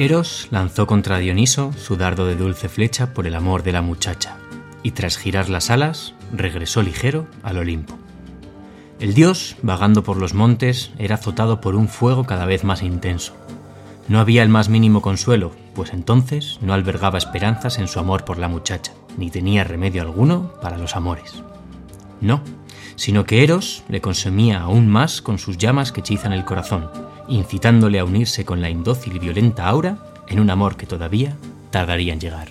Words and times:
Eros 0.00 0.48
lanzó 0.50 0.86
contra 0.86 1.18
Dioniso 1.18 1.74
su 1.74 1.96
dardo 1.96 2.24
de 2.24 2.34
dulce 2.34 2.70
flecha 2.70 3.12
por 3.12 3.26
el 3.26 3.34
amor 3.34 3.62
de 3.62 3.72
la 3.72 3.82
muchacha, 3.82 4.38
y 4.82 4.92
tras 4.92 5.18
girar 5.18 5.50
las 5.50 5.68
alas, 5.68 6.14
regresó 6.32 6.80
ligero 6.80 7.26
al 7.42 7.58
Olimpo. 7.58 7.98
El 8.98 9.12
dios, 9.12 9.56
vagando 9.60 10.02
por 10.02 10.16
los 10.16 10.32
montes, 10.32 10.90
era 10.96 11.16
azotado 11.16 11.60
por 11.60 11.74
un 11.74 11.86
fuego 11.86 12.24
cada 12.24 12.46
vez 12.46 12.64
más 12.64 12.82
intenso. 12.82 13.34
No 14.08 14.20
había 14.20 14.42
el 14.42 14.48
más 14.48 14.70
mínimo 14.70 15.02
consuelo, 15.02 15.52
pues 15.74 15.92
entonces 15.92 16.58
no 16.62 16.72
albergaba 16.72 17.18
esperanzas 17.18 17.78
en 17.78 17.86
su 17.86 17.98
amor 17.98 18.24
por 18.24 18.38
la 18.38 18.48
muchacha, 18.48 18.94
ni 19.18 19.30
tenía 19.30 19.64
remedio 19.64 20.00
alguno 20.00 20.54
para 20.62 20.78
los 20.78 20.96
amores. 20.96 21.42
No, 22.22 22.40
sino 23.00 23.24
que 23.24 23.42
Eros 23.42 23.82
le 23.88 24.02
consumía 24.02 24.60
aún 24.60 24.86
más 24.86 25.22
con 25.22 25.38
sus 25.38 25.56
llamas 25.56 25.90
que 25.90 26.00
hechizan 26.00 26.34
el 26.34 26.44
corazón, 26.44 26.90
incitándole 27.28 27.98
a 27.98 28.04
unirse 28.04 28.44
con 28.44 28.60
la 28.60 28.68
indócil 28.68 29.16
y 29.16 29.18
violenta 29.18 29.66
Aura 29.66 29.96
en 30.28 30.38
un 30.38 30.50
amor 30.50 30.76
que 30.76 30.84
todavía 30.84 31.34
tardaría 31.70 32.12
en 32.12 32.20
llegar. 32.20 32.48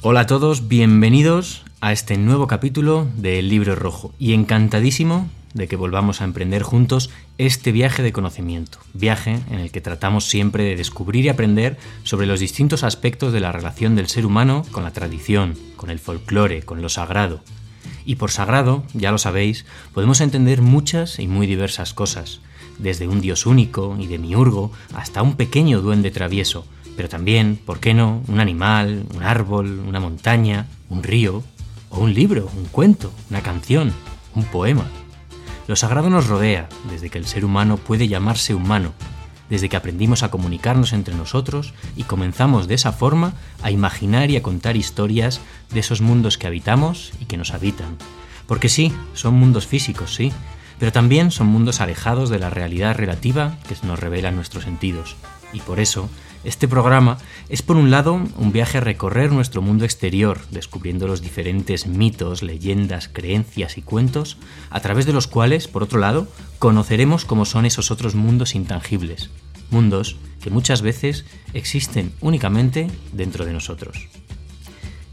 Hola 0.00 0.20
a 0.20 0.26
todos, 0.26 0.66
bienvenidos 0.66 1.62
a 1.82 1.92
este 1.92 2.16
nuevo 2.16 2.46
capítulo 2.46 3.06
del 3.18 3.50
Libro 3.50 3.76
Rojo 3.76 4.14
y 4.18 4.32
encantadísimo 4.32 5.28
de 5.56 5.68
que 5.68 5.76
volvamos 5.76 6.20
a 6.20 6.24
emprender 6.24 6.62
juntos 6.62 7.10
este 7.38 7.72
viaje 7.72 8.02
de 8.02 8.12
conocimiento, 8.12 8.78
viaje 8.92 9.40
en 9.50 9.58
el 9.58 9.70
que 9.70 9.80
tratamos 9.80 10.28
siempre 10.28 10.64
de 10.64 10.76
descubrir 10.76 11.24
y 11.24 11.30
aprender 11.30 11.78
sobre 12.04 12.26
los 12.26 12.40
distintos 12.40 12.84
aspectos 12.84 13.32
de 13.32 13.40
la 13.40 13.52
relación 13.52 13.96
del 13.96 14.08
ser 14.08 14.26
humano 14.26 14.64
con 14.70 14.84
la 14.84 14.92
tradición, 14.92 15.54
con 15.76 15.88
el 15.88 15.98
folclore, 15.98 16.62
con 16.62 16.82
lo 16.82 16.90
sagrado. 16.90 17.40
Y 18.04 18.16
por 18.16 18.30
sagrado, 18.30 18.84
ya 18.92 19.10
lo 19.10 19.18
sabéis, 19.18 19.64
podemos 19.94 20.20
entender 20.20 20.60
muchas 20.60 21.18
y 21.18 21.26
muy 21.26 21.46
diversas 21.46 21.94
cosas, 21.94 22.40
desde 22.78 23.08
un 23.08 23.22
dios 23.22 23.46
único 23.46 23.96
y 23.98 24.06
demiurgo 24.06 24.72
hasta 24.94 25.22
un 25.22 25.36
pequeño 25.36 25.80
duende 25.80 26.10
travieso, 26.10 26.66
pero 26.96 27.08
también, 27.08 27.58
¿por 27.64 27.80
qué 27.80 27.94
no?, 27.94 28.22
un 28.28 28.40
animal, 28.40 29.06
un 29.14 29.22
árbol, 29.22 29.80
una 29.80 30.00
montaña, 30.00 30.66
un 30.90 31.02
río, 31.02 31.42
o 31.88 32.00
un 32.00 32.12
libro, 32.12 32.50
un 32.56 32.66
cuento, 32.66 33.10
una 33.30 33.40
canción, 33.40 33.92
un 34.34 34.44
poema. 34.44 34.86
Lo 35.68 35.74
sagrado 35.74 36.10
nos 36.10 36.28
rodea 36.28 36.68
desde 36.90 37.10
que 37.10 37.18
el 37.18 37.26
ser 37.26 37.44
humano 37.44 37.76
puede 37.76 38.08
llamarse 38.08 38.54
humano, 38.54 38.92
desde 39.50 39.68
que 39.68 39.76
aprendimos 39.76 40.22
a 40.22 40.30
comunicarnos 40.30 40.92
entre 40.92 41.14
nosotros 41.14 41.74
y 41.96 42.04
comenzamos 42.04 42.68
de 42.68 42.74
esa 42.74 42.92
forma 42.92 43.34
a 43.62 43.70
imaginar 43.70 44.30
y 44.30 44.36
a 44.36 44.42
contar 44.42 44.76
historias 44.76 45.40
de 45.72 45.80
esos 45.80 46.00
mundos 46.00 46.38
que 46.38 46.46
habitamos 46.46 47.12
y 47.20 47.24
que 47.24 47.36
nos 47.36 47.52
habitan. 47.52 47.96
Porque 48.46 48.68
sí, 48.68 48.92
son 49.14 49.34
mundos 49.34 49.66
físicos, 49.66 50.14
sí, 50.14 50.32
pero 50.78 50.92
también 50.92 51.30
son 51.30 51.48
mundos 51.48 51.80
alejados 51.80 52.30
de 52.30 52.38
la 52.38 52.50
realidad 52.50 52.96
relativa 52.96 53.56
que 53.68 53.74
nos 53.86 53.98
revelan 53.98 54.36
nuestros 54.36 54.64
sentidos. 54.64 55.16
Y 55.52 55.60
por 55.60 55.80
eso 55.80 56.08
este 56.46 56.68
programa 56.68 57.18
es 57.48 57.62
por 57.62 57.76
un 57.76 57.90
lado 57.90 58.14
un 58.14 58.52
viaje 58.52 58.78
a 58.78 58.80
recorrer 58.80 59.32
nuestro 59.32 59.62
mundo 59.62 59.84
exterior, 59.84 60.38
descubriendo 60.52 61.08
los 61.08 61.20
diferentes 61.20 61.88
mitos, 61.88 62.44
leyendas, 62.44 63.08
creencias 63.08 63.78
y 63.78 63.82
cuentos, 63.82 64.38
a 64.70 64.78
través 64.78 65.06
de 65.06 65.12
los 65.12 65.26
cuales, 65.26 65.66
por 65.66 65.82
otro 65.82 65.98
lado, 65.98 66.28
conoceremos 66.60 67.24
cómo 67.24 67.46
son 67.46 67.66
esos 67.66 67.90
otros 67.90 68.14
mundos 68.14 68.54
intangibles, 68.54 69.28
mundos 69.70 70.18
que 70.40 70.50
muchas 70.50 70.82
veces 70.82 71.24
existen 71.52 72.12
únicamente 72.20 72.86
dentro 73.12 73.44
de 73.44 73.52
nosotros. 73.52 74.06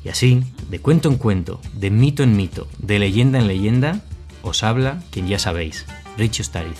Y 0.05 0.09
así, 0.09 0.43
de 0.69 0.79
cuento 0.79 1.09
en 1.09 1.17
cuento, 1.17 1.59
de 1.73 1.89
mito 1.89 2.21
en 2.21 2.37
mito, 2.37 2.67
de 2.77 2.99
leyenda 2.99 3.39
en 3.39 3.47
leyenda, 3.47 4.01
os 4.43 4.61
habla 4.61 5.01
quien 5.09 5.27
ya 5.27 5.39
sabéis, 5.39 5.87
Rich 6.15 6.41
Stariz, 6.41 6.77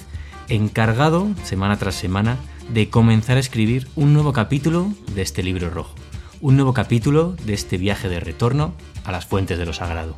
encargado 0.47 1.27
semana 1.43 1.77
tras 1.77 1.95
semana 1.95 2.37
de 2.69 2.89
comenzar 2.89 3.37
a 3.37 3.39
escribir 3.39 3.87
un 3.95 4.13
nuevo 4.13 4.33
capítulo 4.33 4.93
de 5.13 5.21
este 5.21 5.43
libro 5.43 5.69
rojo, 5.69 5.95
un 6.41 6.55
nuevo 6.55 6.73
capítulo 6.73 7.35
de 7.45 7.53
este 7.53 7.77
viaje 7.77 8.09
de 8.09 8.19
retorno 8.19 8.73
a 9.05 9.11
las 9.11 9.25
fuentes 9.25 9.57
de 9.57 9.65
lo 9.65 9.73
sagrado. 9.73 10.15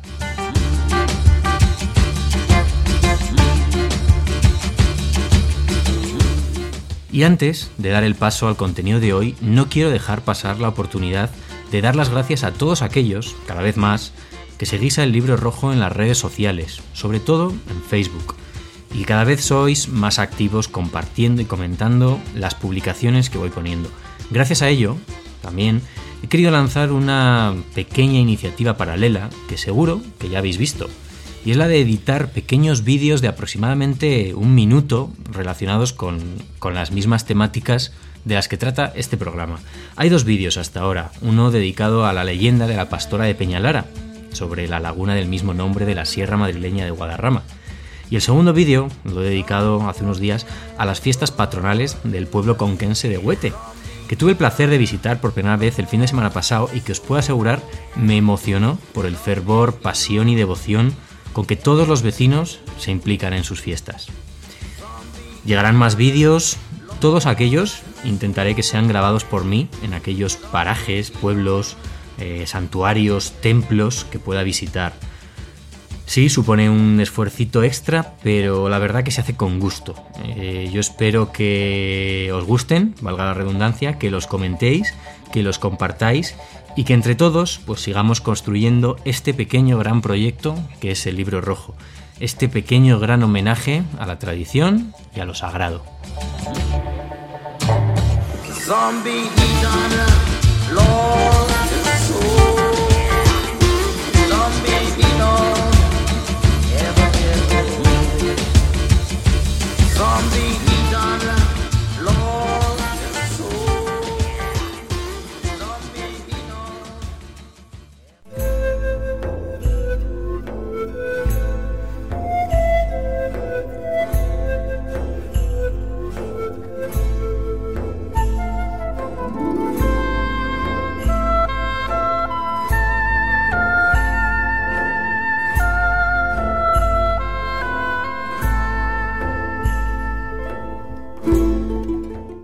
Y 7.12 7.22
antes 7.22 7.70
de 7.78 7.90
dar 7.90 8.04
el 8.04 8.14
paso 8.14 8.46
al 8.46 8.56
contenido 8.56 9.00
de 9.00 9.14
hoy, 9.14 9.36
no 9.40 9.68
quiero 9.68 9.90
dejar 9.90 10.22
pasar 10.22 10.60
la 10.60 10.68
oportunidad 10.68 11.30
de 11.70 11.80
dar 11.80 11.96
las 11.96 12.10
gracias 12.10 12.44
a 12.44 12.52
todos 12.52 12.82
aquellos, 12.82 13.34
cada 13.46 13.62
vez 13.62 13.76
más, 13.76 14.12
que 14.58 14.66
seguís 14.66 14.98
el 14.98 15.12
libro 15.12 15.36
rojo 15.36 15.72
en 15.72 15.80
las 15.80 15.92
redes 15.92 16.18
sociales, 16.18 16.80
sobre 16.92 17.20
todo 17.20 17.50
en 17.50 17.82
Facebook 17.88 18.36
y 18.96 19.04
cada 19.04 19.24
vez 19.24 19.44
sois 19.44 19.88
más 19.88 20.18
activos 20.18 20.68
compartiendo 20.68 21.42
y 21.42 21.44
comentando 21.44 22.18
las 22.34 22.54
publicaciones 22.54 23.28
que 23.28 23.38
voy 23.38 23.50
poniendo. 23.50 23.90
Gracias 24.30 24.62
a 24.62 24.68
ello, 24.68 24.96
también 25.42 25.82
he 26.22 26.28
querido 26.28 26.50
lanzar 26.50 26.92
una 26.92 27.54
pequeña 27.74 28.18
iniciativa 28.18 28.76
paralela 28.76 29.28
que 29.48 29.58
seguro 29.58 30.00
que 30.18 30.30
ya 30.30 30.38
habéis 30.38 30.56
visto, 30.56 30.88
y 31.44 31.50
es 31.50 31.58
la 31.58 31.68
de 31.68 31.80
editar 31.80 32.30
pequeños 32.30 32.84
vídeos 32.84 33.20
de 33.20 33.28
aproximadamente 33.28 34.34
un 34.34 34.54
minuto 34.54 35.12
relacionados 35.30 35.92
con, 35.92 36.18
con 36.58 36.74
las 36.74 36.90
mismas 36.90 37.26
temáticas 37.26 37.92
de 38.24 38.34
las 38.34 38.48
que 38.48 38.56
trata 38.56 38.92
este 38.96 39.16
programa. 39.16 39.60
Hay 39.94 40.08
dos 40.08 40.24
vídeos 40.24 40.56
hasta 40.56 40.80
ahora, 40.80 41.12
uno 41.20 41.50
dedicado 41.50 42.06
a 42.06 42.12
la 42.12 42.24
leyenda 42.24 42.66
de 42.66 42.76
la 42.76 42.88
pastora 42.88 43.26
de 43.26 43.34
Peñalara, 43.34 43.84
sobre 44.32 44.68
la 44.68 44.80
laguna 44.80 45.14
del 45.14 45.28
mismo 45.28 45.54
nombre 45.54 45.86
de 45.86 45.94
la 45.94 46.04
Sierra 46.04 46.36
Madrileña 46.36 46.84
de 46.84 46.90
Guadarrama, 46.90 47.42
y 48.10 48.16
el 48.16 48.22
segundo 48.22 48.52
vídeo 48.52 48.88
lo 49.04 49.22
he 49.22 49.30
dedicado 49.30 49.88
hace 49.88 50.04
unos 50.04 50.20
días 50.20 50.46
a 50.78 50.84
las 50.84 51.00
fiestas 51.00 51.30
patronales 51.30 51.96
del 52.04 52.26
pueblo 52.26 52.56
conquense 52.56 53.08
de 53.08 53.18
Huete, 53.18 53.52
que 54.08 54.16
tuve 54.16 54.32
el 54.32 54.36
placer 54.36 54.70
de 54.70 54.78
visitar 54.78 55.20
por 55.20 55.32
primera 55.32 55.56
vez 55.56 55.78
el 55.78 55.88
fin 55.88 56.00
de 56.00 56.08
semana 56.08 56.30
pasado 56.30 56.70
y 56.72 56.80
que 56.80 56.92
os 56.92 57.00
puedo 57.00 57.18
asegurar 57.18 57.60
me 57.96 58.16
emocionó 58.16 58.78
por 58.92 59.06
el 59.06 59.16
fervor, 59.16 59.76
pasión 59.76 60.28
y 60.28 60.36
devoción 60.36 60.94
con 61.32 61.44
que 61.44 61.56
todos 61.56 61.88
los 61.88 62.02
vecinos 62.02 62.60
se 62.78 62.92
implican 62.92 63.32
en 63.32 63.44
sus 63.44 63.60
fiestas. 63.60 64.06
Llegarán 65.44 65.76
más 65.76 65.96
vídeos, 65.96 66.56
todos 67.00 67.26
aquellos 67.26 67.82
intentaré 68.04 68.54
que 68.54 68.62
sean 68.62 68.88
grabados 68.88 69.24
por 69.24 69.44
mí 69.44 69.68
en 69.82 69.94
aquellos 69.94 70.36
parajes, 70.36 71.10
pueblos, 71.10 71.76
eh, 72.18 72.44
santuarios, 72.46 73.32
templos 73.42 74.06
que 74.10 74.18
pueda 74.18 74.42
visitar 74.42 74.94
Sí, 76.06 76.28
supone 76.28 76.70
un 76.70 77.00
esfuercito 77.00 77.64
extra, 77.64 78.14
pero 78.22 78.68
la 78.68 78.78
verdad 78.78 79.02
que 79.02 79.10
se 79.10 79.20
hace 79.20 79.36
con 79.36 79.58
gusto. 79.58 79.94
Eh, 80.24 80.70
yo 80.72 80.80
espero 80.80 81.32
que 81.32 82.30
os 82.32 82.44
gusten, 82.44 82.94
valga 83.00 83.24
la 83.26 83.34
redundancia, 83.34 83.98
que 83.98 84.10
los 84.10 84.26
comentéis, 84.28 84.94
que 85.32 85.42
los 85.42 85.58
compartáis 85.58 86.36
y 86.76 86.84
que 86.84 86.94
entre 86.94 87.16
todos 87.16 87.60
pues 87.66 87.80
sigamos 87.80 88.20
construyendo 88.20 88.96
este 89.04 89.34
pequeño 89.34 89.78
gran 89.78 90.00
proyecto 90.00 90.56
que 90.80 90.92
es 90.92 91.06
el 91.06 91.16
libro 91.16 91.40
rojo. 91.40 91.74
Este 92.20 92.48
pequeño 92.48 92.98
gran 92.98 93.22
homenaje 93.22 93.82
a 93.98 94.06
la 94.06 94.18
tradición 94.18 94.94
y 95.14 95.20
a 95.20 95.24
lo 95.24 95.34
sagrado. 95.34 95.82
zombie 109.96 110.65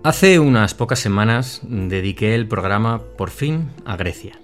Hace 0.03 0.37
unas 0.37 0.73
pocas 0.73 0.99
semanas 0.99 1.61
dediqué 1.63 2.35
el 2.35 2.45
programa 2.45 3.01
por 3.17 3.29
fin 3.29 3.69
a 3.85 3.95
Grecia. 3.95 4.37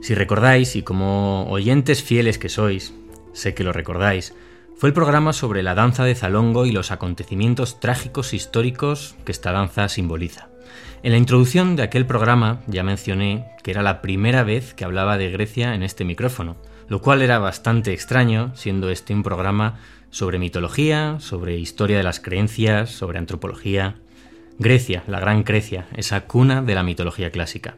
Si 0.00 0.14
recordáis, 0.14 0.76
y 0.76 0.82
como 0.82 1.46
oyentes 1.50 2.02
fieles 2.02 2.38
que 2.38 2.48
sois, 2.48 2.94
sé 3.34 3.52
que 3.52 3.64
lo 3.64 3.74
recordáis, 3.74 4.32
fue 4.78 4.88
el 4.88 4.94
programa 4.94 5.34
sobre 5.34 5.62
la 5.62 5.74
danza 5.74 6.04
de 6.04 6.14
Zalongo 6.14 6.64
y 6.64 6.72
los 6.72 6.90
acontecimientos 6.90 7.80
trágicos 7.80 8.32
históricos 8.32 9.14
que 9.26 9.32
esta 9.32 9.52
danza 9.52 9.90
simboliza. 9.90 10.48
En 11.02 11.12
la 11.12 11.18
introducción 11.18 11.76
de 11.76 11.82
aquel 11.82 12.06
programa 12.06 12.62
ya 12.66 12.82
mencioné 12.82 13.44
que 13.62 13.72
era 13.72 13.82
la 13.82 14.00
primera 14.00 14.42
vez 14.42 14.72
que 14.72 14.86
hablaba 14.86 15.18
de 15.18 15.30
Grecia 15.30 15.74
en 15.74 15.82
este 15.82 16.06
micrófono, 16.06 16.56
lo 16.88 17.02
cual 17.02 17.20
era 17.20 17.38
bastante 17.38 17.92
extraño, 17.92 18.52
siendo 18.54 18.88
este 18.88 19.12
un 19.12 19.22
programa 19.22 19.80
sobre 20.08 20.38
mitología, 20.38 21.18
sobre 21.20 21.58
historia 21.58 21.98
de 21.98 22.04
las 22.04 22.20
creencias, 22.20 22.88
sobre 22.88 23.18
antropología. 23.18 23.96
Grecia, 24.58 25.04
la 25.06 25.20
gran 25.20 25.44
Grecia, 25.44 25.86
esa 25.96 26.22
cuna 26.22 26.62
de 26.62 26.74
la 26.74 26.82
mitología 26.82 27.30
clásica. 27.30 27.76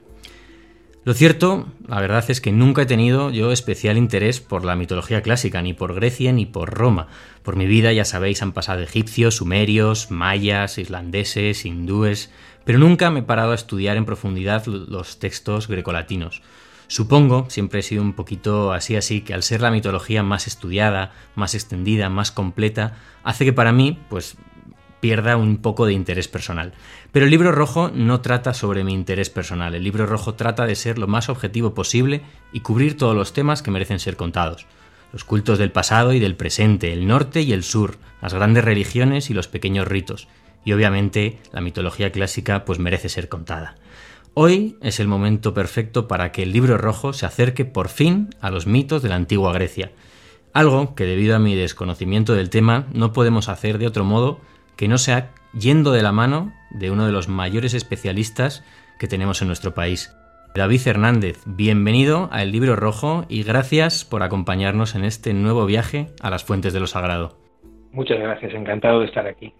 Lo 1.03 1.15
cierto, 1.15 1.67
la 1.87 2.00
verdad 2.00 2.25
es 2.29 2.41
que 2.41 2.53
nunca 2.53 2.82
he 2.82 2.87
tenido 2.87 3.31
yo 3.31 3.53
especial 3.53 3.97
interés 3.97 4.41
por 4.41 4.65
la 4.65 4.77
mitología 4.77 5.23
clásica, 5.23 5.62
ni 5.62 5.73
por 5.73 5.94
Grecia 5.94 6.32
ni 6.32 6.44
por 6.44 6.71
Roma. 6.71 7.09
Por 7.43 7.56
mi 7.56 7.67
vida, 7.67 7.93
ya 7.93 8.05
sabéis, 8.05 8.43
han 8.43 8.53
pasado 8.53 8.82
egipcios, 8.82 9.37
sumerios, 9.37 10.11
mayas, 10.11 10.77
islandeses, 10.77 11.65
hindúes, 11.65 12.31
pero 12.65 12.79
nunca 12.79 13.11
me 13.11 13.21
he 13.21 13.23
parado 13.23 13.53
a 13.53 13.55
estudiar 13.55 13.97
en 13.97 14.05
profundidad 14.05 14.67
los 14.67 15.19
textos 15.19 15.69
grecolatinos. 15.69 16.43
Supongo, 16.87 17.47
siempre 17.49 17.81
he 17.81 17.82
sido 17.82 18.03
un 18.03 18.15
poquito 18.15 18.73
así 18.73 18.97
así, 18.97 19.21
que 19.21 19.32
al 19.32 19.43
ser 19.43 19.61
la 19.61 19.71
mitología 19.71 20.23
más 20.23 20.47
estudiada, 20.47 21.12
más 21.35 21.55
extendida, 21.55 22.11
más 22.11 22.31
completa, 22.32 22.97
hace 23.23 23.44
que 23.44 23.53
para 23.53 23.73
mí, 23.73 23.99
pues 24.09 24.37
pierda 25.00 25.37
un 25.37 25.58
poco 25.58 25.87
de 25.87 25.93
interés 25.93 26.29
personal. 26.29 26.73
Pero 27.12 27.25
el 27.25 27.31
libro 27.31 27.52
rojo 27.52 27.91
no 27.93 28.20
trata 28.20 28.55
sobre 28.55 28.85
mi 28.85 28.93
interés 28.93 29.31
personal, 29.31 29.75
el 29.75 29.82
libro 29.82 30.06
rojo 30.06 30.35
trata 30.35 30.67
de 30.67 30.76
ser 30.76 30.99
lo 30.99 31.06
más 31.06 31.29
objetivo 31.29 31.75
posible 31.75 32.23
y 32.52 32.61
cubrir 32.61 32.97
todos 32.97 33.17
los 33.17 33.32
temas 33.32 33.62
que 33.62 33.70
merecen 33.70 33.99
ser 33.99 34.17
contados. 34.17 34.67
Los 35.12 35.25
cultos 35.25 35.58
del 35.58 35.73
pasado 35.73 36.12
y 36.12 36.20
del 36.20 36.37
presente, 36.37 36.93
el 36.93 37.06
norte 37.06 37.43
y 37.43 37.52
el 37.52 37.64
sur, 37.64 37.99
las 38.23 38.35
grandes 38.35 38.64
religiones 38.64 39.31
y 39.31 39.35
los 39.35 39.49
pequeños 39.49 39.88
ritos, 39.88 40.29
y 40.64 40.73
obviamente 40.73 41.38
la 41.53 41.61
mitología 41.61 42.12
clásica 42.12 42.64
pues 42.64 42.79
merece 42.79 43.08
ser 43.08 43.29
contada. 43.29 43.76
Hoy 44.35 44.76
es 44.81 45.00
el 45.00 45.08
momento 45.08 45.55
perfecto 45.55 46.06
para 46.06 46.31
que 46.31 46.44
el 46.44 46.53
libro 46.53 46.79
rojo 46.79 47.12
se 47.12 47.26
acerque 47.26 47.64
por 47.64 47.88
fin 47.88 48.31
a 48.41 48.50
los 48.50 48.67
mitos 48.69 49.03
de 49.03 49.08
la 49.08 49.17
antigua 49.17 49.53
Grecia, 49.53 49.91
algo 50.53 50.94
que 50.96 51.05
debido 51.05 51.37
a 51.37 51.38
mi 51.38 51.55
desconocimiento 51.55 52.35
del 52.35 52.50
tema 52.50 52.87
no 52.93 53.12
podemos 53.12 53.49
hacer 53.49 53.79
de 53.79 53.87
otro 53.87 54.05
modo 54.05 54.41
que 54.81 54.88
no 54.88 54.97
sea 54.97 55.29
yendo 55.53 55.93
de 55.93 56.00
la 56.00 56.11
mano 56.11 56.55
de 56.71 56.91
uno 56.91 57.05
de 57.05 57.12
los 57.12 57.29
mayores 57.29 57.75
especialistas 57.75 58.65
que 58.99 59.09
tenemos 59.09 59.43
en 59.43 59.49
nuestro 59.49 59.75
país. 59.75 60.17
David 60.55 60.81
Hernández, 60.87 61.43
bienvenido 61.44 62.31
a 62.32 62.43
El 62.43 62.50
Libro 62.50 62.77
Rojo 62.77 63.27
y 63.29 63.43
gracias 63.43 64.06
por 64.06 64.23
acompañarnos 64.23 64.94
en 64.94 65.05
este 65.05 65.35
nuevo 65.35 65.67
viaje 65.67 66.06
a 66.23 66.31
las 66.31 66.44
fuentes 66.44 66.73
de 66.73 66.81
lo 66.81 66.87
sagrado. 66.87 67.37
Muchas 67.93 68.19
gracias, 68.21 68.55
encantado 68.55 69.00
de 69.00 69.05
estar 69.05 69.27
aquí. 69.27 69.53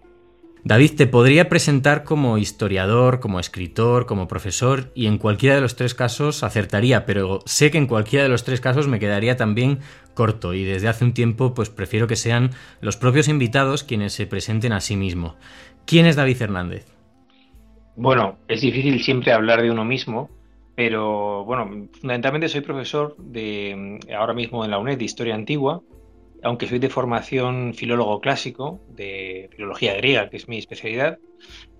David, 0.63 0.91
te 0.95 1.07
podría 1.07 1.49
presentar 1.49 2.03
como 2.03 2.37
historiador, 2.37 3.19
como 3.19 3.39
escritor, 3.39 4.05
como 4.05 4.27
profesor, 4.27 4.91
y 4.93 5.07
en 5.07 5.17
cualquiera 5.17 5.55
de 5.55 5.61
los 5.61 5.75
tres 5.75 5.95
casos 5.95 6.43
acertaría, 6.43 7.05
pero 7.07 7.39
sé 7.45 7.71
que 7.71 7.79
en 7.79 7.87
cualquiera 7.87 8.23
de 8.23 8.29
los 8.29 8.43
tres 8.43 8.61
casos 8.61 8.87
me 8.87 8.99
quedaría 8.99 9.35
también 9.35 9.79
corto, 10.13 10.53
y 10.53 10.63
desde 10.63 10.87
hace 10.87 11.03
un 11.03 11.13
tiempo 11.13 11.55
pues 11.55 11.71
prefiero 11.71 12.05
que 12.05 12.15
sean 12.15 12.51
los 12.79 12.95
propios 12.95 13.27
invitados 13.27 13.83
quienes 13.83 14.13
se 14.13 14.27
presenten 14.27 14.71
a 14.71 14.81
sí 14.81 14.95
mismos. 14.95 15.33
¿Quién 15.85 16.05
es 16.05 16.15
David 16.15 16.39
Hernández? 16.39 16.85
Bueno, 17.95 18.37
es 18.47 18.61
difícil 18.61 19.01
siempre 19.01 19.33
hablar 19.33 19.63
de 19.63 19.71
uno 19.71 19.83
mismo, 19.83 20.29
pero 20.75 21.43
bueno, 21.43 21.87
fundamentalmente 21.99 22.49
soy 22.49 22.61
profesor 22.61 23.15
de 23.17 23.99
ahora 24.15 24.35
mismo 24.35 24.63
en 24.63 24.69
la 24.69 24.77
UNED 24.77 24.99
de 24.99 25.05
Historia 25.05 25.33
Antigua 25.33 25.81
aunque 26.43 26.67
soy 26.67 26.79
de 26.79 26.89
formación 26.89 27.73
filólogo 27.73 28.19
clásico, 28.19 28.81
de 28.89 29.49
filología 29.51 29.93
griega, 29.95 30.29
que 30.29 30.37
es 30.37 30.47
mi 30.47 30.57
especialidad, 30.57 31.19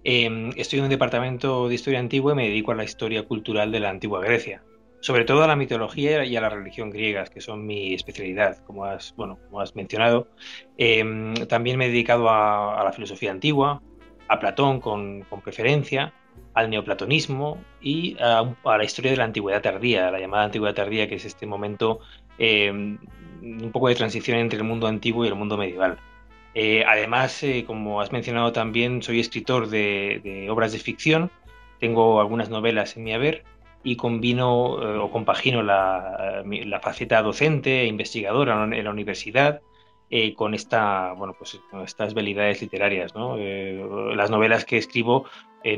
em, 0.03 0.51
estoy 0.55 0.79
en 0.79 0.85
un 0.85 0.91
departamento 0.91 1.67
de 1.67 1.75
historia 1.75 1.99
antigua 1.99 2.33
y 2.33 2.35
me 2.35 2.47
dedico 2.47 2.71
a 2.71 2.75
la 2.75 2.83
historia 2.83 3.23
cultural 3.23 3.71
de 3.71 3.79
la 3.79 3.89
antigua 3.89 4.21
Grecia. 4.21 4.63
Sobre 4.99 5.25
todo 5.25 5.43
a 5.43 5.47
la 5.47 5.55
mitología 5.55 6.25
y 6.25 6.35
a 6.35 6.41
la 6.41 6.49
religión 6.49 6.91
griegas, 6.91 7.31
que 7.31 7.41
son 7.41 7.65
mi 7.65 7.95
especialidad, 7.95 8.63
como 8.65 8.85
has, 8.85 9.15
bueno, 9.15 9.39
como 9.45 9.59
has 9.59 9.75
mencionado. 9.75 10.27
Em, 10.77 11.33
también 11.47 11.77
me 11.77 11.85
he 11.85 11.89
dedicado 11.89 12.29
a, 12.29 12.83
la 12.83 12.91
filosofía 12.91 13.31
antigua, 13.31 13.81
a 14.27 14.39
Platón 14.39 14.79
con, 14.79 15.25
preferencia, 15.43 16.13
al 16.53 16.69
neoplatonismo 16.69 17.57
y 17.81 18.15
a, 18.19 18.43
la 18.63 18.83
historia 18.83 19.09
de 19.11 19.17
la 19.17 19.23
antigüedad 19.23 19.61
tardía, 19.61 20.11
la 20.11 20.19
llamada 20.19 20.43
antigüedad 20.43 20.75
tardía, 20.75 21.07
que 21.09 21.15
es 21.15 21.25
este 21.25 21.47
momento 21.47 21.99
eh, 22.37 22.71
un 23.41 23.71
poco 23.71 23.87
de 23.87 23.95
transición 23.95 24.37
entre 24.37 24.57
el 24.57 24.63
mundo 24.63 24.87
antiguo 24.87 25.25
y 25.25 25.27
el 25.27 25.35
mundo 25.35 25.57
medieval. 25.57 25.97
Eh, 26.53 26.83
además, 26.85 27.43
eh, 27.43 27.63
como 27.65 28.01
has 28.01 28.11
mencionado 28.11 28.51
también, 28.51 29.01
soy 29.01 29.19
escritor 29.19 29.69
de, 29.69 30.47
obras 30.49 30.73
de 30.73 30.79
ficción, 30.79 31.31
tengo 31.79 32.19
algunas 32.19 32.49
novelas 32.49 32.97
en 32.97 33.03
mi 33.03 33.13
haber 33.13 33.43
y 33.83 33.95
combino 33.95 34.73
o 35.03 35.09
compagino 35.09 35.63
la, 35.63 36.43
faceta 36.83 37.21
docente 37.23 37.81
e 37.81 37.87
investigadora 37.87 38.63
en 38.63 38.83
la 38.83 38.91
universidad 38.91 39.61
con, 40.35 40.53
esta, 40.53 41.13
bueno, 41.13 41.33
pues, 41.35 41.59
con 41.71 41.81
estas 41.81 42.13
velidades 42.13 42.61
literarias. 42.61 43.13
las 43.15 44.29
novelas 44.29 44.65
que 44.65 44.77
escribo 44.77 45.25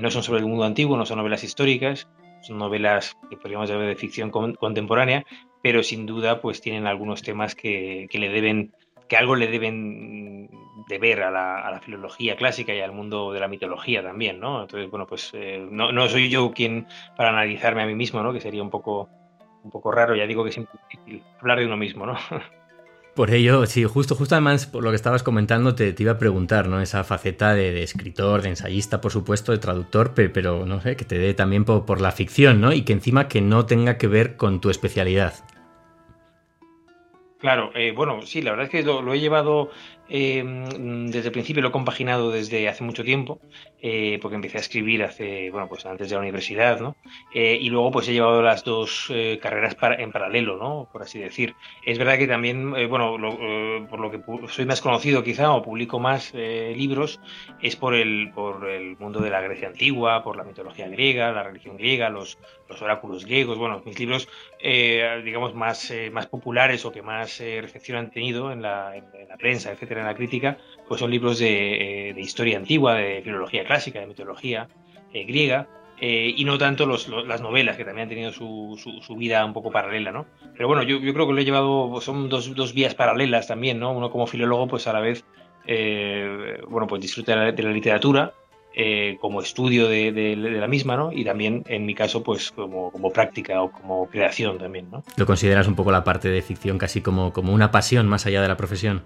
no 0.01 0.11
son 0.11 0.23
sobre 0.23 0.41
el 0.41 0.47
mundo 0.47 0.65
antiguo, 0.65 0.97
no 0.97 1.05
son 1.05 1.19
novelas 1.19 1.45
históricas, 1.45 2.09
son 2.41 2.57
novelas 2.57 3.17
que 3.29 3.37
podríamos 3.37 3.69
llamar 3.69 3.87
de 3.87 3.95
ficción 3.95 4.29
contemporánea, 4.29 5.25
pero 5.63 5.81
sin 5.81 6.05
duda 6.05 6.41
pues 6.41 6.59
tienen 6.61 6.85
algunos 6.85 7.23
temas 7.23 7.55
que, 7.55 8.07
le 8.11 8.29
deben, 8.29 8.73
que 9.07 9.15
algo 9.15 9.35
le 9.35 9.47
deben 9.47 10.49
deber 10.89 11.23
a 11.23 11.31
la, 11.31 11.59
a 11.59 11.71
la, 11.71 11.79
filología 11.79 12.35
clásica 12.35 12.75
y 12.75 12.81
al 12.81 12.91
mundo 12.91 13.31
de 13.31 13.39
la 13.39 13.47
mitología 13.47 14.03
también, 14.03 14.41
¿no? 14.41 14.63
Entonces, 14.63 14.91
bueno, 14.91 15.07
pues 15.07 15.31
eh, 15.33 15.65
no, 15.71 15.93
no, 15.93 16.09
soy 16.09 16.29
yo 16.29 16.51
quien 16.51 16.85
para 17.15 17.29
analizarme 17.29 17.81
a 17.81 17.85
mí 17.85 17.95
mismo, 17.95 18.21
¿no? 18.21 18.33
Que 18.33 18.41
sería 18.41 18.61
un 18.61 18.69
poco, 18.69 19.07
un 19.63 19.71
poco 19.71 19.89
raro, 19.89 20.17
ya 20.17 20.27
digo 20.27 20.43
que 20.43 20.49
es 20.49 20.57
difícil 20.57 21.23
hablar 21.39 21.59
de 21.59 21.65
uno 21.65 21.77
mismo, 21.77 22.05
¿no? 22.05 22.17
Por 23.15 23.29
ello, 23.29 23.67
sí, 23.67 23.83
justo, 23.83 24.15
justo 24.15 24.33
además 24.33 24.65
por 24.65 24.83
lo 24.83 24.89
que 24.89 24.95
estabas 24.95 25.21
comentando 25.21 25.75
te, 25.75 25.95
iba 25.99 26.13
a 26.13 26.17
preguntar, 26.17 26.67
¿no? 26.67 26.81
Esa 26.81 27.03
faceta 27.03 27.53
de, 27.53 27.83
escritor, 27.83 28.41
de 28.41 28.49
ensayista, 28.49 29.01
por 29.01 29.11
supuesto, 29.11 29.51
de 29.51 29.59
traductor, 29.59 30.13
pero, 30.15 30.65
no 30.65 30.81
sé, 30.81 30.95
que 30.95 31.05
te 31.05 31.19
dé 31.19 31.35
también 31.35 31.63
por, 31.63 31.85
por, 31.85 32.01
la 32.01 32.11
ficción, 32.11 32.59
¿no? 32.59 32.73
Y 32.73 32.81
que 32.81 32.93
encima 32.93 33.27
que 33.27 33.39
no 33.39 33.67
tenga 33.67 33.99
que 33.99 34.07
ver 34.07 34.35
con 34.35 34.59
tu 34.61 34.71
especialidad. 34.71 35.35
Claro, 37.43 37.71
eh, 37.75 37.91
bueno, 37.91 38.21
sí, 38.21 38.41
la 38.41 38.51
verdad 38.51 38.67
es 38.67 38.71
que 38.71 38.83
lo, 38.83 39.13
he 39.13 39.19
llevado 39.19 39.69
em, 40.07 41.07
desde 41.07 41.27
el 41.27 41.33
principio, 41.33 41.61
lo 41.61 41.67
he 41.67 41.71
compaginado 41.73 42.31
desde 42.31 42.69
hace 42.69 42.85
mucho 42.85 43.03
tiempo, 43.03 43.41
eh, 43.81 44.17
porque 44.21 44.35
empecé 44.35 44.59
a 44.59 44.61
escribir 44.61 45.03
hace, 45.03 45.51
bueno, 45.51 45.67
pues 45.67 45.85
antes 45.85 46.07
de 46.07 46.15
la 46.15 46.21
universidad, 46.21 46.79
¿no? 46.79 46.95
Eh, 47.33 47.57
y 47.59 47.69
luego 47.69 47.91
pues 47.91 48.07
he 48.07 48.13
llevado 48.13 48.41
las 48.41 48.63
dos 48.63 49.11
carreras 49.41 49.75
en 49.97 50.13
paralelo, 50.13 50.55
¿no? 50.55 50.87
Por 50.89 51.01
así 51.01 51.19
decir. 51.19 51.53
Es 51.85 51.97
verdad 51.97 52.17
que 52.17 52.27
también, 52.27 52.71
bueno, 52.87 53.17
por 53.89 53.99
lo 53.99 54.09
que 54.09 54.21
soy 54.47 54.65
más 54.65 54.79
conocido 54.79 55.21
quizá 55.21 55.51
o 55.51 55.61
publico 55.61 55.99
más 55.99 56.33
libros, 56.33 57.19
es 57.61 57.75
por 57.75 57.93
el, 57.93 58.31
por 58.33 58.69
el 58.69 58.95
mundo 58.99 59.19
de 59.19 59.31
la 59.31 59.41
Grecia 59.41 59.67
antigua, 59.67 60.23
por 60.23 60.37
la 60.37 60.45
mitología 60.45 60.87
griega, 60.87 61.33
la 61.33 61.43
religión 61.43 61.75
griega, 61.75 62.09
los, 62.09 62.37
los 62.69 62.81
oráculos 62.81 63.25
griegos, 63.25 63.57
bueno, 63.57 63.81
mis 63.85 63.99
libros, 63.99 64.27
digamos, 65.23 65.53
más, 65.53 65.93
más 66.11 66.27
populares 66.27 66.85
o 66.85 66.91
que 66.91 67.01
más 67.01 67.39
eh, 67.41 67.59
recepción 67.61 67.97
han 67.97 68.11
tenido 68.11 68.51
en 68.51 68.61
la, 68.61 68.93
prensa, 69.37 69.71
etcétera, 69.71 70.01
en 70.01 70.07
la 70.07 70.15
crítica, 70.15 70.57
pues 70.87 70.99
son 70.99 71.11
libros 71.11 71.39
de, 71.39 72.09
eh, 72.09 72.13
historia 72.17 72.57
antigua, 72.57 72.95
de 72.95 73.21
filología 73.21 73.65
clásica, 73.65 73.99
de 73.99 74.07
mitología 74.07 74.67
eh, 75.13 75.25
griega, 75.25 75.67
y 76.05 76.43
no 76.43 76.57
tanto 76.57 76.85
las 76.85 77.39
novelas, 77.41 77.77
que 77.77 77.85
también 77.85 78.03
han 78.03 78.09
tenido 78.09 78.31
su, 78.33 79.15
vida 79.17 79.45
un 79.45 79.53
poco 79.53 79.71
paralela, 79.71 80.11
¿no? 80.11 80.25
Pero 80.51 80.67
bueno, 80.67 80.83
yo, 80.83 80.99
creo 80.99 81.27
que 81.27 81.33
lo 81.33 81.39
he 81.39 81.45
llevado, 81.45 82.01
son 82.01 82.27
dos, 82.27 82.73
vías 82.73 82.93
paralelas 82.93 83.47
también, 83.47 83.79
¿no? 83.79 83.93
Uno 83.93 84.11
como 84.11 84.27
filólogo, 84.27 84.67
pues 84.67 84.85
a 84.87 84.91
la 84.91 84.99
vez, 84.99 85.23
bueno, 86.67 86.87
pues 86.87 87.01
disfruta 87.01 87.53
de 87.53 87.63
la 87.63 87.71
literatura, 87.71 88.33
eh, 88.75 89.17
como 89.21 89.41
estudio 89.41 89.87
de, 89.87 90.35
la 90.35 90.67
misma, 90.67 90.97
¿no? 90.97 91.11
Y 91.11 91.23
también, 91.23 91.63
en 91.67 91.85
mi 91.85 91.93
caso, 91.93 92.23
pues 92.23 92.51
como, 92.51 92.91
práctica 93.11 93.61
o 93.61 93.71
como 93.71 94.07
creación 94.07 94.57
también, 94.57 94.89
¿no? 94.91 95.03
¿Lo 95.15 95.25
consideras 95.25 95.67
un 95.67 95.75
poco 95.75 95.91
la 95.91 96.03
parte 96.03 96.29
de 96.29 96.41
ficción 96.41 96.77
casi 96.77 97.01
como, 97.01 97.33
como 97.33 97.53
una 97.53 97.71
pasión 97.71 98.07
más 98.07 98.25
allá 98.25 98.41
de 98.41 98.47
la 98.47 98.57
profesión? 98.57 99.03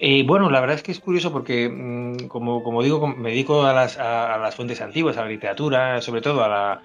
Eh, 0.00 0.22
bueno, 0.24 0.48
la 0.48 0.60
verdad 0.60 0.76
es 0.76 0.82
que 0.84 0.92
es 0.92 1.00
curioso 1.00 1.32
porque, 1.32 1.68
mm, 1.68 2.28
como, 2.28 2.62
como, 2.62 2.82
digo, 2.82 3.06
me 3.08 3.30
dedico 3.30 3.64
a 3.64 3.72
las, 3.72 3.98
a, 3.98 4.38
las, 4.38 4.54
fuentes 4.54 4.80
antiguas, 4.80 5.16
a 5.16 5.22
la 5.22 5.28
literatura, 5.28 6.00
sobre 6.00 6.20
todo 6.20 6.44
a 6.44 6.48
la... 6.48 6.82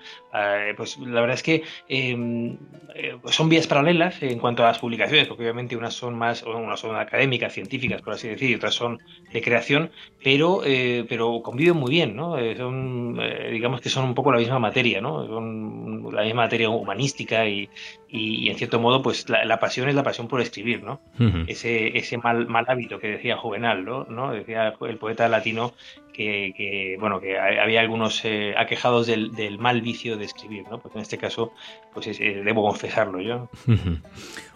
pues 0.75 0.97
la 0.97 1.21
verdad 1.21 1.35
es 1.35 1.43
que 1.43 1.63
em, 1.87 2.57
eh, 2.95 3.17
son 3.25 3.49
vías 3.49 3.67
paralelas 3.67 4.21
en 4.23 4.39
cuanto 4.39 4.63
a 4.63 4.67
las 4.67 4.79
publicaciones, 4.79 5.27
porque 5.27 5.43
obviamente 5.43 5.77
unas 5.77 5.93
son 5.93 6.15
más, 6.17 6.41
unas 6.43 6.79
son 6.79 6.95
académicas, 6.95 7.53
científicas, 7.53 8.01
por 8.01 8.13
así 8.13 8.27
decir, 8.29 8.49
y 8.49 8.55
otras 8.55 8.73
son 8.73 8.99
de 9.31 9.41
creación, 9.41 9.91
pero, 10.23 10.61
eh, 10.65 11.05
pero 11.07 11.41
conviven 11.43 11.77
muy 11.77 11.91
bien, 11.91 12.15
¿no? 12.15 12.35
son, 12.57 13.19
digamos 13.51 13.81
que 13.81 13.89
son 13.89 14.05
un 14.05 14.15
poco 14.15 14.31
la 14.31 14.39
misma 14.39 14.57
materia, 14.59 15.01
¿no? 15.01 15.27
Son 15.27 16.13
la 16.13 16.23
misma 16.23 16.43
materia 16.43 16.69
humanística 16.69 17.47
y, 17.47 17.69
y, 18.15 18.47
en 18.47 18.57
cierto 18.57 18.79
modo, 18.79 19.01
pues 19.01 19.27
la, 19.27 19.59
pasión 19.59 19.89
es 19.89 19.95
la 19.95 20.03
pasión 20.03 20.27
por 20.27 20.39
escribir, 20.39 20.83
¿no? 20.83 21.01
Ese, 21.47 21.97
ese 21.97 22.19
mal, 22.19 22.45
mal 22.47 22.63
hábito 22.67 22.99
que 22.99 23.07
decía 23.07 23.37
Juvenal, 23.37 23.83
¿no? 23.83 24.31
Decía 24.31 24.75
el 24.81 24.97
poeta 24.97 25.27
latino 25.27 25.73
que, 26.13 26.95
bueno, 26.99 27.19
que 27.19 27.37
había 27.37 27.81
algunos 27.81 28.23
eh, 28.23 28.53
aquejados 28.57 29.07
del, 29.07 29.57
mal 29.59 29.81
vicio 29.81 30.15
de 30.17 30.25
escribir, 30.25 30.63
¿no? 30.69 30.79
Pues 30.79 30.95
en 30.95 31.01
este 31.01 31.17
caso, 31.17 31.51
pues 31.93 32.07
eh, 32.07 32.41
debo 32.45 32.63
confesarlo 32.63 33.19
yo. 33.19 33.49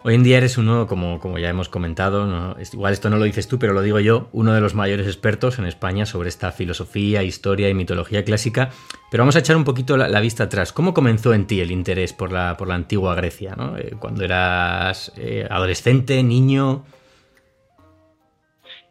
Hoy 0.04 0.16
en 0.16 0.24
día 0.24 0.38
eres 0.38 0.58
uno, 0.58 0.88
como, 0.88 1.20
como 1.20 1.38
ya 1.40 1.50
hemos 1.50 1.68
comentado, 1.68 2.56
igual 2.72 2.94
esto 2.94 3.10
no 3.10 3.18
lo 3.18 3.26
dices 3.26 3.48
tú, 3.48 3.60
pero 3.60 3.74
lo 3.74 3.82
digo 3.82 4.00
yo, 4.00 4.30
uno 4.32 4.54
de 4.54 4.62
los 4.62 4.76
mayores 4.76 5.08
expertos 5.08 5.60
en 5.60 5.66
España 5.66 6.06
sobre 6.06 6.30
esta 6.30 6.52
filosofía, 6.52 7.24
historia 7.24 7.70
y 7.70 7.74
mitología 7.74 8.24
clásica. 8.24 8.70
Pero 9.10 9.22
vamos 9.22 9.36
a 9.36 9.40
echar 9.40 9.58
un 9.58 9.64
poquito 9.64 9.98
la, 9.98 10.20
vista 10.20 10.44
atrás. 10.44 10.72
¿Cómo 10.72 10.94
comenzó 10.94 11.34
en 11.34 11.48
ti 11.48 11.60
el 11.60 11.72
interés 11.72 12.14
por 12.14 12.32
la, 12.32 12.56
por 12.58 12.68
la 12.68 12.76
antigua 12.76 13.16
Grecia? 13.16 13.56
¿no? 13.58 13.78
Eh, 13.78 13.96
cuando 14.00 14.24
eras 14.24 15.12
adolescente, 15.50 16.24
niño... 16.24 16.86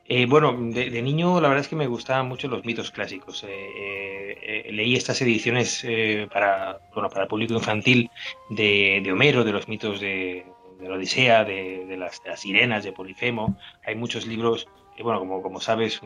Eh, 0.08 0.26
bueno, 0.26 0.56
de, 0.56 1.02
niño 1.02 1.40
la 1.40 1.48
verdad 1.48 1.64
es 1.64 1.68
que 1.68 1.74
me 1.74 1.88
gustaban 1.88 2.28
mucho 2.28 2.48
los 2.48 2.64
mitos 2.64 2.90
clásicos. 2.92 3.44
Eh, 3.44 4.38
eh, 4.40 4.72
leí 4.72 4.94
estas 4.94 5.20
ediciones 5.20 5.84
para, 6.32 6.78
bueno, 6.94 7.08
para 7.08 7.22
el 7.22 7.28
público 7.28 7.54
infantil 7.54 8.10
de, 8.50 9.06
Homero, 9.10 9.42
de 9.42 9.52
los 9.52 9.66
mitos 9.68 10.00
de, 10.00 10.46
la 10.80 10.94
Odisea, 10.94 11.44
de, 11.44 11.96
las, 11.96 12.22
sirenas, 12.40 12.84
de 12.84 12.92
Polifemo. 12.92 13.56
Hay 13.84 13.96
muchos 13.96 14.26
libros, 14.26 14.68
bueno, 15.02 15.18
como, 15.18 15.42
como 15.42 15.60
sabes, 15.60 16.00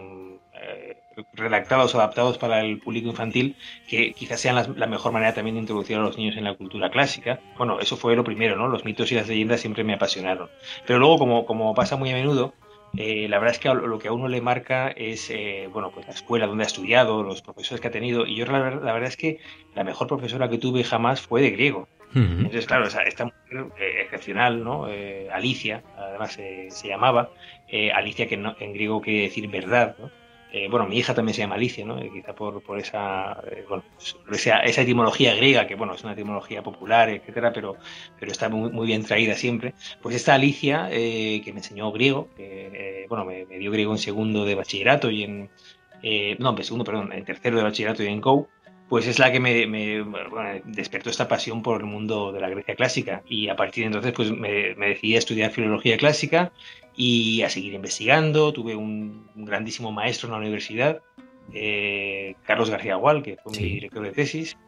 redactados 1.35 1.95
o 1.95 1.99
adaptados 1.99 2.39
para 2.39 2.61
el 2.61 2.79
público 2.79 3.09
infantil 3.09 3.57
que 3.87 4.13
quizás 4.15 4.41
sean 4.41 4.75
la, 4.77 4.87
mejor 4.87 5.13
manera 5.13 5.35
también 5.35 5.57
de 5.57 5.61
introducir 5.61 5.97
a 5.97 6.01
los 6.01 6.17
niños 6.17 6.37
en 6.39 6.45
la 6.45 6.55
cultura 6.55 6.91
clásica. 6.91 7.41
Bueno, 7.59 7.81
eso 7.81 7.99
fue 7.99 8.17
lo 8.17 8.25
primero, 8.25 8.57
¿no? 8.57 8.69
Los 8.69 8.87
mitos 8.87 9.13
y 9.13 9.17
las 9.17 9.29
leyendas 9.29 9.61
siempre 9.61 9.85
me 9.85 9.93
apasionaron. 9.93 10.49
Pero 10.87 10.99
luego, 10.99 11.19
como, 11.19 11.45
como 11.45 11.75
pasa 11.75 11.97
muy 11.97 12.11
a 12.11 12.15
menudo, 12.15 12.55
eh, 12.97 13.29
la 13.29 13.39
verdad 13.39 13.55
es 13.55 13.61
que 13.61 13.69
lo 13.69 13.99
que 13.99 14.09
a 14.09 14.13
uno 14.13 14.29
le 14.29 14.41
marca 14.41 14.89
es 14.89 15.31
eh, 15.31 15.69
bueno, 15.73 15.91
pues 15.91 16.07
la 16.07 16.13
escuela 16.13 16.47
donde 16.47 16.65
ha 16.65 16.67
estudiado, 16.67 17.23
los 17.23 17.43
profesores 17.43 17.81
que 17.81 17.89
ha 17.89 17.91
tenido. 17.91 18.27
Y 18.27 18.37
yo 18.37 18.47
la, 18.47 18.59
verdad 18.61 19.05
es 19.05 19.17
que 19.17 19.39
la 19.75 19.85
mejor 19.85 20.09
profesora 20.09 20.49
que 20.49 20.59
tuve 20.59 20.85
jamás 20.85 21.21
fue 21.21 21.43
de 21.43 21.51
griego. 21.51 21.89
Entonces, 22.13 22.67
claro, 22.67 22.87
esta 22.87 23.25
mujer 23.25 23.67
eh, 23.79 24.03
excepcional, 24.03 24.65
¿no? 24.65 24.89
Alicia, 25.33 25.85
además 25.97 26.33
se 26.33 26.89
llamaba, 26.89 27.31
Alicia 27.95 28.27
que 28.27 28.35
en 28.35 28.73
griego 28.73 29.01
quiere 29.01 29.23
decir 29.23 29.47
verdad, 29.47 29.95
¿no? 29.97 30.11
Eh, 30.53 30.69
bueno, 30.69 30.87
mi 30.87 30.99
hija 30.99 31.15
también 31.15 31.35
se 31.35 31.43
llama 31.43 31.55
Alicia, 31.55 31.85
¿no? 31.85 31.99
Eh, 31.99 32.11
quizá 32.13 32.35
por, 32.35 32.57
eh, 32.57 33.65
bueno, 33.69 33.85
esa, 34.33 34.61
esa, 34.61 34.83
etimología 34.83 35.35
griega, 35.35 35.67
que 35.67 35.77
bueno, 35.77 35.95
es 35.95 36.03
una 36.03 36.15
etimología 36.15 36.63
popular, 36.63 37.09
etcétera, 37.09 37.53
pero, 37.53 37.77
pero 38.19 38.33
está 38.33 38.49
muy, 38.49 38.87
bien 38.87 39.05
traída 39.05 39.35
siempre. 39.35 39.75
Pues 40.03 40.17
esta 40.17 40.35
Alicia, 40.35 40.89
que 40.91 41.51
me 41.53 41.59
enseñó 41.59 41.93
griego, 41.93 42.29
que, 42.37 43.07
bueno, 43.09 43.25
me, 43.25 43.47
dio 43.47 43.71
griego 43.71 43.93
en 43.93 43.99
segundo 43.99 44.45
de 44.45 44.57
bachillerato 44.57 45.11
y 45.11 45.23
en, 45.23 45.51
no, 46.39 46.57
en 46.57 46.65
segundo, 46.65 46.85
perdón, 46.85 47.13
en 47.13 47.25
tercero 47.25 47.59
de 47.59 47.63
bachillerato 47.63 48.03
y 48.03 48.09
en 48.09 48.21
COU, 48.21 48.49
pues 48.89 49.07
es 49.07 49.21
la 49.21 49.31
que 49.31 49.39
me, 49.39 49.69
me 49.69 50.05
despertó 50.65 51.11
esta 51.11 51.29
pasión 51.29 51.63
por 51.63 51.81
el 51.81 51.87
mundo 51.87 52.33
de 52.33 52.41
la 52.41 52.49
Grecia 52.49 52.75
clásica. 52.75 53.23
Y 53.29 53.49
a 53.49 53.55
partir 53.55 53.85
de 53.85 53.87
entonces, 53.87 54.13
pues 54.13 54.33
me, 54.33 54.75
me 54.75 54.89
decidí 54.89 55.15
a 55.15 55.19
estudiar 55.19 55.53
filología 55.53 55.97
clásica 55.97 56.51
y 57.01 57.41
a 57.41 57.49
seguir 57.49 57.73
investigando. 57.73 58.53
Tuve 58.53 58.77
un, 58.77 59.27
grandísimo 59.35 59.91
maestro 59.91 60.27
en 60.29 60.33
la 60.33 60.39
universidad, 60.39 61.01
eh, 61.55 62.35
Carlos 62.45 62.69
García 62.69 62.97
Gual, 62.97 63.23
que 63.23 63.39
fue 63.43 63.53
mi 63.53 63.71
director 63.71 64.03
de 64.03 64.13
tesis. 64.13 64.59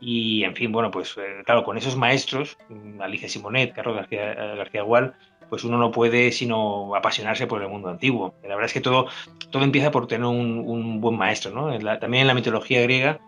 Y, 0.00 0.42
en 0.42 0.56
fin, 0.56 0.72
bueno, 0.72 0.90
pues 0.90 1.16
eh, 1.16 1.44
claro, 1.44 1.62
con 1.62 1.78
esos 1.78 1.94
maestros, 1.94 2.58
mm, 2.68 3.00
Alicia 3.00 3.28
Simonet, 3.28 3.72
Carlos 3.72 3.94
García, 3.94 4.32
eh, 4.32 4.56
García 4.56 4.82
Gual, 4.82 5.14
pues 5.48 5.62
uno 5.62 5.78
no 5.78 5.92
puede 5.92 6.32
sino 6.32 6.92
apasionarse 6.96 7.46
por 7.46 7.62
el 7.62 7.68
mundo 7.68 7.88
antiguo. 7.88 8.34
La 8.42 8.56
verdad 8.56 8.64
es 8.64 8.72
que 8.72 8.80
todo, 8.80 9.06
todo 9.52 9.62
empieza 9.62 9.92
por 9.92 10.08
tener 10.08 10.26
un, 10.26 11.00
buen 11.00 11.16
maestro, 11.16 11.52
¿no? 11.52 11.78
también 12.00 12.22
en 12.22 12.26
la 12.26 12.34
mitología 12.34 12.82
griega, 12.82 13.20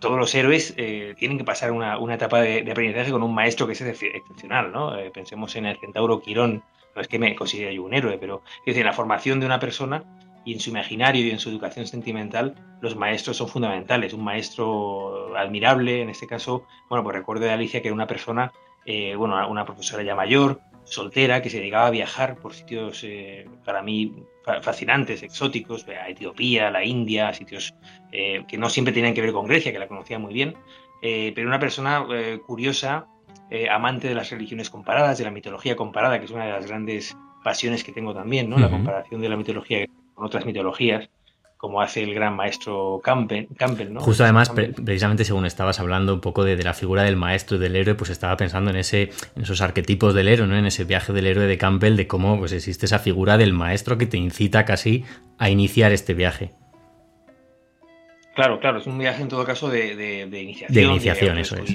todos 0.00 0.18
los 0.18 0.34
héroes 0.34 0.74
tienen 0.74 1.36
que 1.36 1.44
pasar 1.44 1.70
una, 1.70 1.98
una 1.98 2.14
etapa 2.14 2.40
de, 2.40 2.68
aprendizaje 2.70 3.10
con 3.10 3.22
un 3.22 3.34
maestro 3.34 3.66
que 3.66 3.74
es 3.74 3.80
excepcional, 3.82 4.72
¿no? 4.72 4.96
pensemos 5.12 5.54
en 5.56 5.66
el 5.66 5.76
centauro 5.78 6.22
Quirón, 6.22 6.62
no 6.98 7.02
es 7.02 7.08
que 7.08 7.20
me 7.20 7.36
considere 7.36 7.72
yo 7.76 7.84
un 7.84 7.94
héroe, 7.94 8.18
pero 8.18 8.42
es 8.58 8.66
decir, 8.66 8.80
en 8.80 8.86
la 8.86 8.92
formación 8.92 9.38
de 9.38 9.46
una 9.46 9.60
persona 9.60 10.02
y 10.44 10.52
en 10.52 10.58
su 10.58 10.70
imaginario 10.70 11.24
y 11.24 11.30
en 11.30 11.38
su 11.38 11.48
educación 11.48 11.86
sentimental, 11.86 12.56
los 12.80 12.96
maestros 12.96 13.36
son 13.36 13.48
fundamentales. 13.48 14.12
Un 14.12 14.24
maestro 14.24 15.36
admirable, 15.36 16.02
en 16.02 16.10
este 16.10 16.26
caso, 16.26 16.66
bueno, 16.88 17.04
pues 17.04 17.14
recuerdo 17.14 17.44
de 17.44 17.52
Alicia 17.52 17.80
que 17.80 17.88
era 17.88 17.94
una 17.94 18.08
persona, 18.08 18.52
eh, 18.84 19.14
bueno, 19.14 19.48
una 19.48 19.64
profesora 19.64 20.02
ya 20.02 20.16
mayor, 20.16 20.60
soltera, 20.82 21.40
que 21.40 21.50
se 21.50 21.58
dedicaba 21.58 21.86
a 21.86 21.90
viajar 21.90 22.36
por 22.36 22.52
sitios 22.52 23.04
eh, 23.04 23.46
para 23.64 23.80
mí 23.80 24.24
fascinantes, 24.62 25.22
exóticos, 25.22 25.86
a 25.86 26.08
Etiopía, 26.08 26.68
la 26.70 26.82
India, 26.82 27.32
sitios 27.32 27.74
eh, 28.10 28.44
que 28.48 28.58
no 28.58 28.70
siempre 28.70 28.92
tenían 28.92 29.14
que 29.14 29.20
ver 29.20 29.32
con 29.32 29.46
Grecia, 29.46 29.70
que 29.70 29.78
la 29.78 29.86
conocía 29.86 30.18
muy 30.18 30.34
bien, 30.34 30.56
pero 31.00 31.46
una 31.46 31.60
persona 31.60 32.04
curiosa 32.44 33.06
eh, 33.50 33.68
amante 33.70 34.08
de 34.08 34.14
las 34.14 34.30
religiones 34.30 34.70
comparadas, 34.70 35.18
de 35.18 35.24
la 35.24 35.30
mitología 35.30 35.76
comparada, 35.76 36.18
que 36.18 36.26
es 36.26 36.30
una 36.30 36.44
de 36.44 36.52
las 36.52 36.66
grandes 36.66 37.16
pasiones 37.42 37.84
que 37.84 37.92
tengo 37.92 38.14
también, 38.14 38.50
¿no? 38.50 38.58
La 38.58 38.68
comparación 38.68 39.20
de 39.20 39.28
la 39.28 39.36
mitología 39.36 39.86
con 40.14 40.26
otras 40.26 40.44
mitologías, 40.44 41.08
como 41.56 41.80
hace 41.80 42.02
el 42.02 42.14
gran 42.14 42.36
maestro 42.36 43.00
Campbell, 43.02 43.46
Campbell 43.56 43.92
¿no? 43.92 44.00
Justo 44.00 44.22
además, 44.22 44.50
precisamente 44.50 45.24
según 45.24 45.46
estabas 45.46 45.80
hablando 45.80 46.12
un 46.12 46.20
poco 46.20 46.44
de, 46.44 46.62
la 46.62 46.74
figura 46.74 47.04
del 47.04 47.16
maestro 47.16 47.56
y 47.56 47.60
del 47.60 47.76
héroe, 47.76 47.94
pues 47.94 48.10
estaba 48.10 48.36
pensando 48.36 48.70
en 48.70 48.76
ese, 48.76 49.10
en 49.34 49.42
esos 49.42 49.60
arquetipos 49.60 50.14
del 50.14 50.28
héroe, 50.28 50.46
¿no? 50.46 50.56
En 50.56 50.66
ese 50.66 50.84
viaje 50.84 51.12
del 51.12 51.26
héroe 51.26 51.46
de 51.46 51.56
Campbell, 51.56 51.96
de 51.96 52.06
cómo 52.06 52.38
pues 52.38 52.52
existe 52.52 52.86
esa 52.86 52.98
figura 52.98 53.38
del 53.38 53.52
maestro 53.52 53.98
que 53.98 54.06
te 54.06 54.18
incita 54.18 54.64
casi 54.64 55.04
a 55.38 55.50
iniciar 55.50 55.92
este 55.92 56.14
viaje. 56.14 56.52
Claro, 58.34 58.60
claro, 58.60 58.78
es 58.78 58.86
un 58.86 58.98
viaje 58.98 59.22
en 59.22 59.28
todo 59.28 59.44
caso 59.44 59.68
de, 59.68 59.96
de, 59.96 60.42
iniciación. 60.42 60.74
De 60.74 60.82
iniciación, 60.82 61.38
eso 61.38 61.56
es 61.56 61.74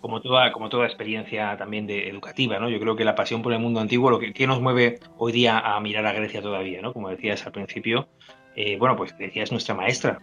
como 0.00 0.20
toda, 0.20 0.52
como 0.52 0.68
toda 0.68 0.86
experiencia 0.86 1.56
también 1.56 1.86
de 1.86 2.08
educativa, 2.08 2.58
¿no? 2.58 2.68
Yo 2.68 2.78
creo 2.78 2.96
que 2.96 3.04
la 3.04 3.14
pasión 3.14 3.42
por 3.42 3.52
el 3.52 3.58
mundo 3.58 3.80
antiguo, 3.80 4.10
lo 4.10 4.18
que, 4.18 4.46
nos 4.46 4.60
mueve 4.60 5.00
hoy 5.16 5.32
día 5.32 5.58
a 5.58 5.80
mirar 5.80 6.06
a 6.06 6.12
Grecia 6.12 6.42
todavía, 6.42 6.80
¿no? 6.82 6.92
Como 6.92 7.08
decías 7.08 7.46
al 7.46 7.52
principio, 7.52 8.08
eh, 8.54 8.76
bueno, 8.78 8.96
pues 8.96 9.16
Grecia 9.16 9.42
es 9.42 9.52
nuestra 9.52 9.74
maestra. 9.74 10.20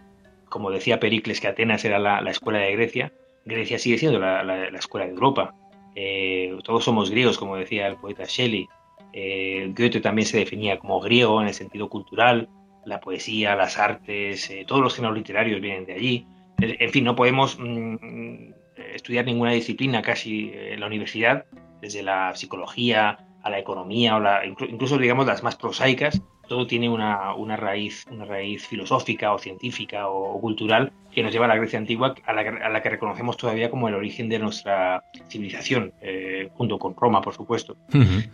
Como 0.48 0.70
decía 0.70 1.00
Pericles 1.00 1.40
que 1.40 1.48
Atenas 1.48 1.84
era 1.84 1.98
la, 1.98 2.30
escuela 2.30 2.60
de 2.60 2.72
Grecia, 2.72 3.12
Grecia 3.44 3.78
sigue 3.78 3.98
siendo 3.98 4.18
la, 4.18 4.68
escuela 4.68 5.06
de 5.06 5.12
Europa. 5.12 5.54
Eh, 5.96 6.56
todos 6.62 6.84
somos 6.84 7.10
griegos, 7.10 7.38
como 7.38 7.56
decía 7.56 7.86
el 7.86 7.96
poeta 7.96 8.24
Shelley. 8.26 8.68
Eh, 9.12 9.72
Goethe 9.76 10.00
también 10.00 10.26
se 10.26 10.38
definía 10.38 10.78
como 10.78 11.00
griego 11.00 11.40
en 11.40 11.48
el 11.48 11.54
sentido 11.54 11.88
cultural, 11.88 12.48
la 12.84 13.00
poesía, 13.00 13.54
las 13.54 13.78
artes, 13.78 14.50
todos 14.66 14.82
los 14.82 14.94
géneros 14.94 15.16
literarios 15.16 15.60
vienen 15.60 15.86
de 15.86 15.94
allí. 15.94 16.26
En 16.58 16.90
fin, 16.90 17.04
no 17.04 17.16
podemos 17.16 17.58
mm, 17.58 18.53
estudiar 18.94 19.24
ninguna 19.24 19.52
disciplina 19.52 20.02
casi 20.02 20.52
en 20.54 20.80
la 20.80 20.86
universidad, 20.86 21.44
desde 21.80 22.02
la 22.02 22.34
psicología 22.34 23.18
a 23.42 23.50
la 23.50 23.58
economía 23.58 24.16
o 24.16 24.20
la, 24.20 24.46
incluso 24.46 24.96
digamos 24.96 25.26
las 25.26 25.42
más 25.42 25.56
prosaicas, 25.56 26.22
todo 26.48 26.66
tiene 26.66 26.88
una, 26.88 27.34
una, 27.34 27.56
raíz, 27.56 28.06
una 28.10 28.24
raíz 28.24 28.66
filosófica 28.66 29.32
o 29.32 29.38
científica 29.38 30.08
o, 30.08 30.40
cultural 30.40 30.92
que 31.12 31.22
nos 31.22 31.32
lleva 31.32 31.44
a 31.44 31.48
la 31.48 31.56
Grecia 31.56 31.78
antigua, 31.78 32.14
a 32.24 32.32
la, 32.32 32.40
a 32.40 32.68
la, 32.68 32.82
que 32.82 32.90
reconocemos 32.90 33.36
todavía 33.36 33.70
como 33.70 33.88
el 33.88 33.94
origen 33.94 34.28
de 34.28 34.40
nuestra 34.40 35.04
civilización, 35.28 35.92
eh, 36.00 36.48
junto 36.54 36.78
con 36.78 36.96
Roma, 36.96 37.20
por 37.22 37.34
supuesto. 37.34 37.76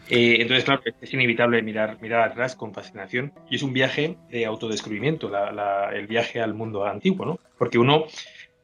Eh, 0.08 0.38
entonces, 0.40 0.64
claro, 0.64 0.80
es 1.00 1.12
inevitable 1.12 1.62
mirar, 1.62 1.98
mirar 2.00 2.22
atrás 2.22 2.56
con 2.56 2.72
fascinación 2.72 3.32
y 3.50 3.56
es 3.56 3.62
un 3.62 3.74
viaje 3.74 4.16
de 4.30 4.46
autodescubrimiento, 4.46 5.30
el 5.92 6.06
viaje 6.06 6.40
al 6.40 6.54
mundo 6.54 6.86
antiguo, 6.86 7.26
¿no? 7.26 7.38
Porque 7.58 7.78
uno 7.78 8.06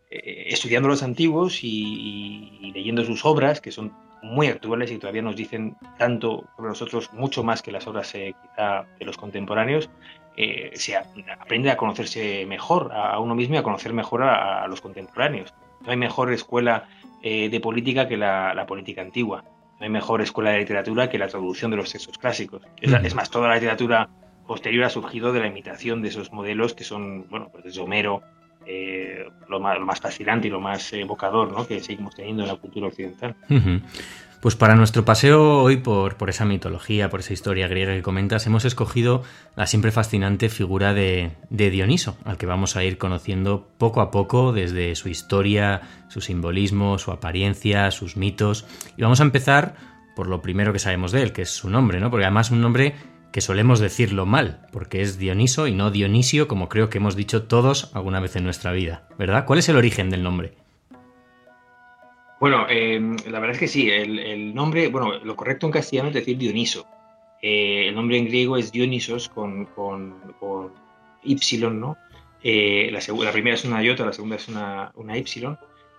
eh, 0.09 0.47
estudiando 0.51 0.89
los 0.89 1.03
antiguos 1.03 1.65
y, 1.65 2.71
leyendo 2.73 3.05
sus 3.05 3.25
obras, 3.25 3.61
que 3.61 3.73
son 3.73 3.93
muy 4.23 4.47
actuales 4.47 4.91
y 4.93 4.99
todavía 4.99 5.23
nos 5.23 5.35
dicen 5.35 5.77
tanto 5.99 6.45
sobre 6.57 6.69
nosotros, 6.69 7.13
mucho 7.13 7.43
más 7.43 7.61
que 7.61 7.73
las 7.73 7.87
obras 7.89 8.15
eh, 8.15 8.35
quizá 8.41 8.85
de 8.99 9.05
los 9.05 9.17
contemporáneos, 9.17 9.91
eh, 10.37 10.71
se 10.75 10.97
aprende 10.97 11.71
a 11.71 11.77
conocerse 11.77 12.47
mejor 12.47 12.93
a 12.93 13.19
uno 13.19 13.35
mismo 13.35 13.57
y 13.57 13.59
a 13.59 13.63
conocer 13.63 13.93
mejor 13.93 14.23
a, 14.23 14.67
los 14.69 14.81
contemporáneos. 14.81 15.53
No 15.81 15.91
hay 15.91 15.97
mejor 15.97 16.33
escuela 16.33 16.89
de 17.23 17.59
política 17.61 18.07
que 18.07 18.17
la, 18.17 18.65
política 18.69 19.03
antigua. 19.03 19.45
No 19.81 19.85
hay 19.85 19.91
mejor 19.91 20.23
escuela 20.23 20.51
de 20.51 20.59
literatura 20.59 21.11
que 21.11 21.19
la 21.19 21.27
traducción 21.27 21.73
de 21.73 21.79
los 21.79 21.91
textos 21.91 22.19
clásicos. 22.19 22.63
Es, 22.81 22.93
es, 22.93 23.15
más, 23.17 23.31
toda 23.31 23.49
la 23.49 23.55
literatura 23.55 24.09
posterior 24.47 24.85
ha 24.85 24.91
surgido 24.91 25.33
de 25.33 25.41
la 25.41 25.49
imitación 25.49 26.03
de 26.03 26.09
esos 26.09 26.33
modelos 26.33 26.75
que 26.75 26.85
son, 26.85 27.27
bueno, 27.29 27.49
pues 27.51 27.65
desde 27.65 27.81
Homero, 27.81 28.23
eh, 28.67 29.25
lo, 29.49 29.61
más, 29.61 30.01
fascinante 30.01 30.49
y 30.49 30.51
lo 30.51 30.61
más 30.61 30.93
evocador 30.93 31.53
¿no? 31.53 31.67
que 31.67 31.81
seguimos 31.81 32.15
teniendo 32.15 32.43
en 32.43 32.49
la 32.49 32.57
cultura 32.57 32.89
occidental. 32.89 33.35
Pues 34.41 34.55
para 34.55 34.77
nuestro 34.77 35.05
paseo 35.05 35.63
hoy 35.63 35.79
por, 35.79 36.17
por, 36.17 36.29
esa 36.29 36.45
mitología, 36.45 37.09
por 37.09 37.21
esa 37.21 37.33
historia 37.33 37.69
griega 37.69 37.95
que 37.95 38.03
comentas, 38.03 38.47
hemos 38.47 38.65
escogido 38.65 39.23
la 39.57 39.67
siempre 39.67 39.91
fascinante 39.91 40.49
figura 40.49 40.95
de, 40.95 41.33
de, 41.51 41.71
Dioniso, 41.71 42.17
al 42.25 42.37
que 42.37 42.47
vamos 42.47 42.77
a 42.77 42.85
ir 42.85 42.99
conociendo 42.99 43.69
poco 43.79 44.01
a 44.01 44.11
poco 44.11 44.53
desde 44.53 44.95
su 44.95 45.09
historia, 45.09 45.81
su 46.09 46.21
simbolismo, 46.21 46.99
su 46.99 47.11
apariencia, 47.13 47.91
sus 47.91 48.17
mitos. 48.17 48.67
Y 48.97 49.03
vamos 49.03 49.21
a 49.21 49.25
empezar 49.25 49.75
por 50.15 50.29
lo 50.29 50.41
primero 50.43 50.73
que 50.73 50.79
sabemos 50.79 51.13
de 51.13 51.23
él, 51.23 51.33
que 51.33 51.43
es 51.43 51.51
su 51.51 51.69
nombre, 51.69 52.01
¿no? 52.01 52.11
Porque 52.11 52.25
además 52.25 52.51
un 52.51 52.61
nombre 52.61 52.95
que 53.33 53.41
solemos 53.41 53.81
decirlo 53.81 54.27
mal, 54.27 54.67
porque 54.73 55.03
es 55.03 55.19
Dioniso 55.19 55.67
y 55.67 55.75
no 55.75 55.91
Dionisio, 55.91 56.49
como 56.49 56.69
creo 56.69 56.89
que 56.89 56.99
hemos 56.99 57.17
dicho 57.17 57.45
todos 57.45 57.91
alguna 57.95 58.21
vez 58.21 58.37
en 58.37 58.45
nuestra 58.45 58.73
vida, 58.73 59.09
¿verdad? 59.19 59.45
¿Cuál 59.45 59.59
es 59.59 59.69
el 59.69 59.77
origen 59.77 60.11
del 60.11 60.23
nombre? 60.23 60.55
Bueno, 62.39 62.67
eh, 62.69 63.01
la 63.31 63.41
verdad 63.41 63.53
es 63.55 63.59
que 63.59 63.69
sí, 63.69 63.91
el, 63.91 64.55
nombre, 64.55 64.89
bueno, 64.89 65.19
lo 65.19 65.37
correcto 65.37 65.67
en 65.67 65.73
castellano 65.73 66.09
es 66.09 66.15
decir 66.15 66.37
Dioniso. 66.37 66.87
Eh, 67.41 67.89
el 67.89 67.95
nombre 67.95 68.19
en 68.19 68.27
griego 68.27 68.57
es 68.57 68.73
Dionisos 68.73 69.29
con, 69.29 69.67
con, 69.67 70.15
Y, 71.23 71.37
¿no? 71.59 71.97
Eh, 72.43 72.91
la, 72.93 73.01
la, 73.25 73.33
primera 73.33 73.55
es 73.55 73.65
una 73.65 73.83
iota, 73.83 74.05
la 74.05 74.13
segunda 74.13 74.37
es 74.37 74.49
una, 74.49 74.93
una 74.97 75.17
Y. 75.17 75.25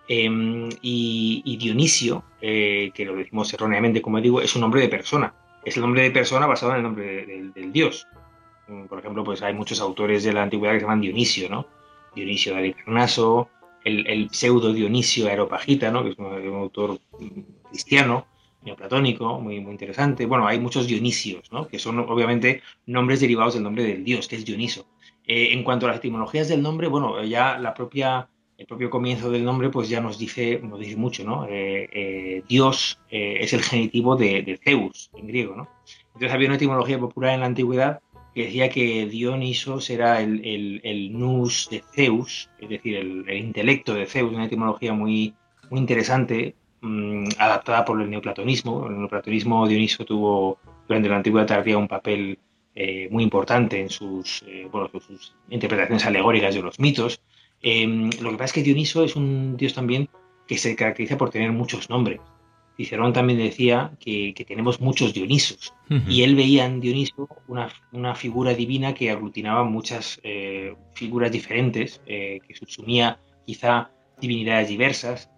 Em, 0.10 0.70
y, 0.82 1.58
Dionisio, 1.58 2.24
que 2.40 3.04
lo 3.06 3.16
decimos 3.16 3.54
erróneamente, 3.54 4.02
como 4.02 4.22
digo, 4.22 4.40
es 4.40 4.56
un 4.56 4.62
nombre 4.62 4.82
de 4.82 4.90
persona. 4.90 5.34
Es 5.68 5.76
el 5.76 5.82
nombre 5.82 6.04
de 6.04 6.12
persona 6.12 6.48
basado 6.48 6.72
en 6.72 6.78
el 6.78 6.84
nombre 6.84 7.26
del 7.26 7.74
dios. 7.74 8.08
Mm, 8.70 8.86
por 8.86 9.00
ejemplo, 9.00 9.26
pues 9.26 9.42
hay 9.42 9.54
muchos 9.54 9.82
autores 9.82 10.24
de 10.24 10.32
la 10.32 10.44
antigüedad 10.44 10.72
que 10.72 10.80
se 10.80 10.86
llaman 10.86 11.02
Dionisio, 11.02 11.50
¿no? 11.50 11.68
Dionisio 12.16 12.54
de 12.54 12.60
Alicarnaso, 12.60 13.50
el, 13.84 14.30
pseudo 14.32 14.72
Dionisio 14.72 15.28
Aeropagita, 15.28 15.92
¿no? 15.92 16.04
que 16.04 16.12
es 16.12 16.18
un, 16.18 16.56
autor 16.56 17.00
cristiano, 17.70 18.28
neoplatónico, 18.64 19.42
muy, 19.42 19.60
muy 19.60 19.74
interesante. 19.74 20.26
Bueno, 20.26 20.48
hay 20.48 20.58
muchos 20.58 20.88
Dionisios, 20.88 21.52
¿no? 21.52 21.68
que 21.68 21.80
son 21.80 22.00
obviamente 22.00 22.62
nombres 22.86 23.20
derivados 23.20 23.56
del 23.56 23.64
nombre 23.64 23.84
del 23.84 24.06
dios, 24.06 24.30
que 24.30 24.38
es 24.38 24.46
Dioniso. 24.46 24.88
Eh, 25.26 25.50
en 25.52 25.66
cuanto 25.66 25.86
a 25.86 25.90
las 25.90 25.98
etimologías 25.98 26.48
del 26.48 26.62
nombre, 26.62 26.88
bueno, 26.88 27.22
ya 27.26 27.58
la 27.58 27.74
propia, 27.74 28.30
el 28.58 28.66
propio 28.66 28.90
comienzo 28.90 29.30
del 29.30 29.44
nombre 29.44 29.70
pues 29.70 29.88
ya 29.88 30.02
nos 30.02 30.18
dice, 30.18 30.60
nos 30.64 30.80
dice 30.80 30.96
mucho, 30.96 31.24
¿no? 31.24 31.46
Eh, 31.46 31.90
eh, 31.92 32.44
dios 32.48 33.00
es 33.10 33.54
el 33.54 33.62
genitivo 33.62 34.16
de, 34.16 34.60
Zeus, 34.64 35.12
en 35.16 35.28
griego, 35.28 35.56
¿no? 35.56 35.68
Entonces 36.08 36.32
había 36.32 36.48
una 36.48 36.56
etimología 36.56 37.00
popular 37.00 37.34
en 37.34 37.42
la 37.42 37.46
antigüedad 37.46 38.00
que 38.34 38.46
decía 38.46 38.70
que 38.70 39.06
Dionisos 39.08 39.90
era 39.90 40.22
el, 40.22 40.82
el, 40.84 41.18
nous 41.18 41.70
de 41.70 41.84
Zeus, 41.96 42.50
es 42.60 42.70
decir, 42.70 42.96
el, 42.98 43.30
intelecto 43.30 43.94
de 43.94 44.06
Zeus, 44.06 44.34
una 44.34 44.46
etimología 44.46 44.94
muy, 44.94 45.34
muy 45.70 45.80
interesante, 45.80 46.56
mm, 46.82 47.30
adaptada 47.38 47.84
por 47.86 48.02
el 48.02 48.10
neoplatonismo. 48.10 48.88
El 48.88 49.00
neoplatonismo 49.00 49.68
Dioniso 49.68 50.06
tuvo 50.06 50.60
durante 50.88 51.10
la 51.10 51.18
antigüedad 51.18 51.48
tardía 51.48 51.78
un 51.78 51.88
papel 51.88 52.38
eh, 52.76 53.08
muy 53.10 53.24
importante 53.24 53.82
en 53.82 53.90
sus, 53.90 54.44
eh, 54.48 54.68
bueno, 54.72 54.88
sus 55.00 55.34
interpretaciones 55.50 56.06
alegóricas 56.06 56.54
de 56.54 56.62
los 56.62 56.80
mitos. 56.80 57.20
Em, 57.62 58.10
lo 58.22 58.32
que 58.32 58.38
pasa 58.38 58.46
es 58.46 58.54
que 58.54 58.64
Dioniso 58.64 59.04
es 59.04 59.16
un 59.16 59.58
dios 59.58 59.74
también 59.74 60.10
que 60.48 60.58
se 60.58 60.76
caracteriza 60.76 61.18
por 61.18 61.30
tener 61.30 61.52
muchos 61.52 61.90
nombres. 61.90 62.22
Cicerón 62.78 63.12
también 63.12 63.40
decía 63.40 63.92
que, 64.00 64.34
tenemos 64.48 64.80
muchos 64.80 65.14
Dionisos 65.14 65.74
y 66.08 66.22
él 66.22 66.36
veía 66.36 66.66
en 66.66 66.80
Dioniso 66.80 67.28
una, 67.48 68.14
figura 68.16 68.54
divina 68.54 68.94
que 68.94 69.10
aglutinaba 69.10 69.64
muchas 69.64 70.20
eh, 70.24 70.76
figuras 70.94 71.32
diferentes, 71.32 72.02
eh, 72.06 72.40
que 72.48 72.54
subsumía 72.54 73.20
quizá 73.48 73.90
divinidades 74.22 74.70
diversas. 74.70 75.30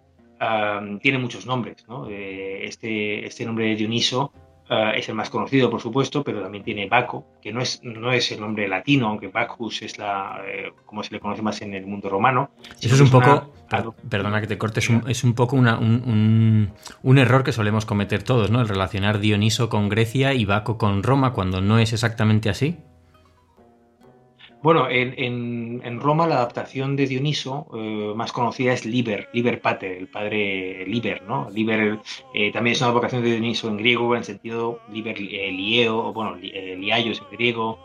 tiene 1.00 1.18
muchos 1.18 1.46
nombres. 1.46 1.86
¿no? 1.88 2.10
Eh, 2.10 2.66
este, 2.66 3.26
este 3.26 3.46
nombre 3.46 3.68
de 3.68 3.76
Dioniso 3.76 4.32
Ah, 4.72 4.92
es 4.92 5.08
el 5.08 5.16
más 5.16 5.30
conocido, 5.30 5.68
por 5.68 5.80
supuesto, 5.80 6.22
pero 6.22 6.40
también 6.40 6.62
tiene 6.62 6.88
Baco, 6.88 7.26
que 7.42 7.52
no 7.52 7.60
es, 7.60 7.80
no 7.82 8.12
es 8.12 8.30
el 8.30 8.40
nombre 8.40 8.68
latino, 8.68 9.08
aunque 9.08 9.26
Bacchus 9.26 9.82
es 9.82 9.98
la, 9.98 10.40
eh, 10.46 10.70
como 10.86 11.02
se 11.02 11.12
le 11.12 11.18
conoce 11.18 11.42
más 11.42 11.60
en 11.62 11.74
el 11.74 11.86
mundo 11.86 12.08
romano. 12.08 12.50
Eso 12.80 12.94
es 12.94 13.00
un 13.00 13.10
poco, 13.10 13.52
perdona 14.08 14.40
que 14.40 14.46
te 14.46 14.58
corte, 14.58 14.78
es 14.78 14.88
un, 14.88 15.02
es 15.08 15.24
un 15.24 15.34
poco 15.34 15.56
una, 15.56 15.76
un, 15.76 16.70
un, 17.02 17.18
error 17.18 17.42
que 17.42 17.50
solemos 17.50 17.84
cometer 17.84 18.22
todos, 18.22 18.52
¿no? 18.52 18.60
El 18.60 18.68
relacionar 18.68 19.18
Dioniso 19.18 19.68
con 19.68 19.88
Grecia 19.88 20.34
y 20.34 20.44
Baco 20.44 20.78
con 20.78 21.02
Roma, 21.02 21.32
cuando 21.32 21.60
no 21.60 21.80
es 21.80 21.92
exactamente 21.92 22.48
así. 22.48 22.78
Bueno, 24.62 24.88
en, 24.90 26.00
Roma 26.00 26.26
la 26.26 26.36
adaptación 26.36 26.94
de 26.94 27.06
Dioniso 27.06 27.66
eh, 27.74 28.12
más 28.14 28.30
conocida 28.30 28.74
es 28.74 28.84
Liber, 28.84 29.28
Liber 29.32 29.60
Pater, 29.62 29.92
el 29.92 30.08
padre 30.08 30.84
Liber, 30.86 31.22
¿no? 31.22 31.48
Liber 31.50 31.98
eh, 32.34 32.52
también 32.52 32.72
es 32.72 32.82
una 32.82 32.90
vocación 32.90 33.22
de 33.22 33.30
Dioniso 33.30 33.68
en 33.68 33.78
griego, 33.78 34.14
en 34.14 34.24
sentido 34.24 34.80
Liber 34.92 35.16
eh, 35.18 35.50
Lieo, 35.50 36.12
bueno, 36.12 36.36
Liaios 36.36 37.22
en 37.22 37.36
griego, 37.36 37.78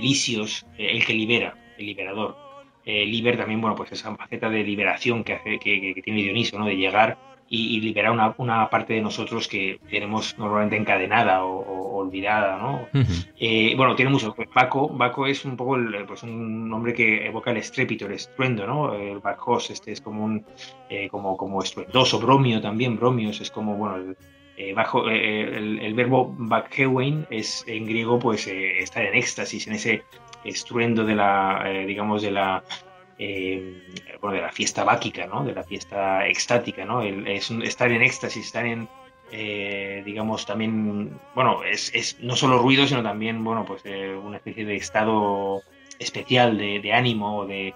Lisios, 0.00 0.64
el 0.78 1.04
que 1.04 1.12
libera, 1.12 1.56
el 1.76 1.86
liberador. 1.86 2.36
Liber 2.84 3.36
también, 3.36 3.60
bueno, 3.60 3.74
pues 3.74 3.90
esa 3.90 4.14
faceta 4.14 4.48
de 4.48 4.62
liberación 4.62 5.24
que, 5.24 5.32
hace, 5.32 5.58
que 5.58 6.00
tiene 6.04 6.22
Dioniso, 6.22 6.56
¿no? 6.56 6.66
De 6.66 6.76
llegar 6.76 7.18
y, 7.48 7.80
liberar 7.80 8.10
una, 8.10 8.34
una, 8.38 8.68
parte 8.68 8.94
de 8.94 9.00
nosotros 9.00 9.46
que 9.46 9.78
tenemos 9.88 10.36
normalmente 10.38 10.76
encadenada 10.76 11.44
o, 11.44 11.96
olvidada, 11.96 12.58
¿no? 12.58 12.86
Eh, 13.38 13.74
bueno, 13.76 13.94
tiene 13.94 14.10
mucho. 14.10 14.34
Baco, 14.54 14.88
Baco 14.88 15.26
es 15.26 15.44
un 15.44 15.56
poco 15.56 15.78
pues 16.06 16.22
un 16.22 16.68
nombre 16.68 16.92
que 16.92 17.26
evoca 17.26 17.50
el 17.50 17.58
estrépito, 17.58 18.06
el 18.06 18.12
estruendo, 18.12 18.66
¿no? 18.66 18.94
El 18.94 19.18
Bacchos, 19.20 19.70
este 19.70 19.92
es 19.92 20.00
como 20.00 20.24
un 20.24 20.44
eh, 20.90 21.08
como, 21.08 21.36
como 21.36 21.62
estruendoso, 21.62 22.18
bromio 22.18 22.60
también, 22.60 22.96
bromios, 22.96 23.40
es 23.40 23.50
como, 23.50 23.76
bueno, 23.76 23.96
el, 23.96 24.16
eh, 24.56 24.72
bajo, 24.74 25.08
el, 25.08 25.78
el, 25.80 25.94
verbo 25.94 26.34
bakhewein 26.36 27.26
es 27.30 27.64
en 27.66 27.86
griego 27.86 28.18
pues 28.18 28.46
estar 28.46 29.04
en 29.04 29.14
éxtasis, 29.14 29.66
en 29.66 29.74
ese 29.74 30.02
estruendo 30.44 31.04
de 31.04 31.14
la, 31.14 31.64
digamos, 31.86 32.22
de 32.22 32.30
la 32.30 32.62
eh, 33.18 33.82
bueno, 34.20 34.36
de 34.36 34.42
la 34.42 34.52
fiesta 34.52 34.84
báquica, 34.84 35.26
¿no? 35.26 35.44
de 35.44 35.54
la 35.54 35.62
fiesta 35.62 36.26
extática, 36.26 36.84
¿no? 36.84 37.02
es 37.02 37.50
estar 37.50 37.90
en 37.90 38.02
éxtasis, 38.02 38.46
estar 38.46 38.66
en, 38.66 38.88
eh, 39.32 40.02
digamos, 40.04 40.44
también, 40.44 41.18
bueno, 41.34 41.64
es, 41.64 41.94
es, 41.94 42.20
no 42.20 42.36
solo 42.36 42.58
ruido, 42.58 42.86
sino 42.86 43.02
también, 43.02 43.42
bueno, 43.42 43.64
pues 43.64 43.82
eh, 43.86 44.14
una 44.14 44.36
especie 44.36 44.66
de 44.66 44.76
estado 44.76 45.62
especial 45.98 46.58
de, 46.58 46.80
de 46.80 46.92
ánimo, 46.92 47.46
de, 47.46 47.74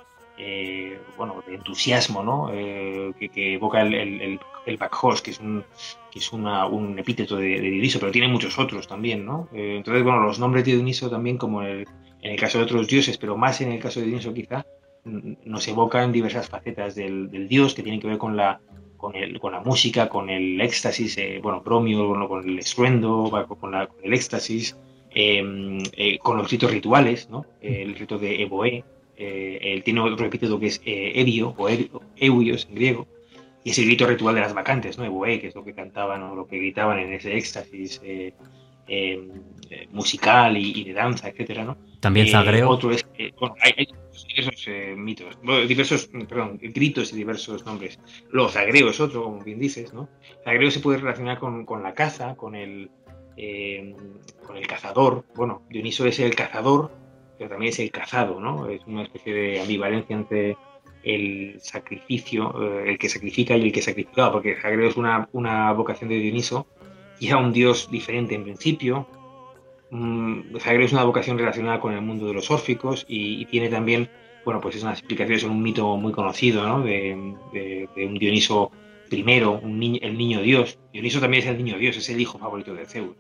bueno, 1.16 1.42
de 1.46 1.55
entusiasmo, 1.55 2.22
¿no? 2.22 2.50
Que, 2.50 3.55
evoca 3.55 3.83
el, 3.83 3.94
el, 3.94 4.40
el, 4.66 4.79
que 5.22 5.31
es 5.31 5.40
un, 5.40 5.64
que 6.11 6.18
es 6.18 6.33
una, 6.33 6.66
un 6.66 6.98
epíteto 6.98 7.37
de, 7.37 7.61
Dioniso, 7.61 7.98
pero 7.98 8.12
tiene 8.12 8.29
muchos 8.29 8.59
otros 8.59 8.87
también, 8.87 9.24
¿no? 9.24 9.48
entonces, 9.53 10.03
bueno, 10.03 10.20
los 10.20 10.38
nombres 10.38 10.64
de 10.64 10.72
Dioniso 10.72 11.11
también, 11.11 11.37
como 11.37 11.62
en 11.62 11.87
el 12.22 12.38
caso 12.38 12.59
de 12.59 12.64
otros 12.64 12.87
dioses, 12.87 13.18
pero 13.18 13.37
más 13.37 13.61
en 13.61 13.72
el 13.72 13.81
caso 13.81 14.00
de 14.00 14.07
Dioniso 14.07 14.33
quizá, 14.33 14.64
nos 15.05 15.67
evocan 15.69 16.13
diversas 16.13 16.49
facetas 16.49 16.95
del, 16.95 17.49
dios 17.49 17.75
que 17.75 17.83
tienen 17.83 18.01
que 18.01 18.09
ver 18.09 18.19
con 18.19 18.37
la, 18.37 18.61
con, 18.97 19.15
el, 19.17 19.41
con 19.41 19.53
la 19.53 19.61
música, 19.61 20.09
con 20.09 20.31
el 20.31 20.61
éxtasis, 20.61 21.17
eh, 21.19 21.41
bueno, 21.43 21.63
bromio, 21.63 22.29
con 22.29 22.49
el 22.49 22.59
estruendo, 22.59 23.31
con, 23.59 23.73
la, 23.73 23.89
el 24.03 24.13
éxtasis, 24.13 24.77
em, 25.11 25.79
eh, 25.97 26.19
con 26.19 26.37
los 26.37 26.51
ritos 26.51 26.71
rituales, 26.71 27.29
¿no? 27.31 27.47
el 27.61 27.95
rito 27.95 28.19
de 28.19 28.43
Eboe, 28.43 28.85
eh, 29.17 29.59
él 29.63 29.83
tiene 29.83 30.01
otro 30.01 30.27
epíteto 30.27 30.59
que 30.59 30.67
es 30.67 30.81
Ebio 30.85 31.55
o 31.57 31.69
Euios 32.17 32.67
en 32.69 32.75
griego, 32.75 33.07
y 33.65 33.71
ese 33.71 33.85
grito 33.85 34.07
ritual 34.07 34.35
de 34.35 34.41
las 34.41 34.55
vacantes, 34.55 34.97
¿no? 34.97 35.05
Eboe, 35.05 35.41
que 35.41 35.49
es 35.49 35.55
lo 35.55 35.65
que 35.65 35.75
cantaban 35.75 36.23
o 36.23 36.35
lo 36.35 36.47
que 36.47 36.57
gritaban 36.57 36.99
en 36.99 37.13
ese 37.13 37.37
éxtasis 37.37 38.01
em, 38.87 39.29
musical 39.93 40.57
y, 40.57 40.85
de 40.85 40.93
danza, 40.95 41.29
etcétera, 41.29 41.65
¿no? 41.65 41.77
También 42.01 42.29
Zagreo. 42.29 42.69
otro 42.71 42.91
es, 42.91 43.07
bueno, 43.39 43.55
hay 43.61 43.89
diversos 44.37 44.65
eh, 44.69 44.95
mitos, 44.97 45.39
diversos, 45.69 46.11
perdón, 46.29 46.59
gritos 46.61 47.13
y 47.13 47.17
diversos 47.17 47.65
nombres. 47.67 47.99
Luego 48.31 48.49
Zagreo 48.49 48.91
es 48.91 49.01
otro, 49.01 49.25
como 49.25 49.41
bien 49.43 49.59
dices, 49.59 49.93
¿no? 49.93 50.09
Zagreo 50.45 50.71
se 50.71 50.81
puede 50.81 50.99
relacionar 50.99 51.39
con, 51.39 51.65
con 51.67 51.83
la 51.83 51.95
caza, 51.95 52.37
con 52.37 52.55
el, 52.55 52.91
eh, 53.37 53.95
con 54.47 54.57
el 54.57 54.67
cazador. 54.67 55.25
Bueno, 55.35 55.63
Dioniso 55.69 56.07
es 56.07 56.19
el 56.21 56.35
cazador, 56.35 56.91
pero 57.39 57.51
también 57.51 57.71
es 57.71 57.79
el 57.79 57.91
cazado, 57.91 58.41
¿no? 58.41 58.69
Es 58.69 58.83
una 58.87 59.03
especie 59.03 59.35
de 59.35 59.61
ambivalencia 59.61 60.17
entre 60.17 60.57
el 61.03 61.57
sacrificio, 61.61 62.55
eh, 62.63 62.91
el 62.91 62.99
que 62.99 63.09
sacrifica 63.09 63.57
y 63.57 63.63
el 63.63 63.73
que 63.73 63.83
sacrificado, 63.83 64.33
porque 64.33 64.57
Zagreo 64.57 64.89
es 64.89 64.97
una, 64.97 65.29
una 65.33 65.73
vocación 65.73 66.11
de 66.11 66.17
Dioniso 66.17 66.67
y 67.19 67.29
era 67.29 67.39
un 67.39 67.53
dios 67.53 67.91
diferente 67.91 68.35
en 68.35 68.45
principio, 68.45 69.07
Mm, 69.90 70.57
Zagreb 70.59 70.83
es 70.83 70.92
una 70.92 71.05
vocación 71.05 71.38
relacionada 71.38 71.81
con 71.81 71.92
el 71.92 72.00
mundo 72.00 72.26
de 72.26 72.35
los 72.35 72.50
órficos 72.50 73.05
y, 73.09 73.44
tiene 73.46 73.68
también, 73.68 74.09
bueno, 74.44 74.61
pues 74.61 74.76
es 74.76 74.83
una 74.83 74.92
explicación, 74.92 75.37
es 75.37 75.44
un 75.44 75.62
mito 75.62 75.96
muy 75.96 76.12
conocido, 76.12 76.66
¿no? 76.66 76.83
De, 76.83 77.12
un 77.12 78.14
Dioniso 78.18 78.70
primero, 79.09 79.59
un 79.59 79.83
el 80.00 80.16
niño 80.16 80.40
Dios. 80.40 80.79
Dioniso 80.92 81.20
también 81.20 81.42
es 81.42 81.48
el 81.48 81.59
niño 81.59 81.76
Dios, 81.79 81.96
es 81.96 82.09
el 82.09 82.20
hijo 82.20 82.38
favorito 82.38 82.74
de 82.74 82.87
Zeus. 82.87 83.16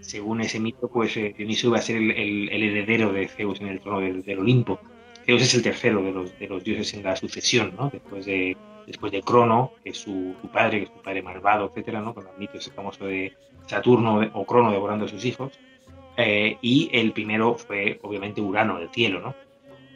Según 0.00 0.42
ese 0.42 0.60
mito, 0.60 0.88
pues 0.88 1.16
eh, 1.16 1.34
Dioniso 1.36 1.68
iba 1.68 1.78
a 1.78 1.82
ser 1.82 1.96
el, 1.96 2.48
heredero 2.50 3.10
de 3.12 3.26
Zeus 3.26 3.60
en 3.62 3.68
el 3.68 3.80
trono 3.80 4.00
del, 4.00 4.38
Olimpo. 4.38 4.78
Zeus 5.24 5.42
es 5.42 5.54
el 5.54 5.62
tercero 5.62 6.02
de 6.02 6.12
los, 6.12 6.38
de 6.38 6.46
los, 6.46 6.62
dioses 6.62 6.92
en 6.92 7.02
la 7.02 7.16
sucesión, 7.16 7.72
¿no? 7.76 7.88
Después 7.90 8.26
de, 8.26 8.54
después 8.86 9.10
de 9.12 9.22
Crono, 9.22 9.72
que 9.82 9.90
es 9.90 9.98
su, 9.98 10.34
padre, 10.52 10.78
que 10.78 10.84
es 10.84 10.90
su 10.90 11.02
padre 11.02 11.22
malvado, 11.22 11.66
etcétera, 11.66 12.02
¿no? 12.02 12.14
Con 12.14 12.26
el 12.26 12.38
mito 12.38 12.58
ese 12.58 12.70
famoso 12.70 13.06
de 13.06 13.32
Saturno 13.66 14.20
o 14.34 14.44
Crono 14.44 14.70
devorando 14.70 15.06
a 15.06 15.08
sus 15.08 15.24
hijos. 15.24 15.58
Eh, 16.16 16.58
y 16.62 16.88
el 16.92 17.12
primero 17.12 17.56
fue, 17.56 17.98
obviamente, 18.02 18.40
Urano, 18.40 18.78
del 18.78 18.90
cielo, 18.90 19.20
¿no? 19.20 19.34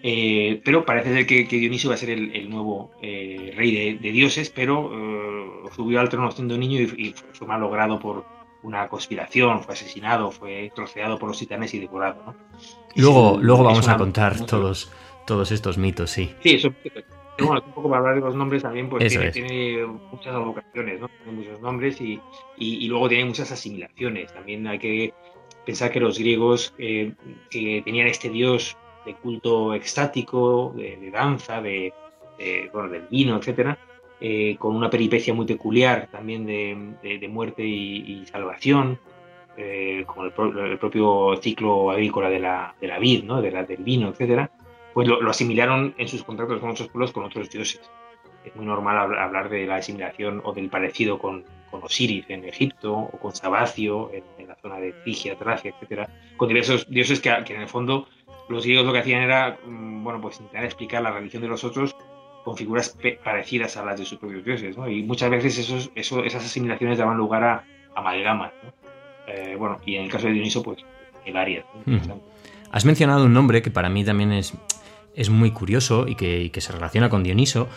Eh, 0.03 0.61
pero 0.65 0.85
parece 0.85 1.13
ser 1.13 1.27
que, 1.27 1.45
Dioniso 1.45 1.89
va 1.89 1.95
a 1.95 1.99
ser 1.99 2.11
el, 2.11 2.49
nuevo 2.49 2.91
eh, 3.03 3.53
rey 3.55 3.99
de, 3.99 4.13
dioses, 4.13 4.51
pero 4.51 4.91
subió 5.75 6.01
al 6.01 6.09
trono 6.09 6.31
siendo 6.31 6.57
niño 6.57 6.81
y, 6.81 7.15
fue 7.33 7.47
malogrado 7.47 7.99
por 7.99 8.25
una 8.63 8.89
conspiración, 8.89 9.63
fue 9.63 9.75
asesinado, 9.75 10.31
fue 10.31 10.73
troceado 10.75 11.19
por 11.19 11.29
los 11.29 11.39
titanes 11.39 11.75
y 11.75 11.81
devorado. 11.81 12.23
¿no? 12.27 12.35
luego, 12.97 13.39
luego 13.41 13.65
vamos 13.65 13.89
a 13.89 13.97
contar 13.97 14.45
todos, 14.47 14.91
todos 15.27 15.53
estos 15.53 15.77
mitos, 15.77 16.11
sí. 16.11 16.35
Sí, 16.43 16.55
eso 16.55 16.73
bueno, 17.47 17.63
un 17.67 17.73
poco 17.73 17.89
para 17.89 18.01
hablar 18.01 18.15
de 18.17 18.21
los 18.21 18.35
nombres 18.35 18.63
también, 18.63 18.89
pues 18.89 19.09
tiene, 19.33 19.87
muchas 20.11 20.35
vocaciones, 20.37 21.01
¿no? 21.01 21.09
Tiene 21.09 21.39
muchos 21.39 21.61
nombres 21.61 22.01
y, 22.01 22.21
y, 22.57 22.89
luego 22.89 23.09
tiene 23.09 23.25
muchas 23.25 23.51
asimilaciones. 23.51 24.33
También 24.33 24.67
hay 24.67 24.79
que 24.79 25.15
pensar 25.65 25.91
que 25.91 26.01
los 26.01 26.19
griegos 26.19 26.75
eh, 26.79 27.13
que 27.51 27.83
tenían 27.85 28.07
este 28.07 28.31
dios 28.31 28.77
de 29.05 29.15
culto 29.15 29.75
extático, 29.75 30.75
de, 30.77 31.11
danza, 31.11 31.61
de, 31.61 31.93
bueno, 32.73 32.89
del 32.89 33.07
vino, 33.11 33.37
etcétera, 33.37 33.79
eh, 34.21 34.57
con 34.59 34.77
una 34.77 34.91
peripecia 34.91 35.33
muy 35.33 35.47
peculiar 35.47 36.09
también 36.11 36.45
de, 36.45 37.29
muerte 37.29 37.65
y, 37.65 38.25
salvación, 38.27 38.99
eh, 39.57 40.05
como 40.07 40.25
el, 40.27 40.79
propio 40.79 41.37
ciclo 41.41 41.91
agrícola 41.91 42.29
de 42.29 42.41
la, 42.41 42.75
de 42.81 42.89
la 42.89 42.99
vid, 42.99 43.25
¿no? 43.25 43.41
de 43.41 43.51
la, 43.51 43.65
del 43.65 43.83
vino, 43.83 44.09
etcétera 44.09 44.51
pues 44.93 45.09
lo, 45.09 45.31
asimilaron 45.31 45.95
en 45.99 46.09
sus 46.09 46.23
contratos 46.25 46.61
con 46.61 46.71
otros 46.71 46.89
pueblos 46.89 47.13
con 47.13 47.25
otros 47.25 47.51
dioses. 47.51 47.81
Es 48.45 48.55
muy 48.57 48.65
normal 48.65 49.15
hablar 49.17 49.49
de 49.49 49.67
la 49.67 49.77
asimilación 49.77 50.41
o 50.45 50.53
del 50.53 50.69
parecido 50.69 51.19
con, 51.19 51.45
Osiris 51.73 52.25
en 52.29 52.45
Egipto 52.45 52.93
o 52.93 53.19
con 53.19 53.35
Sabacio 53.35 54.11
en, 54.13 54.49
la 54.49 54.57
zona 54.57 54.79
de 54.79 54.93
Frigia, 54.93 55.37
Tracia, 55.37 55.71
etcétera, 55.71 56.09
con 56.37 56.49
diversos 56.49 56.89
dioses 56.89 57.21
que, 57.21 57.31
en 57.31 57.61
el 57.61 57.69
fondo 57.69 58.09
los 58.49 58.65
griegos 58.65 58.85
lo 58.85 58.93
que 58.93 58.99
hacían 58.99 59.23
era, 59.23 59.59
mm, 59.65 60.03
bueno, 60.03 60.21
pues 60.21 60.41
intentar 60.41 60.65
explicar 60.65 61.03
la 61.03 61.13
religión 61.13 61.43
de 61.43 61.49
los 61.49 61.63
otros 61.63 61.95
con 62.45 62.57
figuras 62.57 62.97
parecidas 63.23 63.77
a 63.77 63.85
las 63.85 63.99
de 63.99 64.05
sus 64.05 64.19
propios 64.19 64.45
dioses, 64.45 64.77
¿no? 64.77 64.89
Y 64.89 65.03
muchas 65.03 65.31
veces 65.31 65.59
esos, 65.59 65.91
esas 65.95 66.45
asimilaciones 66.45 66.99
daban 66.99 67.17
lugar 67.17 67.45
a 67.45 67.65
amalgamas. 67.95 68.53
Eh, 69.29 69.55
bueno, 69.59 69.79
y 69.85 69.97
en 69.97 70.05
el 70.05 70.11
caso 70.11 70.27
de 70.27 70.33
Dioniso, 70.33 70.63
pues, 70.63 70.79
el 71.27 71.37
Arias. 71.37 71.65
Has 72.73 72.85
mencionado 72.85 73.27
un 73.27 73.35
nombre 73.35 73.63
que 73.63 73.71
para 73.71 73.91
mí 73.91 74.05
también 74.05 74.33
es 74.33 74.55
es 75.15 75.31
muy 75.31 75.51
curioso 75.51 76.07
y 76.09 76.15
que, 76.15 76.51
se 76.61 76.73
relaciona 76.73 77.09
con 77.09 77.23
Dioniso. 77.23 77.69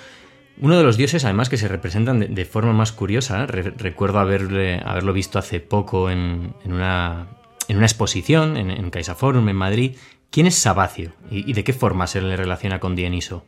Uno 0.61 0.77
de 0.77 0.83
los 0.83 0.97
dioses, 0.97 1.25
además, 1.25 1.49
que 1.49 1.57
se 1.57 1.67
representan 1.67 2.19
de, 2.19 2.45
forma 2.45 2.73
más 2.73 2.91
curiosa, 2.91 3.45
recuerdo 3.47 4.19
haberlo 4.19 5.13
visto 5.13 5.39
hace 5.39 5.59
poco 5.59 6.09
en, 6.09 6.53
una, 6.65 7.27
exposición 7.67 8.55
en, 8.57 8.69
en 8.69 8.89
CaixaForum 8.91 9.49
en 9.49 9.55
Madrid. 9.55 9.95
¿Quién 10.29 10.47
es 10.47 10.55
Sabacio 10.55 11.13
y, 11.29 11.53
de 11.53 11.63
qué 11.63 11.73
forma 11.73 12.07
se 12.07 12.21
le 12.21 12.35
relaciona 12.35 12.79
con 12.79 12.95
Dioniso? 12.95 13.45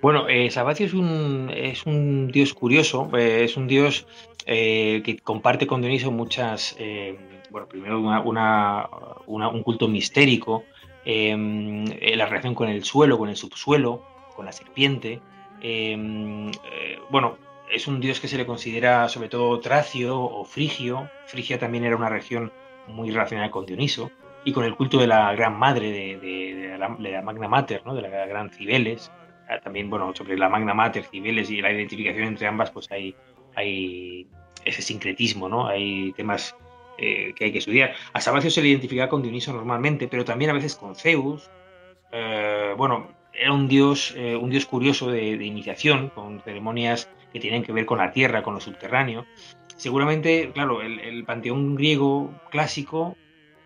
Bueno, 0.00 0.28
eh, 0.28 0.50
Sabacio 0.50 0.86
es 0.86 0.94
un, 0.94 1.50
es 1.54 1.84
un 1.84 2.28
dios 2.28 2.54
curioso, 2.54 3.10
eh, 3.16 3.44
es 3.44 3.58
un 3.58 3.68
dios 3.68 4.06
eh, 4.46 5.02
que 5.04 5.18
comparte 5.18 5.66
con 5.66 5.82
Dioniso 5.82 6.10
muchas, 6.10 6.74
eh, 6.78 7.18
bueno, 7.50 7.68
primero 7.68 8.00
un 8.00 9.62
culto 9.62 9.88
mistérico, 9.88 10.64
eh, 11.04 12.14
la 12.16 12.26
relación 12.26 12.54
con 12.54 12.68
el 12.68 12.84
suelo, 12.84 13.18
con 13.18 13.28
el 13.28 13.36
subsuelo, 13.36 14.02
con 14.34 14.46
la 14.46 14.52
serpiente. 14.52 15.20
Em, 15.60 16.48
eh, 16.48 16.98
bueno, 17.10 17.36
es 17.70 17.86
un 17.86 18.00
dios 18.00 18.20
que 18.20 18.28
se 18.28 18.36
le 18.36 18.46
considera 18.46 19.08
sobre 19.08 19.28
todo 19.28 19.60
tracio 19.60 20.20
o 20.20 20.44
frigio. 20.44 21.08
Frigia 21.26 21.58
también 21.58 21.84
era 21.84 21.96
una 21.96 22.08
región 22.08 22.52
muy 22.88 23.10
relacionada 23.10 23.50
con 23.50 23.66
Dioniso 23.66 24.10
y 24.44 24.52
con 24.52 24.64
el 24.64 24.74
culto 24.74 24.98
de 24.98 25.06
la 25.06 25.32
gran 25.34 25.58
madre 25.58 25.90
de, 25.90 26.76
la, 26.78 27.22
Magna 27.22 27.48
Mater, 27.48 27.82
¿no? 27.84 27.94
de 27.94 28.02
la 28.02 28.26
gran 28.26 28.50
Cibeles. 28.50 29.12
Ah, 29.48 29.60
también, 29.60 29.90
bueno, 29.90 30.12
sobre 30.14 30.38
la 30.38 30.48
Magna 30.48 30.74
Mater, 30.74 31.04
Cibeles 31.04 31.50
y 31.50 31.60
la 31.60 31.72
identificación 31.72 32.24
entre 32.24 32.46
ambas, 32.46 32.70
pues 32.70 32.88
hay, 32.90 33.14
ese 34.64 34.82
sincretismo, 34.82 35.48
¿no? 35.48 35.66
Hay 35.66 36.12
temas 36.12 36.56
eh, 36.98 37.32
que 37.34 37.46
hay 37.46 37.52
que 37.52 37.58
estudiar. 37.58 37.94
A 38.12 38.20
Sabacio 38.20 38.50
se 38.50 38.62
le 38.62 38.68
identifica 38.68 39.08
con 39.08 39.22
Dioniso 39.22 39.52
normalmente, 39.52 40.06
pero 40.06 40.24
también 40.24 40.50
a 40.50 40.54
veces 40.54 40.76
con 40.76 40.94
Zeus. 40.94 41.50
Eh, 42.12 42.74
bueno, 42.76 43.08
era 43.32 43.52
un 43.52 43.68
dios, 43.68 44.14
eh, 44.16 44.36
un 44.36 44.50
dios 44.50 44.66
curioso 44.66 45.10
de, 45.10 45.32
iniciación, 45.44 46.10
con 46.10 46.40
ceremonias 46.40 47.10
que 47.32 47.40
tienen 47.40 47.62
que 47.62 47.72
ver 47.72 47.86
con 47.86 47.98
la 47.98 48.12
tierra, 48.12 48.42
con 48.42 48.54
lo 48.54 48.60
subterráneo. 48.60 49.26
Seguramente, 49.76 50.50
claro, 50.52 50.82
el, 50.82 51.24
panteón 51.24 51.74
griego 51.74 52.30
clásico, 52.50 53.16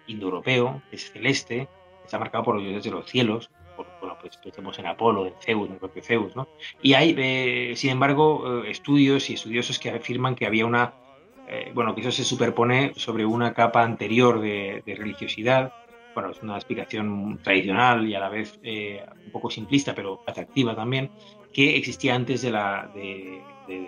indoeuropeo, 0.07 0.83
es 0.93 1.11
celeste, 1.11 1.69
está 2.05 2.19
marcado 2.19 2.45
por 2.45 2.55
los 2.57 2.65
dioses 2.65 2.85
de 2.85 2.91
los 2.91 3.07
cielos, 3.11 3.51
por, 3.77 3.87
bueno, 4.01 4.17
pues 4.21 4.37
pensemos 4.37 4.79
en 4.79 4.87
Apolo, 4.87 5.27
en 5.27 5.35
Zeus, 5.41 5.67
en 5.67 5.75
el 5.75 5.79
propio 5.81 6.03
Zeus, 6.03 6.37
¿no? 6.37 6.47
Y 6.83 6.95
hay, 6.95 7.75
sin 7.75 7.91
embargo, 7.91 8.63
estudios 8.65 9.29
y 9.31 9.35
estudiosos 9.35 9.81
que 9.81 9.91
afirman 9.91 10.37
que 10.37 10.47
había 10.47 10.67
una 10.67 10.95
eh, 11.47 11.73
bueno, 11.75 11.95
que 11.95 12.01
eso 12.01 12.11
se 12.11 12.25
superpone 12.25 12.93
sobre 12.97 13.27
una 13.27 13.53
capa 13.53 13.83
anterior 13.83 14.41
de, 14.41 14.83
religiosidad. 14.87 15.73
Bueno, 16.15 16.31
es 16.31 16.43
una 16.43 16.57
explicación 16.57 17.39
tradicional 17.43 18.07
y 18.09 18.15
a 18.15 18.21
la 18.21 18.29
vez 18.29 18.59
eh, 18.63 19.05
un 19.25 19.33
poco 19.33 19.51
simplista, 19.51 19.95
pero 19.95 20.23
atractiva 20.27 20.75
también, 20.75 21.11
que 21.53 21.77
existía 21.77 22.15
antes 22.15 22.43
de, 22.43 22.51
la, 22.51 22.91
de, 22.95 23.43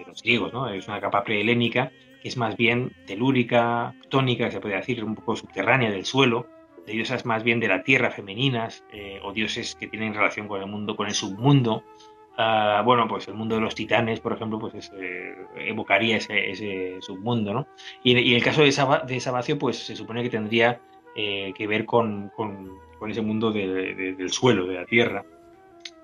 los 0.06 0.22
griegos, 0.22 0.52
¿no? 0.52 0.68
Es 0.68 0.88
una 0.88 1.00
capa 1.00 1.22
prehelénica 1.22 1.92
que 2.22 2.28
es 2.28 2.36
más 2.36 2.56
bien 2.56 2.92
telúrica, 3.06 3.94
tónica, 4.08 4.50
se 4.50 4.60
puede 4.60 4.76
decir, 4.76 5.04
un 5.04 5.14
poco 5.14 5.36
subterránea 5.36 5.90
del 5.90 6.04
suelo, 6.04 6.46
de 6.86 6.92
diosas 6.92 7.24
más 7.24 7.42
bien 7.42 7.60
de 7.60 7.68
la 7.68 7.82
tierra 7.82 8.10
femeninas, 8.10 8.84
eh, 8.92 9.20
o 9.22 9.32
dioses 9.32 9.74
que 9.74 9.86
tienen 9.86 10.14
relación 10.14 10.48
con 10.48 10.60
el 10.60 10.66
mundo, 10.68 10.96
con 10.96 11.06
el 11.06 11.14
submundo, 11.14 11.84
Ah, 12.38 12.82
bueno, 12.84 13.08
pues 13.08 13.26
el 13.28 13.34
mundo 13.34 13.54
de 13.54 13.62
los 13.62 13.74
titanes, 13.74 14.20
por 14.20 14.34
ejemplo, 14.34 14.58
pues 14.58 14.92
evocaría 15.56 16.18
ese, 16.18 16.98
submundo, 17.00 17.54
¿no? 17.54 17.66
Y, 18.02 18.34
el 18.34 18.44
caso 18.44 18.60
de, 18.60 18.66
de 19.06 19.20
Sabacio, 19.20 19.58
pues 19.58 19.78
se 19.78 19.96
supone 19.96 20.22
que 20.22 20.28
tendría 20.28 20.80
eh, 21.16 21.52
que 21.56 21.66
ver 21.66 21.86
con, 21.86 22.30
ese 23.08 23.22
mundo 23.22 23.50
del 23.50 24.30
suelo, 24.30 24.66
de 24.66 24.74
la 24.74 24.84
tierra, 24.84 25.24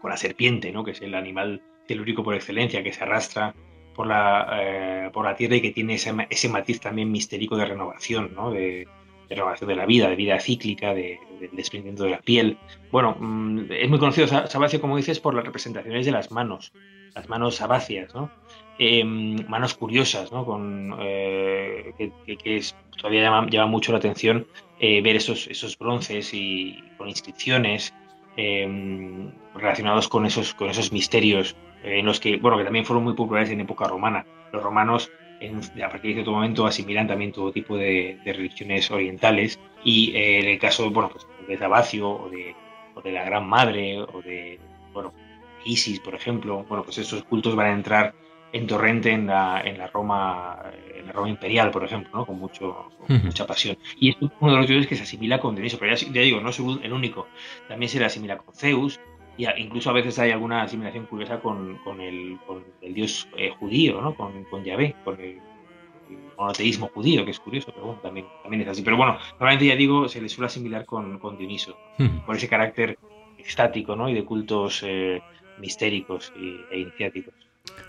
con 0.01 0.11
la 0.11 0.16
serpiente, 0.16 0.72
¿no? 0.72 0.85
Que 0.85 0.92
es 0.92 1.03
el 1.03 1.14
animal 1.14 1.62
telúrico 1.87 2.25
por 2.25 2.35
excelencia, 2.35 2.83
que 2.83 2.92
se 2.92 3.03
arrastra 3.03 3.55
por 3.94 4.07
la, 4.07 4.48
eh, 4.61 5.11
por 5.12 5.25
la 5.25 5.37
tierra 5.37 5.57
y 5.57 5.61
que 5.61 5.72
tiene 5.72 5.94
ese, 5.94 6.14
ese 6.31 6.48
matiz 6.48 6.81
también 6.81 7.11
mistérico 7.12 7.57
de 7.57 7.66
renovación, 7.66 8.33
¿no? 8.35 8.51
De, 8.51 8.88
de 9.29 9.35
renovación 9.35 9.68
de 9.68 9.77
la 9.77 9.87
vida, 9.87 10.09
de 10.09 10.16
vida 10.16 10.40
cíclica, 10.40 10.94
de, 10.94 11.18
desprendimiento 11.53 12.05
de 12.05 12.11
la 12.11 12.20
piel. 12.20 12.59
Bueno, 12.90 13.16
mm, 13.18 13.70
es 13.70 13.88
muy 13.88 13.98
conocido 13.98 14.27
Sabacio, 14.27 14.81
como 14.81 14.96
dices, 14.96 15.20
por 15.20 15.35
las 15.35 15.44
representaciones 15.44 16.07
de 16.07 16.12
las 16.12 16.31
manos, 16.31 16.72
las 17.14 17.29
manos 17.29 17.57
sabacias, 17.57 18.14
¿no? 18.14 18.31
Em, 18.79 19.37
manos 19.49 19.75
curiosas, 19.75 20.33
¿no? 20.33 20.45
Con, 20.47 20.97
eh, 21.01 21.93
que, 22.27 22.57
es, 22.57 22.75
todavía 22.97 23.23
llama, 23.23 23.67
mucho 23.67 23.93
la 23.93 23.99
atención 23.99 24.47
eh, 24.81 25.03
ver 25.03 25.17
esos, 25.17 25.47
esos 25.47 25.79
bronces 25.79 26.33
y 26.33 26.83
con 26.97 27.09
inscripciones 27.09 27.95
em, 28.37 29.31
relacionados 29.55 30.09
con 30.09 30.25
esos, 30.25 30.55
con 30.55 30.71
esos 30.71 30.91
misterios 30.91 31.55
eh, 31.85 31.99
en 31.99 32.07
los 32.07 32.19
que, 32.19 32.39
bueno, 32.39 32.57
que 32.57 32.65
también 32.65 32.87
fueron 32.87 33.05
muy 33.05 33.15
populares 33.15 33.51
en 33.51 33.61
época 33.61 33.87
romana. 33.87 34.25
Los 34.53 34.63
romanos 34.63 35.11
a 35.85 35.89
partir 35.89 36.11
de 36.11 36.15
cierto 36.15 36.33
momento 36.33 36.67
asimilan 36.67 37.09
también 37.09 37.33
todo 37.33 37.53
tipo 37.53 37.77
de, 37.77 38.19
religiones 38.25 38.91
orientales 38.91 39.59
y 39.85 40.15
eh, 40.15 40.39
en 40.41 40.47
el 40.47 40.59
caso 40.59 40.91
bueno, 40.91 41.11
pues, 41.11 41.27
de 41.49 41.59
Sabacio 41.59 42.09
o 42.09 42.31
de, 42.31 42.55
de, 43.03 43.13
la 43.13 43.25
Gran 43.25 43.49
Madre 43.49 44.01
o 44.01 44.23
de 44.23 44.61
bueno, 44.93 45.13
Isis, 45.65 46.01
por 46.01 46.15
ejemplo, 46.15 46.65
bueno, 46.69 46.85
pues 46.85 46.99
estos 46.99 47.25
cultos 47.25 47.57
van 47.57 47.67
a 47.67 47.73
entrar 47.73 48.15
en 48.53 48.67
torrente 48.67 49.11
en 49.11 49.27
la, 49.27 49.62
en 49.65 49.79
la 49.79 49.87
Roma 49.87 50.61
en 50.95 51.07
la 51.07 51.12
Roma 51.12 51.29
imperial, 51.29 51.71
por 51.71 51.85
ejemplo, 51.85 52.11
¿no? 52.15 52.27
con, 52.27 52.38
mucho, 52.38 52.91
mucha 53.09 53.47
pasión. 53.47 53.77
Y 53.99 54.11
es 54.11 54.17
uno 54.21 54.53
de 54.53 54.59
los 54.59 54.69
dioses 54.69 54.87
que 54.87 54.97
se 54.97 55.03
asimila 55.03 55.41
con 55.41 55.55
Dioniso, 55.55 55.79
pero 55.79 55.95
ya, 55.95 56.21
digo, 56.21 56.41
no 56.41 56.51
es 56.51 56.59
el 56.59 56.93
único. 56.93 57.27
También 57.69 57.88
se 57.88 57.99
le 57.99 58.05
asimila 58.05 58.38
con 58.38 58.55
Zeus, 58.55 59.01
y 59.37 59.47
incluso 59.57 59.91
a 59.91 59.95
veces 59.95 60.19
hay 60.19 60.31
alguna 60.31 60.62
asimilación 60.62 61.07
curiosa 61.07 61.41
con, 61.41 61.79
el, 62.01 62.38
dios 62.83 63.29
eh, 63.37 63.51
judío, 63.59 64.01
¿no? 64.01 64.15
con, 64.15 64.45
con 64.45 64.62
Yahvé, 64.62 64.95
con 65.05 65.21
el 65.21 65.41
monoteísmo 66.37 66.88
judío, 66.88 67.25
que 67.25 67.31
es 67.31 67.41
curioso, 67.41 67.73
pero 67.73 67.87
bueno, 67.87 68.01
también, 68.01 68.27
también 68.43 68.62
es 68.62 68.69
así. 68.69 68.83
Pero 68.83 68.97
bueno, 68.97 69.19
normalmente 69.33 69.67
ya 69.67 69.77
digo, 69.77 70.09
se 70.09 70.21
le 70.21 70.29
suele 70.29 70.47
asimilar 70.47 70.85
con, 70.85 71.19
con 71.19 71.37
Dioniso, 71.37 71.77
por 72.27 72.37
ese 72.37 72.49
carácter 72.49 72.99
estático 73.38 73.97
¿no? 73.97 74.09
y 74.09 74.15
de 74.15 74.25
cultos 74.25 74.83
eh, 74.87 75.21
mistéricos 75.59 76.33
e 76.71 76.79
iniciáticos. 76.79 77.35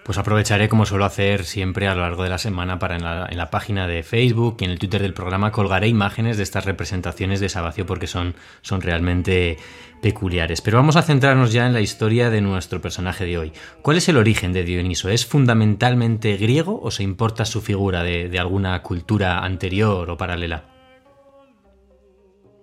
Pues 0.03 0.17
aprovecharé, 0.17 0.67
como 0.67 0.85
suelo 0.85 1.05
hacer 1.05 1.45
siempre 1.45 1.87
a 1.87 1.95
lo 1.95 2.01
largo 2.01 2.23
de 2.23 2.29
la 2.29 2.37
semana, 2.37 2.77
para 2.77 2.97
en 2.97 3.37
la, 3.37 3.49
página 3.49 3.87
de 3.87 4.03
Facebook 4.03 4.57
y 4.59 4.65
en 4.65 4.71
el 4.71 4.79
Twitter 4.79 5.01
del 5.01 5.13
programa 5.13 5.51
colgaré 5.51 5.87
imágenes 5.87 6.35
de 6.35 6.43
estas 6.43 6.65
representaciones 6.65 7.39
de 7.39 7.47
Sabacio 7.47 7.85
porque 7.85 8.07
son, 8.07 8.35
son 8.61 8.81
realmente 8.81 9.57
peculiares. 10.01 10.59
Pero 10.61 10.77
vamos 10.77 10.97
a 10.97 11.03
centrarnos 11.03 11.53
ya 11.53 11.65
en 11.67 11.73
la 11.73 11.79
historia 11.79 12.29
de 12.29 12.41
nuestro 12.41 12.81
personaje 12.81 13.25
de 13.25 13.37
hoy. 13.37 13.53
¿Cuál 13.81 13.97
es 13.97 14.09
el 14.09 14.17
origen 14.17 14.51
de 14.51 14.65
Dioniso? 14.65 15.07
¿Es 15.09 15.25
fundamentalmente 15.25 16.35
griego 16.35 16.81
o 16.81 16.91
se 16.91 17.03
importa 17.03 17.45
su 17.45 17.61
figura 17.61 18.03
de, 18.03 18.27
de 18.27 18.39
alguna 18.39 18.81
cultura 18.81 19.39
anterior 19.39 20.09
o 20.09 20.17
paralela? 20.17 20.73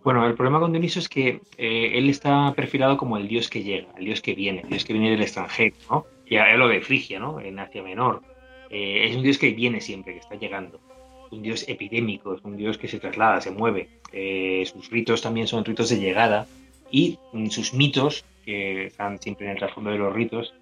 Bueno, 0.03 0.27
el 0.27 0.35
problema 0.35 0.61
con 0.61 0.73
Dioniso 0.73 0.99
es 0.99 1.09
que 1.09 1.43
eh, 1.59 1.91
él 1.95 2.09
está 2.09 2.55
perfilado 2.55 2.97
como 2.97 3.19
el 3.19 3.29
dios 3.29 3.51
que 3.51 3.63
llega, 3.63 3.89
el 3.99 4.07
dios 4.07 4.23
que 4.23 4.35
viene, 4.35 4.63
el 4.63 4.71
dios 4.71 4.85
que 4.85 4.95
viene 4.95 5.11
del 5.11 5.21
extranjero, 5.21 5.77
¿no? 5.91 6.07
Ya 6.31 6.47
lo 6.57 6.69
de 6.69 6.81
Frigia, 6.81 7.19
¿no? 7.19 7.41
En 7.41 7.59
Asia 7.59 7.83
Menor. 7.83 8.23
Eh, 8.71 9.09
es 9.09 9.17
un 9.17 9.23
dios 9.23 9.37
que 9.37 9.51
viene 9.51 9.81
siempre, 9.81 10.13
que 10.13 10.21
está 10.21 10.37
llegando. 10.37 10.81
Es 11.27 11.33
un 11.33 11.43
dios 11.43 11.69
epidémico, 11.69 12.35
es 12.35 12.45
un 12.45 12.57
dios 12.57 12.79
que 12.79 12.87
se 12.87 13.01
traslada, 13.01 13.41
se 13.41 13.51
mueve. 13.51 13.89
Eh, 14.13 14.65
sus 14.65 14.91
ritos 14.91 15.23
también 15.23 15.49
son 15.49 15.65
ritos 15.65 15.91
de 15.91 15.99
llegada 15.99 16.47
y 16.91 17.19
mm, 17.33 17.49
sus 17.49 17.75
mitos, 17.75 18.25
que 18.45 18.87
están 18.87 19.21
siempre 19.21 19.47
en 19.47 19.53
el 19.53 19.59
trasfondo 19.59 19.91
de 19.91 19.99
los 19.99 20.15
ritos, 20.15 20.55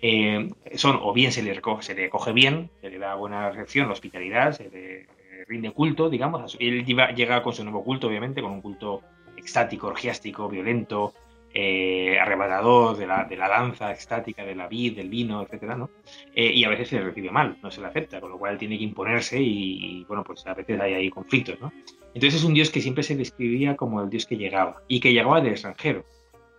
eh, 0.00 0.48
son 0.76 1.00
o 1.02 1.12
bien 1.12 1.32
se 1.32 1.42
le, 1.42 1.54
recoge, 1.54 1.82
se 1.82 1.94
le 1.94 2.08
coge 2.08 2.32
bien, 2.32 2.70
se 2.80 2.90
le 2.90 2.98
da 2.98 3.16
buena 3.16 3.50
recepción, 3.50 3.90
hospitalidad, 3.90 4.52
se 4.52 4.70
le 4.70 5.06
rinde 5.48 5.72
culto, 5.72 6.08
digamos. 6.08 6.56
Él 6.60 6.84
llega 6.84 7.42
con 7.42 7.52
su 7.52 7.64
nuevo 7.64 7.82
culto, 7.82 8.06
obviamente, 8.06 8.42
con 8.42 8.52
un 8.52 8.60
culto 8.60 9.02
extático, 9.36 9.88
orgiástico, 9.88 10.48
violento, 10.48 11.14
eh, 11.58 12.18
arrebatador 12.20 12.98
de 12.98 13.06
la, 13.06 13.24
de 13.24 13.34
la, 13.34 13.48
danza 13.48 13.90
extática, 13.90 14.44
de 14.44 14.54
la 14.54 14.68
vid, 14.68 14.94
del 14.94 15.08
vino, 15.08 15.40
etcétera, 15.40 15.74
¿no? 15.74 15.88
Eh, 16.34 16.52
y 16.52 16.62
a 16.64 16.68
veces 16.68 16.88
se 16.88 16.96
le 16.96 17.04
recibe 17.04 17.30
mal, 17.30 17.56
no 17.62 17.70
se 17.70 17.80
le 17.80 17.86
acepta, 17.86 18.20
con 18.20 18.30
lo 18.30 18.38
cual 18.38 18.58
tiene 18.58 18.76
que 18.76 18.84
imponerse 18.84 19.40
y, 19.40 20.04
bueno, 20.04 20.22
pues 20.22 20.46
a 20.46 20.52
veces 20.52 20.78
hay 20.78 20.92
ahí 20.92 21.08
conflictos, 21.08 21.58
¿no? 21.58 21.72
Entonces 22.12 22.40
es 22.40 22.44
un 22.44 22.52
dios 22.52 22.68
que 22.68 22.82
siempre 22.82 23.02
se 23.02 23.16
describía 23.16 23.74
como 23.74 24.02
el 24.02 24.10
dios 24.10 24.26
que 24.26 24.36
llegaba 24.36 24.82
y 24.86 25.00
que 25.00 25.14
llegaba 25.14 25.40
del 25.40 25.52
extranjero, 25.52 26.04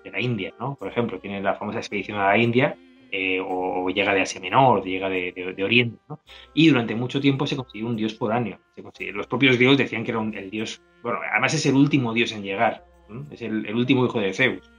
de 0.04 0.10
la 0.10 0.20
India, 0.20 0.56
¿no? 0.60 0.74
Por 0.74 0.88
ejemplo, 0.88 1.20
tiene 1.20 1.44
la 1.44 1.54
famosa 1.54 1.78
expedición 1.78 2.18
a 2.18 2.30
la 2.30 2.38
India 2.40 2.76
eh, 3.12 3.40
o, 3.40 3.88
llega 3.92 4.16
de 4.16 4.22
Asia 4.22 4.42
Menor, 4.42 4.84
llega 4.84 5.10
de, 5.10 5.32
de, 5.32 5.54
de 5.54 5.64
Oriente, 5.64 6.00
¿no? 6.10 6.22
Y 6.56 6.70
durante 6.70 6.96
mucho 6.96 7.22
tiempo 7.22 7.46
se 7.46 7.56
consiguió 7.56 7.86
un 7.86 7.98
dios 7.98 8.18
foráneo. 8.18 8.58
Los 9.14 9.28
propios 9.28 9.58
griegos 9.58 9.78
decían 9.78 10.04
que 10.04 10.10
era 10.10 10.20
un, 10.20 10.34
el 10.34 10.50
dios, 10.50 10.82
bueno, 11.04 11.20
además 11.32 11.54
es 11.54 11.68
el 11.68 11.76
último 11.76 12.14
dios 12.14 12.32
en 12.32 12.42
llegar, 12.42 12.84
es 13.30 13.44
el, 13.44 13.64
el 13.68 13.76
último 13.76 14.04
hijo 14.04 14.20
de 14.20 14.34
Zeus. 14.34 14.72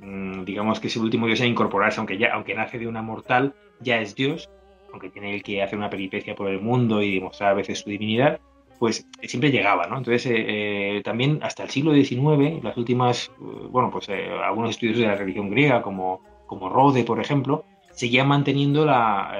Mm, 0.00 0.44
digamos 0.44 0.80
que 0.80 0.88
es 0.88 0.96
el 0.96 1.02
último 1.02 1.26
dios 1.26 1.40
a 1.40 1.46
incorporarse, 1.46 2.00
aunque 2.00 2.18
ya, 2.18 2.32
aunque 2.32 2.54
nace 2.54 2.78
de 2.78 2.86
una 2.86 3.02
mortal, 3.02 3.54
ya 3.80 4.00
es 4.00 4.14
dios, 4.14 4.50
aunque 4.92 5.10
tiene 5.10 5.40
que 5.42 5.62
hacer 5.62 5.78
una 5.78 5.90
peripecia 5.90 6.34
por 6.34 6.48
el 6.48 6.60
mundo 6.60 7.02
y 7.02 7.14
demostrar 7.14 7.50
a 7.50 7.54
veces 7.54 7.80
su 7.80 7.90
divinidad, 7.90 8.40
pues 8.78 9.06
siempre 9.22 9.50
llegaba, 9.50 9.86
¿no? 9.86 9.98
Entonces, 9.98 10.24
eh, 10.26 10.96
eh 10.96 11.02
también 11.04 11.40
hasta 11.42 11.64
el 11.64 11.70
siglo 11.70 11.92
XIX, 11.92 12.64
las 12.64 12.76
últimas, 12.78 13.28
eh, 13.28 13.66
bueno, 13.68 13.90
pues 13.90 14.08
eh, 14.08 14.30
algunos 14.42 14.70
estudios 14.70 14.98
de 14.98 15.06
la 15.06 15.16
religión 15.16 15.50
griega, 15.50 15.82
como, 15.82 16.22
como 16.46 16.70
Rode, 16.70 17.04
por 17.04 17.20
ejemplo, 17.20 17.64
seguían 17.92 18.28
manteniendo 18.28 18.86
la, 18.86 19.36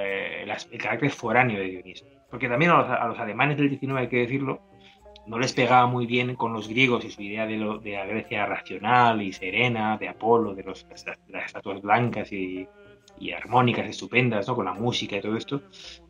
la, 0.46 0.58
el 0.70 0.78
carácter 0.78 1.10
foráneo 1.10 1.58
de 1.58 1.70
Dioniso. 1.70 2.04
Porque 2.30 2.48
también 2.48 2.70
a 2.72 2.82
los, 2.82 2.90
a 2.90 3.08
los 3.08 3.18
alemanes 3.18 3.56
del 3.56 3.70
XIX, 3.70 3.94
hay 3.96 4.08
que 4.08 4.18
decirlo, 4.18 4.60
no 5.30 5.38
les 5.38 5.52
pegaba 5.52 5.86
muy 5.86 6.06
bien 6.06 6.34
con 6.34 6.52
los 6.52 6.68
griegos 6.68 7.04
y 7.04 7.10
su 7.10 7.22
idea 7.22 7.46
de, 7.46 7.56
lo, 7.56 7.78
de 7.78 7.92
la 7.92 8.04
Grecia 8.04 8.46
racional 8.46 9.22
y 9.22 9.32
serena, 9.32 9.96
de 9.96 10.08
Apolo, 10.08 10.56
de, 10.56 10.64
los, 10.64 10.84
las 11.28 11.46
estatuas 11.46 11.80
blancas 11.80 12.32
y, 12.32 12.66
y, 13.20 13.30
armónicas 13.30 13.86
estupendas, 13.86 14.48
¿no? 14.48 14.56
con 14.56 14.64
la 14.64 14.74
música 14.74 15.16
y 15.16 15.20
todo 15.20 15.36
esto, 15.36 15.62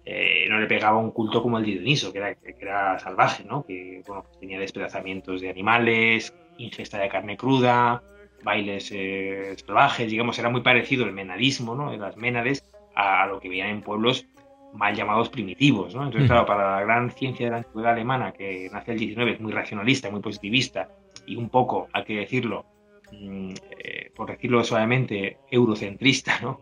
eh, 0.07 0.47
no 0.49 0.59
le 0.59 0.67
pegaba 0.67 0.97
un 0.97 1.11
culto 1.11 1.43
como 1.43 1.59
el 1.59 1.67
de 1.67 1.73
Dioniso, 1.73 2.11
que 2.13 2.19
era, 2.19 2.35
que 2.35 2.57
era 2.59 2.99
salvaje, 2.99 3.45
¿no? 3.45 3.63
que 3.67 4.03
pues 4.07 4.25
tenía 4.41 4.59
desplazamientos 4.59 5.43
de 5.43 5.51
animales, 5.51 6.35
ingesta 6.57 6.97
de 6.97 7.11
carne 7.11 7.37
cruda, 7.37 8.03
bailes 8.43 8.91
eh, 8.91 9.55
salvajes, 9.67 10.11
digamos, 10.11 10.39
era 10.39 10.49
muy 10.49 10.63
parecido 10.63 11.05
el 11.05 11.13
menadismo 11.13 11.75
¿no? 11.75 11.91
de 11.91 11.99
las 11.99 12.17
ménades 12.17 12.65
a, 12.95 13.25
a 13.25 13.27
lo 13.27 13.39
que 13.39 13.51
veían 13.51 13.69
en 13.69 13.83
pueblos 13.83 14.27
mal 14.73 14.95
llamados 14.95 15.29
primitivos. 15.29 15.95
¿no? 15.95 16.05
Entonces, 16.05 16.29
claro, 16.29 16.47
para 16.47 16.77
la 16.77 16.83
gran 16.83 17.11
ciencia 17.11 17.47
de 17.47 17.51
la 17.53 17.59
antigüedad 17.59 17.93
alemana, 17.93 18.33
que 18.33 18.69
nace 18.73 18.93
el 18.93 18.99
19, 18.99 19.33
es 19.33 19.41
muy 19.41 19.53
racionalista, 19.53 20.11
muy 20.11 20.21
positivista 20.21 20.89
y 21.27 21.37
un 21.37 21.49
poco, 21.49 21.89
hay 21.93 22.05
que 22.05 22.17
decirlo, 22.17 22.67
mmm, 23.13 23.53
eh, 23.79 24.11
por 24.15 24.31
decirlo 24.31 24.63
suavemente, 24.65 25.39
eurocentrista, 25.51 26.41
¿no? 26.41 26.61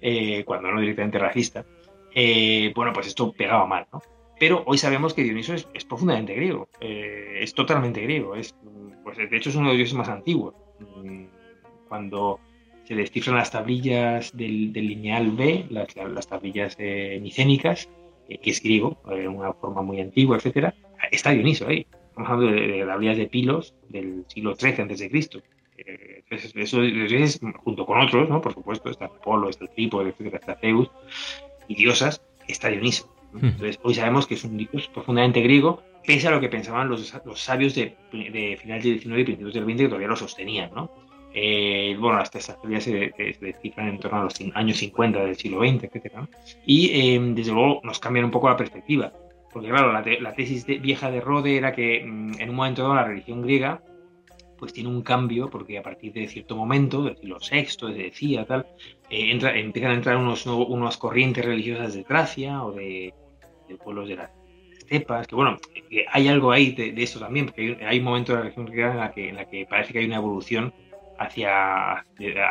Eh, 0.00 0.44
cuando 0.44 0.70
no 0.70 0.80
directamente 0.80 1.18
racista, 1.18 1.64
eh, 2.14 2.72
bueno, 2.74 2.92
pues 2.92 3.06
esto 3.06 3.32
pegaba 3.32 3.66
mal. 3.66 3.86
¿no? 3.92 4.02
Pero 4.38 4.62
hoy 4.66 4.78
sabemos 4.78 5.14
que 5.14 5.22
Dioniso 5.22 5.54
es, 5.54 5.68
es 5.72 5.84
profundamente 5.84 6.34
griego, 6.34 6.68
eh, 6.80 7.38
es 7.40 7.54
totalmente 7.54 8.02
griego, 8.02 8.34
es, 8.34 8.54
pues, 9.02 9.16
de 9.16 9.36
hecho 9.36 9.48
es 9.48 9.56
uno 9.56 9.66
de 9.66 9.72
los 9.72 9.78
dioses 9.78 9.94
más 9.96 10.08
antiguos. 10.08 10.54
Mm, 11.02 11.24
cuando 11.88 12.40
se 12.86 12.94
descifran 12.94 13.36
las 13.36 13.50
tablillas 13.50 14.36
del, 14.36 14.72
del 14.72 14.86
lineal 14.86 15.32
B, 15.32 15.66
las, 15.70 15.94
las 15.96 16.28
tablillas 16.28 16.76
eh, 16.78 17.18
micénicas, 17.20 17.88
eh, 18.28 18.38
que 18.38 18.50
es 18.50 18.62
griego, 18.62 18.98
eh, 19.10 19.26
una 19.26 19.52
forma 19.52 19.82
muy 19.82 20.00
antigua, 20.00 20.36
etcétera. 20.36 20.74
Está 21.10 21.30
Dioniso 21.30 21.66
ahí. 21.66 21.86
Estamos 22.08 22.30
hablando 22.30 22.54
de, 22.54 22.68
de 22.68 22.86
tablillas 22.86 23.16
de 23.18 23.26
Pilos 23.26 23.74
del 23.88 24.24
siglo 24.28 24.54
XIII 24.54 24.82
a.C. 24.82 25.10
Eh, 25.78 26.22
eso, 26.54 26.82
es, 26.82 27.40
junto 27.58 27.86
con 27.86 28.00
otros, 28.00 28.28
¿no? 28.28 28.40
por 28.40 28.54
supuesto, 28.54 28.90
está 28.90 29.06
Apolo, 29.06 29.50
está 29.50 29.64
el 29.64 29.70
Trípode, 29.70 30.10
etcétera, 30.10 30.38
está 30.38 30.54
Zeus, 30.56 30.90
y 31.68 31.74
diosas, 31.74 32.22
está 32.48 32.68
Dioniso. 32.68 33.12
¿no? 33.32 33.48
Entonces, 33.48 33.78
hoy 33.82 33.94
sabemos 33.94 34.26
que 34.26 34.34
es 34.34 34.44
un 34.44 34.56
dios 34.56 34.88
profundamente 34.88 35.40
griego, 35.40 35.82
pese 36.04 36.28
a 36.28 36.30
lo 36.30 36.40
que 36.40 36.48
pensaban 36.48 36.88
los, 36.88 37.12
los 37.24 37.40
sabios 37.40 37.74
de, 37.74 37.96
de 38.12 38.58
finales 38.60 38.84
del 38.84 39.00
XIX 39.00 39.18
y 39.18 39.24
principios 39.24 39.54
del 39.54 39.64
XX 39.64 39.76
que 39.76 39.88
todavía 39.88 40.08
lo 40.08 40.16
sostenían, 40.16 40.70
¿no? 40.74 41.05
Eh, 41.38 41.94
bueno, 42.00 42.22
estas 42.22 42.46
teorías 42.62 42.82
se, 42.82 43.12
se, 43.14 43.36
descifran 43.44 43.88
en 43.88 43.98
torno 43.98 44.20
a 44.20 44.24
los 44.24 44.34
años 44.54 44.78
50 44.78 45.22
del 45.22 45.36
siglo 45.36 45.58
XX, 45.58 45.84
etc. 45.84 46.14
Y 46.64 46.88
eh, 46.94 47.20
desde 47.34 47.52
luego 47.52 47.80
nos 47.84 48.00
cambian 48.00 48.24
un 48.24 48.30
poco 48.30 48.48
la 48.48 48.56
perspectiva. 48.56 49.12
Porque 49.52 49.68
claro, 49.68 49.92
la, 49.92 50.02
te, 50.02 50.18
la 50.18 50.32
tesis 50.32 50.66
de, 50.66 50.78
vieja 50.78 51.10
de 51.10 51.20
Rode 51.20 51.58
era 51.58 51.74
que 51.74 52.02
mmm, 52.02 52.40
en 52.40 52.48
un 52.48 52.56
momento 52.56 52.82
dado 52.82 52.94
la 52.94 53.04
religión 53.04 53.42
griega 53.42 53.82
pues 54.56 54.72
tiene 54.72 54.88
un 54.88 55.02
cambio 55.02 55.50
porque 55.50 55.76
a 55.76 55.82
partir 55.82 56.14
de 56.14 56.26
cierto 56.26 56.56
momento, 56.56 57.04
del 57.04 57.18
siglo 57.18 57.36
VI, 57.38 57.66
se 57.66 57.86
decía, 57.88 58.46
tal, 58.46 58.66
eh, 59.10 59.30
entra, 59.30 59.54
empiezan 59.54 59.90
a 59.90 59.94
entrar 59.94 60.16
unos, 60.16 60.46
unas 60.46 60.96
corrientes 60.96 61.44
religiosas 61.44 61.92
de 61.92 62.04
Tracia 62.04 62.64
o 62.64 62.72
de, 62.72 63.12
de 63.68 63.76
pueblos 63.76 64.08
de 64.08 64.16
las 64.16 64.30
estepas, 64.78 65.26
que 65.26 65.34
bueno, 65.34 65.58
que 65.90 66.06
hay 66.10 66.28
algo 66.28 66.50
ahí 66.50 66.72
de, 66.72 66.92
de 66.92 67.02
eso 67.02 67.20
también, 67.20 67.44
porque 67.44 67.76
hay, 67.78 67.86
hay, 67.86 67.98
un 67.98 68.04
momento 68.04 68.32
de 68.32 68.36
la 68.38 68.42
religión 68.44 68.64
griega 68.64 68.92
en 68.92 68.96
la, 68.96 69.12
que, 69.12 69.28
en 69.28 69.36
la 69.36 69.44
que 69.44 69.66
parece 69.66 69.92
que 69.92 69.98
hay 69.98 70.06
una 70.06 70.16
evolución 70.16 70.72
hacia 71.18 72.04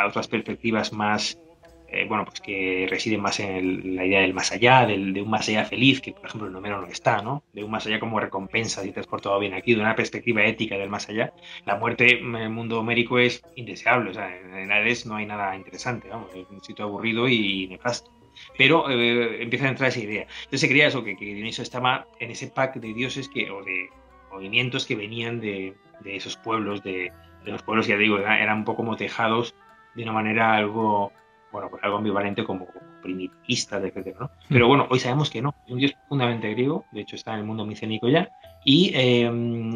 otras 0.07 0.27
perspectivas 0.27 0.93
más, 0.93 1.39
eh, 1.87 2.05
bueno, 2.07 2.25
pues 2.25 2.41
que 2.41 2.87
residen 2.89 3.21
más 3.21 3.39
en 3.39 3.55
el, 3.55 3.95
la 3.95 4.05
idea 4.05 4.21
del 4.21 4.33
más 4.33 4.51
allá, 4.51 4.85
del, 4.85 5.13
de 5.13 5.21
un 5.21 5.29
más 5.29 5.47
allá 5.47 5.65
feliz, 5.65 6.01
que 6.01 6.13
por 6.13 6.25
ejemplo 6.25 6.47
el 6.47 6.53
número 6.53 6.81
no 6.81 6.87
está, 6.87 7.21
¿no? 7.21 7.43
De 7.53 7.63
un 7.63 7.71
más 7.71 7.85
allá 7.85 7.99
como 7.99 8.19
recompensa 8.19 8.81
si 8.81 8.91
te 8.91 8.99
has 8.99 9.07
portado 9.07 9.39
bien 9.39 9.53
aquí, 9.53 9.75
de 9.75 9.81
una 9.81 9.95
perspectiva 9.95 10.43
ética 10.43 10.77
del 10.77 10.89
más 10.89 11.07
allá. 11.09 11.33
La 11.65 11.75
muerte 11.77 12.19
en 12.19 12.35
el 12.35 12.49
mundo 12.49 12.79
homérico 12.79 13.19
es 13.19 13.43
indeseable, 13.55 14.11
o 14.11 14.13
sea, 14.13 14.35
en 14.35 14.71
Hades 14.71 15.05
no 15.05 15.15
hay 15.15 15.25
nada 15.25 15.55
interesante, 15.55 16.09
vamos, 16.09 16.33
es 16.35 16.47
un 16.49 16.63
sitio 16.63 16.85
aburrido 16.85 17.27
y 17.29 17.67
nefasto. 17.67 18.11
Pero 18.57 18.89
eh, 18.89 19.43
empieza 19.43 19.65
a 19.65 19.69
entrar 19.69 19.89
esa 19.89 20.01
idea. 20.01 20.23
Entonces 20.23 20.61
se 20.61 20.67
creía 20.67 20.87
eso, 20.87 21.03
que, 21.03 21.15
que 21.15 21.33
Dioniso 21.33 21.61
estaba 21.61 22.07
en 22.19 22.31
ese 22.31 22.47
pack 22.47 22.75
de 22.75 22.93
dioses 22.93 23.29
que, 23.29 23.49
o 23.49 23.63
de 23.63 23.89
movimientos 24.29 24.85
que 24.85 24.95
venían 24.95 25.39
de, 25.39 25.73
de 26.01 26.15
esos 26.17 26.35
pueblos 26.35 26.83
de, 26.83 27.13
de 27.45 27.51
los 27.51 27.63
pueblos, 27.63 27.87
ya 27.87 27.97
digo, 27.97 28.17
eran 28.17 28.59
un 28.59 28.65
poco 28.65 28.83
motejados 28.83 29.55
de 29.95 30.03
una 30.03 30.11
manera 30.11 30.55
algo, 30.55 31.11
bueno, 31.51 31.69
pues 31.69 31.83
algo 31.83 31.97
ambivalente 31.97 32.43
como 32.43 32.67
primitivista, 33.01 33.77
etc. 33.77 34.15
¿no? 34.19 34.31
Pero 34.49 34.67
bueno, 34.67 34.87
hoy 34.89 34.99
sabemos 34.99 35.29
que 35.29 35.41
no, 35.41 35.55
es 35.65 35.71
un 35.71 35.79
dios 35.79 35.93
profundamente 35.93 36.51
griego, 36.51 36.85
de 36.91 37.01
hecho 37.01 37.15
está 37.15 37.33
en 37.33 37.39
el 37.39 37.45
mundo 37.45 37.65
micénico 37.65 38.09
ya, 38.09 38.29
y 38.65 38.91
eh, 38.95 39.73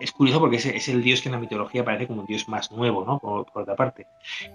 es 0.00 0.12
curioso 0.12 0.40
porque 0.40 0.56
es, 0.56 0.66
es, 0.66 0.88
el 0.88 1.02
dios 1.02 1.20
que 1.20 1.28
en 1.28 1.34
la 1.34 1.40
mitología 1.40 1.84
parece 1.84 2.06
como 2.06 2.22
un 2.22 2.26
dios 2.26 2.48
más 2.48 2.72
nuevo, 2.72 3.04
¿no? 3.04 3.18
Por, 3.18 3.46
por 3.46 3.62
otra 3.62 3.76
parte. 3.76 4.06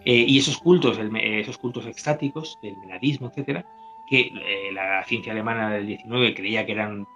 Eh, 0.04 0.26
y 0.28 0.38
esos 0.38 0.58
cultos, 0.58 0.98
el, 0.98 1.16
esos 1.16 1.58
cultos 1.58 1.86
extáticos, 1.86 2.60
del 2.62 2.78
menadismo, 2.78 3.28
etcétera, 3.30 3.66
que 4.08 4.32
eh, 4.34 4.72
la 4.74 5.04
ciencia 5.06 5.32
alemana 5.32 5.70
del 5.72 5.86
19 5.86 6.34
creía 6.34 6.66
que 6.66 6.72
eran 6.72 7.08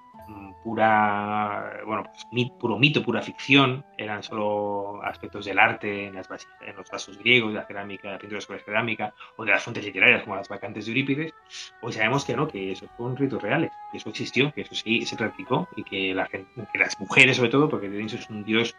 pura, 0.64 1.82
bueno, 1.86 2.04
pues, 2.04 2.50
puro 2.60 2.78
mito, 2.78 3.04
pura 3.04 3.22
ficción, 3.22 3.84
eran 3.98 4.24
solo 4.24 5.02
aspectos 5.04 5.46
del 5.46 5.60
arte 5.60 6.08
en, 6.08 6.16
las, 6.16 6.28
en 6.62 6.76
los 6.76 6.90
vasos 6.90 7.18
griegos, 7.18 7.54
de 7.54 7.60
la 7.60 7.66
cerámica, 7.66 8.08
de 8.08 8.14
la 8.14 8.20
pintura 8.20 8.42
sobre 8.42 8.60
cerámica, 8.60 9.14
o 9.38 9.46
de 9.46 9.52
las 9.52 9.64
fuentes 9.64 9.86
literarias 9.86 10.24
como 10.24 10.36
las 10.36 10.50
vacantes 10.50 10.86
de 10.86 10.92
Eurípides, 10.92 11.34
hoy 11.82 11.94
sabemos 11.94 12.26
que 12.26 12.36
no, 12.36 12.48
que 12.48 12.72
eso 12.72 12.88
fueron 12.98 13.18
ritos 13.18 13.42
reales, 13.42 13.72
que 13.92 13.98
eso 13.98 14.10
existió, 14.10 14.52
que 14.54 14.62
eso 14.62 14.76
sí 14.76 15.06
se 15.06 15.16
practicó, 15.16 15.68
y 15.76 15.84
que, 15.84 16.14
la 16.14 16.28
gente, 16.28 16.50
que 16.72 16.80
las 16.80 17.00
mujeres 17.00 17.38
sobre 17.38 17.50
todo, 17.50 17.70
porque 17.70 17.90
Dioniso 17.90 18.18
es 18.18 18.30
un 18.30 18.44
dios 18.44 18.76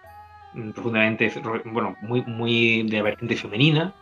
profundamente, 0.75 1.33
bueno, 1.65 1.97
muy, 2.03 2.23
muy 2.23 2.83
de 2.83 3.01
vertiente 3.03 3.37
femenina, 3.37 3.95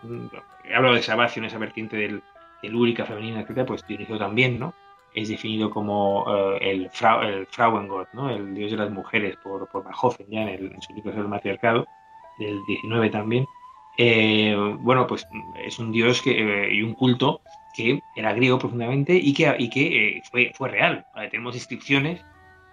he 0.64 0.74
hablado 0.74 0.96
de 0.96 1.02
Sabacio 1.02 1.40
en 1.40 1.46
esa 1.46 1.58
vertiente 1.58 1.96
del, 1.96 2.22
telúrica, 2.60 3.04
femenina, 3.04 3.40
etcétera, 3.40 3.66
pues 3.66 3.86
Dioniso 3.86 4.18
también, 4.18 4.58
¿no? 4.58 4.74
Es 5.14 5.28
definido 5.28 5.70
como 5.70 6.24
el, 6.60 6.88
Frau, 6.90 7.22
el 7.22 7.46
Frauengott, 7.46 8.08
¿no? 8.12 8.30
El 8.30 8.54
dios 8.54 8.70
de 8.70 8.76
las 8.76 8.90
mujeres 8.90 9.36
por, 9.42 9.68
por 9.68 9.84
ya 10.28 10.42
en, 10.42 10.48
el, 10.48 10.72
en 10.72 10.82
su 10.82 10.92
libro 10.94 11.12
del 11.12 11.28
matriarcado, 11.28 11.86
del 12.38 12.60
19 12.66 13.10
también. 13.10 13.46
bueno, 14.80 15.06
pues 15.06 15.26
es 15.64 15.78
un 15.78 15.90
dios 15.90 16.22
que, 16.22 16.72
y 16.72 16.82
un 16.82 16.94
culto 16.94 17.40
que 17.74 18.02
era 18.16 18.32
griego 18.32 18.58
profundamente 18.58 19.14
y 19.14 19.32
que, 19.32 19.54
y 19.58 19.68
que 19.68 20.22
fue, 20.30 20.52
fue 20.54 20.68
real. 20.68 21.06
tenemos 21.30 21.54
inscripciones 21.54 22.24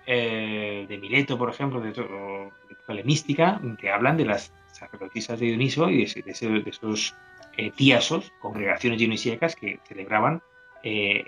eh, 0.10 0.86
de 0.88 0.98
Mileto, 0.98 1.38
por 1.38 1.50
ejemplo, 1.50 1.82
de, 1.82 1.92
de, 1.92 3.04
mística, 3.04 3.60
que 3.78 3.90
hablan 3.90 4.16
de 4.16 4.24
las 4.24 4.54
sacerdotisas 4.72 5.38
de 5.38 5.48
Dioniso 5.48 5.90
y 5.90 6.06
de, 6.06 6.64
esos 6.66 7.14
eh, 7.58 7.72
tíasos, 7.72 8.32
congregaciones 8.40 9.00
dionisíacas 9.00 9.58
que 9.58 9.82
celebraban 9.86 10.42
eh, 10.82 11.26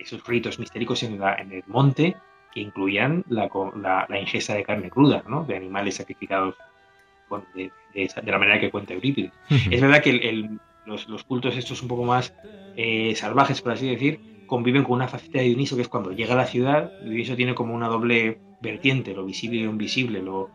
esos 0.00 0.26
ritos 0.26 0.58
mistéricos 0.58 1.02
en, 1.02 1.20
el 1.22 1.64
monte 1.66 2.16
que 2.52 2.60
incluían 2.60 3.24
la, 3.28 4.06
ingesta 4.20 4.54
de 4.54 4.64
carne 4.64 4.90
cruda, 4.90 5.22
¿no? 5.28 5.44
de 5.44 5.56
animales 5.56 5.96
sacrificados 5.96 6.54
de, 7.54 7.70
la 8.24 8.38
manera 8.38 8.60
que 8.60 8.70
cuenta 8.70 8.94
Eurípides. 8.94 9.32
Es 9.70 9.80
verdad 9.80 10.02
que 10.02 10.58
los, 10.86 11.24
cultos 11.24 11.56
estos 11.56 11.82
un 11.82 11.88
poco 11.88 12.04
más 12.04 12.34
salvajes, 13.14 13.60
por 13.60 13.72
así 13.72 13.88
decir, 13.88 14.38
conviven 14.48 14.82
con 14.82 14.94
una 14.94 15.06
faceta 15.06 15.38
de 15.38 15.44
Dioniso 15.44 15.76
que 15.76 15.82
es 15.82 15.88
cuando 15.88 16.10
llega 16.10 16.34
a 16.34 16.38
la 16.38 16.46
ciudad, 16.46 16.90
Dioniso 17.02 17.36
tiene 17.36 17.54
como 17.54 17.74
una 17.74 17.86
doble 17.86 18.40
vertiente, 18.60 19.14
lo 19.14 19.24
visible 19.24 19.58
y 19.58 19.62
lo 19.62 19.70
invisible, 19.70 20.20
lo, 20.20 20.50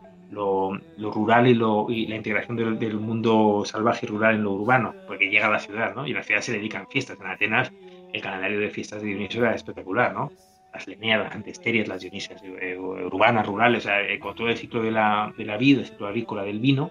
rural 0.98 1.46
y, 1.46 1.54
lo, 1.54 1.86
y 1.88 2.06
la 2.06 2.16
integración 2.16 2.56
del, 2.56 3.00
mundo 3.00 3.62
salvaje 3.64 4.04
y 4.04 4.08
rural 4.08 4.34
en 4.34 4.42
lo 4.42 4.52
urbano, 4.52 4.94
porque 5.06 5.30
llega 5.30 5.46
a 5.46 5.50
la 5.50 5.60
ciudad, 5.60 5.94
¿no? 5.94 6.06
Y 6.06 6.10
en 6.10 6.16
la 6.16 6.22
ciudad 6.22 6.42
se 6.42 6.52
dedican 6.52 6.88
fiestas. 6.88 7.18
En 7.20 7.26
Atenas 7.26 7.72
el 8.14 8.22
calendario 8.22 8.60
de 8.60 8.70
fiestas 8.70 9.02
de 9.02 9.08
Dioniso 9.08 9.40
era 9.40 9.54
espectacular, 9.54 10.14
¿no? 10.14 10.30
Las 10.72 10.86
leneadas, 10.86 11.26
las 11.26 11.36
antesterias, 11.36 11.88
las 11.88 12.00
dionisias 12.00 12.42
eh, 12.42 12.76
urbanas, 12.78 13.46
rurales, 13.46 13.86
eh, 13.86 14.18
con 14.18 14.34
todo 14.34 14.48
el 14.48 14.56
ciclo 14.56 14.82
de 14.82 14.92
la, 14.92 15.32
de 15.36 15.44
la 15.44 15.56
vida, 15.56 15.80
el 15.80 15.86
ciclo 15.86 16.06
agrícola 16.06 16.42
del 16.44 16.60
vino, 16.60 16.90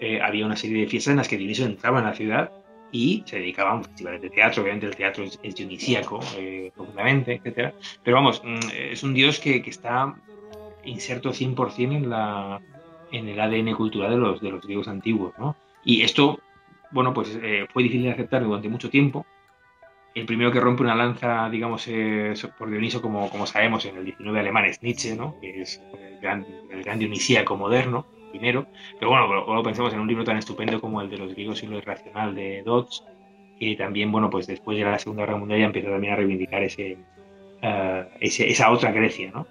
eh, 0.00 0.20
había 0.20 0.46
una 0.46 0.56
serie 0.56 0.80
de 0.80 0.86
fiestas 0.86 1.12
en 1.12 1.18
las 1.18 1.28
que 1.28 1.36
Dioniso 1.36 1.64
entraba 1.64 2.00
en 2.00 2.06
la 2.06 2.14
ciudad 2.14 2.50
y 2.90 3.22
se 3.26 3.36
dedicaban 3.36 3.80
a 3.80 3.84
festivales 3.84 4.22
de 4.22 4.30
teatro, 4.30 4.62
obviamente 4.62 4.86
el 4.86 4.96
teatro 4.96 5.24
es, 5.24 5.54
dionisíaco 5.54 6.20
eh, 6.36 6.72
profundamente, 6.74 7.40
etc. 7.44 7.74
Pero 8.02 8.16
vamos, 8.16 8.42
mm, 8.44 8.58
es 8.92 9.02
un 9.02 9.14
dios 9.14 9.38
que, 9.38 9.62
que 9.62 9.70
está 9.70 10.14
inserto 10.84 11.30
100% 11.30 11.96
en, 11.96 12.08
la, 12.08 12.60
en 13.12 13.28
el 13.28 13.38
ADN 13.38 13.74
cultural 13.74 14.10
de 14.10 14.16
los, 14.16 14.40
de 14.40 14.50
los 14.50 14.62
griegos 14.62 14.88
antiguos, 14.88 15.34
¿no? 15.38 15.56
Y 15.84 16.02
esto, 16.02 16.40
bueno, 16.90 17.12
pues 17.12 17.38
eh, 17.42 17.66
fue 17.72 17.82
difícil 17.82 18.04
de 18.04 18.12
aceptar 18.12 18.42
durante 18.42 18.68
mucho 18.68 18.90
tiempo. 18.90 19.26
El 20.14 20.26
primero 20.26 20.52
que 20.52 20.60
rompe 20.60 20.82
una 20.82 20.94
lanza, 20.94 21.48
digamos, 21.50 21.88
por 22.56 22.70
Dioniso, 22.70 23.02
como, 23.02 23.28
como 23.30 23.46
sabemos, 23.46 23.84
en 23.84 23.96
el 23.96 24.04
19 24.04 24.38
alemán 24.38 24.64
es 24.66 24.82
Nietzsche, 24.82 25.16
¿no? 25.16 25.38
Que 25.40 25.62
es 25.62 25.82
el 25.98 26.20
gran, 26.20 26.46
el 26.70 26.84
gran 26.84 26.98
dionisíaco 27.00 27.56
moderno 27.56 28.06
primero. 28.30 28.66
Pero 28.98 29.10
bueno, 29.10 29.26
luego 29.26 29.62
pensamos 29.62 29.92
en 29.92 30.00
un 30.00 30.08
libro 30.08 30.24
tan 30.24 30.36
estupendo 30.36 30.80
como 30.80 31.00
el 31.00 31.10
de 31.10 31.18
los 31.18 31.34
griegos 31.34 31.62
y 31.62 31.66
lo 31.66 31.78
irracional 31.78 32.34
de 32.34 32.62
Dodds, 32.62 33.04
que 33.58 33.76
también, 33.76 34.10
bueno, 34.10 34.30
pues 34.30 34.46
después 34.46 34.76
de 34.76 34.84
la 34.84 34.98
Segunda 34.98 35.24
Guerra 35.24 35.38
Mundial 35.38 35.60
ya 35.60 35.66
empieza 35.66 35.90
también 35.90 36.12
a 36.12 36.16
reivindicar 36.16 36.62
ese, 36.62 36.96
uh, 37.62 38.04
esa 38.20 38.70
otra 38.70 38.92
Grecia, 38.92 39.30
¿no? 39.32 39.46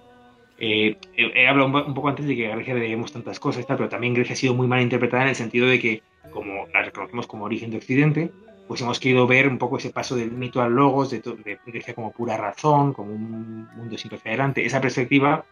Eh, 0.58 0.96
he 1.16 1.48
hablado 1.48 1.66
un, 1.66 1.94
poco 1.94 2.08
antes 2.08 2.26
de 2.26 2.36
que 2.36 2.52
a 2.52 2.54
Grecia 2.54 2.74
le 2.74 2.80
debemos 2.80 3.12
tantas 3.12 3.40
cosas, 3.40 3.64
pero 3.66 3.88
también 3.88 4.14
Grecia 4.14 4.34
ha 4.34 4.36
sido 4.36 4.54
muy 4.54 4.68
mal 4.68 4.82
interpretada 4.82 5.24
en 5.24 5.30
el 5.30 5.34
sentido 5.34 5.66
de 5.66 5.80
que, 5.80 6.02
como 6.30 6.66
la 6.72 6.82
reconocemos 6.82 7.26
como 7.26 7.44
origen 7.44 7.70
de 7.70 7.78
Occidente, 7.78 8.30
pues 8.66 8.80
hemos 8.80 8.98
querido 8.98 9.26
ver 9.26 9.48
un 9.48 9.58
poco 9.58 9.78
ese 9.78 9.90
paso 9.90 10.16
del 10.16 10.32
mito 10.32 10.62
al 10.62 10.72
logos, 10.72 11.10
de, 11.10 11.20
de 11.20 11.58
Grecia 11.66 11.94
como 11.94 12.12
pura 12.12 12.36
razón, 12.36 12.92
como 12.92 13.12
un 13.12 13.68
mundo 13.76 13.98
siempre 13.98 14.18
hacia 14.18 14.30
adelante. 14.30 14.64
Esa 14.64 14.80
perspectiva 14.80 15.44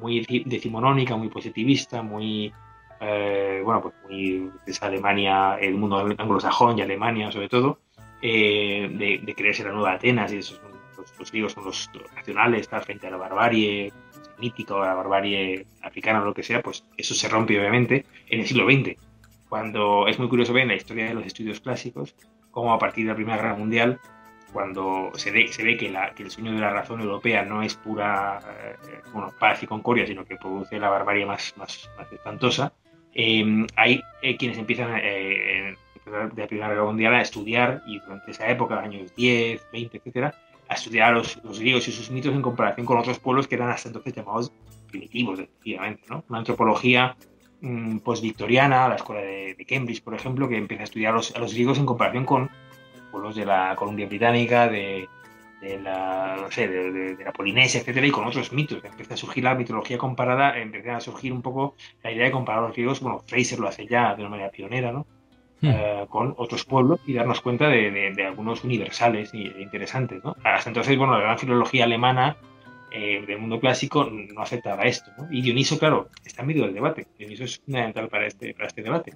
muy 0.00 0.44
decimonónica, 0.46 1.16
muy 1.16 1.28
positivista, 1.28 2.02
muy 2.02 2.52
eh, 3.04 3.60
bueno, 3.64 3.82
pues 3.82 3.94
muy 4.04 4.48
esa 4.64 4.86
Alemania, 4.86 5.56
el 5.60 5.74
mundo 5.74 5.96
anglosajón 5.98 6.78
y 6.78 6.82
Alemania 6.82 7.32
sobre 7.32 7.48
todo, 7.48 7.80
eh, 8.22 9.20
de, 9.24 9.34
creerse 9.34 9.64
la 9.64 9.72
nueva 9.72 9.94
Atenas 9.94 10.32
y 10.32 10.36
esos 10.36 10.60
los, 11.18 11.32
griegos 11.32 11.52
son 11.52 11.64
los, 11.64 11.90
nacionales, 12.14 12.60
estar 12.60 12.84
frente 12.84 13.08
a 13.08 13.10
la 13.10 13.16
barbarie 13.16 13.92
mítica 14.38 14.74
o 14.76 14.82
a 14.82 14.86
la 14.86 14.94
barbarie 14.94 15.66
africana 15.82 16.22
o 16.22 16.24
lo 16.24 16.32
que 16.32 16.44
sea, 16.44 16.62
pues 16.62 16.84
eso 16.96 17.14
se 17.14 17.28
rompe 17.28 17.58
obviamente 17.58 18.06
en 18.28 18.40
el 18.40 18.46
siglo 18.46 18.70
XX, 18.70 18.96
cuando 19.48 20.06
es 20.06 20.20
muy 20.20 20.28
curioso 20.28 20.52
ver 20.52 20.62
en 20.62 20.68
la 20.68 20.76
historia 20.76 21.06
de 21.06 21.14
los 21.14 21.26
estudios 21.26 21.58
clásicos 21.58 22.14
cómo 22.52 22.72
a 22.72 22.78
partir 22.78 23.04
de 23.04 23.10
la 23.10 23.16
Primera 23.16 23.36
Guerra 23.36 23.56
Mundial 23.56 23.98
cuando 24.52 25.10
se 25.14 25.48
se 25.48 25.64
ve 25.64 25.76
que, 25.76 25.88
el 26.22 26.30
sueño 26.30 26.52
de 26.52 26.60
la 26.60 26.70
razón 26.70 27.00
europea 27.00 27.42
no 27.42 27.62
es 27.62 27.74
pura 27.74 28.38
eh, 28.60 28.76
bueno, 29.12 29.32
paz 29.40 29.62
y 29.62 29.66
concordia, 29.66 30.06
sino 30.06 30.24
que 30.24 30.36
produce 30.36 30.78
la 30.78 30.90
barbarie 30.90 31.26
más, 31.26 31.54
más, 31.56 31.90
más 31.96 32.12
espantosa, 32.12 32.72
Em, 33.14 33.66
hay 33.76 34.00
eh, 34.22 34.36
quienes 34.36 34.58
empiezan 34.58 34.98
eh, 35.02 35.76
de 36.04 36.42
la 36.42 36.46
Primera 36.46 36.68
Guerra 36.68 36.84
Mundial 36.84 37.14
a 37.14 37.20
estudiar, 37.20 37.82
y 37.86 37.98
durante 38.00 38.30
esa 38.30 38.48
época, 38.48 38.80
años 38.80 39.14
10, 39.14 39.68
20, 39.72 39.98
etcétera, 39.98 40.34
a 40.68 40.74
estudiar 40.74 41.10
a 41.10 41.18
los, 41.18 41.40
griegos 41.58 41.86
y 41.88 41.92
sus 41.92 42.10
mitos 42.10 42.34
en 42.34 42.42
comparación 42.42 42.86
con 42.86 42.98
otros 42.98 43.18
pueblos 43.18 43.46
que 43.46 43.56
eran 43.56 43.70
hasta 43.70 43.88
entonces 43.88 44.14
llamados 44.14 44.52
primitivos, 44.88 45.38
efectivamente. 45.38 46.02
¿no? 46.08 46.24
Una 46.28 46.38
antropología 46.38 47.16
mm, 47.62 47.98
post-victoriana, 48.00 48.88
la 48.88 48.96
escuela 48.96 49.22
de, 49.22 49.66
Cambridge, 49.66 50.02
por 50.02 50.14
ejemplo, 50.14 50.48
que 50.48 50.58
empieza 50.58 50.82
a 50.82 50.84
estudiar 50.84 51.12
a 51.14 51.16
los, 51.16 51.34
a 51.34 51.38
los 51.38 51.54
griegos 51.54 51.78
en 51.78 51.86
comparación 51.86 52.26
con 52.26 52.50
pueblos 53.10 53.36
de 53.36 53.46
la 53.46 53.74
Columbia 53.76 54.06
Británica, 54.06 54.68
de, 54.68 55.08
de 55.62 55.80
la, 55.80 56.36
no 56.40 56.50
sé, 56.50 56.66
de, 56.66 57.24
la 57.24 57.32
Polinesia, 57.32 57.80
etcétera, 57.80 58.06
y 58.06 58.10
con 58.10 58.26
otros 58.26 58.52
mitos. 58.52 58.84
Empieza 58.84 59.14
a 59.14 59.16
surgir 59.16 59.44
la 59.44 59.54
mitología 59.54 59.96
comparada, 59.96 60.58
empieza 60.58 60.96
a 60.96 61.00
surgir 61.00 61.32
un 61.32 61.40
poco 61.40 61.76
la 62.02 62.10
idea 62.10 62.24
de 62.24 62.32
comparar 62.32 62.62
los 62.62 62.72
griegos, 62.72 63.00
bueno, 63.00 63.20
Fraser 63.20 63.60
lo 63.60 63.68
hace 63.68 63.86
ya 63.86 64.14
de 64.14 64.22
una 64.22 64.30
manera 64.30 64.50
pionera, 64.50 64.92
¿no? 64.92 65.06
Hmm. 65.60 65.70
Eh, 65.70 66.06
con 66.08 66.34
otros 66.36 66.64
pueblos 66.64 67.00
y 67.06 67.14
darnos 67.14 67.40
cuenta 67.40 67.68
de, 67.68 68.12
algunos 68.26 68.64
universales 68.64 69.32
e 69.32 69.62
interesantes, 69.62 70.22
¿no? 70.24 70.34
Hasta 70.42 70.68
entonces, 70.68 70.98
bueno, 70.98 71.14
la 71.14 71.20
gran 71.20 71.38
filología 71.38 71.84
alemana 71.84 72.36
eh, 72.94 73.24
del 73.26 73.38
mundo 73.38 73.58
clásico 73.58 74.04
no 74.04 74.42
aceptaba 74.42 74.82
esto. 74.82 75.10
¿no? 75.16 75.26
Y 75.30 75.40
Dioniso, 75.40 75.78
claro, 75.78 76.10
está 76.24 76.42
en 76.42 76.48
medio 76.48 76.64
del 76.64 76.74
debate. 76.74 77.06
Dioniso 77.18 77.44
es 77.44 77.58
fundamental 77.58 78.08
para 78.08 78.26
este, 78.26 78.52
para 78.52 78.66
este 78.66 78.82
debate. 78.82 79.14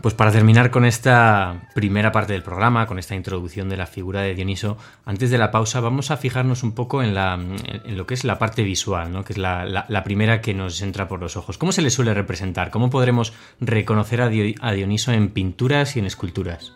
Pues 0.00 0.14
para 0.14 0.30
terminar 0.30 0.70
con 0.70 0.84
esta 0.84 1.68
primera 1.74 2.12
parte 2.12 2.32
del 2.32 2.42
programa, 2.42 2.86
con 2.86 2.98
esta 2.98 3.14
introducción 3.14 3.68
de 3.68 3.76
la 3.76 3.86
figura 3.86 4.22
de 4.22 4.34
Dioniso, 4.34 4.78
antes 5.04 5.30
de 5.30 5.38
la 5.38 5.50
pausa 5.50 5.80
vamos 5.80 6.10
a 6.10 6.16
fijarnos 6.16 6.62
un 6.62 6.74
poco 6.74 7.02
en, 7.02 7.14
la, 7.14 7.34
en 7.34 7.96
lo 7.96 8.06
que 8.06 8.14
es 8.14 8.22
la 8.22 8.38
parte 8.38 8.62
visual, 8.62 9.10
¿no? 9.10 9.24
que 9.24 9.32
es 9.32 9.38
la, 9.38 9.64
la, 9.64 10.04
primera 10.04 10.40
que 10.40 10.54
nos 10.54 10.80
entra 10.82 11.08
por 11.08 11.20
los 11.20 11.36
ojos. 11.36 11.58
¿Cómo 11.58 11.72
se 11.72 11.82
le 11.82 11.90
suele 11.90 12.14
representar? 12.14 12.70
¿Cómo 12.70 12.90
podremos 12.90 13.32
reconocer 13.60 14.20
a 14.20 14.28
Dioniso 14.28 15.12
en 15.12 15.30
pinturas 15.30 15.96
y 15.96 16.00
en 16.00 16.06
esculturas? 16.06 16.72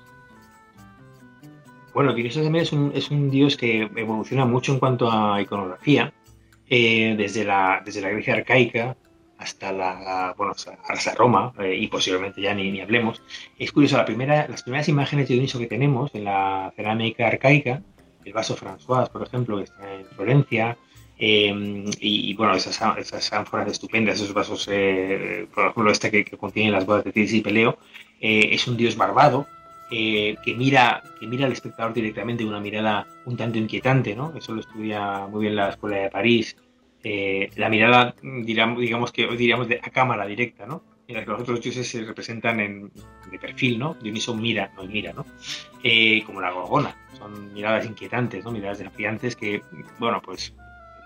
Bueno, 1.99 2.15
Dioniso 2.15 2.45
también 2.45 2.63
es 2.63 2.73
un, 2.73 2.93
es 2.95 3.11
un 3.11 3.29
dios 3.29 3.57
que 3.57 3.91
evoluciona 3.97 4.45
mucho 4.45 4.73
en 4.73 4.79
cuanto 4.79 5.11
a 5.11 5.43
iconografía, 5.43 6.13
eh, 6.69 7.17
desde, 7.19 7.45
la, 7.45 7.83
desde 7.85 8.01
la 8.01 8.11
Grecia 8.11 8.35
arcaica 8.35 8.97
hasta 9.37 9.73
la, 9.73 10.33
bueno, 10.39 10.55
hasta 10.89 11.15
Roma, 11.17 11.53
eh, 11.59 11.75
y 11.75 11.89
posiblemente 11.89 12.41
ya 12.41 12.55
ni, 12.55 12.71
ni, 12.71 12.81
hablemos. 12.81 13.21
Es 13.59 13.73
curioso, 13.73 13.97
la 13.97 14.05
primera, 14.05 14.47
las 14.47 14.63
primeras 14.63 14.89
imágenes 14.89 15.27
de 15.27 15.35
Dioniso 15.35 15.59
que 15.59 15.67
tenemos 15.67 16.15
en 16.15 16.23
la 16.23 16.73
cerámica 16.77 17.27
arcaica, 17.27 17.83
el 18.25 18.33
vaso 18.33 18.57
François, 18.57 19.11
por 19.11 19.27
ejemplo, 19.27 19.57
que 19.57 19.65
está 19.65 19.93
en 19.93 20.07
Florencia, 20.07 20.79
eh, 21.19 21.85
y, 21.99 22.33
bueno, 22.35 22.55
esas, 22.55 22.81
esas 22.97 23.33
ánforas 23.33 23.73
estupendas, 23.73 24.21
esos 24.21 24.33
vasos, 24.33 24.67
por 24.67 25.67
ejemplo, 25.67 25.91
este 25.91 26.13
que, 26.13 26.25
que, 26.25 26.37
contiene 26.37 26.71
las 26.71 26.87
bodas 26.87 27.03
de 27.03 27.11
Tis 27.11 27.33
y 27.33 27.41
Peleo, 27.41 27.77
es 28.21 28.69
un 28.69 28.77
dios 28.77 28.97
barbado, 28.97 29.49
eh, 29.91 30.37
que, 30.45 30.55
mira, 30.55 31.03
que 31.19 31.27
mira 31.27 31.47
al 31.47 31.53
espectador 31.53 31.95
directamente 31.95 32.45
una 32.45 32.61
mirada 32.61 33.07
un 33.25 33.37
tanto 33.37 33.59
inquietante, 33.59 34.15
¿no? 34.15 34.35
Eso 34.37 34.53
lo 34.53 34.61
estudia 34.61 35.27
muy 35.27 35.43
bien 35.43 35.57
la 35.57 35.71
Escuela 35.71 35.97
de 35.97 36.11
París. 36.11 36.57
Eh, 37.03 37.51
la 37.57 37.71
mirada, 37.71 38.15
digamos, 38.23 38.81
digamos 38.81 39.13
que 39.13 39.27
diríamos 39.29 39.69
de 39.69 39.81
a 39.83 39.91
cámara 39.91 40.27
directa, 40.27 40.67
¿no? 40.67 40.83
En 41.07 41.25
que 41.25 41.31
los 41.31 41.41
otros 41.41 41.63
dioses 41.63 41.89
se 41.89 42.05
representan 42.05 42.61
en, 42.61 42.91
de 43.31 43.39
perfil, 43.39 43.79
¿no? 43.79 43.95
Dioniso 43.95 44.35
mira, 44.35 44.71
no 44.77 44.85
mira, 44.85 45.15
¿no? 45.15 45.25
Eh, 45.83 46.23
como 46.25 46.43
la 46.43 46.51
gorgona. 46.51 46.95
Son 47.17 47.55
miradas 47.55 47.87
inquietantes, 47.87 48.45
¿no? 48.45 48.51
Miradas 48.51 48.79
desafiantes 48.79 49.37
que, 49.37 49.63
bueno, 49.99 50.21
pues, 50.21 50.55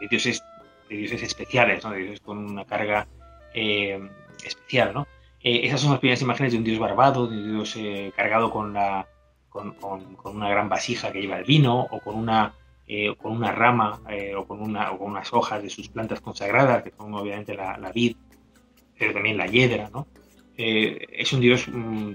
de 0.01 0.09
dioses, 0.09 0.43
de 0.89 0.97
dioses 0.97 1.23
especiales, 1.23 1.85
¿no? 1.85 1.91
De 1.91 1.99
dioses 1.99 2.21
con 2.21 2.39
una 2.39 2.65
carga 2.65 3.07
especial, 3.55 4.93
¿no? 4.93 5.07
Eh, 5.43 5.67
esas 5.67 5.81
son 5.81 5.91
las 5.91 5.99
primeras 5.99 6.23
imágenes 6.23 6.53
de 6.53 6.59
un 6.59 6.65
dios 6.65 6.79
barbado, 6.79 7.27
de 7.27 7.37
un 7.37 7.53
dios 7.57 7.75
eh, 7.77 8.13
cargado 8.15 8.51
con, 8.51 8.77
una 8.77 10.49
gran 10.49 10.69
vasija 10.69 11.13
que 11.13 11.21
lleva 11.21 11.39
el 11.39 11.45
vino, 11.45 11.81
o 11.91 12.01
con 12.01 12.15
una, 12.17 12.55
eh, 12.87 13.13
rama, 13.55 14.01
o, 14.37 14.47
con 14.47 14.63
unas 14.63 15.33
hojas 15.33 15.63
de 15.63 15.71
sus 15.71 15.89
plantas 15.89 16.21
consagradas, 16.21 16.85
que 16.85 16.93
son 16.97 17.13
obviamente 17.15 17.55
la, 17.55 17.91
vid, 17.93 18.17
pero 18.97 19.13
también 19.13 19.37
la 19.37 19.47
hiedra, 19.47 19.91
es 20.55 21.33
un 21.33 21.41
dios 21.41 21.67
mm, 21.67 22.13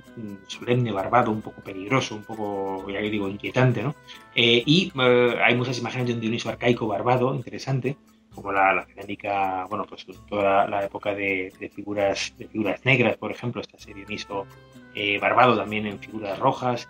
solemne, 0.47 0.91
barbado, 0.93 1.31
un 1.31 1.41
poco 1.41 1.61
peligroso, 1.61 2.15
un 2.15 2.23
poco, 2.23 2.89
ya 2.89 3.01
que 3.01 3.09
digo, 3.09 3.27
inquietante, 3.27 3.83
y 4.35 4.93
hay 4.95 5.55
muchas 5.55 5.79
imágenes 5.79 6.07
de 6.07 6.13
un 6.13 6.21
Dioniso 6.21 6.47
arcaico 6.47 6.87
barbado, 6.87 7.35
interesante, 7.35 7.97
como 8.37 8.51
la, 8.51 8.73
la 8.73 8.85
bueno, 9.67 9.85
pues 9.89 10.05
toda 10.29 10.67
la, 10.67 10.85
época 10.85 11.13
de, 11.13 11.51
figuras, 11.73 12.33
de 12.37 12.47
figuras 12.47 12.85
negras, 12.85 13.17
por 13.17 13.31
ejemplo, 13.31 13.61
este 13.61 13.93
Dioniso 13.93 14.45
barbado 15.19 15.57
también 15.57 15.85
en 15.87 15.99
figuras 15.99 16.39
rojas, 16.39 16.87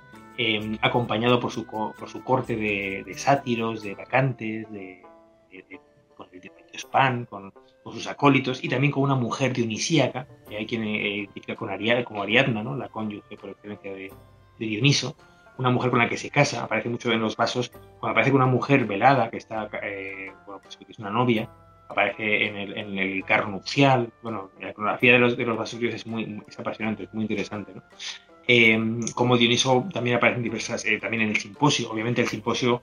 acompañado 0.81 1.39
por 1.39 1.51
su, 1.51 1.65
por 1.65 2.09
su 2.09 2.23
corte 2.23 2.55
de, 2.55 3.13
sátiros, 3.15 3.81
de 3.81 3.95
vacantes, 3.95 4.69
de, 4.71 5.03
con 6.15 6.27
el 6.31 6.51
Span, 6.77 7.25
con, 7.25 7.51
con, 7.83 7.93
sus 7.93 8.07
acólitos 8.07 8.63
y 8.63 8.69
también 8.69 8.91
con 8.91 9.03
una 9.03 9.15
mujer 9.15 9.53
dionisíaca, 9.53 10.27
que 10.49 10.57
hay 10.57 10.65
quien 10.65 10.83
eh, 10.83 11.17
identifica 11.17 11.55
con 11.55 11.69
como 12.03 12.23
Ariadna, 12.23 12.63
¿no? 12.63 12.75
la 12.75 12.89
cónyuge 12.89 13.37
por 13.37 13.51
excelencia 13.51 13.93
de, 13.93 14.11
Dioniso, 14.59 15.15
una 15.57 15.69
mujer 15.69 15.89
con 15.89 15.99
la 15.99 16.09
que 16.09 16.17
se 16.17 16.29
casa, 16.29 16.63
aparece 16.63 16.89
mucho 16.89 17.11
en 17.11 17.21
los 17.21 17.35
vasos, 17.35 17.71
cuando 17.99 18.11
aparece 18.11 18.31
con 18.31 18.41
una 18.41 18.51
mujer 18.51 18.85
velada, 18.85 19.29
que 19.29 19.37
está, 19.37 19.69
eh, 19.81 20.31
bueno, 20.45 20.61
pues 20.61 20.77
que 20.77 20.85
es 20.89 20.99
una 20.99 21.09
novia, 21.09 21.49
aparece 21.89 22.47
en 22.47 22.57
el, 22.57 22.77
en 22.77 22.97
el, 22.97 23.23
carro 23.23 23.49
nupcial, 23.49 24.09
bueno, 24.21 24.51
la 24.59 24.71
iconografía 24.71 25.13
de 25.13 25.19
los, 25.19 25.37
de 25.37 25.45
los 25.45 25.57
vasos 25.57 25.81
es 25.81 26.05
muy 26.05 26.41
es 26.47 26.59
apasionante, 26.59 27.03
es 27.03 27.13
muy 27.13 27.23
interesante, 27.23 27.73
¿no? 27.75 27.83
Eh, 28.49 28.79
como 29.13 29.37
Dioniso 29.37 29.85
también 29.91 30.15
aparece 30.15 30.37
en 30.37 30.43
diversas, 30.43 30.85
también 31.01 31.23
en 31.23 31.29
el 31.29 31.37
simposio, 31.37 31.91
obviamente 31.91 32.21
el 32.21 32.27
simposio 32.27 32.81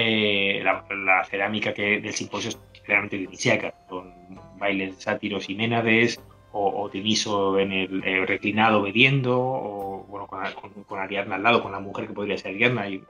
eh, 0.00 0.62
la, 0.62 1.24
cerámica 1.24 1.74
que 1.74 2.00
del 2.00 2.14
simposio 2.14 2.50
es 2.50 2.58
realmente 2.86 3.16
dionisíaca, 3.16 3.74
con 3.88 4.12
bailes 4.56 4.94
sátiros 5.02 5.50
y 5.50 5.56
ménades, 5.56 6.20
o, 6.58 6.90
o 6.90 7.58
en 7.58 7.72
el 7.72 8.02
eh, 8.04 8.26
reclinado 8.26 8.82
bebiendo, 8.82 9.38
o 9.38 10.06
bueno, 10.08 10.26
con, 10.26 10.98
Ariadna 10.98 11.36
al 11.36 11.42
lado, 11.42 11.62
con 11.62 11.72
la 11.72 11.80
mujer 11.80 12.06
que 12.06 12.14
podría 12.14 12.38
ser 12.38 12.54
Ariadna, 12.54 12.88
y 12.88 13.02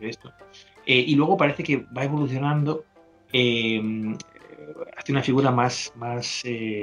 esto. 0.00 0.32
Eh, 0.86 1.04
y 1.06 1.14
luego 1.14 1.36
parece 1.36 1.62
que 1.62 1.84
va 1.96 2.04
evolucionando 2.04 2.84
hacia 3.28 5.12
una 5.12 5.22
figura 5.22 5.50
más, 5.50 5.92
más 5.96 6.42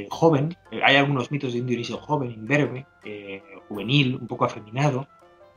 joven. 0.09 0.55
Hay 0.83 0.95
algunos 0.95 1.31
mitos 1.31 1.53
de 1.53 1.61
un 1.61 1.67
Dionisio 1.67 1.97
joven, 1.97 2.31
imberbe, 2.31 2.85
juvenil, 3.67 4.15
un 4.15 4.27
poco 4.27 4.45
afeminado, 4.45 5.07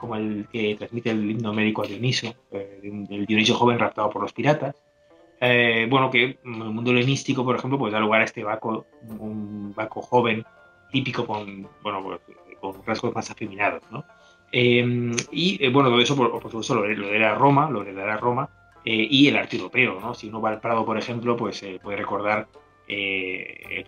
como 0.02 0.16
el 0.16 0.48
que 0.50 0.74
transmite 0.74 1.10
el 1.10 1.30
himno 1.30 1.52
médico 1.52 1.84
a 1.84 1.86
Dioniso, 1.86 2.34
eh, 2.50 2.80
el 2.82 3.24
Dioniso 3.24 3.54
joven 3.54 3.78
raptado 3.78 4.10
por 4.10 4.22
los 4.22 4.32
piratas. 4.32 4.74
Eh, 5.44 5.88
bueno, 5.90 6.08
que 6.08 6.38
en 6.44 6.62
el 6.62 6.70
mundo 6.70 6.92
helenístico, 6.92 7.44
por 7.44 7.56
ejemplo, 7.56 7.76
pues 7.76 7.92
da 7.92 7.98
lugar 7.98 8.20
a 8.20 8.24
este 8.24 8.44
Baco, 8.44 8.86
un 9.18 9.74
Baco 9.74 10.00
joven, 10.00 10.44
típico 10.90 11.26
con, 11.26 11.68
bueno, 11.82 12.02
pues, 12.04 12.20
con 12.60 12.82
rasgos 12.86 13.12
más 13.12 13.28
afeminados, 13.30 13.82
¿no? 13.90 14.04
Eh, 14.52 15.12
y 15.32 15.68
bueno, 15.70 15.88
todo 15.88 16.00
eso, 16.00 16.14
por, 16.14 16.40
supuesto, 16.42 16.76
lo, 16.76 16.86
lo 16.86 17.34
Roma, 17.34 17.68
lo 17.68 17.82
la 17.82 18.16
Roma, 18.16 18.48
y 18.84 19.28
el 19.28 19.36
arte 19.36 19.56
europeo, 19.56 19.98
¿no? 20.00 20.14
Si 20.14 20.28
uno 20.28 20.40
va 20.40 20.50
al 20.50 20.60
Prado, 20.60 20.84
por 20.84 20.96
ejemplo, 20.96 21.36
pues 21.36 21.64
puede 21.82 21.96
recordar, 21.96 22.46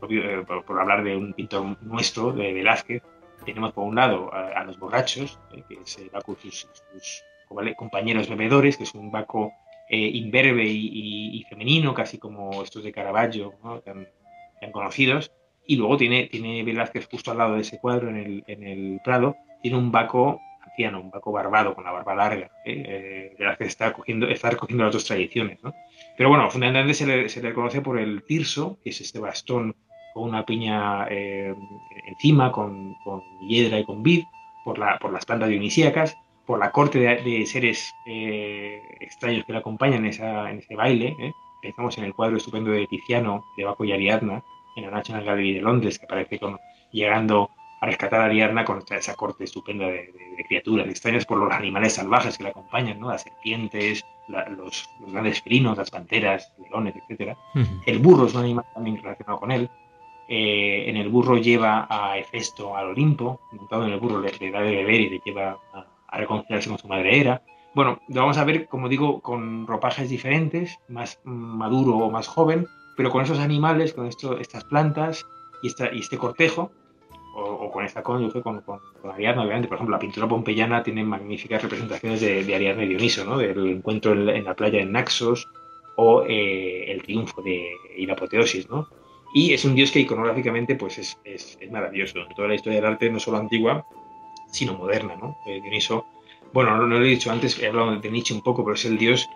por, 0.00 0.64
por, 0.64 0.80
hablar 0.80 1.04
de 1.04 1.16
un 1.16 1.34
pintor 1.34 1.76
nuestro, 1.82 2.32
de 2.32 2.52
Velázquez, 2.52 3.02
tenemos 3.44 3.72
por 3.72 3.84
un 3.84 3.94
lado 3.94 4.32
a, 4.32 4.64
los 4.64 4.78
borrachos, 4.78 5.38
eh, 5.52 5.62
que 5.68 5.74
es 5.74 5.98
el 5.98 6.10
Baco 6.10 6.36
y 6.42 6.50
sus, 6.50 6.72
compañeros 7.76 8.28
bebedores, 8.28 8.76
que 8.76 8.84
es 8.84 8.94
un 8.94 9.10
Baco 9.10 9.52
eh, 9.88 10.10
imberbe 10.14 10.64
y, 10.64 11.44
femenino, 11.48 11.94
casi 11.94 12.18
como 12.18 12.62
estos 12.62 12.84
de 12.84 12.92
Caravaggio, 12.92 13.54
tan, 13.84 14.08
conocidos. 14.72 15.30
Y 15.66 15.76
luego 15.76 15.96
tiene, 15.96 16.26
tiene 16.26 16.62
Velázquez 16.62 17.08
justo 17.10 17.30
al 17.30 17.38
lado 17.38 17.54
de 17.54 17.62
ese 17.62 17.78
cuadro, 17.78 18.08
en 18.08 18.44
el, 18.46 19.00
Prado, 19.04 19.36
tiene 19.62 19.78
un 19.78 19.90
Baco 19.92 20.40
anciano, 20.62 21.00
un 21.00 21.10
Baco 21.10 21.32
barbado, 21.32 21.74
con 21.74 21.84
la 21.84 21.92
barba 21.92 22.14
larga. 22.14 22.50
¿eh? 22.64 23.34
Velázquez 23.38 23.68
está 23.68 23.92
cogiendo, 23.92 24.28
está 24.28 24.50
recogiendo 24.50 24.84
las 24.84 24.92
dos 24.92 25.04
tradiciones. 25.04 25.58
Pero 26.16 26.28
bueno, 26.28 26.50
fundamentalmente 26.50 26.94
se 26.94 27.06
le, 27.06 27.28
se 27.28 27.42
le 27.42 27.54
conoce 27.54 27.80
por 27.80 27.98
el 27.98 28.24
tirso, 28.24 28.78
que 28.82 28.90
es 28.90 29.00
este 29.00 29.18
bastón 29.18 29.76
con 30.14 30.28
una 30.28 30.46
piña 30.46 31.08
eh, 31.10 31.54
encima, 32.06 32.52
con, 32.52 32.96
hiedra 33.48 33.80
y 33.80 33.84
con 33.84 34.02
vid, 34.02 34.22
por 34.64 34.78
las 34.78 35.26
plantas 35.26 35.48
dionisíacas, 35.48 36.16
por 36.46 36.58
la 36.58 36.70
corte 36.70 36.98
de, 36.98 37.46
seres 37.46 37.94
eh, 38.06 38.82
extraños 39.00 39.44
que 39.44 39.52
le 39.52 39.58
acompañan 39.58 40.04
en, 40.04 40.06
esa, 40.06 40.50
en 40.50 40.58
ese 40.58 40.74
baile. 40.74 41.16
¿eh? 41.18 41.32
Pensamos 41.62 41.96
en 41.98 42.04
el 42.04 42.14
cuadro 42.14 42.36
estupendo 42.36 42.70
de 42.70 42.86
Tiziano, 42.86 43.44
de 43.56 43.64
Baco 43.64 43.84
y 43.84 43.92
Ariadna, 43.92 44.42
en 44.76 44.84
la 44.84 44.90
National 44.90 45.24
Gallery 45.24 45.54
de 45.54 45.62
Londres, 45.62 45.98
que 45.98 46.04
aparece 46.04 46.38
con, 46.38 46.58
llegando 46.92 47.50
a 47.80 47.86
rescatar 47.86 48.20
a 48.20 48.24
Ariadna 48.24 48.64
con 48.64 48.82
esa 48.90 49.14
corte 49.14 49.44
estupenda 49.44 49.86
de, 49.86 50.12
criaturas 50.46 50.86
extrañas 50.88 51.24
por 51.24 51.38
los 51.38 51.52
animales 51.52 51.94
salvajes 51.94 52.36
que 52.36 52.44
le 52.44 52.50
acompañan, 52.50 52.98
¿no? 52.98 53.08
las 53.08 53.22
serpientes, 53.22 54.04
los, 54.28 54.88
grandes 55.00 55.40
felinos, 55.40 55.76
las 55.78 55.90
panteras, 55.90 56.52
leones, 56.58 56.94
etc. 57.08 57.36
El 57.86 57.98
burro 58.00 58.26
es 58.26 58.34
un 58.34 58.42
animal 58.42 58.64
también 58.74 58.96
relacionado 58.96 59.38
con 59.38 59.52
él. 59.52 59.70
Eh, 60.26 60.84
en 60.88 60.96
el 60.96 61.08
burro 61.08 61.36
lleva 61.36 61.86
a 61.88 62.16
Hefesto 62.18 62.76
al 62.76 62.88
Olimpo, 62.88 63.40
montado 63.52 63.86
en 63.86 63.92
el 63.92 64.00
burro 64.00 64.20
le, 64.20 64.50
da 64.50 64.60
de 64.62 64.76
beber 64.76 65.00
y 65.02 65.10
le 65.10 65.20
lleva 65.24 65.58
a, 65.72 65.86
reconciliarse 66.16 66.68
con 66.68 66.78
su 66.78 66.88
madre 66.88 67.18
Hera. 67.18 67.42
Bueno, 67.74 68.00
lo 68.08 68.20
vamos 68.20 68.38
a 68.38 68.44
ver, 68.44 68.68
como 68.68 68.88
digo, 68.88 69.20
con 69.20 69.66
ropajes 69.66 70.08
diferentes, 70.08 70.78
más 70.88 71.20
maduro 71.24 71.96
o 71.96 72.10
más 72.10 72.28
joven, 72.28 72.66
pero 72.96 73.10
con 73.10 73.22
esos 73.22 73.40
animales, 73.40 73.92
con 73.92 74.06
esto, 74.06 74.38
estas 74.38 74.64
plantas 74.64 75.26
y, 75.62 75.68
esta, 75.68 75.92
y 75.92 75.98
este 75.98 76.16
cortejo, 76.16 76.70
o, 77.36 77.70
con 77.70 77.84
esta 77.84 78.02
cónyuge, 78.02 78.42
con, 78.42 78.60
con, 78.60 78.80
Ariadna, 79.12 79.42
obviamente. 79.42 79.68
Por 79.68 79.76
ejemplo, 79.76 79.96
la 79.96 80.00
pintura 80.00 80.28
pompeyana 80.28 80.82
tiene 80.82 81.02
magníficas 81.02 81.62
representaciones 81.62 82.20
de, 82.20 82.54
Ariadna 82.54 82.84
y 82.84 82.88
Dioniso, 82.88 83.24
¿no? 83.24 83.38
del 83.38 83.66
encuentro 83.66 84.12
en, 84.12 84.44
la 84.44 84.54
playa 84.54 84.80
en 84.80 84.92
Naxos 84.92 85.48
o 85.96 86.24
eh, 86.26 86.90
el 86.90 87.02
triunfo 87.02 87.42
de, 87.42 87.66
y 87.96 88.06
la 88.06 88.14
apoteosis, 88.14 88.68
¿no? 88.68 88.88
Y 89.34 89.52
es 89.52 89.64
un 89.64 89.74
dios 89.74 89.90
que 89.90 89.98
iconográficamente 89.98 90.76
pues 90.76 90.98
es, 90.98 91.18
es, 91.24 91.58
maravilloso. 91.70 92.20
En 92.20 92.34
toda 92.36 92.48
la 92.48 92.54
historia 92.54 92.80
del 92.80 92.92
arte, 92.92 93.10
no 93.10 93.18
solo 93.18 93.38
antigua, 93.38 93.84
sino 94.54 94.74
moderna. 94.74 95.16
¿no? 95.16 95.36
Eh, 95.46 95.60
Dioniso, 95.60 96.06
bueno, 96.52 96.76
no, 96.76 96.86
lo 96.86 97.04
he 97.04 97.08
dicho 97.08 97.30
antes, 97.30 97.58
he 97.58 97.66
hablado 97.66 97.96
de 97.96 98.10
Nietzsche 98.10 98.34
un 98.34 98.42
poco, 98.42 98.64
pero 98.64 98.74
es 98.74 98.84
el 98.84 98.96
dios 98.96 99.28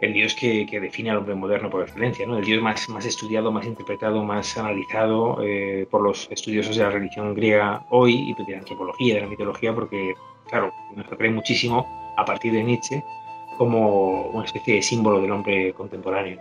el 0.00 0.12
dios 0.12 0.34
que, 0.34 0.66
que, 0.66 0.78
define 0.78 1.10
al 1.10 1.16
hombre 1.16 1.34
moderno 1.34 1.70
por 1.70 1.82
excelencia, 1.82 2.26
¿no? 2.26 2.36
el 2.36 2.44
dios 2.44 2.62
más, 2.62 2.86
más 2.90 3.06
estudiado, 3.06 3.50
más 3.50 3.64
interpretado, 3.64 4.22
más 4.22 4.58
analizado 4.58 5.38
eh, 5.42 5.86
por 5.90 6.02
los 6.02 6.28
estudiosos 6.30 6.76
de 6.76 6.82
la 6.82 6.90
religión 6.90 7.34
griega 7.34 7.86
hoy 7.88 8.30
y 8.30 8.44
de 8.44 8.52
la 8.52 8.58
antropología, 8.58 9.14
de 9.14 9.20
la 9.22 9.26
mitología, 9.26 9.74
porque, 9.74 10.14
claro, 10.50 10.70
nos 10.94 11.06
atrae 11.10 11.30
muchísimo 11.30 12.14
a 12.16 12.26
partir 12.26 12.52
de 12.52 12.62
Nietzsche 12.62 13.02
como 13.56 14.26
una 14.32 14.44
especie 14.44 14.74
de 14.74 14.82
símbolo 14.82 15.22
del 15.22 15.32
hombre 15.32 15.72
contemporáneo. 15.72 16.38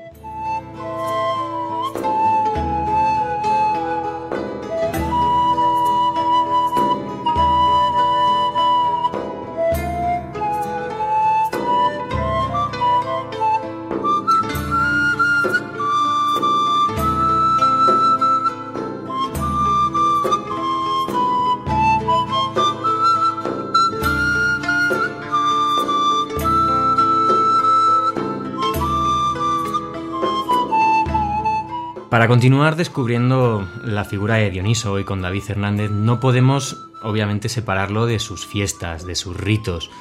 Para 32.26 32.34
continuar 32.34 32.76
descubriendo 32.76 33.70
la 33.84 34.04
figura 34.04 34.38
de 34.38 34.50
Dioniso 34.50 34.92
hoy 34.94 35.04
con 35.04 35.22
David 35.22 35.44
Hernández, 35.48 35.92
no 35.92 36.20
podemos 36.20 36.88
obviamente 37.04 37.50
separarlo 37.50 38.08
de 38.08 38.18
sus 38.18 38.48
fiestas, 38.48 39.06
de 39.06 39.14
sus 39.14 39.38
ritos. 39.38 39.92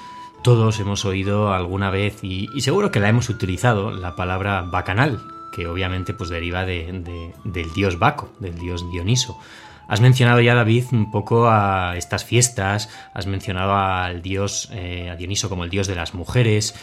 Todos 0.43 0.81
hemos 0.81 1.05
oído 1.05 1.53
alguna 1.53 1.91
vez, 1.91 2.25
y, 2.25 2.49
seguro 2.63 2.91
que 2.91 2.99
la 2.99 3.11
hemos 3.11 3.29
utilizado, 3.29 3.91
la 3.91 4.17
palabra 4.17 4.63
bacanal, 4.63 5.21
que 5.53 5.67
obviamente 5.67 6.15
pues 6.15 6.31
deriva 6.31 6.65
de, 6.65 7.35
del 7.45 7.73
dios 7.75 7.99
Baco, 7.99 8.31
del 8.41 8.59
dios 8.59 8.91
Dioniso. 8.91 9.39
Has 9.87 10.01
mencionado 10.01 10.41
ya, 10.41 10.55
David, 10.55 10.85
un 10.93 11.11
poco 11.11 11.51
a 11.51 11.95
estas 11.99 12.25
fiestas, 12.25 12.89
has 13.13 13.27
mencionado 13.27 13.77
al 13.77 14.23
dios, 14.23 14.71
eh, 14.73 15.11
a 15.11 15.17
Dioniso 15.17 15.51
como 15.51 15.65
el 15.65 15.69
dios 15.69 15.87
de 15.87 15.95
las 15.95 16.15
mujeres, 16.15 16.75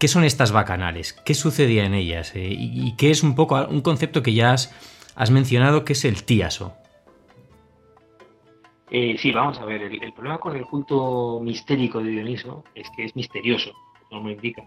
¿Qué 0.00 0.08
son 0.08 0.24
estas 0.24 0.50
bacanales? 0.50 1.12
¿Qué 1.12 1.34
sucedía 1.34 1.84
en 1.84 1.92
ellas? 1.92 2.34
Eh, 2.34 2.48
y, 2.50 2.96
qué 2.96 3.10
es 3.10 3.22
un 3.22 3.34
poco 3.34 3.62
un 3.66 3.82
concepto 3.82 4.22
que 4.22 4.32
ya 4.32 4.54
has, 4.54 5.30
mencionado, 5.30 5.84
que 5.84 5.92
es 5.92 6.06
el 6.06 6.24
tíaso? 6.24 6.74
Eh, 8.90 9.16
sí, 9.18 9.30
vamos 9.30 9.58
a 9.58 9.66
ver. 9.66 9.82
El, 9.82 10.12
problema 10.14 10.38
con 10.38 10.56
el 10.56 10.64
culto 10.64 11.38
mistérico 11.42 12.02
de 12.02 12.12
Dioniso 12.12 12.64
es 12.74 12.88
que 12.96 13.04
es 13.04 13.14
misterioso, 13.14 13.74
como 14.08 14.22
me 14.22 14.32
indica, 14.32 14.62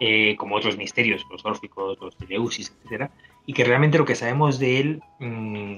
eh, 0.00 0.34
como 0.36 0.56
otros 0.56 0.78
misterios, 0.78 1.26
los 1.30 1.44
órficos, 1.44 1.98
los 2.00 2.16
Eleusis, 2.18 2.74
etc. 2.88 3.10
Y 3.44 3.52
que 3.52 3.64
realmente 3.64 3.98
lo 3.98 4.06
que 4.06 4.14
sabemos 4.14 4.58
de 4.58 4.80
él 4.80 5.02
mm, 5.18 5.76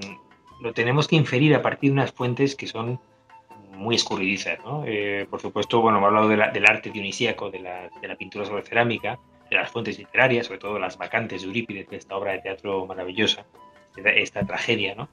lo 0.60 0.72
tenemos 0.74 1.08
que 1.08 1.16
inferir 1.16 1.56
a 1.56 1.62
partir 1.62 1.90
de 1.90 1.94
unas 1.94 2.12
fuentes 2.12 2.54
que 2.54 2.68
son 2.68 3.00
muy 3.72 3.96
escurridizas. 3.96 4.58
¿no? 4.64 4.84
Eh, 4.86 5.26
por 5.28 5.40
supuesto, 5.40 5.80
bueno, 5.80 5.98
hemos 5.98 6.08
hablado 6.08 6.28
del 6.28 6.66
arte 6.66 6.90
dionisíaco, 6.90 7.50
de 7.50 7.60
la, 7.60 7.90
de 8.00 8.08
la, 8.08 8.16
pintura 8.16 8.44
sobre 8.44 8.62
cerámica, 8.62 9.18
de 9.50 9.56
las 9.56 9.70
fuentes 9.70 9.98
literarias, 9.98 10.46
sobre 10.46 10.60
todo 10.60 10.78
las 10.78 10.96
vacantes 10.96 11.42
de 11.42 11.48
Eurípides, 11.48 11.88
de 11.88 11.96
esta 11.96 12.16
obra 12.16 12.32
de 12.32 12.38
teatro 12.40 12.86
maravillosa, 12.86 13.44
esta 13.96 14.44
tragedia, 14.46 14.94
¿no? 14.94 15.08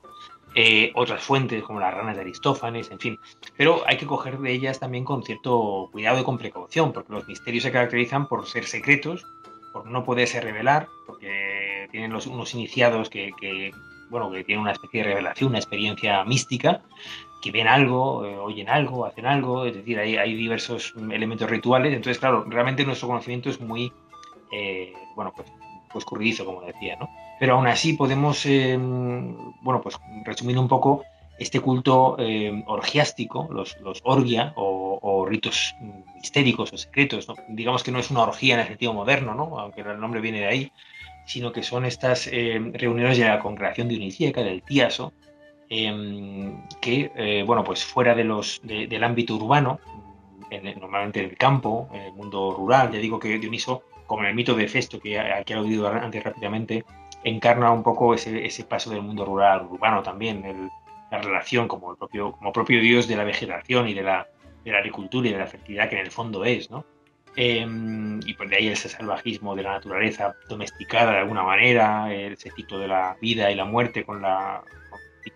Eh, 0.55 0.91
otras 0.95 1.21
fuentes 1.21 1.63
como 1.63 1.79
las 1.79 1.93
ranas 1.93 2.15
de 2.15 2.21
Aristófanes, 2.21 2.89
en 2.89 2.99
fin. 2.99 3.19
Pero 3.55 3.83
hay 3.85 3.97
que 3.97 4.07
coger 4.07 4.39
de 4.39 4.51
ellas 4.51 4.79
también 4.79 5.05
con 5.05 5.23
cierto 5.23 5.89
cuidado 5.91 6.19
y 6.19 6.23
con 6.23 6.37
precaución, 6.37 6.91
porque 6.91 7.13
los 7.13 7.27
misterios 7.27 7.63
se 7.63 7.71
caracterizan 7.71 8.27
por 8.27 8.47
ser 8.47 8.65
secretos, 8.65 9.25
por 9.73 9.85
no 9.85 10.03
poderse 10.03 10.41
revelar, 10.41 10.87
porque 11.05 11.87
tienen 11.91 12.11
los, 12.11 12.25
unos 12.25 12.53
iniciados 12.55 13.09
que, 13.09 13.31
que, 13.39 13.71
bueno, 14.09 14.31
que 14.31 14.43
tienen 14.43 14.63
una 14.63 14.71
especie 14.71 15.03
de 15.03 15.09
revelación, 15.09 15.49
una 15.49 15.59
experiencia 15.59 16.23
mística, 16.23 16.81
que 17.41 17.51
ven 17.51 17.67
algo, 17.67 18.25
eh, 18.25 18.37
oyen 18.37 18.69
algo, 18.69 19.05
hacen 19.05 19.25
algo, 19.25 19.65
es 19.65 19.75
decir, 19.75 19.97
hay, 19.99 20.17
hay, 20.17 20.33
diversos 20.35 20.93
elementos 21.11 21.49
rituales. 21.49 21.93
Entonces, 21.93 22.19
claro, 22.19 22.45
realmente 22.47 22.85
nuestro 22.85 23.07
conocimiento 23.07 23.49
es 23.49 23.59
muy, 23.61 23.91
eh, 24.51 24.93
bueno, 25.15 25.31
pues, 25.35 25.51
pues 25.91 26.05
curridizo, 26.05 26.45
como 26.45 26.61
decía, 26.61 26.97
¿no? 26.97 27.09
Pero 27.39 27.55
aún 27.55 27.67
así 27.67 27.93
podemos, 27.93 28.45
eh, 28.45 28.77
bueno, 28.77 29.81
pues 29.81 29.97
resumir 30.25 30.57
un 30.57 30.67
poco 30.67 31.03
este 31.39 31.61
culto 31.61 32.17
orgiástico, 32.65 33.47
los, 33.49 33.79
los 33.79 34.01
orgia 34.03 34.51
o, 34.57 34.99
o, 35.01 35.25
ritos 35.25 35.73
mistéricos 36.15 36.73
o 36.73 36.77
secretos, 36.77 37.29
¿no? 37.29 37.35
Digamos 37.47 37.81
que 37.81 37.91
no 37.91 37.99
es 37.99 38.11
una 38.11 38.23
orgía 38.23 38.55
en 38.55 38.59
el 38.59 38.67
sentido 38.67 38.93
moderno, 38.93 39.33
¿no? 39.33 39.57
Aunque 39.57 39.79
el 39.79 39.99
nombre 40.01 40.19
viene 40.19 40.41
de 40.41 40.47
ahí, 40.47 40.71
sino 41.25 41.53
que 41.53 41.63
son 41.63 41.85
estas 41.85 42.25
reuniones 42.25 43.17
de 43.17 43.23
la 43.23 43.39
congregación 43.39 43.87
dionisíaca, 43.87 44.41
del 44.41 44.61
tíaso, 44.63 45.13
Em, 45.71 46.48
que, 46.79 47.11
eh, 47.15 47.43
bueno, 47.45 47.63
pues 47.63 47.83
fuera 47.83 48.15
de 48.15 48.23
los, 48.23 48.61
del 48.63 49.03
ámbito 49.03 49.35
urbano, 49.35 49.79
normalmente 50.79 51.19
en 51.19 51.29
el 51.29 51.37
campo, 51.37 51.89
en 51.93 52.01
el 52.01 52.13
mundo 52.13 52.53
rural, 52.57 52.91
ya 52.91 52.99
digo 52.99 53.19
que 53.19 53.37
Dioniso, 53.37 53.83
como 54.07 54.23
en 54.23 54.29
el 54.29 54.35
mito 54.35 54.55
de 54.55 54.67
Festo, 54.67 54.99
que 54.99 55.19
aquí 55.19 55.53
he 55.53 55.57
oído 55.57 55.87
antes 55.87 56.23
rápidamente, 56.23 56.83
encarna 57.23 57.71
un 57.71 57.83
poco 57.83 58.13
ese, 58.13 58.45
ese 58.45 58.63
paso 58.63 58.89
del 58.89 59.01
mundo 59.01 59.25
rural 59.25 59.67
urbano 59.69 60.01
también, 60.01 60.71
la 61.11 61.21
relación 61.21 61.67
como, 61.67 61.91
el 61.91 61.97
propio, 61.97 62.31
como 62.33 62.51
propio 62.51 62.81
dios 62.81 63.07
de 63.07 63.15
la 63.15 63.23
vegetación 63.23 63.87
y 63.87 63.93
de 63.93 64.03
la, 64.03 64.27
de 64.63 64.71
la 64.71 64.79
agricultura 64.79 65.27
y 65.27 65.31
de 65.31 65.39
la 65.39 65.47
fertilidad 65.47 65.89
que 65.89 65.95
en 65.95 66.05
el 66.05 66.11
fondo 66.11 66.45
es, 66.45 66.69
¿no? 66.69 66.85
Em, 67.35 68.19
y 68.25 68.33
por 68.33 68.49
de 68.49 68.57
ahí 68.57 68.67
ese 68.67 68.89
salvajismo 68.89 69.55
de 69.55 69.63
la 69.63 69.73
naturaleza 69.73 70.35
domesticada 70.49 71.11
de 71.13 71.17
alguna 71.19 71.43
manera, 71.43 72.13
ese 72.13 72.51
ciclo 72.51 72.79
de 72.79 72.87
la 72.87 73.15
vida 73.21 73.51
y 73.51 73.55
la 73.55 73.65
muerte 73.65 74.03
con 74.03 74.21
la, 74.21 74.63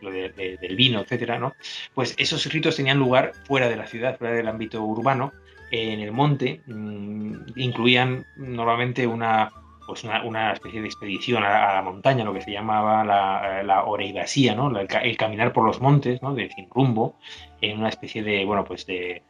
del 0.02 0.76
vino, 0.76 1.02
etcétera, 1.02 1.40
¿no? 1.40 1.54
Pues 1.94 2.16
esos 2.18 2.46
ritos 2.52 2.76
tenían 2.76 3.00
lugar 3.00 3.34
fuera 3.46 3.70
de 3.70 3.76
la 3.76 3.88
ciudad, 3.88 4.18
fuera 4.18 4.34
del 4.34 4.48
ámbito 4.48 4.82
urbano, 4.84 5.34
en 5.72 6.00
el 6.02 6.12
monte, 6.12 6.62
mm, 6.68 7.36
incluían 7.56 8.26
normalmente 8.38 9.08
una, 9.08 9.52
pues 9.88 10.04
una, 10.04 10.54
especie 10.54 10.82
de 10.82 10.88
expedición 10.88 11.44
a, 11.44 11.74
la 11.74 11.82
montaña, 11.82 12.24
lo 12.24 12.34
que 12.34 12.42
se 12.42 12.52
llamaba 12.52 13.04
la, 13.04 13.64
la 13.64 13.84
oreivasía, 13.86 14.56
¿no? 14.56 14.72
El, 14.78 15.18
caminar 15.18 15.52
por 15.52 15.66
los 15.66 15.82
montes, 15.82 16.22
¿no? 16.22 16.36
De 16.36 16.50
sin 16.52 16.70
rumbo, 16.70 17.16
en 17.62 17.80
una 17.80 17.90
especie 17.90 18.24
de, 18.24 18.46
bueno, 18.46 18.64
pues 18.64 18.86
de, 18.86 19.24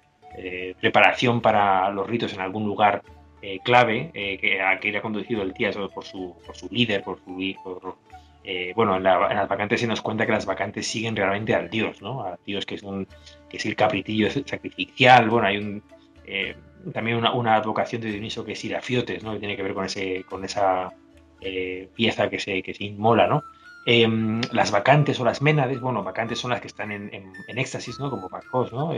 preparación 0.81 1.41
para 1.41 1.91
los 1.91 2.07
ritos 2.07 2.33
en 2.33 2.41
algún 2.41 2.65
lugar 2.65 3.03
eh, 3.43 3.59
clave 3.63 4.09
eh, 4.15 4.39
que, 4.39 4.61
a 4.61 4.79
que 4.79 4.89
era 4.89 5.01
conducido 5.01 5.43
el 5.43 5.53
tío 5.53 5.69
por 5.89 6.03
su, 6.03 6.35
por 6.45 6.55
su 6.55 6.67
líder, 6.69 7.03
por 7.03 7.19
su, 7.19 7.55
por, 7.63 7.97
eh, 8.43 8.73
bueno, 8.75 8.97
en, 8.97 9.03
las 9.03 9.47
vacantes 9.47 9.79
se 9.79 9.87
nos 9.87 10.01
cuenta 10.01 10.25
que 10.25 10.33
las 10.33 10.45
vacantes 10.45 10.85
siguen 10.85 11.15
realmente 11.15 11.55
al 11.55 11.69
dios, 11.69 12.01
¿no? 12.01 12.23
Al 12.23 12.37
dios 12.45 12.65
que 12.65 12.75
es 12.75 12.83
un 12.83 13.07
que 13.49 13.57
es 13.57 13.65
el 13.65 13.75
capritillo 13.75 14.29
sacrificial. 14.29 15.29
Bueno, 15.29 15.47
hay 15.47 15.57
un 15.57 15.83
eh, 16.25 16.55
también 16.93 17.17
una, 17.17 17.55
advocación 17.55 18.01
de 18.01 18.11
Dioniso 18.11 18.43
que 18.43 18.53
es 18.53 18.65
Irafiotes, 18.65 19.23
¿no? 19.23 19.33
Que 19.33 19.39
tiene 19.39 19.55
que 19.55 19.63
ver 19.63 19.73
con 19.73 19.85
ese 19.85 20.25
con 20.29 20.43
esa 20.43 20.91
eh, 21.39 21.89
pieza 21.95 22.29
que 22.29 22.39
se 22.39 22.61
que 22.61 22.73
se 22.73 22.83
inmola, 22.83 23.27
¿no? 23.27 23.43
Em, 23.85 24.41
las 24.51 24.71
vacantes 24.71 25.19
o 25.19 25.25
las 25.25 25.41
ménades, 25.41 25.79
bueno, 25.81 26.03
vacantes 26.03 26.39
son 26.39 26.51
las 26.51 26.61
que 26.61 26.67
están 26.67 26.91
en, 26.91 27.13
en, 27.13 27.57
éxtasis, 27.57 27.99
¿no? 27.99 28.09
Como 28.09 28.29
Pacos, 28.29 28.71
¿no? 28.71 28.93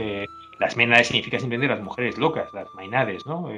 las 0.60 0.76
ménades 0.76 1.08
significa 1.08 1.40
simplemente 1.40 1.74
las 1.74 1.82
mujeres 1.82 2.18
locas, 2.18 2.52
las 2.54 2.72
mainades, 2.74 3.26
¿no? 3.26 3.48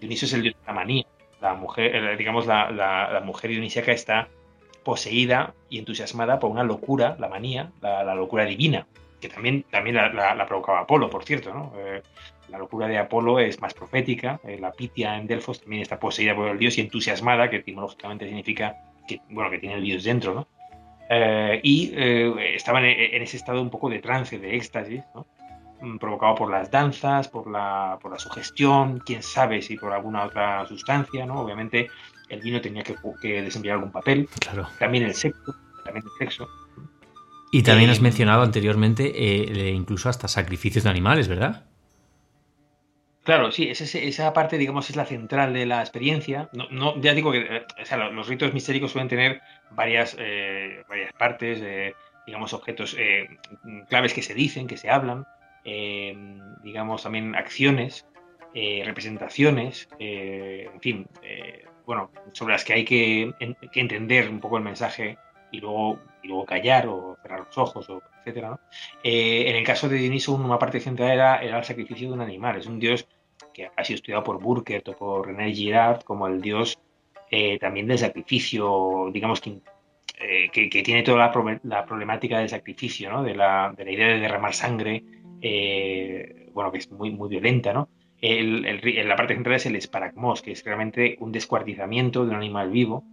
Dioniso 0.00 0.26
es 0.26 0.32
el 0.32 0.42
dios 0.42 0.54
de 0.54 0.66
la 0.66 0.72
manía. 0.72 1.06
La 1.40 1.54
mujer, 1.54 2.18
digamos, 2.18 2.48
la, 2.48 2.70
la, 2.72 3.12
la 3.12 3.20
mujer 3.20 3.50
dionisíaca 3.50 3.92
está 3.92 4.28
poseída 4.90 5.54
y 5.68 5.78
entusiasmada 5.78 6.40
por 6.40 6.50
una 6.50 6.64
locura, 6.64 7.14
la 7.20 7.28
manía, 7.28 7.70
la, 7.80 8.12
locura 8.12 8.44
divina, 8.44 8.88
que 9.20 9.28
también, 9.28 9.64
también 9.70 9.94
la, 9.94 10.46
provocaba 10.48 10.80
Apolo, 10.80 11.08
por 11.08 11.22
cierto, 11.22 11.54
¿no? 11.54 11.72
Eh, 11.76 12.02
la 12.48 12.58
locura 12.58 12.88
de 12.88 12.98
Apolo 12.98 13.38
es 13.38 13.60
más 13.60 13.72
profética, 13.72 14.40
eh, 14.42 14.58
la 14.58 14.72
Pitia 14.72 15.16
en 15.16 15.28
Delfos 15.28 15.60
también 15.60 15.82
está 15.82 16.00
poseída 16.00 16.34
por 16.34 16.48
el 16.48 16.58
dios 16.58 16.76
y 16.76 16.80
entusiasmada, 16.80 17.48
que 17.48 17.58
etimológicamente 17.58 18.26
significa 18.26 18.78
que, 19.06 19.20
bueno, 19.30 19.48
que 19.48 19.60
tiene 19.60 19.76
el 19.76 19.84
dios 19.84 20.02
dentro, 20.02 20.34
¿no? 20.34 20.48
Eh, 21.08 21.60
y 21.62 21.92
estaban 22.56 22.84
en, 22.84 23.22
ese 23.22 23.36
estado 23.36 23.62
un 23.62 23.70
poco 23.70 23.88
de 23.88 24.00
trance, 24.00 24.40
de 24.40 24.56
éxtasis. 24.56 25.04
Mm, 25.80 25.98
provocado 25.98 26.34
por 26.34 26.50
las 26.50 26.68
danzas, 26.68 27.28
por 27.28 27.48
la, 27.48 27.96
por 28.02 28.10
la 28.10 28.18
sugestión, 28.18 28.98
quién 29.06 29.22
sabe 29.22 29.62
si 29.62 29.76
por 29.76 29.92
alguna 29.92 30.24
otra 30.24 30.66
sustancia, 30.66 31.24
¿no? 31.24 31.40
Obviamente 31.40 31.88
el 32.30 32.40
vino 32.40 32.60
tenía 32.60 32.82
que, 32.82 32.94
que 33.20 33.42
desempeñar 33.42 33.76
algún 33.76 33.92
papel. 33.92 34.28
Claro. 34.38 34.68
También 34.78 35.04
el 35.04 35.14
sexo, 35.14 35.54
también 35.84 36.04
el 36.06 36.26
sexo. 36.26 36.48
Y 37.52 37.62
también 37.62 37.90
has 37.90 37.98
eh, 37.98 38.02
mencionado 38.02 38.42
anteriormente 38.42 39.12
eh, 39.14 39.70
incluso 39.70 40.08
hasta 40.08 40.28
sacrificios 40.28 40.84
de 40.84 40.90
animales, 40.90 41.28
¿verdad? 41.28 41.66
Claro, 43.24 43.52
sí, 43.52 43.68
esa 43.68 44.32
parte, 44.32 44.56
digamos, 44.56 44.88
es 44.88 44.96
la 44.96 45.04
central 45.04 45.52
de 45.52 45.66
la 45.66 45.80
experiencia. 45.80 46.48
No, 46.70 47.00
ya 47.00 47.12
digo 47.12 47.32
que 47.32 47.40
eh, 47.40 47.66
los 48.12 48.28
ritos 48.28 48.54
mistéricos 48.54 48.92
suelen 48.92 49.08
tener 49.08 49.40
varias, 49.72 50.16
varias 50.88 51.12
partes, 51.18 51.62
digamos, 52.26 52.54
objetos 52.54 52.96
claves 53.88 54.14
que 54.14 54.22
se 54.22 54.34
dicen, 54.34 54.66
que 54.66 54.78
se 54.78 54.88
hablan, 54.88 55.26
digamos, 56.64 57.02
también 57.02 57.34
acciones, 57.34 58.06
representaciones, 58.54 59.86
en 59.98 60.80
fin, 60.80 61.06
bueno, 61.90 62.12
sobre 62.30 62.52
las 62.52 62.64
que 62.64 62.72
hay 62.72 62.84
que, 62.84 63.34
entender 63.74 64.30
un 64.30 64.38
poco 64.38 64.56
el 64.58 64.62
mensaje 64.62 65.18
y 65.50 65.58
luego, 65.58 65.98
y 66.22 66.28
luego 66.28 66.46
callar 66.46 66.86
o 66.86 67.16
cerrar 67.20 67.40
los 67.40 67.58
ojos, 67.58 67.90
o 67.90 68.00
etcétera. 68.20 68.60
Eh, 69.02 69.50
en 69.50 69.56
el 69.56 69.64
caso 69.64 69.88
de 69.88 69.96
Dioniso, 69.96 70.32
una 70.34 70.56
parte 70.56 70.78
central 70.78 71.10
era, 71.10 71.42
el 71.42 71.64
sacrificio 71.64 72.06
de 72.06 72.14
un 72.14 72.20
animal. 72.20 72.56
Es 72.56 72.66
un 72.66 72.78
dios 72.78 73.08
que 73.52 73.68
ha 73.76 73.82
sido 73.82 73.96
estudiado 73.96 74.22
por 74.22 74.40
Burkert 74.40 74.86
o 74.86 74.92
por 74.92 75.26
René 75.26 75.52
Girard 75.52 76.02
como 76.02 76.28
el 76.28 76.40
dios 76.40 76.78
eh, 77.28 77.58
también 77.58 77.88
del 77.88 77.98
sacrificio, 77.98 79.10
digamos 79.12 79.40
que, 79.40 79.58
eh, 80.20 80.48
que, 80.52 80.82
tiene 80.84 81.02
toda 81.02 81.18
la, 81.64 81.84
problemática 81.84 82.38
del 82.38 82.48
sacrificio, 82.48 83.10
¿no? 83.10 83.24
de, 83.24 83.34
la, 83.34 83.74
de 83.76 83.84
la 83.84 83.90
idea 83.90 84.06
de 84.06 84.20
derramar 84.20 84.54
sangre, 84.54 85.02
bueno, 86.52 86.70
que 86.70 86.78
es 86.78 86.88
muy, 86.92 87.10
muy 87.10 87.28
violenta, 87.28 87.72
¿no? 87.72 87.88
El, 88.20 88.62
la 89.08 89.16
parte 89.16 89.34
central 89.34 89.56
es 89.56 89.66
el 89.66 89.76
esparagmos, 89.76 90.42
que 90.42 90.52
es 90.52 90.64
realmente 90.64 91.16
un 91.20 91.32
descuartizamiento 91.32 92.24
de 92.24 92.30
un 92.30 92.36
animal 92.36 92.70
vivo, 92.70 93.04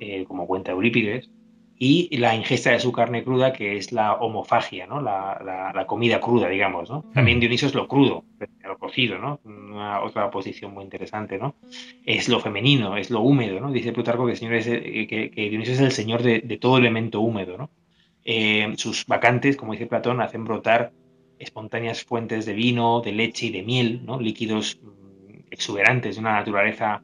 eh, 0.00 0.24
como 0.26 0.46
cuenta 0.46 0.72
Eurípides, 0.72 1.30
y 1.76 2.16
la 2.18 2.36
ingesta 2.36 2.70
de 2.70 2.78
su 2.78 2.92
carne 2.92 3.24
cruda, 3.24 3.52
que 3.52 3.76
es 3.76 3.90
la 3.90 4.14
homofagia, 4.14 4.86
¿no? 4.86 5.00
la, 5.00 5.84
comida 5.88 6.20
cruda, 6.20 6.48
digamos. 6.48 6.88
¿no? 6.88 7.04
También 7.12 7.38
mm. 7.38 7.40
Dioniso 7.40 7.66
es 7.66 7.74
lo 7.74 7.88
crudo, 7.88 8.24
lo 8.62 8.78
cocido, 8.78 9.18
¿no? 9.18 9.40
Una, 9.44 10.00
otra 10.02 10.30
posición 10.30 10.72
muy 10.72 10.84
interesante. 10.84 11.36
¿no? 11.36 11.56
Es 12.06 12.28
lo 12.28 12.38
femenino, 12.38 12.96
es 12.96 13.10
lo 13.10 13.20
húmedo. 13.22 13.60
¿no? 13.60 13.72
Dice 13.72 13.92
Plutarco 13.92 14.24
que, 14.24 14.32
el 14.32 14.38
señor 14.38 14.54
es, 14.54 14.66
que, 14.66 15.30
Dioniso 15.34 15.72
es 15.72 15.80
el 15.80 15.92
señor 15.92 16.22
de, 16.22 16.40
todo 16.60 16.78
elemento 16.78 17.20
húmedo. 17.20 17.58
¿no? 17.58 17.70
Eh, 18.24 18.72
sus 18.76 19.04
vacantes, 19.06 19.56
como 19.56 19.72
dice 19.72 19.86
Platón, 19.86 20.20
hacen 20.20 20.44
brotar 20.44 20.92
espontáneas 21.44 22.04
fuentes 22.04 22.46
de 22.46 22.54
vino, 22.54 23.00
de 23.00 23.12
leche 23.12 23.46
y 23.46 23.50
de 23.50 23.62
miel, 23.62 24.02
¿no? 24.04 24.20
líquidos 24.20 24.80
mm, 24.82 25.46
exuberantes 25.50 26.16
de 26.16 26.20
una 26.20 26.32
naturaleza 26.32 27.02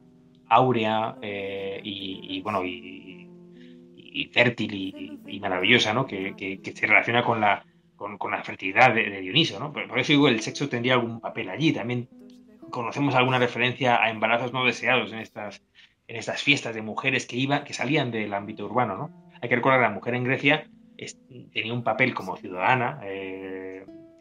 áurea 0.51 1.15
eh, 1.21 1.79
y, 1.83 2.41
bueno 2.41 2.63
y, 2.65 4.29
fértil 4.33 5.19
y, 5.27 5.39
maravillosa, 5.39 5.93
¿no? 5.93 6.05
Que, 6.05 6.59
se 6.75 6.85
relaciona 6.85 7.23
con 7.23 7.39
la, 7.39 7.65
con, 7.95 8.31
la 8.31 8.43
fertilidad 8.43 8.93
de, 8.93 9.21
Dioniso. 9.21 9.59
¿no? 9.59 9.71
Por, 9.71 9.97
eso 9.97 10.11
digo, 10.11 10.27
el 10.27 10.41
sexo 10.41 10.67
tendría 10.67 10.93
algún 10.95 11.21
papel 11.21 11.49
allí. 11.49 11.71
También 11.71 12.09
conocemos 12.69 13.15
alguna 13.15 13.39
referencia 13.39 14.03
a 14.03 14.09
embarazos 14.09 14.51
no 14.51 14.65
deseados 14.65 15.13
en 15.13 15.19
estas, 15.19 15.63
en 16.07 16.17
estas 16.17 16.43
fiestas 16.43 16.75
de 16.75 16.81
mujeres 16.81 17.25
que, 17.25 17.37
iban, 17.37 17.63
que 17.63 17.73
salían 17.73 18.11
del 18.11 18.33
ámbito 18.33 18.65
urbano. 18.65 18.97
¿no? 18.97 19.31
Hay 19.41 19.47
que 19.47 19.55
recordar 19.55 19.79
que 19.79 19.87
la 19.87 19.93
mujer 19.93 20.15
en 20.15 20.25
Grecia 20.25 20.67
tenía 21.53 21.73
un 21.73 21.83
papel 21.83 22.13
como 22.13 22.35
ciudadana. 22.35 22.99
Eh, 23.03 23.60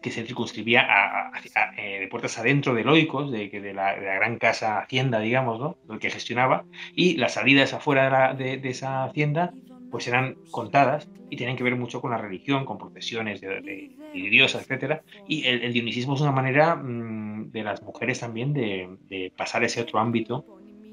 que 0.01 0.11
se 0.11 0.25
circunscribía 0.25 0.87
a, 0.89 1.33
eh, 1.77 2.01
de 2.01 2.09
puertas 2.09 2.39
adentro 2.39 2.75
de 2.75 2.85
Loicos, 2.85 3.31
de, 3.31 3.49
de, 3.49 3.75
la, 3.75 3.95
de, 3.95 4.07
la, 4.07 4.15
gran 4.15 4.39
casa 4.39 4.79
hacienda, 4.79 5.21
digamos, 5.21 5.61
¿no? 5.61 5.77
el 5.91 5.99
que 5.99 6.11
gestionaba, 6.11 6.65
y 6.95 7.17
las 7.17 7.35
salidas 7.35 7.75
afuera 7.75 8.35
de, 8.35 8.61
esa 8.65 9.05
hacienda 9.05 9.53
pues 9.91 10.07
eran 10.07 10.37
contadas 10.53 11.09
y 11.31 11.37
tienen 11.37 11.57
que 11.57 11.65
ver 11.65 11.75
mucho 11.75 12.01
con 12.01 12.13
la 12.13 12.19
religión, 12.19 12.65
con 12.65 12.79
procesiones 12.79 13.41
de, 13.41 13.91
diosas, 14.13 14.63
etcétera. 14.63 15.03
Y 15.27 15.45
el, 15.47 15.73
dionisismo 15.73 16.15
es 16.15 16.21
una 16.21 16.31
manera 16.31 16.77
mm, 16.77 17.51
de 17.51 17.65
las 17.65 17.83
mujeres 17.83 18.21
también 18.21 18.53
de, 18.53 19.33
pasar 19.37 19.65
ese 19.65 19.81
otro 19.81 19.99
ámbito. 19.99 20.45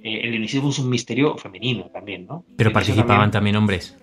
Eh, 0.03 0.21
el 0.23 0.31
dionisismo 0.31 0.69
es 0.69 0.79
un 0.79 0.89
misterio 0.89 1.37
femenino 1.37 1.91
también, 1.93 2.25
¿no? 2.25 2.43
Pero 2.55 2.73
participaban 2.73 3.29
también, 3.29 3.55
hombres. 3.55 3.95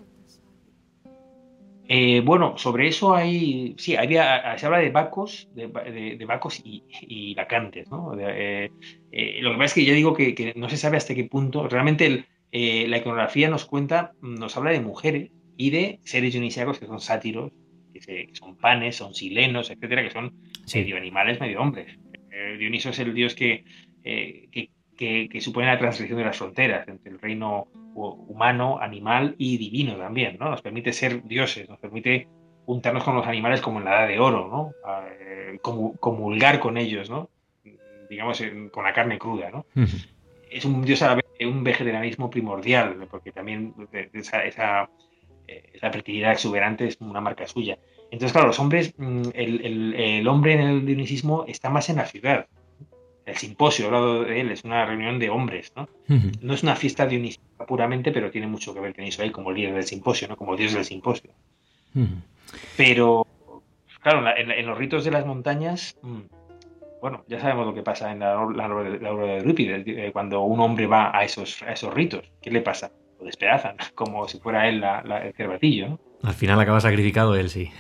Eh, 1.87 2.22
bueno, 2.24 2.57
sobre 2.57 2.89
eso 2.89 3.14
hay, 3.14 3.74
sí, 3.76 3.95
había, 3.95 4.57
se 4.57 4.66
habla 4.66 4.78
de 4.78 4.91
Bacos, 4.91 5.51
de, 5.55 5.68
de, 6.18 6.24
Bacos 6.24 6.61
y, 6.64 6.82
y, 7.03 7.35
Bacantes, 7.35 7.91
¿no? 7.91 8.12
Eh, 8.18 8.70
lo 9.43 9.51
que 9.51 9.57
pasa 9.57 9.64
es 9.66 9.74
que 9.74 9.85
ya 9.85 9.93
digo 9.93 10.14
que, 10.14 10.35
que, 10.35 10.55
no 10.57 10.70
se 10.70 10.78
sabe 10.78 10.97
hasta 10.97 11.14
qué 11.14 11.24
punto, 11.24 11.68
realmente 11.68 12.07
el, 12.07 12.26
eh, 12.57 12.87
la 12.87 12.99
iconografía 12.99 13.51
nos 13.51 13.64
cuenta, 13.64 14.12
nos 14.22 14.57
habla 14.57 14.70
de 14.70 14.80
mujeres 14.80 15.32
y 15.57 15.70
de 15.70 15.99
seres 16.05 16.35
dionisíacos 16.35 16.78
que 16.78 16.87
son 16.87 17.01
sátiros, 17.01 17.51
que, 17.93 18.28
son 18.32 18.57
panes, 18.57 18.95
son 18.95 19.12
silenos, 19.12 19.70
etcétera, 19.70 20.05
que 20.05 20.11
son 20.11 20.37
medio 20.72 20.97
animales, 20.97 21.41
medio 21.41 21.61
hombres. 21.61 21.99
Eh, 22.30 22.57
Dioniso 22.57 22.91
es 22.91 22.99
el 23.01 23.12
dios 23.12 23.35
eh, 23.41 23.64
que, 24.53 24.70
que, 24.97 25.41
supone 25.41 25.66
la 25.66 25.80
transición 25.80 26.16
de 26.16 26.26
las 26.26 26.39
fronteras 26.39 26.87
entre 26.87 27.11
el 27.11 27.18
reino 27.18 27.66
humano, 27.95 28.78
animal 28.80 29.34
y 29.38 29.57
divino 29.59 29.97
también, 29.97 30.36
¿no? 30.38 30.51
Nos 30.51 30.62
permite 30.62 30.92
ser 30.92 31.22
dioses, 31.24 31.68
nos 31.68 31.78
permite 31.78 32.28
juntarnos 32.66 33.05
con 33.05 33.14
los 33.14 33.26
animales 33.26 33.61
como 33.61 33.78
en 33.78 33.84
la 33.84 33.99
edad 33.99 34.09
de 34.09 34.18
oro, 34.18 34.49
¿no? 34.49 34.72
comulgar 35.62 36.61
con 36.61 36.76
ellos, 36.76 37.09
¿no? 37.09 37.30
Digamos, 38.11 38.42
con 38.70 38.84
la 38.84 38.92
carne 38.92 39.18
cruda, 39.18 39.51
¿no? 39.51 39.66
Es 40.51 40.64
un 40.64 40.82
dios 40.82 41.03
a 41.03 41.09
la 41.09 41.14
vez 41.16 41.24
un 41.47 41.64
vegetarianismo 41.64 42.30
primordial, 42.30 43.07
porque 43.11 43.32
también 43.32 43.74
esa, 44.12 44.45
esa, 44.45 44.88
eh, 45.47 45.78
fertilidad 45.80 46.32
exuberante 46.32 46.86
es 46.86 47.01
una 47.01 47.20
marca 47.20 47.47
suya. 47.47 47.78
Entonces, 48.11 48.32
claro, 48.32 48.49
los 48.49 48.59
hombres, 48.61 48.95
mm, 48.97 49.30
el, 49.34 50.28
hombre 50.28 50.55
en 50.55 50.61
el 50.61 50.86
dionisismo 50.86 51.45
está 51.47 51.70
más 51.70 51.88
en 51.90 51.97
la 51.97 52.07
ciudad. 52.07 52.47
El 53.27 53.37
simposio, 53.37 53.87
hablado 53.87 54.25
de 54.25 54.41
él, 54.41 54.51
es 54.51 54.64
una 54.64 54.85
reunión 54.85 55.18
de 55.18 55.31
hombres, 55.31 55.72
¿no? 55.77 55.89
No 56.43 56.55
es 56.55 56.62
una 56.62 56.77
fiesta 56.77 57.07
dionisíaca 57.07 57.64
puramente, 57.66 58.12
pero 58.12 58.31
tiene 58.31 58.47
mucho 58.47 58.75
que 58.75 58.81
ver 58.81 58.95
con 58.95 59.05
eso 59.05 59.22
ahí, 59.22 59.31
como 59.31 59.51
líder 59.51 59.75
del 59.75 59.85
simposio, 59.85 60.29
¿no? 60.29 60.37
Como 60.37 60.57
dios 60.57 60.75
del 60.75 60.85
simposio. 60.85 61.31
Pero, 62.77 63.27
claro, 64.03 64.25
en, 64.37 64.66
los 64.66 64.77
ritos 64.77 65.05
de 65.05 65.11
las 65.11 65.25
montañas, 65.25 65.97
mm, 66.03 66.20
bueno, 67.01 67.25
ya 67.29 67.41
sabemos 67.41 67.66
lo 67.66 67.75
que 67.75 67.83
pasa 67.83 68.12
en 68.12 68.20
la, 68.20 68.41
obra 68.41 69.27
de 69.27 69.41
Rupide, 69.41 70.12
cuando 70.12 70.43
un 70.43 70.61
hombre 70.61 70.87
va 70.87 71.16
a 71.16 71.25
esos, 71.25 71.62
esos 71.62 71.93
ritos. 71.95 72.31
¿Qué 72.43 72.51
le 72.51 72.61
pasa? 72.61 72.91
Lo 73.18 73.27
despedazan, 73.27 73.77
como 73.95 74.29
si 74.29 74.39
fuera 74.39 74.68
él 74.68 74.83
el 74.83 75.33
cervatillo. 75.35 75.89
¿no? 75.89 75.99
Al 76.22 76.35
final 76.35 76.61
acaba 76.61 76.81
sacrificado 76.81 77.37
él, 77.37 77.49
sí. 77.49 77.70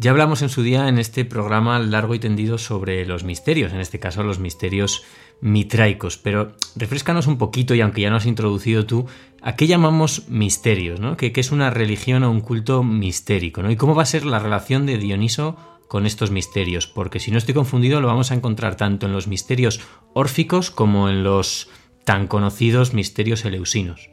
Ya 0.00 0.12
hablamos 0.12 0.42
en 0.42 0.48
su 0.48 0.62
día 0.62 0.88
en 0.88 1.00
este 1.00 1.24
programa 1.24 1.76
largo 1.80 2.14
y 2.14 2.20
tendido 2.20 2.56
sobre 2.56 3.04
los 3.04 3.24
misterios, 3.24 3.72
en 3.72 3.80
este 3.80 3.98
caso 3.98 4.22
los 4.22 4.38
misterios 4.38 5.02
mitraicos, 5.40 6.18
pero 6.18 6.52
refrescanos 6.76 7.26
un 7.26 7.36
poquito 7.36 7.74
y 7.74 7.80
aunque 7.80 8.02
ya 8.02 8.10
nos 8.10 8.22
has 8.22 8.28
introducido 8.28 8.86
tú, 8.86 9.06
¿a 9.42 9.56
qué 9.56 9.66
llamamos 9.66 10.28
misterios? 10.28 11.00
¿no? 11.00 11.16
¿Qué, 11.16 11.32
es 11.34 11.50
una 11.50 11.70
religión 11.70 12.22
o 12.22 12.30
un 12.30 12.42
culto 12.42 12.84
mistérico? 12.84 13.60
¿no? 13.60 13.72
¿Y 13.72 13.76
cómo 13.76 13.96
va 13.96 14.04
a 14.04 14.06
ser 14.06 14.24
la 14.24 14.38
relación 14.38 14.86
de 14.86 14.98
Dioniso 14.98 15.56
con 15.88 16.06
estos 16.06 16.30
misterios, 16.30 16.86
porque 16.86 17.18
si 17.18 17.32
no 17.32 17.38
estoy 17.38 17.54
confundido 17.54 18.00
lo 18.00 18.06
vamos 18.06 18.30
a 18.30 18.34
encontrar 18.34 18.76
tanto 18.76 19.06
en 19.06 19.12
los 19.12 19.26
misterios 19.26 19.80
órficos 20.14 20.70
como 20.70 21.08
en 21.08 21.24
los 21.24 21.70
tan 22.04 22.28
conocidos 22.28 22.94
misterios 22.94 23.44
eleusinos. 23.44 24.10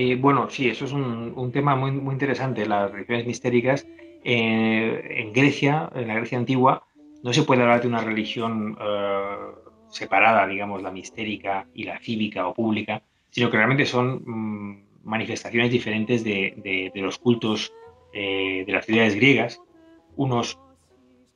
Eh, 0.00 0.14
bueno, 0.14 0.48
sí, 0.48 0.68
eso 0.68 0.84
es 0.84 0.92
un, 0.92 1.50
tema 1.52 1.74
muy, 1.74 1.90
muy, 1.90 2.12
interesante. 2.12 2.64
Las 2.66 2.92
religiones 2.92 3.26
mistéricas 3.26 3.84
eh, 4.22 5.16
en 5.22 5.32
Grecia, 5.32 5.90
en 5.92 6.06
la 6.06 6.14
Grecia 6.14 6.38
antigua, 6.38 6.84
no 7.24 7.32
se 7.32 7.42
puede 7.42 7.62
hablar 7.62 7.82
de 7.82 7.88
una 7.88 8.00
religión 8.00 8.78
eh, 8.80 9.36
separada, 9.90 10.46
digamos, 10.46 10.82
la 10.82 10.92
mistérica 10.92 11.66
y 11.74 11.82
la 11.82 11.98
cívica 11.98 12.46
o 12.46 12.54
pública, 12.54 13.02
sino 13.30 13.50
que 13.50 13.56
realmente 13.56 13.86
son 13.86 14.22
mm, 14.24 14.84
manifestaciones 15.02 15.72
diferentes 15.72 16.22
de, 16.22 16.92
los 16.94 17.18
cultos 17.18 17.72
de 18.12 18.66
las 18.68 18.86
ciudades 18.86 19.16
griegas, 19.16 19.60
unos 20.14 20.60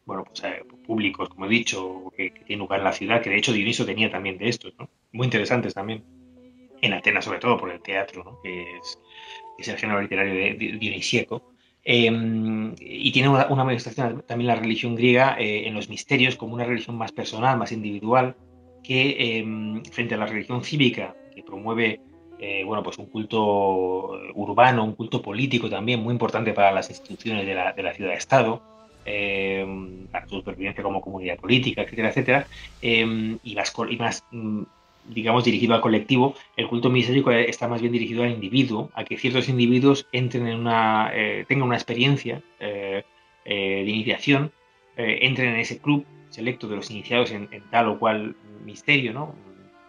bueno, 0.05 0.23
pues, 0.23 0.41
públicos, 0.87 1.29
como 1.31 1.47
he 1.47 1.49
dicho, 1.49 2.13
que, 2.17 2.31
tienen 2.31 2.61
lugar 2.61 2.79
en 2.79 2.85
la 2.85 2.93
ciudad, 2.93 3.21
que 3.21 3.31
de 3.31 3.39
hecho 3.39 3.53
Dioniso 3.53 3.85
tenía 3.85 4.09
también 4.09 4.39
de 4.39 4.49
estos, 4.49 4.73
muy 5.11 5.25
interesantes 5.25 5.75
también. 5.75 6.22
En 6.83 6.93
Atenas, 6.93 7.25
sobre 7.25 7.39
todo, 7.39 7.57
por 7.57 7.71
el 7.71 7.81
teatro, 7.81 8.41
que, 8.43 8.77
es, 8.77 9.69
el 9.69 9.79
género 9.79 10.03
literario 10.03 10.35
de, 10.35 10.77
dionisíaco. 10.79 11.55
Em, 11.85 12.75
y 12.79 13.11
tiene 13.11 13.29
una, 13.29 13.47
manifestación 13.47 14.23
también 14.27 14.49
la 14.49 14.57
religión 14.57 14.95
griega 14.95 15.37
eh, 15.39 15.67
en 15.67 15.75
los 15.75 15.89
misterios 15.89 16.37
como 16.37 16.55
una 16.55 16.65
religión 16.65 16.97
más 16.97 17.13
personal, 17.13 17.57
más 17.59 17.73
individual, 17.73 18.37
que 18.85 19.39
em, 19.39 19.83
frente 19.85 20.15
a 20.15 20.19
la 20.19 20.27
religión 20.27 20.63
cívica, 20.63 21.17
que 21.35 21.43
promueve 21.43 22.01
eh, 22.45 22.65
bueno, 22.65 22.83
pues 22.83 22.99
un 22.99 23.07
culto 23.07 24.19
urbano, 24.35 24.83
un 24.83 24.97
culto 24.97 25.23
político 25.23 25.71
también 25.71 26.01
muy 26.03 26.13
importante 26.13 26.53
para 26.53 26.73
las 26.73 26.91
instituciones 26.91 27.47
de 27.47 27.55
la, 27.55 27.73
de 27.73 27.83
la 27.85 27.95
ciudad-estado, 27.95 28.61
eh, 29.05 29.65
para 30.11 30.27
su 30.27 30.37
supervivencia 30.39 30.83
como 30.83 31.01
comunidad 31.01 31.37
política, 31.37 31.83
etcétera, 31.83 32.09
etcétera, 32.09 32.47
eh, 32.81 33.39
y, 33.45 33.55
más, 33.55 33.73
y 33.89 33.97
más, 33.97 34.25
mm, 34.33 34.63
digamos, 35.09 35.45
dirigido 35.45 35.75
al 35.75 35.81
colectivo, 35.81 36.35
el 36.57 36.69
culto 36.69 36.91
misérico 36.91 37.31
está 37.31 37.69
más 37.69 37.81
bien 37.81 37.93
dirigido 37.93 38.23
al 38.23 38.31
individuo, 38.31 38.91
a 38.95 39.05
que 39.05 39.19
ciertos 39.19 39.49
individuos 39.49 40.07
entren 40.13 40.47
en 40.47 40.61
una, 40.61 41.13
tengan 41.49 41.67
una 41.67 41.77
experiencia 41.77 42.43
de 42.61 43.85
iniciación, 43.87 44.53
entren 44.97 45.55
en 45.55 45.61
ese 45.61 45.81
club 45.81 46.07
selecto 46.29 46.69
de 46.69 46.77
los 46.77 46.91
iniciados 46.91 47.33
en, 47.33 47.49
en 47.51 47.63
tal 47.71 47.89
o 47.89 47.99
cual 47.99 48.37
misterio, 48.65 49.13
¿no? 49.13 49.35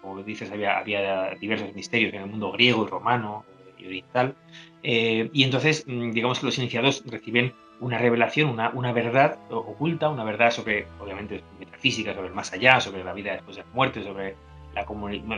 como 0.03 0.21
dices, 0.21 0.51
había, 0.51 0.77
había 0.77 1.33
diversos 1.39 1.73
misterios 1.73 2.13
en 2.13 2.23
el 2.23 2.29
mundo 2.29 2.51
griego 2.51 2.85
y 2.85 2.89
romano 2.89 3.45
y 3.77 3.85
oriental. 3.85 4.35
Eh, 4.83 5.29
y 5.31 5.43
entonces, 5.43 5.85
mm, 5.87 6.11
digamos 6.11 6.39
que 6.39 6.45
los 6.45 6.57
iniciados 6.57 7.03
reciben 7.05 7.53
una 7.79 7.97
revelación, 7.97 8.49
una, 8.49 8.69
una, 8.71 8.91
verdad 8.91 9.39
oculta, 9.49 10.09
una 10.09 10.25
verdad 10.25 10.51
sobre, 10.51 10.87
obviamente, 10.99 11.41
metafísica, 11.57 12.13
sobre 12.13 12.27
el 12.27 12.33
más 12.33 12.51
allá, 12.51 12.81
sobre 12.81 13.03
la 13.03 13.13
vida 13.13 13.31
después 13.31 13.55
de 13.55 13.63
la 13.63 13.69
muerte, 13.73 14.03
sobre 14.03 14.35
la 14.73 14.85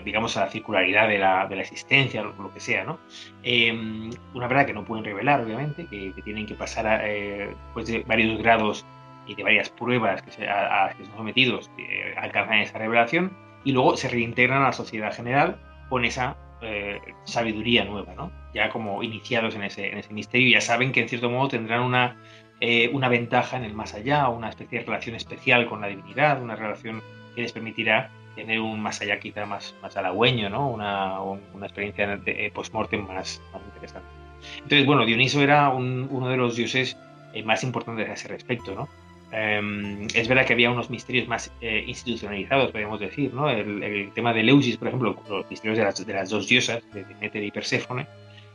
digamos, 0.01 0.35
la 0.35 0.49
circularidad 0.49 1.07
de 1.07 1.19
la, 1.19 1.47
de 1.47 1.55
la 1.55 1.61
existencia, 1.61 2.23
lo, 2.23 2.53
que 2.53 2.59
sea, 2.59 2.83
¿no? 2.83 2.99
Em, 3.43 4.09
una 4.33 4.47
verdad 4.47 4.65
que 4.65 4.73
no 4.73 4.85
pueden 4.85 5.03
revelar, 5.03 5.41
obviamente, 5.41 5.85
que, 5.87 6.13
tienen 6.23 6.45
que 6.45 6.55
pasar 6.55 6.87
a, 6.87 7.07
eh, 7.07 7.53
después 7.65 7.87
de 7.87 7.99
varios 8.03 8.41
grados 8.41 8.85
y 9.27 9.35
de 9.35 9.43
varias 9.43 9.69
pruebas 9.69 10.21
que 10.21 10.31
se, 10.31 10.47
a, 10.47 10.85
las 10.87 10.95
que 10.95 11.05
son 11.05 11.17
sometidos, 11.17 11.69
eh, 11.77 12.15
alcanzan 12.17 12.59
esa 12.59 12.77
revelación 12.77 13.35
y 13.63 13.71
luego 13.71 13.97
se 13.97 14.07
reintegran 14.09 14.61
a 14.61 14.65
la 14.65 14.73
sociedad 14.73 15.13
general 15.13 15.57
con 15.89 16.05
esa 16.05 16.37
eh, 16.61 16.99
sabiduría 17.25 17.83
nueva, 17.83 18.13
¿no? 18.15 18.31
Ya 18.53 18.69
como 18.69 19.03
iniciados 19.03 19.55
en 19.55 19.63
ese, 19.63 19.91
en 19.91 19.97
ese 19.97 20.13
misterio, 20.13 20.51
ya 20.51 20.61
saben 20.61 20.91
que 20.91 21.01
en 21.01 21.09
cierto 21.09 21.29
modo 21.29 21.49
tendrán 21.49 21.81
una, 21.81 22.15
eh, 22.61 22.89
una 22.93 23.09
ventaja 23.09 23.57
en 23.57 23.65
el 23.65 23.73
más 23.73 23.93
allá, 23.93 24.29
una 24.29 24.49
especie 24.49 24.79
de 24.79 24.85
relación 24.85 25.15
especial 25.15 25.67
con 25.67 25.81
la 25.81 25.87
divinidad, 25.87 26.41
una 26.41 26.55
relación 26.55 27.03
que 27.35 27.41
les 27.41 27.51
permitirá 27.51 28.09
tener 28.35 28.59
un 28.59 28.79
más 28.81 29.01
allá 29.01 29.19
quizá 29.19 29.45
más, 29.45 29.75
más 29.81 29.95
halagüeño, 29.97 30.49
¿no? 30.49 30.69
Una, 30.69 31.21
una 31.21 31.65
experiencia 31.65 32.17
de 32.17 32.51
post-mortem 32.53 33.07
más, 33.07 33.41
más 33.53 33.61
interesante. 33.65 34.07
Entonces, 34.55 34.85
bueno, 34.85 35.05
Dioniso 35.05 35.41
era 35.41 35.69
uno 35.69 36.27
de 36.27 36.37
los 36.37 36.55
dioses 36.55 36.97
eh, 37.33 37.43
más 37.43 37.63
importantes 37.63 38.09
a 38.09 38.13
ese 38.13 38.27
respecto, 38.27 38.75
¿no? 38.75 38.89
Em, 39.31 40.07
es 40.13 40.27
verdad 40.27 40.45
que 40.45 40.53
había 40.53 40.71
unos 40.71 40.89
misterios 40.89 41.27
más 41.27 41.51
eh, 41.59 41.83
institucionalizados, 41.87 42.71
podríamos 42.71 42.99
decir, 42.99 43.33
¿no? 43.33 43.49
El, 43.49 44.11
tema 44.13 44.33
de 44.33 44.41
Eleusis, 44.41 44.77
por 44.77 44.87
ejemplo, 44.87 45.21
los 45.29 45.49
misterios 45.49 45.77
de 45.77 45.83
las, 45.83 46.05
de 46.05 46.13
las 46.13 46.29
dos 46.29 46.47
diosas, 46.47 46.83
de 46.93 47.03
Demeter 47.03 47.43
y 47.43 47.51
Perséfone. 47.51 48.07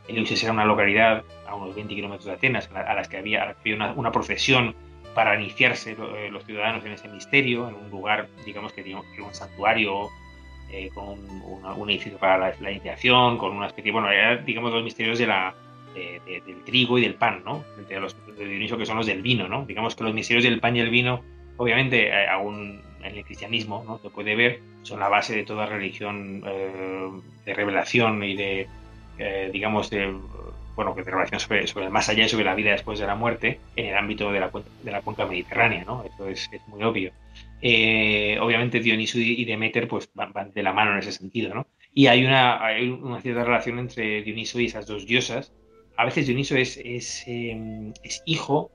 Eleusis 0.07 0.43
era 0.43 0.53
una 0.53 0.65
localidad 0.65 1.23
a 1.47 1.55
unos 1.55 1.75
20 1.75 1.93
kilómetros 1.93 2.25
de 2.25 2.31
Atenas, 2.31 2.69
a 2.73 2.93
las 2.95 3.07
que 3.07 3.17
había, 3.17 3.55
una, 3.95 4.11
procesión 4.11 4.75
para 5.13 5.39
iniciarse 5.39 5.91
eh, 5.91 6.29
los 6.31 6.45
ciudadanos 6.45 6.85
en 6.85 6.93
ese 6.93 7.07
misterio, 7.07 7.67
en 7.67 7.75
un 7.75 7.89
lugar, 7.89 8.27
digamos 8.45 8.73
que 8.73 8.83
digamos, 8.83 9.05
un 9.17 9.33
santuario 9.33 10.09
eh, 10.71 10.89
con 10.93 11.19
un, 11.77 11.89
edificio 11.89 12.17
para 12.17 12.53
la, 12.59 12.71
iniciación, 12.71 13.37
con 13.37 13.55
una 13.55 13.67
especie, 13.67 13.91
bueno, 13.91 14.07
digamos 14.45 14.71
los 14.71 14.83
misterios 14.83 15.19
de 15.19 15.27
la, 15.27 15.53
del 15.93 16.63
trigo 16.63 16.97
y 16.97 17.01
del 17.01 17.15
pan, 17.15 17.43
¿no? 17.43 17.63
Entre 17.77 17.99
los 17.99 18.15
de 18.37 18.45
Dionisio 18.45 18.77
que 18.77 18.85
son 18.85 18.97
los 18.97 19.05
del 19.05 19.21
vino, 19.21 19.47
¿no? 19.49 19.65
Digamos 19.65 19.95
que 19.95 20.03
los 20.05 20.13
misterios 20.13 20.45
del 20.45 20.59
pan 20.61 20.77
y 20.77 20.79
el 20.79 20.89
vino, 20.89 21.21
obviamente, 21.57 22.07
eh, 22.07 22.27
aún 22.27 22.81
en 23.03 23.17
el 23.17 23.25
cristianismo, 23.25 23.83
¿no? 23.85 23.97
Se 23.99 24.09
puede 24.09 24.35
ver, 24.35 24.61
son 24.83 25.01
la 25.01 25.09
base 25.09 25.35
de 25.35 25.43
toda 25.43 25.65
religión 25.65 26.41
eh, 26.45 27.09
de 27.45 27.53
revelación 27.53 28.23
y 28.23 28.35
de, 28.35 28.67
digamos, 29.51 29.89
de, 29.89 30.15
bueno, 30.83 30.95
de 30.95 31.03
revelación 31.03 31.39
sobre, 31.39 31.67
sobre 31.67 31.85
el 31.85 31.91
más 31.91 32.09
allá 32.09 32.25
y 32.25 32.29
sobre 32.29 32.45
la 32.45 32.55
vida 32.55 32.71
después 32.71 32.99
de 32.99 33.07
la 33.07 33.15
muerte 33.15 33.59
en 33.75 33.87
el 33.87 33.95
ámbito 33.95 34.31
de 34.31 34.39
la, 34.39 34.51
de 34.83 34.91
la 34.91 35.01
cuenca 35.01 35.25
mediterránea, 35.25 35.83
¿no? 35.85 36.03
Eso 36.03 36.27
es, 36.27 36.49
es 36.51 36.67
muy 36.67 36.83
obvio. 36.83 37.11
obviamente 38.41 38.79
Dionisio 38.79 39.21
y 39.21 39.45
Demeter 39.45 39.87
pues 39.87 40.09
van, 40.13 40.51
de 40.53 40.63
la 40.63 40.73
mano 40.73 40.93
en 40.93 40.99
ese 40.99 41.11
sentido, 41.11 41.53
¿no? 41.53 41.67
Y 41.93 42.07
hay 42.07 42.25
una, 42.25 42.65
hay 42.65 42.89
una 42.89 43.21
cierta 43.21 43.43
relación 43.43 43.79
entre 43.79 44.21
Dioniso 44.21 44.59
y 44.59 44.65
esas 44.65 44.87
dos 44.87 45.05
diosas. 45.05 45.53
A 45.97 46.05
veces 46.05 46.25
Dioniso 46.25 46.55
es, 46.55 46.77
es, 46.77 47.23
em, 47.27 47.93
es 48.03 48.23
hijo 48.25 48.71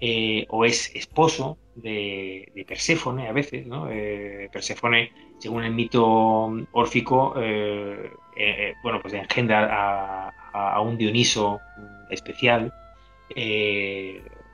eh, 0.00 0.46
o 0.48 0.64
es 0.64 0.94
esposo 0.94 1.58
de, 1.74 2.50
de, 2.54 2.64
Perséfone, 2.64 3.28
a 3.28 3.32
veces, 3.32 3.66
¿no? 3.66 3.90
Eh, 3.90 4.48
Perséfone, 4.52 5.10
según 5.40 5.64
el 5.64 5.72
mito 5.72 6.52
órfico, 6.72 7.34
eh, 7.36 8.12
bueno, 8.82 9.00
pues 9.02 9.14
engendra 9.14 10.32
a, 10.52 10.80
un 10.80 10.96
Dioniso 10.96 11.60
especial. 12.10 12.72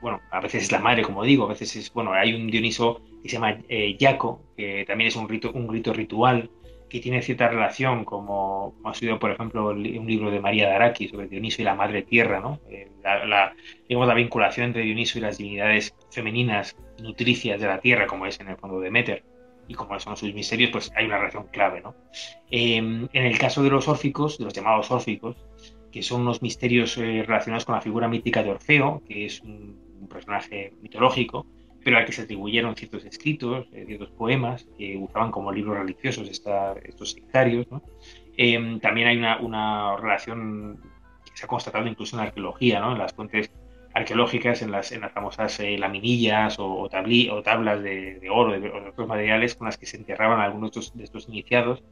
bueno, 0.01 0.21
a 0.31 0.39
veces 0.41 0.63
es 0.63 0.71
la 0.71 0.79
madre, 0.79 1.03
como 1.03 1.23
digo, 1.23 1.45
a 1.45 1.49
veces 1.49 1.75
es, 1.75 1.93
bueno, 1.93 2.13
hay 2.13 2.33
un 2.33 2.47
Dioniso 2.47 3.01
que 3.21 3.29
se 3.29 3.35
llama 3.35 3.57
Yaco, 3.99 4.41
que 4.57 4.83
también 4.85 5.09
es 5.09 5.15
un 5.15 5.29
rito, 5.29 5.51
un 5.51 5.71
rito 5.71 5.93
ritual 5.93 6.49
que 6.89 6.99
tiene 6.99 7.21
cierta 7.21 7.49
relación, 7.49 8.05
como, 8.05 8.75
ha 8.85 8.93
sido, 8.93 9.19
por 9.19 9.31
ejemplo, 9.31 9.69
un 9.69 10.07
libro 10.07 10.31
de 10.31 10.39
María 10.39 10.67
de 10.67 10.75
Araki 10.75 11.07
sobre 11.07 11.27
Dioniso 11.27 11.61
y 11.61 11.65
la 11.65 11.75
Madre 11.75 12.03
Tierra, 12.03 12.39
¿no? 12.39 12.59
Eh, 12.69 12.89
la, 13.03 13.53
digamos, 13.87 14.07
la 14.07 14.13
vinculación 14.13 14.67
entre 14.67 14.83
Dioniso 14.83 15.17
y 15.17 15.21
las 15.21 15.37
divinidades 15.37 15.95
femeninas 16.11 16.77
nutricias 17.01 17.59
de 17.59 17.67
la 17.67 17.79
Tierra, 17.79 18.07
como 18.07 18.25
es 18.25 18.39
en 18.39 18.49
el 18.49 18.57
fondo 18.57 18.79
de 18.79 18.85
Demeter, 18.85 19.23
y 19.67 19.73
como 19.73 19.99
son 19.99 20.15
sus 20.15 20.33
misterios, 20.33 20.71
pues 20.71 20.91
hay 20.95 21.05
una 21.05 21.17
relación 21.17 21.47
clave, 21.51 21.81
¿no? 21.81 21.95
Em, 22.49 23.07
en 23.11 23.25
el 23.25 23.37
caso 23.37 23.63
de 23.63 23.69
los 23.69 23.87
órficos, 23.87 24.37
de 24.37 24.45
los 24.45 24.53
llamados 24.53 24.91
órficos, 24.91 25.35
que 25.91 26.01
son 26.03 26.21
unos 26.21 26.41
misterios 26.41 26.97
eh, 26.97 27.23
relacionados 27.25 27.65
con 27.65 27.75
la 27.75 27.81
figura 27.81 28.07
mítica 28.07 28.43
de 28.43 28.51
Orfeo, 28.51 29.01
que 29.07 29.25
es 29.25 29.41
un 29.41 30.07
personaje 30.09 30.73
mitológico, 30.81 31.45
pero 31.83 31.97
al 31.97 32.05
que 32.05 32.11
se 32.11 32.23
atribuyeron 32.23 32.75
ciertos 32.75 33.05
escritos, 33.05 33.67
eh, 33.71 33.85
ciertos 33.85 34.09
poemas 34.11 34.67
que 34.77 34.97
usaban 34.97 35.31
como 35.31 35.51
libros 35.51 35.77
religiosos 35.77 36.29
estos 36.29 37.11
sectarios. 37.11 37.65
Em, 38.35 38.79
también 38.79 39.07
hay 39.07 39.17
una, 39.17 39.95
relación 39.95 40.81
que 41.25 41.31
se 41.37 41.45
ha 41.45 41.47
constatado 41.47 41.87
incluso 41.87 42.15
en 42.15 42.23
la 42.23 42.27
arqueología, 42.27 42.79
¿no? 42.79 42.91
en 42.91 42.97
las 42.97 43.13
fuentes 43.13 43.51
arqueológicas, 43.97 44.61
en 44.61 44.71
las, 44.71 44.91
en 44.91 45.01
las 45.01 45.11
famosas 45.11 45.59
eh, 45.59 45.77
laminillas 45.77 46.59
o, 46.59 46.79
o, 46.79 46.89
tablas 46.89 47.83
de, 47.83 48.19
oro 48.29 48.51
o 48.51 48.59
de 48.59 48.69
otros 48.69 49.07
materiales 49.07 49.55
con 49.55 49.65
las 49.65 49.77
que 49.77 49.85
se 49.85 49.97
enterraban 49.97 50.39
algunos 50.39 50.71
de 50.93 51.03
estos, 51.03 51.27
iniciados 51.27 51.83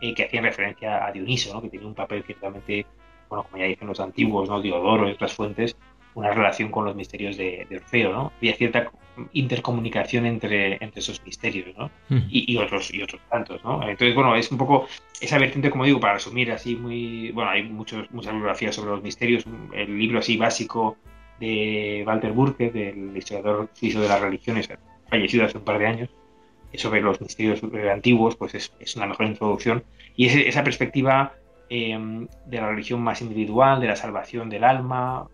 eh, 0.00 0.12
que 0.14 0.24
hacían 0.24 0.44
referencia 0.44 1.06
a 1.06 1.12
Dioniso, 1.12 1.54
¿no? 1.54 1.62
que 1.62 1.68
tenía 1.68 1.86
un 1.86 1.94
papel 1.94 2.24
ciertamente, 2.24 2.84
bueno, 3.28 3.44
como 3.44 3.58
ya 3.58 3.68
dicen 3.68 3.88
los 3.88 4.00
antiguos, 4.00 4.48
¿no? 4.48 4.60
Diodoro 4.60 5.08
y 5.08 5.12
otras 5.12 5.32
fuentes, 5.34 5.76
una 6.14 6.32
relación 6.32 6.70
con 6.70 6.84
los 6.84 6.96
misterios 6.96 7.36
de, 7.36 7.66
Orfeo, 7.70 8.12
¿no? 8.12 8.32
Había 8.38 8.54
cierta 8.56 8.90
intercomunicación 9.32 10.26
entre, 10.26 10.82
entre 10.82 11.00
esos 11.00 11.22
misterios, 11.24 11.76
¿no? 11.76 11.90
y, 12.28 12.56
otros 12.56 12.92
y 12.92 13.02
otros 13.02 13.20
tantos, 13.30 13.62
¿no? 13.62 13.82
Entonces, 13.82 14.14
bueno, 14.14 14.34
es 14.34 14.50
un 14.50 14.58
poco 14.58 14.88
esa 15.20 15.38
vertiente, 15.38 15.70
como 15.70 15.84
digo, 15.84 16.00
para 16.00 16.14
resumir 16.14 16.50
así 16.50 16.76
muy... 16.76 17.30
Bueno, 17.30 17.50
hay 17.50 17.62
muchos, 17.62 18.10
muchas 18.10 18.32
bibliografías 18.32 18.74
sobre 18.74 18.90
los 18.90 19.02
misterios, 19.02 19.44
el 19.72 19.98
libro 19.98 20.18
así 20.18 20.36
básico 20.36 20.96
de 21.42 22.04
Walter 22.06 22.30
Burke, 22.30 22.70
del 22.70 23.16
historiador 23.16 23.68
suizo 23.72 24.00
de 24.00 24.08
las 24.08 24.20
religiones, 24.20 24.68
fallecido 25.10 25.44
hace 25.44 25.58
un 25.58 25.64
par 25.64 25.80
de 25.80 25.86
años, 25.88 26.10
sobre 26.74 27.00
los 27.00 27.20
misterios 27.20 27.60
antiguos, 27.92 28.36
pues 28.36 28.54
es, 28.54 28.72
es 28.78 28.94
una 28.94 29.06
mejor 29.06 29.26
introducción. 29.26 29.82
Y 30.14 30.26
esa 30.28 30.62
perspectiva 30.62 31.34
eh, 31.68 31.98
de 32.46 32.56
la 32.60 32.68
religión 32.68 33.00
más 33.02 33.20
individual, 33.22 33.80
de 33.80 33.88
la 33.88 33.96
salvación 33.96 34.48
del 34.48 34.62
alma, 34.62 35.26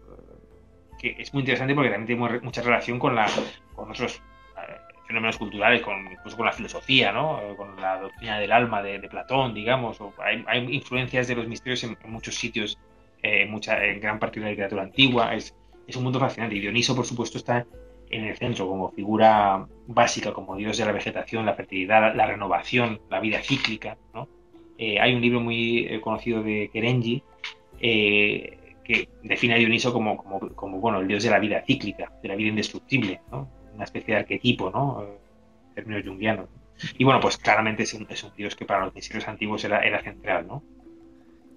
que 0.99 1.15
es 1.19 1.35
muy 1.35 1.43
interesante 1.43 1.75
porque 1.75 1.91
también 1.91 2.19
tiene 2.19 2.41
mucha 2.41 2.63
relación 2.63 2.99
con, 2.99 3.15
la, 3.15 3.27
con 3.75 3.91
otros 3.91 4.17
eh, 4.17 4.77
fenómenos 5.07 5.37
culturales, 5.37 5.83
con, 5.83 6.11
incluso 6.11 6.39
con 6.39 6.47
la 6.47 6.53
filosofía, 6.53 7.13
¿no? 7.13 7.39
Eh, 7.43 7.55
con 7.55 7.79
la 7.79 8.01
doctrina 8.01 8.39
del 8.39 8.51
alma 8.51 8.83
de, 8.83 8.99
Platón, 9.11 9.53
digamos. 9.53 10.01
O 10.01 10.15
hay, 10.19 10.75
influencias 10.75 11.29
de 11.29 11.35
los 11.35 11.47
misterios 11.47 11.85
en, 11.85 11.99
muchos 12.07 12.35
sitios, 12.35 12.79
eh, 13.23 13.45
mucha, 13.45 13.85
en 13.85 14.01
gran 14.01 14.19
parte 14.19 14.41
de 14.41 14.47
la 14.47 14.51
literatura 14.53 14.85
antigua. 14.85 15.35
Es, 15.35 15.55
es 15.89 15.97
un 15.97 16.05
mundo 16.05 16.21
fascinante. 16.21 16.55
Y 16.55 16.61
Dioniso, 16.61 16.95
por 16.95 17.07
supuesto, 17.07 17.39
está 17.39 17.67
en 18.11 18.25
el 18.25 18.37
centro 18.37 18.69
como 18.69 18.91
figura 18.93 19.67
básica, 19.87 20.33
como 20.33 20.57
dios 20.57 20.79
de 20.79 20.85
la 20.85 20.93
vegetación, 20.93 21.45
la 21.45 21.55
fertilidad, 21.55 22.15
la, 22.15 22.27
renovación, 22.27 23.01
la 23.11 23.21
vida 23.21 23.41
cíclica. 23.43 23.97
¿no? 24.15 24.29
hay 24.79 25.15
un 25.15 25.21
libro 25.21 25.41
muy 25.41 26.01
conocido 26.03 26.43
de 26.43 26.71
Kerenji 26.73 27.23
que 27.81 29.09
define 29.23 29.55
a 29.55 29.59
Dioniso 29.59 29.93
como, 29.93 30.17
como, 30.55 30.79
bueno, 30.79 31.01
el 31.01 31.09
dios 31.09 31.23
de 31.23 31.31
la 31.31 31.39
vida 31.39 31.63
cíclica, 31.67 32.13
de 32.23 32.29
la 32.29 32.37
vida 32.37 32.49
indestructible, 32.49 33.21
¿no? 33.31 33.49
una 33.75 33.85
especie 33.85 34.15
de 34.15 34.21
arquetipo, 34.21 34.71
¿no? 34.71 35.03
en 35.03 35.75
términos 35.75 36.07
jungianos. 36.07 36.49
Y 36.97 37.05
bueno, 37.05 37.21
pues 37.21 37.37
claramente 37.37 37.83
es 37.83 37.95
un, 37.95 38.07
es 38.09 38.23
un 38.23 38.35
dios 38.37 38.55
que 38.55 38.65
para 38.65 38.85
los 38.85 38.95
misterios 38.95 39.27
antiguos 39.29 39.65
era, 39.65 39.81
era 39.81 40.01
central, 40.03 40.47
¿no? 40.47 40.63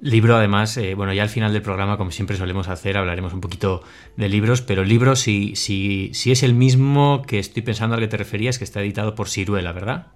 Libro, 0.02 0.36
además, 0.36 0.76
eh, 0.78 0.96
bueno, 0.96 1.14
ya 1.14 1.22
al 1.22 1.30
final 1.30 1.54
del 1.54 1.62
programa, 1.62 1.96
como 1.96 2.10
siempre 2.10 2.36
solemos 2.36 2.68
hacer, 2.68 2.98
hablaremos 2.98 3.34
un 3.34 3.42
poquito 3.42 3.84
de 4.18 4.30
libros, 4.30 4.64
pero 4.64 4.82
el 4.82 4.90
libro, 4.90 5.16
si, 5.16 5.56
si, 5.56 6.10
si 6.14 6.32
es 6.32 6.42
el 6.42 6.56
mismo 6.56 7.22
que 7.28 7.38
estoy 7.38 7.62
pensando 7.62 7.94
al 7.94 8.02
que 8.02 8.08
te 8.08 8.18
referías, 8.18 8.58
que 8.58 8.64
está 8.64 8.82
editado 8.82 9.14
por 9.14 9.30
Ciruela, 9.30 9.72
¿verdad? 9.74 10.08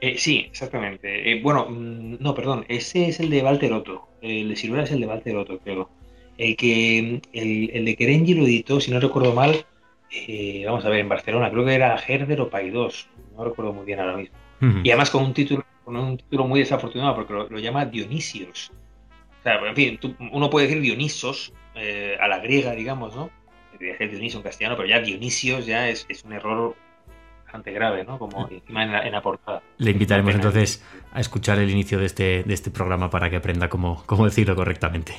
Eh, 0.00 0.16
sí, 0.18 0.46
exactamente. 0.48 1.30
Eh, 1.30 1.40
bueno, 1.40 1.66
mm, 1.68 2.16
no, 2.18 2.34
perdón, 2.34 2.64
ese 2.68 3.08
es 3.08 3.20
el 3.20 3.30
de 3.30 3.42
Walter 3.42 3.72
Otto. 3.72 4.08
El 4.22 4.48
de 4.48 4.56
Ciruela 4.56 4.84
es 4.84 4.90
el 4.90 5.00
de 5.00 5.06
Walter 5.06 5.36
Otto, 5.36 5.58
creo. 5.58 5.88
El 6.36 6.56
que 6.56 7.20
el, 7.32 7.84
de 7.84 7.96
Kerenji 7.96 8.34
lo 8.34 8.44
editó, 8.44 8.80
si 8.80 8.90
no 8.90 8.98
recuerdo 8.98 9.34
mal, 9.34 9.66
eh, 10.10 10.64
vamos 10.66 10.84
a 10.84 10.88
ver, 10.88 11.00
en 11.00 11.08
Barcelona, 11.08 11.50
creo 11.50 11.64
que 11.64 11.74
era 11.74 11.96
Herder 11.96 12.40
o 12.40 12.50
Paidós, 12.50 13.08
no 13.36 13.44
recuerdo 13.44 13.72
muy 13.72 13.84
bien 13.84 14.00
ahora 14.00 14.16
mismo. 14.16 14.36
Y 14.82 14.90
además 14.90 15.10
con 15.10 15.24
un 15.24 15.32
título, 15.32 15.64
con 15.90 15.96
un 15.96 16.16
título 16.18 16.46
muy 16.46 16.60
desafortunado, 16.60 17.14
porque 17.14 17.32
lo, 17.32 17.58
llama 17.58 17.84
Dionisios. 17.84 18.70
O 19.40 19.42
sea, 19.42 19.54
en 19.66 19.74
fin, 19.74 20.00
uno 20.32 20.50
puede 20.50 20.66
decir 20.66 20.82
Dionisos 20.82 21.52
a 22.20 22.28
la 22.28 22.38
griega, 22.38 22.72
digamos, 22.72 23.16
¿no? 23.16 23.30
decir 23.78 24.10
Dioniso 24.10 24.38
en 24.38 24.44
castellano, 24.44 24.76
pero 24.76 24.88
ya 24.88 25.00
Dionisios 25.00 25.66
ya 25.66 25.88
es, 25.88 26.06
es 26.08 26.22
un 26.24 26.34
error 26.34 26.76
bastante 27.44 27.72
grave, 27.72 28.04
¿no? 28.04 28.18
Como 28.18 28.48
encima 28.48 28.84
en 28.84 29.12
la, 29.12 29.22
portada. 29.22 29.62
Le 29.78 29.90
invitaremos 29.90 30.34
entonces 30.34 30.84
a 31.12 31.20
escuchar 31.20 31.58
el 31.58 31.70
inicio 31.70 31.98
de 31.98 32.06
este, 32.06 32.42
de 32.44 32.54
este 32.54 32.70
programa 32.70 33.10
para 33.10 33.30
que 33.30 33.36
aprenda 33.36 33.68
cómo, 33.68 34.02
cómo 34.06 34.26
decirlo 34.26 34.54
correctamente. 34.54 35.14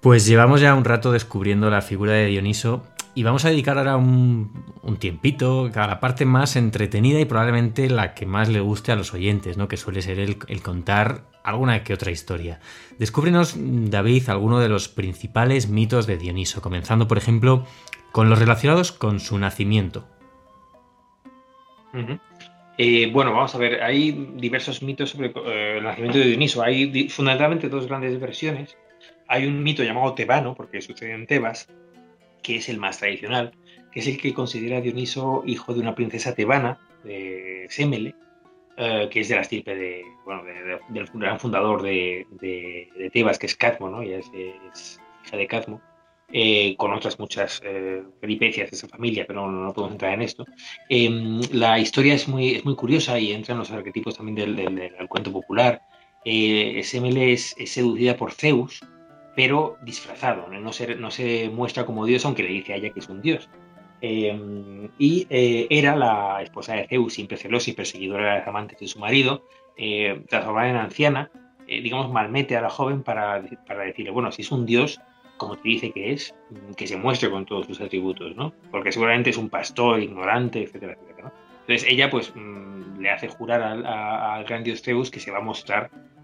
Pues 0.00 0.26
llevamos 0.26 0.60
ya 0.60 0.74
un 0.74 0.84
rato 0.84 1.12
descubriendo 1.12 1.70
la 1.70 1.82
figura 1.82 2.12
de 2.12 2.26
Dioniso 2.26 2.82
y 3.14 3.22
vamos 3.22 3.44
a 3.44 3.50
dedicar 3.50 3.78
ahora 3.78 3.96
un, 3.96 4.52
tiempito 4.98 5.70
a 5.74 5.86
la 5.86 6.00
parte 6.00 6.24
más 6.24 6.56
entretenida 6.56 7.20
y 7.20 7.24
probablemente 7.24 7.88
la 7.90 8.14
que 8.14 8.26
más 8.26 8.48
le 8.48 8.60
guste 8.60 8.92
a 8.92 8.96
los 8.96 9.12
oyentes, 9.12 9.56
¿no? 9.56 9.68
que 9.68 9.76
suele 9.76 10.02
ser 10.02 10.18
el, 10.18 10.38
el 10.48 10.62
contar 10.62 11.24
alguna 11.44 11.82
que 11.84 11.94
otra 11.94 12.10
historia. 12.10 12.60
Descúbrenos, 12.98 13.54
David, 13.56 14.28
alguno 14.28 14.60
de 14.60 14.68
los 14.68 14.88
principales 14.88 15.68
mitos 15.68 16.06
de 16.06 16.16
Dioniso, 16.16 16.62
comenzando 16.62 17.08
por 17.08 17.18
ejemplo 17.18 17.66
con 18.12 18.30
los 18.30 18.38
relacionados 18.38 18.92
con 18.92 19.20
su 19.20 19.38
nacimiento. 19.38 20.06
Eh, 22.78 23.10
bueno, 23.12 23.32
vamos 23.32 23.54
a 23.54 23.58
ver, 23.58 23.82
hay 23.82 24.34
diversos 24.36 24.82
mitos 24.82 25.10
sobre 25.10 25.28
eh, 25.28 25.78
el 25.78 25.84
nacimiento 25.84 26.18
de 26.18 26.26
Dioniso. 26.26 26.62
Hay 26.62 27.08
fundamentalmente 27.08 27.68
dos 27.68 27.86
grandes 27.86 28.18
versiones. 28.18 28.76
Hay 29.28 29.46
un 29.46 29.62
mito 29.62 29.82
llamado 29.82 30.14
tebano, 30.14 30.54
porque 30.54 30.80
sucede 30.80 31.12
en 31.12 31.26
Tebas, 31.26 31.68
que 32.42 32.56
es 32.56 32.68
el 32.68 32.78
más 32.78 32.98
tradicional, 32.98 33.52
que 33.92 34.00
es 34.00 34.06
el 34.06 34.18
que 34.18 34.34
considera 34.34 34.78
a 34.78 34.80
Dioniso 34.80 35.42
hijo 35.46 35.74
de 35.74 35.80
una 35.80 35.94
princesa 35.94 36.34
tebana, 36.34 36.78
de 37.04 37.66
Semele, 37.68 38.14
eh, 38.76 39.08
que 39.10 39.20
es 39.20 39.28
de 39.28 39.34
la 39.34 39.42
estirpe 39.42 39.74
de, 39.74 40.02
bueno, 40.24 40.42
del 40.88 41.06
gran 41.14 41.38
fundador 41.38 41.82
de, 41.82 42.26
Tebas, 43.12 43.38
que 43.38 43.46
es 43.46 43.56
Cadmo, 43.56 43.88
¿no? 43.88 44.02
es, 44.02 44.26
hija 45.24 45.36
de 45.36 45.46
Cadmo. 45.46 45.80
Eh, 46.34 46.76
con 46.78 46.94
otras 46.94 47.18
muchas 47.18 47.60
eh, 47.62 48.02
peripecias 48.18 48.70
de 48.70 48.76
esa 48.76 48.88
familia, 48.88 49.26
pero 49.26 49.50
no, 49.50 49.70
podemos 49.74 49.92
entrar 49.92 50.14
en 50.14 50.22
esto. 50.22 50.46
Em, 50.88 51.42
la 51.52 51.78
historia 51.78 52.14
es 52.14 52.26
muy, 52.26 52.54
es 52.54 52.64
muy 52.64 52.74
curiosa 52.74 53.18
y 53.18 53.32
entra 53.32 53.52
en 53.52 53.58
los 53.58 53.70
arquetipos 53.70 54.16
también 54.16 54.54
del, 54.56 55.08
cuento 55.08 55.30
popular. 55.30 55.82
Eh, 56.24 56.80
Semele 56.84 57.34
es, 57.34 57.54
seducida 57.66 58.16
por 58.16 58.32
Zeus, 58.32 58.80
pero 59.34 59.76
disfrazado, 59.82 60.48
¿no? 60.48 60.72
se, 60.72 61.48
muestra 61.50 61.86
como 61.86 62.06
dios, 62.06 62.24
aunque 62.24 62.42
le 62.42 62.50
dice 62.50 62.72
a 62.72 62.76
ella 62.76 62.90
que 62.90 63.00
es 63.00 63.08
un 63.08 63.22
dios. 63.22 63.48
Em, 64.00 64.88
y 64.98 65.26
era 65.30 65.94
la 65.94 66.42
esposa 66.42 66.74
de 66.74 66.88
Zeus, 66.88 67.14
siempre 67.14 67.36
celosa 67.36 67.70
y 67.70 67.74
perseguidora 67.74 68.32
de 68.32 68.38
las 68.40 68.48
amantes 68.48 68.78
de 68.80 68.88
su 68.88 68.98
marido, 68.98 69.44
transformada 70.28 70.68
en 70.68 70.76
anciana, 70.76 71.30
digamos, 71.66 72.10
malmete 72.12 72.56
a 72.56 72.62
la 72.62 72.70
joven 72.70 73.02
para, 73.02 73.42
para 73.66 73.84
decirle, 73.84 74.10
bueno, 74.10 74.32
si 74.32 74.42
es 74.42 74.50
un 74.50 74.66
dios, 74.66 75.00
como 75.42 75.56
te 75.56 75.68
dice 75.68 75.90
que 75.90 76.12
es, 76.12 76.34
que 76.76 76.86
se 76.86 76.96
muestre 76.96 77.28
con 77.28 77.46
todos 77.46 77.66
sus 77.66 77.80
atributos, 77.80 78.36
¿no? 78.36 78.52
Porque 78.70 78.92
seguramente 78.92 79.30
es 79.30 79.36
un 79.36 79.50
pastor 79.50 80.00
ignorante, 80.00 80.62
etcétera, 80.62 80.92
etcétera, 80.92 81.28
¿no? 81.28 81.32
Entonces 81.62 81.84
ella 81.90 82.10
pues 82.10 82.32
mm, 82.34 83.00
le 83.00 83.10
hace 83.10 83.28
jurar 83.28 83.60
al, 83.60 84.44
gran 84.44 84.62
dios 84.62 84.82
Zeus 84.82 85.10
que 85.10 85.18
se 85.18 85.32
va 85.32 85.38
a 85.38 85.42
mostrar 85.42 85.90
eh, 85.90 86.21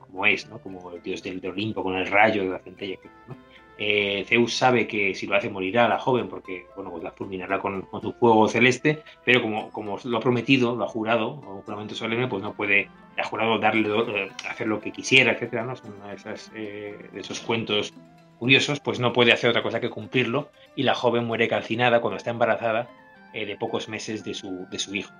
como 0.00 0.26
es. 0.26 0.44
Como 0.62 0.90
el 0.92 1.02
dios 1.02 1.22
del, 1.22 1.44
Olimpo, 1.46 1.82
con 1.82 1.94
el 1.96 2.06
rayo 2.06 2.44
de 2.44 2.50
la 2.50 2.58
centella, 2.58 2.98
¿no? 3.28 3.36
Eh, 3.78 4.24
Zeus 4.28 4.54
sabe 4.54 4.86
que 4.86 5.14
si 5.14 5.26
lo 5.26 5.34
hace 5.34 5.48
morirá 5.48 5.86
a 5.86 5.88
la 5.88 5.98
joven 5.98 6.28
porque 6.28 6.66
bueno, 6.76 6.90
pues 6.90 7.02
la 7.02 7.10
fulminará 7.10 7.58
con, 7.58 7.88
su 8.00 8.12
fuego 8.12 8.46
celeste, 8.46 9.02
pero 9.24 9.42
como, 9.42 9.98
lo 10.04 10.18
ha 10.18 10.20
prometido, 10.20 10.76
lo 10.76 10.84
ha 10.84 10.88
jurado, 10.88 11.32
un 11.32 11.62
juramento 11.62 11.94
solemne, 11.94 12.28
pues 12.28 12.42
no 12.42 12.52
puede, 12.52 12.88
ha 13.18 13.24
jurado 13.24 13.58
darle, 13.58 13.88
eh, 13.88 14.28
hacer 14.48 14.68
lo 14.68 14.80
que 14.80 14.92
quisiera, 14.92 15.32
etcétera, 15.32 15.64
¿no? 15.64 15.74
Son 15.74 15.90
de, 16.00 16.34
eh, 16.54 17.10
esos 17.14 17.40
cuentos 17.40 17.92
curiosos, 18.38 18.78
pues 18.78 19.00
no 19.00 19.12
puede 19.12 19.32
hacer 19.32 19.50
otra 19.50 19.64
cosa 19.64 19.80
que 19.80 19.90
cumplirlo 19.90 20.50
y 20.76 20.82
la 20.82 20.94
joven 20.94 21.24
muere 21.24 21.48
calcinada 21.48 22.00
cuando 22.00 22.18
está 22.18 22.30
embarazada 22.30 22.88
de 23.32 23.56
pocos 23.56 23.88
meses 23.88 24.22
de 24.24 24.34
su, 24.34 24.68
hijo. 24.92 25.12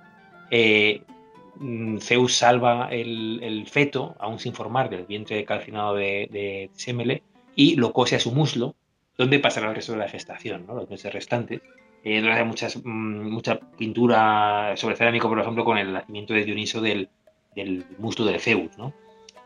Zeus 1.99 2.35
salva 2.35 2.89
el, 2.91 3.65
feto, 3.67 4.15
aún 4.19 4.39
sin 4.39 4.53
formar, 4.53 4.89
del 4.89 5.05
vientre 5.05 5.45
calcinado 5.45 5.95
de, 5.95 6.27
de 6.31 6.69
Semele, 6.73 7.23
y 7.55 7.75
lo 7.75 7.93
cose 7.93 8.15
a 8.15 8.19
su 8.19 8.31
muslo, 8.31 8.75
donde 9.17 9.39
pasará 9.39 9.69
el 9.69 9.75
resto 9.75 9.93
de 9.93 9.99
la 9.99 10.09
gestación, 10.09 10.65
¿no? 10.65 10.73
los 10.73 10.89
meses 10.89 11.13
restantes. 11.13 11.61
Eh, 12.03 12.19
hay 12.27 12.43
muchas, 12.43 12.77
mm, 12.83 13.29
mucha 13.29 13.59
pintura 13.59 14.73
sobre 14.75 14.95
cerámico, 14.95 15.29
por 15.29 15.39
ejemplo, 15.39 15.63
con 15.63 15.77
el 15.77 15.93
nacimiento 15.93 16.33
de 16.33 16.43
Dioniso 16.43 16.81
del, 16.81 17.09
del 17.55 17.85
muslo 17.99 18.25
de 18.25 18.39
Zeus. 18.39 18.77
¿no? 18.77 18.93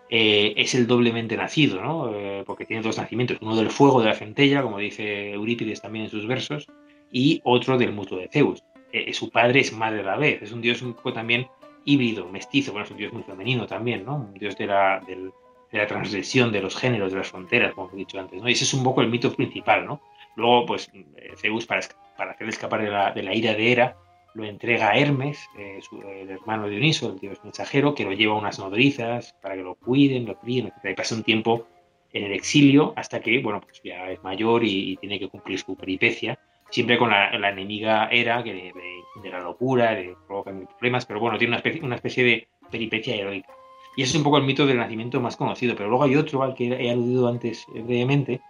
Eh, 0.09 0.53
es 0.55 0.73
el 0.73 0.87
doblemente 0.87 1.35
nacido, 1.35 1.81
¿no? 1.81 2.13
Eh, 2.15 2.43
porque 2.45 2.65
tiene 2.65 2.81
dos 2.81 2.97
nacimientos, 2.97 3.39
uno 3.41 3.57
del 3.57 3.69
fuego 3.69 3.99
de 3.99 4.07
la 4.07 4.15
centella, 4.15 4.61
como 4.61 4.77
dice 4.77 5.33
Eurípides 5.33 5.81
también 5.81 6.05
en 6.05 6.11
sus 6.11 6.25
versos, 6.25 6.67
y 7.11 7.41
otro 7.43 7.77
del 7.77 7.91
muslo 7.91 8.17
de 8.17 8.29
Zeus. 8.29 8.63
Eh, 8.93 9.13
su 9.13 9.29
padre 9.29 9.59
es 9.59 9.73
madre 9.73 9.99
a 9.99 10.03
la 10.03 10.15
vez, 10.15 10.41
es 10.41 10.53
un 10.53 10.61
dios 10.61 10.81
un 10.81 10.93
poco 10.93 11.11
también 11.11 11.47
híbrido, 11.87 12.27
mestizo, 12.27 12.73
bueno, 12.73 12.85
es 12.85 12.91
un 12.91 12.97
dios 12.97 13.13
muy 13.13 13.23
femenino 13.23 13.65
también, 13.65 14.03
¿no? 14.05 14.17
un 14.17 14.33
dios 14.33 14.57
de 14.57 14.67
la, 14.67 15.01
del, 15.07 15.31
de 15.71 15.77
la 15.77 15.87
transgresión 15.87 16.51
de 16.51 16.61
los 16.61 16.75
géneros, 16.75 17.13
de 17.13 17.19
las 17.19 17.29
fronteras, 17.29 17.73
como 17.73 17.89
he 17.93 17.95
dicho 17.95 18.19
antes. 18.19 18.41
¿no? 18.41 18.49
Y 18.49 18.51
ese 18.51 18.65
es 18.65 18.73
un 18.73 18.83
poco 18.83 19.01
el 19.01 19.07
mito 19.07 19.33
principal. 19.33 19.85
¿no? 19.85 20.01
Luego, 20.35 20.65
pues, 20.65 20.91
eh, 20.93 21.33
Zeus, 21.37 21.65
para, 21.65 21.81
para 22.17 22.31
hacer 22.31 22.49
escapar 22.49 22.81
de 22.81 22.89
la, 22.89 23.11
de 23.11 23.23
la, 23.23 23.33
ira 23.33 23.53
de 23.53 23.71
Hera, 23.71 23.97
lo 24.33 24.43
entrega 24.43 24.89
a 24.89 24.97
Hermes, 24.97 25.47
eh, 25.57 25.79
el 26.21 26.29
hermano 26.29 26.65
de 26.65 26.71
Dioniso, 26.71 27.13
el 27.13 27.19
dios 27.19 27.39
mensajero, 27.43 27.95
que 27.95 28.03
lo 28.03 28.11
lleva 28.11 28.35
a 28.35 28.39
unas 28.39 28.59
nodrizas 28.59 29.33
para 29.41 29.55
que 29.55 29.63
lo 29.63 29.75
cuiden, 29.75 30.25
lo 30.25 30.37
críen, 30.37 30.67
etc. 30.67 30.91
Y 30.91 30.93
pasa 30.93 31.15
un 31.15 31.23
tiempo 31.23 31.67
en 32.11 32.25
el 32.25 32.33
exilio 32.33 32.93
hasta 32.97 33.21
que, 33.21 33.41
bueno, 33.41 33.61
pues 33.61 33.81
ya 33.81 34.11
es 34.11 34.21
mayor 34.23 34.63
y, 34.65 34.97
tiene 34.97 35.19
que 35.19 35.29
cumplir 35.29 35.59
su 35.59 35.75
peripecia, 35.75 36.37
siempre 36.69 36.97
con 36.97 37.09
la, 37.09 37.29
enemiga 37.31 38.09
Hera, 38.11 38.43
que 38.43 38.53
le, 38.53 38.73
de 39.21 39.29
la 39.29 39.39
locura, 39.39 39.93
le 39.93 40.15
provoca 40.27 40.51
problemas, 40.77 41.05
pero 41.05 41.19
bueno, 41.19 41.37
tiene 41.37 41.51
una 41.51 41.57
especie, 41.57 41.81
una 41.81 41.95
especie 41.95 42.23
de 42.23 42.47
peripecia 42.69 43.15
heroica. 43.15 43.49
Y 43.97 44.03
ese 44.03 44.11
es 44.11 44.17
un 44.17 44.23
poco 44.23 44.37
el 44.37 44.43
mito 44.43 44.67
del 44.67 44.77
nacimiento 44.77 45.19
más 45.19 45.35
conocido. 45.35 45.75
Pero 45.75 45.89
luego 45.89 46.03
hay 46.03 46.15
otro 46.15 46.43
al 46.43 46.53
que 46.53 46.67
he 46.67 46.91
aludido 46.91 47.27
antes 47.27 47.65
brevemente, 47.73 48.41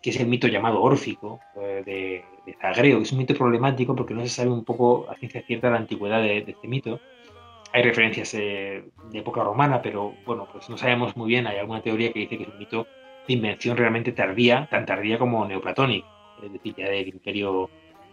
que 0.00 0.10
es 0.10 0.20
el 0.20 0.28
mito 0.28 0.46
llamado 0.46 0.80
órfico 0.80 1.40
eh, 1.56 1.82
de, 1.84 2.54
Zagreo, 2.60 2.98
que 2.98 3.02
es 3.02 3.12
un 3.12 3.18
mito 3.18 3.34
problemático 3.34 3.96
porque 3.96 4.14
no 4.14 4.22
se 4.22 4.28
sabe 4.28 4.50
un 4.50 4.64
poco 4.64 5.08
a 5.10 5.16
ciencia 5.16 5.42
cierta 5.42 5.70
la 5.70 5.78
antigüedad 5.78 6.22
de, 6.22 6.38
este 6.38 6.68
mito. 6.68 7.00
Hay 7.72 7.82
referencias 7.82 8.32
eh, 8.34 8.84
de 9.10 9.18
época 9.18 9.42
romana, 9.42 9.82
pero 9.82 10.14
bueno, 10.24 10.46
pues 10.52 10.70
no 10.70 10.78
sabemos 10.78 11.16
muy 11.16 11.28
bien. 11.28 11.48
Hay 11.48 11.58
alguna 11.58 11.82
teoría 11.82 12.12
que 12.12 12.20
dice 12.20 12.36
que 12.36 12.44
es 12.44 12.48
un 12.50 12.58
mito 12.58 12.86
de 13.26 13.34
invención 13.34 13.76
realmente 13.76 14.12
tardía, 14.12 14.68
tan 14.70 14.86
tardía 14.86 15.18
como 15.18 15.44
neoplatónico, 15.46 16.06
es 16.42 16.52
decir, 16.52 16.74
ya 16.76 16.88
del 16.88 17.08
imperio 17.08 17.70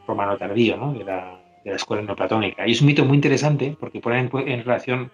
romano 0.07 0.38
tardío, 0.38 0.77
¿no? 0.77 0.93
de, 0.93 1.03
la, 1.03 1.39
de 1.63 1.71
la 1.71 1.75
escuela 1.75 2.03
neoplatónica. 2.03 2.67
Y 2.67 2.71
es 2.71 2.82
un 2.82 2.88
mito 2.88 3.05
muy 3.05 3.15
interesante 3.15 3.75
porque 3.80 3.99
pone 3.99 4.19
en 4.19 4.63
relación 4.63 5.11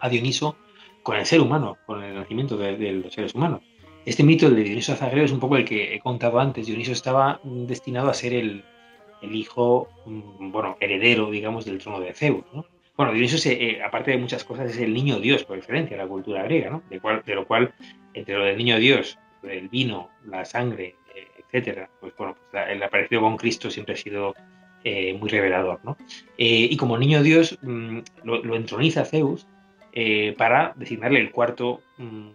a 0.00 0.08
Dioniso 0.08 0.56
con 1.02 1.16
el 1.16 1.26
ser 1.26 1.40
humano, 1.40 1.78
con 1.86 2.02
el 2.02 2.14
nacimiento 2.14 2.56
de, 2.56 2.92
los 2.92 3.12
seres 3.12 3.34
humanos. 3.34 3.60
Este 4.04 4.24
mito 4.24 4.50
de 4.50 4.62
Dioniso 4.62 4.96
Zagreo 4.96 5.24
es 5.24 5.32
un 5.32 5.40
poco 5.40 5.56
el 5.56 5.64
que 5.64 5.94
he 5.94 6.00
contado 6.00 6.40
antes. 6.40 6.66
Dioniso 6.66 6.92
estaba 6.92 7.40
destinado 7.44 8.10
a 8.10 8.14
ser 8.14 8.34
el, 8.34 8.64
hijo, 9.22 9.88
mm, 10.06 10.50
bueno, 10.50 10.76
heredero, 10.80 11.30
digamos, 11.30 11.64
del 11.64 11.78
trono 11.78 12.00
de 12.00 12.12
Zeus. 12.12 12.44
¿no? 12.52 12.66
Bueno, 12.96 13.12
Dioniso, 13.12 13.36
eh, 13.48 13.80
aparte 13.84 14.10
de 14.10 14.18
muchas 14.18 14.44
cosas, 14.44 14.70
es 14.70 14.78
el 14.78 14.92
niño 14.92 15.20
Dios, 15.20 15.44
por 15.44 15.56
diferencia, 15.56 15.96
de 15.96 16.02
la 16.02 16.08
cultura 16.08 16.42
griega, 16.42 16.70
¿no? 16.70 16.82
de, 16.90 17.34
lo 17.34 17.46
cual, 17.46 17.72
entre 18.14 18.36
lo 18.36 18.44
del 18.44 18.56
niño 18.56 18.78
Dios, 18.78 19.18
el 19.42 19.68
vino, 19.68 20.10
la 20.26 20.44
sangre, 20.44 20.96
etcétera, 21.52 21.90
pues 22.00 22.14
bueno, 22.16 22.34
pues 22.50 22.64
el 22.68 22.82
aparecido 22.82 23.20
con 23.20 23.36
Cristo 23.36 23.70
siempre 23.70 23.94
ha 23.94 23.98
sido 23.98 24.34
eh, 24.84 25.14
muy 25.14 25.28
revelador. 25.28 25.80
¿no? 25.84 25.96
y 26.36 26.76
como 26.76 26.98
niño 26.98 27.22
Dios 27.22 27.58
mm, 27.62 27.98
lo, 28.24 28.42
lo, 28.42 28.56
entroniza 28.56 29.04
Zeus 29.04 29.46
eh, 29.94 30.34
para 30.38 30.72
designarle 30.76 31.20
el 31.20 31.30
cuarto 31.30 31.82
mm, 31.98 32.30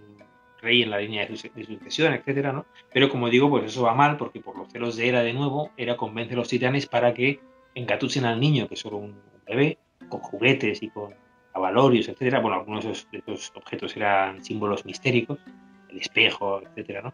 rey 0.61 0.84
en 0.84 0.91
la 0.91 0.99
línea 0.99 1.26
de, 1.26 1.36
sucesión, 1.36 2.13
etcétera, 2.13 2.53
¿no? 2.53 2.68
Pero 2.93 3.09
como 3.09 3.30
digo, 3.30 3.49
pues 3.49 3.65
eso 3.65 3.84
va 3.84 3.95
mal 3.95 4.18
porque 4.18 4.39
por 4.39 4.55
los 4.55 4.72
celos 4.72 4.95
de 4.95 5.07
Hera 5.07 5.24
de 5.24 5.34
nuevo, 5.34 5.72
Hera 5.76 5.97
convence 5.97 6.36
a 6.36 6.38
los 6.38 6.49
titanes 6.49 6.86
para 6.86 7.15
que 7.15 7.39
encatuchen 7.74 8.26
al 8.26 8.39
niño, 8.39 8.68
que 8.68 8.76
es 8.76 8.80
solo 8.80 8.97
un 8.97 9.20
bebé, 9.47 9.80
con 10.07 10.20
juguetes 10.20 10.84
y 10.84 10.89
con 10.89 11.15
avalorios, 11.53 12.09
etcétera. 12.09 12.41
Bueno, 12.41 12.57
algunos 12.57 12.86
de 12.86 12.91
esos, 12.91 13.51
objetos 13.55 13.97
eran 13.97 14.43
símbolos 14.45 14.86
mistéricos, 14.86 15.39
el 15.89 15.97
espejo, 15.97 16.61
etcétera, 16.61 17.01
¿no? 17.01 17.13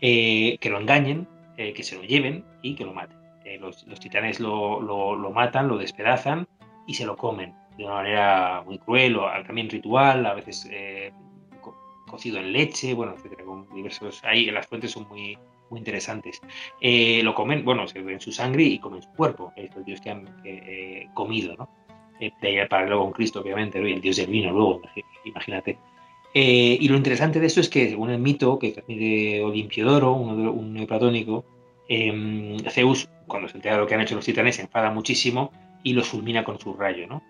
Eh, 0.00 0.58
que 0.60 0.68
lo 0.68 0.80
engañen, 0.80 1.28
eh, 1.56 1.72
que 1.72 1.82
se 1.82 1.96
lo 1.96 2.02
lleven 2.02 2.44
y 2.62 2.74
que 2.74 2.84
lo 2.84 2.92
maten. 2.92 3.18
Los, 3.60 3.84
titanes 4.00 4.40
lo, 4.40 4.80
lo 4.80 5.30
matan, 5.30 5.68
lo 5.68 5.78
despedazan 5.78 6.48
y 6.86 6.94
se 6.94 7.06
lo 7.06 7.16
comen 7.16 7.54
de 7.76 7.84
una 7.84 7.94
manera 7.94 8.62
muy 8.64 8.78
cruel 8.78 9.16
o 9.16 9.26
también 9.46 9.68
ritual, 9.68 10.24
a 10.26 10.34
veces 10.34 10.68
eh, 10.70 11.12
cocido 12.06 12.38
en 12.38 12.52
leche, 12.52 12.94
bueno, 12.94 13.14
etcétera, 13.14 13.44
con 13.44 13.68
diversos. 13.74 14.22
Ahí 14.24 14.46
las 14.50 14.66
fuentes 14.66 14.92
son 14.92 15.06
muy, 15.08 15.38
muy 15.70 15.78
interesantes. 15.78 16.40
Eh, 16.80 17.22
lo 17.22 17.34
comen, 17.34 17.64
bueno, 17.64 17.86
se 17.86 18.00
ven 18.00 18.20
su 18.20 18.32
sangre 18.32 18.62
y 18.62 18.78
comen 18.78 19.02
su 19.02 19.10
cuerpo, 19.10 19.52
es 19.56 19.74
el 19.76 19.84
dios 19.84 20.00
que 20.00 20.10
han 20.10 20.42
eh, 20.44 21.08
comido, 21.14 21.54
¿no? 21.56 21.68
de 22.18 22.32
ahí 22.48 22.56
el 22.56 22.68
paralelo 22.68 23.00
con 23.00 23.12
Cristo, 23.12 23.40
obviamente, 23.40 23.78
el 23.78 24.00
dios 24.00 24.16
del 24.16 24.28
vino, 24.28 24.50
luego, 24.50 24.80
imagínate. 25.26 25.78
Y 26.38 26.88
lo 26.88 26.96
interesante 26.96 27.40
de 27.40 27.46
esto 27.46 27.60
es 27.60 27.70
que, 27.70 27.88
según 27.88 28.10
el 28.10 28.18
mito 28.18 28.58
que 28.58 28.72
transmite 28.72 29.42
Olimpiodoro, 29.42 30.12
uno 30.12 30.52
un 30.52 30.74
neoplatónico, 30.74 31.46
em, 31.88 32.58
Zeus, 32.68 33.08
cuando 33.26 33.48
se 33.48 33.56
entera 33.56 33.76
de 33.76 33.80
lo 33.80 33.86
que 33.86 33.94
han 33.94 34.02
hecho 34.02 34.16
los 34.16 34.24
titanes, 34.24 34.56
se 34.56 34.62
enfada 34.62 34.90
muchísimo 34.90 35.50
y 35.82 35.94
los 35.94 36.08
fulmina 36.08 36.44
con 36.44 36.58
su 36.58 36.74
rayo, 36.74 37.06
¿no? 37.06 37.22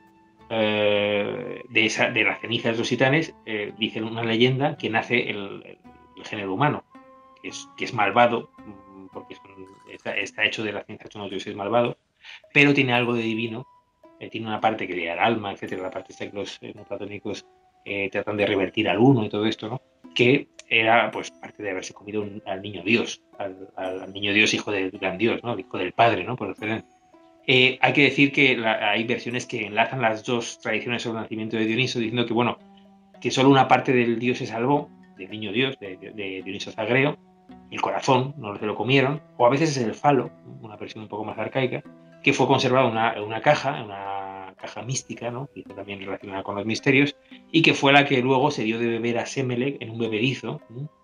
Eh, 0.48 1.62
de, 1.68 1.86
esa, 1.86 2.11
de 2.11 2.24
las 2.24 2.40
cenizas 2.40 2.72
de 2.72 2.78
los 2.78 2.88
titanes, 2.88 3.34
eh, 3.46 3.72
dice 3.78 4.02
una 4.02 4.24
leyenda 4.24 4.76
que 4.76 4.90
nace 4.90 5.30
el, 5.30 5.78
género 6.24 6.54
humano, 6.54 6.84
que 7.42 7.48
es, 7.48 7.68
que 7.76 7.84
es 7.84 7.94
malvado, 7.94 8.50
mm, 8.59 9.07
porque 9.12 9.36
está, 9.88 10.44
hecho 10.44 10.64
de 10.64 10.72
las 10.72 10.86
cenizas 10.86 11.11
de 11.11 11.18
unos 11.18 11.30
dioses 11.30 11.54
malvados, 11.54 11.96
pero 12.52 12.74
tiene 12.74 12.92
algo 12.92 13.14
de 13.14 13.22
divino, 13.22 13.66
eh, 14.18 14.30
tiene 14.30 14.48
una 14.48 14.61
parte 14.61 14.88
que 14.88 14.94
le 14.94 15.07
da 15.07 15.12
el 15.12 15.18
alma, 15.20 15.52
etcétera, 15.52 15.82
la 15.82 15.90
parte 15.90 16.12
esta 16.12 16.28
que 16.28 16.36
los 16.36 16.59
platónicos 17.87 18.12
tratan 18.12 18.37
de 18.37 18.47
revertir 18.47 18.89
al 18.89 18.99
uno 18.99 19.24
y 19.24 19.28
todo 19.28 19.47
esto, 19.47 19.68
¿no? 19.68 19.80
que 20.14 20.49
era 20.68 21.11
pues 21.12 21.30
parte 21.30 21.62
de 21.62 21.70
haberse 21.70 21.95
comido 21.95 22.24
al 22.47 22.62
niño 22.62 22.82
Dios, 22.82 23.22
al, 23.39 24.12
niño 24.12 24.32
Dios 24.32 24.53
hijo 24.55 24.72
del 24.72 24.91
gran 24.91 25.18
Dios, 25.18 25.43
¿no? 25.45 25.57
hijo 25.59 25.78
del 25.78 25.93
Padre, 25.93 26.24
¿no? 26.24 26.37
por 26.37 26.51
excelencia. 26.51 26.91
Eh, 27.47 27.78
hay 27.80 27.93
que 27.93 28.03
decir 28.03 28.32
que 28.32 28.61
hay 28.66 29.05
versiones 29.05 29.47
que 29.47 29.66
enlazan 29.66 30.03
las 30.03 30.24
dos 30.24 30.59
tradiciones 30.59 31.03
sobre 31.03 31.18
el 31.18 31.22
nacimiento 31.22 31.57
de 31.57 31.66
Dioniso, 31.66 32.01
diciendo 32.01 32.26
que, 32.26 32.34
bueno, 32.34 32.59
que 33.20 33.30
solo 33.30 33.51
una 33.51 33.68
parte 33.68 33.93
del 33.93 34.18
dios 34.18 34.39
se 34.39 34.47
salvó, 34.47 34.91
del 35.16 35.30
niño 35.30 35.53
dios, 35.53 35.78
de, 35.78 35.97
Dioniso 36.45 36.72
Zagreo, 36.72 37.16
el 37.70 37.80
corazón, 37.80 38.34
no 38.37 38.57
se 38.59 38.66
lo 38.66 38.74
comieron, 38.74 39.22
o 39.37 39.47
a 39.47 39.51
veces 39.51 39.76
es 39.76 39.84
el 39.84 39.95
falo, 39.95 40.30
una 40.61 40.76
versión 40.76 41.05
un 41.05 41.09
poco 41.09 41.24
más 41.24 41.39
arcaica, 41.39 41.84
que 42.22 42.32
fue 42.32 42.49
conservado 42.49 42.89
en 42.89 43.22
una, 43.22 43.41
caja, 43.41 43.78
en 43.78 43.84
una 43.84 44.25
caja 44.57 44.82
mística, 44.82 45.30
¿no? 45.30 45.48
que 45.54 45.62
también 45.62 46.00
relacionada 46.00 46.42
con 46.42 46.57
los 46.57 46.66
misterios, 46.66 47.16
y 47.52 47.62
que 47.62 47.74
fue 47.74 47.92
la 47.92 48.04
que 48.04 48.20
luego 48.22 48.50
se 48.50 48.64
dio 48.64 48.78
de 48.78 48.86
beber 48.86 49.18
a 49.18 49.26
Semelec 49.26 49.76
en 49.80 49.90
un 49.90 49.98
bebedizo, 49.98 50.61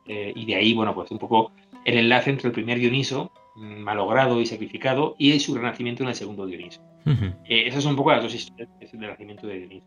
eh, 0.07 0.32
y 0.34 0.46
de 0.46 0.55
ahí, 0.57 0.74
bueno, 0.74 0.94
pues 0.94 1.11
un 1.11 1.18
poco 1.18 1.53
el 1.84 1.98
enlace 1.98 2.30
entre 2.30 2.48
el 2.48 2.53
primer 2.53 2.78
Dioniso 2.78 3.32
malogrado 3.55 4.40
y 4.40 4.46
sacrificado, 4.46 5.14
y 5.18 5.38
su 5.38 5.55
renacimiento 5.55 6.03
en 6.03 6.09
el 6.09 6.14
segundo 6.14 6.46
Dioniso. 6.46 6.80
Eh, 7.44 7.66
esas 7.66 7.82
son 7.82 7.90
un 7.90 7.96
poco 7.96 8.12
las 8.12 8.22
dos 8.22 8.34
historias 8.34 8.68
del 8.78 9.00
nacimiento 9.00 9.46
de 9.46 9.59
Dioniso, 9.59 9.86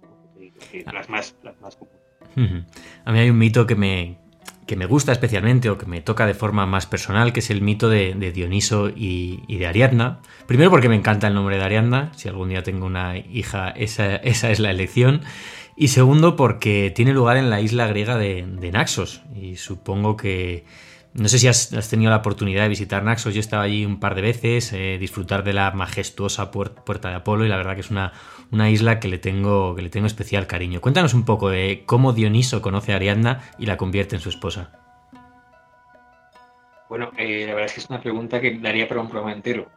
las 0.94 1.10
más, 1.10 1.36
las 1.44 1.60
más 1.62 1.76
comunes. 1.76 2.66
A 3.06 3.12
mí 3.12 3.20
hay 3.20 3.30
un 3.30 3.38
mito 3.38 3.66
que 3.66 3.76
me, 3.76 4.18
que 4.66 4.76
me 4.76 4.86
gusta 4.86 5.12
especialmente 5.12 5.70
o 5.70 5.78
que 5.78 5.86
me 5.86 6.02
toca 6.02 6.26
de 6.26 6.34
forma 6.34 6.66
más 6.66 6.86
personal, 6.86 7.34
que 7.34 7.40
es 7.40 7.50
el 7.50 7.62
mito 7.62 7.90
de, 7.90 8.14
Dioniso 8.34 8.90
y, 8.90 9.44
de 9.48 9.68
Ariadna. 9.68 10.20
Primero 10.48 10.72
porque 10.72 10.90
me 10.90 10.96
encanta 10.96 11.28
el 11.28 11.34
nombre 11.34 11.58
de 11.58 11.64
Ariadna, 11.64 12.12
si 12.16 12.30
algún 12.30 12.50
día 12.50 12.64
tengo 12.64 12.86
una 12.86 13.18
hija, 13.18 13.70
esa, 13.70 14.16
esa 14.16 14.52
es 14.52 14.60
la 14.60 14.72
elección. 14.72 15.22
Y 15.76 15.90
segundo 15.90 16.36
porque 16.36 16.92
tiene 16.96 17.14
lugar 17.14 17.38
en 17.38 17.50
la 17.50 17.62
isla 17.62 17.88
griega 17.88 18.18
de 18.18 18.70
Naxos, 18.72 19.22
y 19.36 19.58
supongo 19.58 20.16
que 20.18 20.66
no 21.16 21.30
sé 21.30 21.40
si 21.40 21.48
has, 21.48 21.70
tenido 21.90 22.12
la 22.12 22.18
oportunidad 22.18 22.64
de 22.64 22.70
visitar 22.70 23.02
Naxos, 23.02 23.34
yo 23.34 23.40
estaba 23.40 23.64
allí 23.64 23.86
un 23.86 24.02
par 24.02 24.16
de 24.16 24.22
veces, 24.22 24.74
eh, 24.74 24.98
disfrutar 25.00 25.46
de 25.46 25.54
la 25.54 25.72
majestuosa 25.72 26.52
puerta 26.52 27.10
de 27.10 27.16
Apolo 27.16 27.46
y 27.46 27.48
la 27.48 27.56
verdad 27.56 27.76
que 27.76 27.80
es 27.80 27.90
una, 27.90 28.12
una 28.52 28.70
isla 28.70 29.00
que 29.00 29.08
le, 29.08 29.18
tengo, 29.18 29.76
que 29.76 29.82
le 29.82 29.90
tengo 29.90 30.08
especial 30.08 30.48
cariño. 30.48 30.82
Cuéntanos 30.82 31.14
un 31.14 31.26
poco 31.26 31.50
de 31.50 31.84
cómo 31.86 32.14
Dioniso 32.14 32.62
conoce 32.62 32.94
a 32.94 32.98
Ariadna 32.98 33.42
y 33.58 33.66
la 33.66 33.78
convierte 33.78 34.16
en 34.16 34.22
su 34.22 34.30
esposa. 34.30 34.72
Bueno, 36.90 37.12
eh, 37.18 37.46
la 37.48 37.54
verdad 37.54 37.66
es 37.66 37.74
que 37.74 37.80
es 37.82 37.90
una 37.90 38.02
pregunta 38.02 38.40
que 38.40 38.58
daría 38.60 38.88
para 38.88 39.02
un 39.02 39.10
programa 39.10 39.34
entero. 39.34 39.70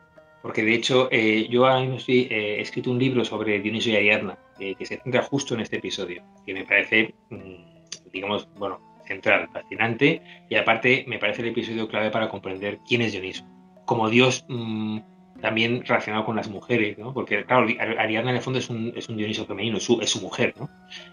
Porque 0.43 0.63
de 0.63 0.75
hecho, 0.75 1.09
eh, 1.11 1.49
yo 1.51 1.67
mismo 1.81 1.99
he 2.09 2.61
escrito 2.61 2.91
un 2.91 2.99
libro 2.99 3.25
sobre 3.25 3.61
Dionisio 3.61 3.93
y 3.93 3.97
Ariadna, 3.97 4.39
que 4.57 4.87
se 4.87 4.99
centra 4.99 5.23
justo 5.23 5.55
en 5.55 5.61
este 5.61 5.77
episodio, 5.79 6.23
que 6.47 6.55
me 6.55 6.65
parece, 6.65 7.15
mm, 7.31 8.11
digamos, 8.13 8.49
bueno, 8.57 8.81
central, 9.09 9.49
fascinante, 9.53 10.23
y 10.49 10.55
aparte 10.55 11.05
me 11.09 11.19
parece 11.19 11.43
el 11.43 11.49
episodio 11.49 11.89
clave 11.89 12.11
para 12.11 12.29
comprender 12.29 12.79
quién 12.87 13.03
es 13.03 13.13
Dioniso. 13.13 13.45
Como 13.85 14.09
Dios 14.11 14.45
mm, 14.49 14.99
también 15.41 15.85
relacionado 15.85 16.25
con 16.25 16.37
las 16.37 16.49
mujeres, 16.49 16.99
¿no? 16.99 17.13
Porque, 17.13 17.45
claro, 17.45 17.67
Ariadna 17.99 18.31
en 18.31 18.37
el 18.37 18.43
fondo 18.43 18.59
es 18.59 18.69
un, 18.71 18.93
es 18.97 19.07
Dioniso 19.07 19.47
femenino, 19.47 19.79
es 19.79 19.85
su, 19.85 20.01
es 20.01 20.21
mujer, 20.21 20.55
¿no? 20.59 20.69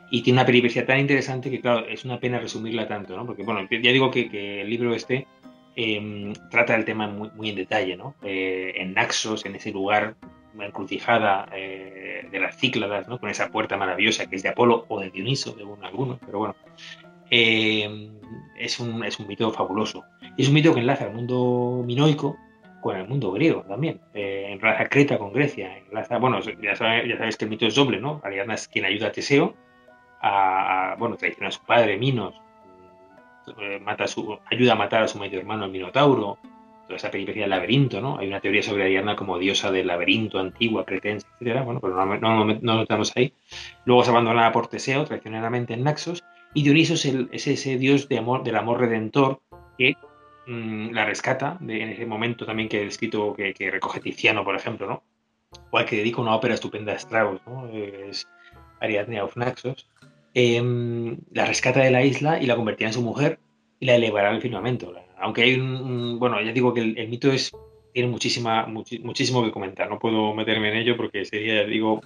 Y 0.09 0.21
tiene 0.21 0.39
una 0.39 0.45
peripecia 0.45 0.86
tan 0.86 0.99
interesante 0.99 1.51
que, 1.51 1.61
claro, 1.61 1.86
es 1.88 2.05
una 2.05 2.19
pena 2.19 2.39
resumirla 2.39 2.88
tanto, 2.88 3.15
¿no? 3.15 3.26
Porque, 3.26 3.43
bueno, 3.43 3.67
ya 3.69 3.91
digo 3.91 4.09
que, 4.09 4.30
que 4.30 4.61
el 4.61 4.69
libro 4.69 4.95
este 4.95 5.28
em, 5.76 6.34
trata 6.49 6.76
el 6.76 6.86
tema 6.86 7.07
muy, 7.07 7.49
en 7.49 7.55
detalle, 7.55 7.95
¿no? 7.95 8.15
Eh, 8.23 8.73
en 8.78 8.93
Naxos, 8.93 9.45
en 9.45 9.55
ese 9.55 9.71
lugar, 9.71 10.15
una 10.55 10.67
encrucijada 10.67 11.47
eh, 11.53 12.28
de 12.32 12.39
las 12.39 12.57
Cícladas, 12.57 13.07
¿no? 13.07 13.19
Con 13.19 13.30
esa 13.30 13.49
puerta 13.49 13.78
maravillosa 13.78 14.26
que 14.26 14.38
es 14.38 14.43
de 14.43 14.49
Apolo 14.49 14.86
o 14.88 14.99
de 14.99 15.11
Dioniso, 15.11 15.55
según 15.55 15.84
algunos, 15.84 16.17
pero 16.26 16.39
bueno. 16.39 16.55
Em, 17.30 18.11
es, 18.57 18.80
un, 18.80 19.03
es 19.03 19.19
un 19.19 19.28
mito 19.28 19.51
fabuloso. 19.51 20.03
Y 20.38 20.43
es 20.43 20.47
un 20.47 20.55
mito 20.55 20.73
que 20.73 20.80
enlaza 20.80 21.05
al 21.05 21.13
mundo 21.13 21.84
minoico 21.86 22.38
con 22.86 22.97
el 22.97 23.07
mundo 23.07 23.31
griego 23.31 23.63
también. 23.63 23.99
Eh, 24.13 24.49
enlaza 24.51 24.86
Creta 24.88 25.17
con 25.17 25.33
Grecia. 25.33 25.81
bueno, 26.19 26.39
ya 26.61 26.75
sabes, 26.75 27.36
que 27.36 27.45
el 27.45 27.49
mito 27.49 27.65
es 27.65 27.73
doble, 27.73 27.99
¿no? 27.99 28.21
Ariadna 28.23 28.53
es 28.53 28.67
quien 28.67 28.86
ayuda 28.86 29.07
a 29.07 29.11
Teseo 29.11 29.55
a, 30.21 30.95
bueno, 30.99 31.17
traiciona 31.17 31.47
a 31.47 31.51
su 31.51 31.63
padre 31.65 31.97
Minos, 31.97 32.36
eh, 33.59 33.79
mata 33.79 34.07
su, 34.07 34.38
ayuda 34.51 34.73
a 34.73 34.75
matar 34.75 35.01
a 35.01 35.07
su 35.07 35.17
medio 35.17 35.39
hermano 35.39 35.65
el 35.65 35.71
Minotauro, 35.71 36.38
toda 36.83 36.97
esa 36.97 37.09
peripecia 37.09 37.41
del 37.41 37.49
laberinto, 37.49 37.99
¿no? 38.01 38.19
Hay 38.19 38.27
una 38.27 38.39
teoría 38.39 38.61
sobre 38.61 38.83
Ariadna 38.83 39.15
como 39.15 39.39
diosa 39.39 39.71
del 39.71 39.88
laberinto 39.88 40.38
antigua, 40.38 40.86
cretense, 40.86 41.25
etcétera, 41.33 41.63
bueno, 41.63 41.79
pero 41.79 42.05
no, 42.05 42.45
no, 42.45 42.75
notamos 42.75 43.13
ahí. 43.15 43.33
Luego 43.86 44.03
es 44.03 44.09
abandonada 44.09 44.51
por 44.51 44.67
Teseo, 44.67 45.05
traicioneramente 45.05 45.73
en 45.73 45.86
Naxos, 45.86 46.23
y 46.53 46.61
Dioniso 46.61 46.93
es, 46.93 47.05
es 47.05 47.47
ese 47.47 47.79
dios 47.79 48.07
de 48.09 48.19
amor, 48.19 48.43
del 48.43 48.57
amor 48.57 48.79
redentor 48.79 49.41
que 49.75 49.95
Mm, 50.47 50.91
la 50.91 51.05
rescata 51.05 51.57
en 51.61 51.89
ese 51.89 52.05
momento 52.05 52.45
también 52.45 52.69
que 52.69 52.81
he 52.81 52.85
escrito 52.85 53.33
que, 53.33 53.53
recoge 53.71 53.99
Tiziano, 53.99 54.43
por 54.43 54.55
ejemplo, 54.55 54.87
¿no? 54.87 55.03
O 55.71 55.77
al 55.77 55.85
que 55.85 55.97
dedica 55.97 56.21
una 56.21 56.35
ópera 56.35 56.53
estupenda 56.53 56.93
a 56.93 56.97
Strauss, 56.97 57.41
¿no? 57.47 57.67
Es 57.69 58.27
Ariadne 58.79 59.21
of 59.21 59.35
Naxos. 59.37 59.89
Em, 60.33 61.17
la 61.31 61.45
rescata 61.45 61.79
de 61.79 61.91
la 61.91 62.03
isla 62.03 62.41
y 62.41 62.45
la 62.45 62.55
convertirá 62.55 62.89
en 62.89 62.93
su 62.93 63.01
mujer 63.01 63.39
y 63.79 63.85
la 63.85 63.95
elevará 63.95 64.29
al 64.29 64.41
firmamento. 64.41 64.93
Aunque 65.17 65.43
hay 65.43 65.55
un, 65.55 66.19
bueno, 66.19 66.41
ya 66.41 66.51
digo 66.51 66.73
que 66.73 66.81
el, 66.81 67.07
mito 67.07 67.31
es 67.31 67.51
tiene 67.93 68.09
muchísima, 68.09 68.65
muchísimo 68.67 69.43
que 69.43 69.51
comentar. 69.51 69.89
No 69.89 69.97
puedo 69.99 70.33
meterme 70.33 70.69
en 70.69 70.77
ello 70.77 70.97
porque 70.97 71.23
sería, 71.23 71.63
digo, 71.63 72.01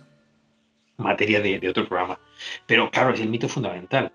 materia 0.98 1.42
de, 1.42 1.68
otro 1.68 1.88
programa. 1.88 2.20
Pero 2.68 2.92
claro, 2.92 3.14
es 3.14 3.20
el 3.20 3.30
mito 3.30 3.50
fundamental. 3.50 4.12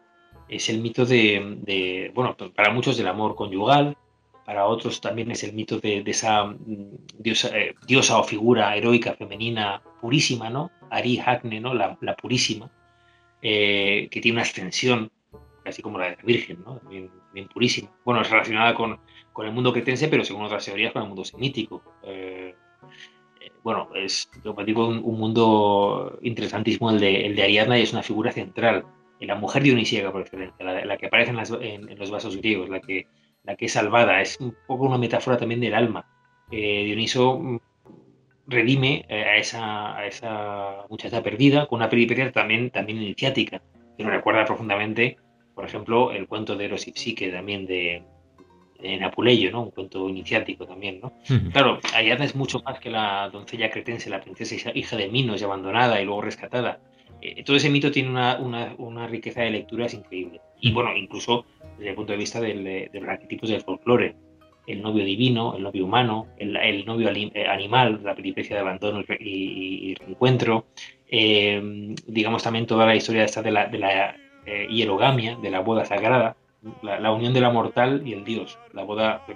Es 0.49 0.69
el 0.69 0.81
mito 0.81 1.05
de, 1.05 1.59
de, 1.63 2.13
bueno, 2.15 2.37
para 2.55 2.73
muchos 2.73 2.97
del 2.97 3.09
amor 3.09 3.35
conyugal, 3.35 3.97
para 4.45 4.67
otros 4.67 5.01
también 5.01 5.31
es 5.31 5.43
el 5.43 5.55
mito 5.55 5.81
de, 5.81 6.03
esa 6.07 6.45
mm, 6.45 6.97
eh, 7.25 7.75
diosa, 7.87 8.19
o 8.19 8.25
figura 8.25 8.77
heroica 8.77 9.15
femenina 9.15 9.83
purísima, 10.01 10.51
¿no? 10.51 10.71
Ari 10.91 11.19
Hagne, 11.19 11.61
¿no? 11.61 11.73
La, 11.73 11.97
purísima, 12.17 12.71
eh, 13.41 14.09
que 14.11 14.21
tiene 14.21 14.37
una 14.37 14.43
extensión, 14.43 15.11
casi 15.65 15.81
como 15.81 15.99
la 15.99 16.11
de 16.11 16.17
la 16.17 16.23
Virgen, 16.23 16.63
¿no? 16.65 16.77
También, 16.77 17.11
purísima. 17.53 17.91
Bueno, 18.05 18.21
es 18.21 18.31
relacionada 18.31 18.75
con, 18.75 19.01
el 19.39 19.53
mundo 19.53 19.73
cretense, 19.73 20.09
pero 20.09 20.25
según 20.25 20.45
otras 20.45 20.65
teorías 20.65 20.93
con 20.93 21.03
el 21.03 21.09
mundo 21.09 21.25
semítico. 21.25 21.83
Eh, 22.03 22.55
bueno, 23.63 23.89
es, 23.95 24.31
digo, 24.67 24.89
un, 24.89 25.19
mundo 25.19 26.19
interesantísimo 26.23 26.91
el 26.91 27.01
de, 27.01 27.27
el 27.27 27.35
de 27.35 27.43
Ariadna 27.45 27.79
y 27.79 27.83
es 27.83 27.93
una 27.93 28.03
figura 28.03 28.31
central. 28.31 28.85
La 29.21 29.37
mujer 29.37 29.63
dionisíaca 29.63 30.13
por 30.13 30.21
excelencia, 30.21 30.85
la, 30.85 30.97
que 30.99 31.07
aparece 31.07 31.33
en 31.63 31.99
los 31.99 32.11
vasos 32.11 32.37
griegos, 32.37 32.69
la 32.69 32.81
que 32.81 33.07
la 33.45 33.57
que 33.57 33.67
es 33.67 33.73
salvada, 33.73 34.21
es 34.21 34.39
un 34.41 34.57
poco 34.67 34.87
una 34.87 34.99
metáfora 34.99 35.37
también 35.37 35.61
del 35.61 35.75
alma. 35.75 36.07
Eh, 36.51 36.85
Dioniso 36.85 37.39
mm, 37.39 37.59
redime 38.47 39.05
eh, 39.09 39.25
a, 39.25 39.37
esa, 39.37 39.97
a 39.97 40.07
esa 40.07 40.87
muchacha 40.89 41.23
perdida 41.23 41.67
con 41.67 41.79
una 41.79 41.89
peripecia 41.89 42.31
también, 42.33 42.71
también 42.71 43.03
iniciática, 43.03 43.63
que 43.97 44.05
nos 44.05 44.13
recuerda 44.13 44.45
profundamente, 44.45 45.17
por 45.55 45.65
ejemplo, 45.65 46.11
el 46.13 46.27
cuento 46.27 46.57
de 46.57 46.65
Eros 46.65 46.89
y 46.89 46.93
Psique 46.93 47.31
también 47.31 47.67
de, 47.67 48.03
de 48.81 48.97
Napuleyo, 48.97 49.51
¿no? 49.51 49.63
Un 49.63 49.71
cuento 49.71 50.09
iniciático 50.09 50.67
también, 50.67 51.01
¿no? 51.01 51.13
Claro, 51.53 51.79
Ariadna 51.95 52.25
es 52.25 52.35
mucho 52.35 52.61
más 52.61 52.81
que 52.81 52.91
la 52.91 53.29
doncella 53.31 53.71
cretense, 53.71 54.11
la 54.11 54.21
princesa 54.21 54.71
hija 54.75 54.97
de 54.97 55.09
Minos 55.09 55.41
y 55.41 55.45
abandonada 55.45 56.01
y 56.01 56.05
luego 56.05 56.23
rescatada. 56.23 56.81
Eh, 57.25 57.43
todo 57.43 57.57
ese 57.57 57.71
mito 57.71 57.91
tiene 57.91 58.11
una, 58.11 58.39
una, 58.39 58.75
una 58.79 59.07
riqueza 59.09 59.41
de 59.41 59.51
lecturas 59.51 59.95
increíble. 59.95 60.41
Y 60.61 60.73
bueno, 60.73 60.95
incluso 60.97 61.47
desde 61.79 61.91
el 61.91 61.97
punto 61.97 62.13
de 62.13 62.19
vista 62.19 62.41
del, 62.41 62.65
de 62.65 62.91
los 62.93 63.09
arquetipos 63.09 63.49
del 63.49 63.63
folclore. 63.63 64.15
El 64.67 64.81
novio 64.81 65.05
divino, 65.05 65.55
el 65.57 65.63
novio 65.63 65.85
humano, 65.85 66.29
el, 66.39 66.87
novio 66.87 67.11
eh, 67.11 67.47
animal, 67.47 68.01
la 68.03 68.15
peripecia 68.15 68.57
de 68.57 68.63
abandono 68.63 69.03
y, 69.21 69.95
reencuentro. 69.95 70.67
Eh, 71.07 71.95
digamos 72.07 72.43
también 72.43 72.67
toda 72.67 72.87
la 72.87 72.97
historia 72.97 73.25
esta 73.25 73.43
de 73.43 73.51
la, 73.51 73.67
de 73.67 73.79
la 73.79 74.17
eh, 74.47 74.67
hierogamia, 74.71 75.37
de 75.37 75.51
la 75.51 75.61
boda 75.61 75.85
sagrada, 75.85 76.37
la, 76.83 77.13
unión 77.13 77.35
de 77.35 77.43
la 77.43 77.51
mortal 77.51 78.03
y 78.07 78.15
el 78.15 78.25
dios. 78.25 78.59
La 78.73 78.85
boda 78.85 79.27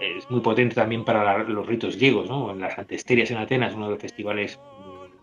es 0.00 0.28
muy 0.28 0.40
potente 0.40 0.74
también 0.74 1.04
para 1.04 1.44
los 1.44 1.64
ritos 1.64 1.96
griegos, 1.96 2.28
¿no? 2.28 2.50
En 2.50 2.58
las 2.58 2.76
antesterias 2.76 3.30
en 3.30 3.36
Atenas, 3.36 3.74
uno 3.74 3.84
de 3.84 3.92
los 3.92 4.02
festivales 4.02 4.58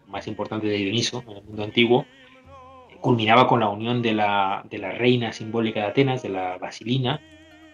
más 0.07 0.27
importantes 0.27 0.69
de 0.69 0.77
Dioniso 0.77 1.23
en 1.27 1.37
el 1.37 1.43
mundo 1.43 1.63
antiguo, 1.63 2.05
culminaba 3.01 3.47
con 3.47 3.59
la 3.59 3.69
unión 3.69 4.01
de 4.01 4.13
la, 4.13 4.63
de 4.69 4.77
la 4.79 4.91
reina 4.91 5.31
simbólica 5.31 5.81
de 5.81 5.85
Atenas, 5.87 6.23
de 6.23 6.29
la 6.29 6.57
Basilina, 6.57 7.21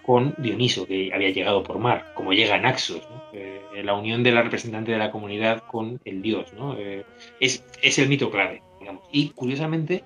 con 0.03 0.35
Dioniso, 0.37 0.85
que 0.85 1.11
había 1.13 1.29
llegado 1.29 1.63
por 1.63 1.79
mar, 1.79 2.13
como 2.15 2.33
llega 2.33 2.57
Naxos, 2.57 3.07
eh, 3.33 3.61
la 3.83 3.93
unión 3.93 4.23
de 4.23 4.31
la 4.31 4.41
representante 4.41 4.91
de 4.91 4.97
la 4.97 5.11
comunidad 5.11 5.63
con 5.67 6.01
el 6.05 6.21
dios. 6.21 6.53
¿no? 6.53 6.75
Eh, 6.77 7.05
es, 7.39 7.65
es, 7.81 7.99
el 7.99 8.09
mito 8.09 8.29
clave. 8.29 8.61
Digamos. 8.79 9.03
Y 9.11 9.29
curiosamente, 9.29 10.03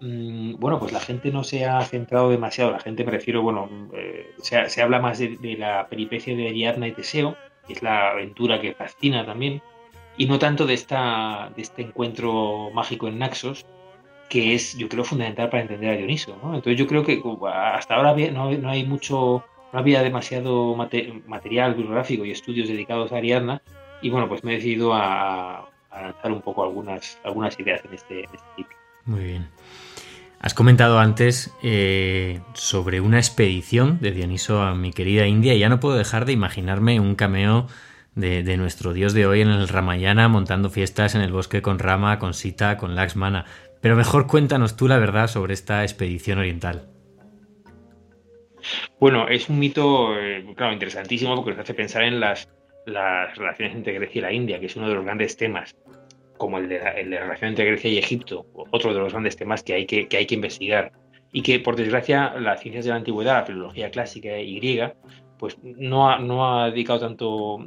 mm, 0.00 0.54
bueno, 0.58 0.78
pues 0.78 0.92
la 0.92 1.00
gente 1.00 1.30
no 1.30 1.44
se 1.44 1.66
ha 1.66 1.80
centrado 1.82 2.30
demasiado, 2.30 2.70
la 2.70 2.80
gente 2.80 3.04
prefiero, 3.04 3.42
bueno, 3.42 3.68
eh, 3.94 4.30
se, 4.38 4.68
se, 4.70 4.80
habla 4.80 5.00
más 5.00 5.18
de, 5.18 5.36
de, 5.36 5.56
la 5.56 5.88
peripecia 5.88 6.36
de 6.36 6.48
Ariadna 6.48 6.88
y 6.88 6.92
Teseo, 6.92 7.36
que 7.66 7.74
es 7.74 7.82
la 7.82 8.10
aventura 8.10 8.60
que 8.60 8.72
fascina 8.74 9.26
también, 9.26 9.60
y 10.22 10.26
no 10.26 10.38
tanto 10.38 10.66
de, 10.66 10.74
esta, 10.74 11.50
de 11.56 11.62
este 11.62 11.82
encuentro 11.82 12.70
mágico 12.72 13.08
en 13.08 13.18
Naxos, 13.18 13.66
que 14.28 14.54
es, 14.54 14.78
yo 14.78 14.88
creo, 14.88 15.02
fundamental 15.02 15.50
para 15.50 15.62
entender 15.62 15.90
a 15.90 15.96
Dioniso. 15.96 16.38
Entonces 16.44 16.76
yo 16.76 16.86
creo 16.86 17.02
que 17.04 17.18
uh, 17.18 17.46
hasta 17.48 17.96
ahora 17.96 18.14
no, 18.30 18.52
no 18.52 18.70
hay 18.70 18.84
mucho, 18.86 19.44
no 19.72 19.78
había 19.80 20.00
demasiado 20.00 20.76
material 21.26 21.74
bibliográfico 21.74 22.24
y 22.24 22.30
estudios 22.30 22.68
dedicados 22.68 23.10
a 23.10 23.16
Ariadna, 23.16 23.62
y 24.00 24.10
bueno, 24.10 24.28
pues 24.28 24.44
me 24.44 24.52
he 24.52 24.56
decidido 24.58 24.94
a, 24.94 25.68
lanzar 25.90 26.30
un 26.30 26.40
poco 26.40 26.62
algunas, 26.62 27.18
algunas 27.24 27.58
ideas 27.58 27.80
en 27.84 27.94
este, 27.94 28.20
en 28.20 28.30
este 28.32 28.76
Muy 29.06 29.24
bien. 29.24 29.48
Has 30.38 30.54
comentado 30.54 31.00
antes 31.00 31.52
eh, 31.64 32.40
sobre 32.52 33.00
una 33.00 33.18
expedición 33.18 33.98
de 34.00 34.12
Dioniso 34.12 34.62
a 34.62 34.72
mi 34.76 34.92
querida 34.92 35.26
India 35.26 35.52
y 35.54 35.58
ya 35.58 35.68
no 35.68 35.80
puedo 35.80 35.96
dejar 35.96 36.26
de 36.26 36.32
imaginarme 36.32 37.00
un 37.00 37.16
cameo 37.16 37.66
de, 38.14 38.56
nuestro 38.56 38.92
dios 38.92 39.14
de 39.14 39.26
hoy 39.26 39.40
en 39.40 39.48
el 39.48 39.68
Ramayana 39.68 40.28
montando 40.28 40.70
fiestas 40.70 41.14
en 41.14 41.22
el 41.22 41.32
bosque 41.32 41.62
con 41.62 41.78
Rama, 41.78 42.18
con 42.18 42.34
Sita, 42.34 42.76
con 42.76 42.94
Laxmana. 42.94 43.46
Pero 43.80 43.96
mejor 43.96 44.26
cuéntanos 44.26 44.76
tú 44.76 44.88
la 44.88 44.98
verdad 44.98 45.26
sobre 45.26 45.54
esta 45.54 45.82
expedición 45.82 46.38
oriental. 46.38 46.88
Bueno, 49.00 49.28
es 49.28 49.48
un 49.48 49.58
mito, 49.58 50.16
eh, 50.16 50.44
claro, 50.56 50.72
interesantísimo 50.72 51.34
porque 51.34 51.50
nos 51.50 51.60
hace 51.60 51.74
pensar 51.74 52.04
en 52.04 52.20
las, 52.20 52.48
las 52.86 53.36
relaciones 53.36 53.74
entre 53.74 53.94
Grecia 53.94 54.18
y 54.18 54.22
la 54.22 54.32
India, 54.32 54.60
que 54.60 54.66
es 54.66 54.76
uno 54.76 54.88
de 54.88 54.94
los 54.94 55.04
grandes 55.04 55.36
temas, 55.36 55.76
como 56.36 56.58
el 56.58 56.68
de, 56.68 56.78
la, 56.78 56.90
el 56.90 57.10
de 57.10 57.16
la 57.16 57.22
relación 57.22 57.50
entre 57.50 57.64
Grecia 57.64 57.90
y 57.90 57.98
Egipto, 57.98 58.46
otro 58.70 58.94
de 58.94 59.00
los 59.00 59.12
grandes 59.12 59.36
temas 59.36 59.64
que 59.64 59.74
hay 59.74 59.86
que, 59.86 60.06
que 60.06 60.16
hay 60.16 60.26
que 60.26 60.36
investigar. 60.36 60.92
Y 61.32 61.42
que, 61.42 61.58
por 61.58 61.76
desgracia, 61.76 62.34
las 62.38 62.60
ciencias 62.60 62.84
de 62.84 62.90
la 62.90 62.98
antigüedad, 62.98 63.38
la 63.38 63.46
filología 63.46 63.90
clásica 63.90 64.38
y 64.38 64.56
griega, 64.56 64.94
pues 65.38 65.56
no 65.62 66.08
ha, 66.08 66.18
no 66.18 66.46
ha 66.46 66.70
dedicado 66.70 67.00
tanto, 67.00 67.58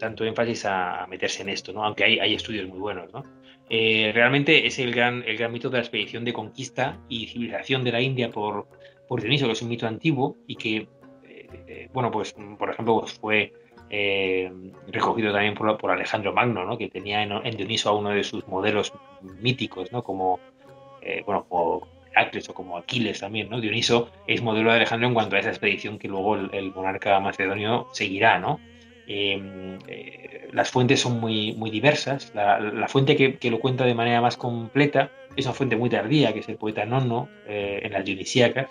tanto 0.00 0.24
énfasis 0.24 0.64
a 0.64 1.06
meterse 1.08 1.42
en 1.42 1.50
esto, 1.50 1.72
¿no? 1.72 1.84
aunque 1.84 2.04
hay, 2.04 2.18
hay 2.18 2.34
estudios 2.34 2.66
muy 2.68 2.78
buenos. 2.78 3.12
¿no? 3.12 3.22
Eh, 3.68 4.10
realmente 4.12 4.66
es 4.66 4.78
el 4.80 4.92
gran, 4.92 5.22
el 5.26 5.48
mito 5.50 5.70
de 5.70 5.76
la 5.76 5.82
expedición 5.82 6.24
de 6.24 6.32
conquista 6.32 6.98
y 7.08 7.26
civilización 7.26 7.84
de 7.84 7.92
la 7.92 8.00
India 8.00 8.30
por, 8.30 8.66
Dioniso, 9.08 9.46
que 9.46 9.52
es 9.52 9.62
un 9.62 9.68
mito 9.68 9.86
antiguo 9.86 10.36
y 10.46 10.56
que, 10.56 10.76
eh, 10.76 11.48
eh, 11.66 11.88
bueno, 11.92 12.10
pues 12.10 12.34
por 12.58 12.70
ejemplo, 12.70 13.00
pues 13.00 13.12
fue 13.12 13.52
recogido 14.86 15.32
también 15.32 15.54
por, 15.54 15.90
Alejandro 15.90 16.32
Magno, 16.32 16.64
¿no? 16.64 16.78
que 16.78 16.88
tenía 16.88 17.22
en, 17.22 17.56
Dioniso 17.56 17.90
a 17.90 17.96
uno 17.96 18.10
de 18.10 18.22
sus 18.22 18.46
modelos 18.46 18.92
míticos, 19.40 19.90
¿no? 19.90 20.02
como, 20.02 20.38
bueno, 21.26 21.44
como 21.48 21.88
Heracles 22.12 22.48
o 22.48 22.54
como 22.54 22.76
Aquiles 22.76 23.20
también, 23.20 23.48
¿no? 23.50 23.60
Dioniso 23.60 24.10
es 24.26 24.42
modelo 24.42 24.70
de 24.70 24.76
Alejandro 24.76 25.08
en 25.08 25.14
cuanto 25.14 25.36
a 25.36 25.40
esa 25.40 25.50
expedición 25.50 25.98
que 25.98 26.08
luego 26.08 26.36
el, 26.36 26.72
monarca 26.72 27.18
macedonio 27.20 27.88
seguirá, 27.92 28.38
¿no? 28.38 28.60
Em, 29.12 29.80
eh, 29.88 30.48
las 30.52 30.70
fuentes 30.70 31.00
son 31.00 31.18
muy, 31.18 31.52
muy 31.54 31.68
diversas. 31.68 32.32
La, 32.32 32.86
fuente 32.86 33.16
que, 33.16 33.50
lo 33.50 33.58
cuenta 33.58 33.84
de 33.84 33.92
manera 33.92 34.20
más 34.20 34.36
completa 34.36 35.10
es 35.34 35.46
una 35.46 35.54
fuente 35.54 35.74
muy 35.74 35.90
tardía, 35.90 36.32
que 36.32 36.38
es 36.38 36.48
el 36.48 36.54
poeta 36.54 36.84
Nono, 36.84 37.28
eh, 37.48 37.80
en 37.82 37.90
las 37.92 38.04
Dionisíacas, 38.04 38.70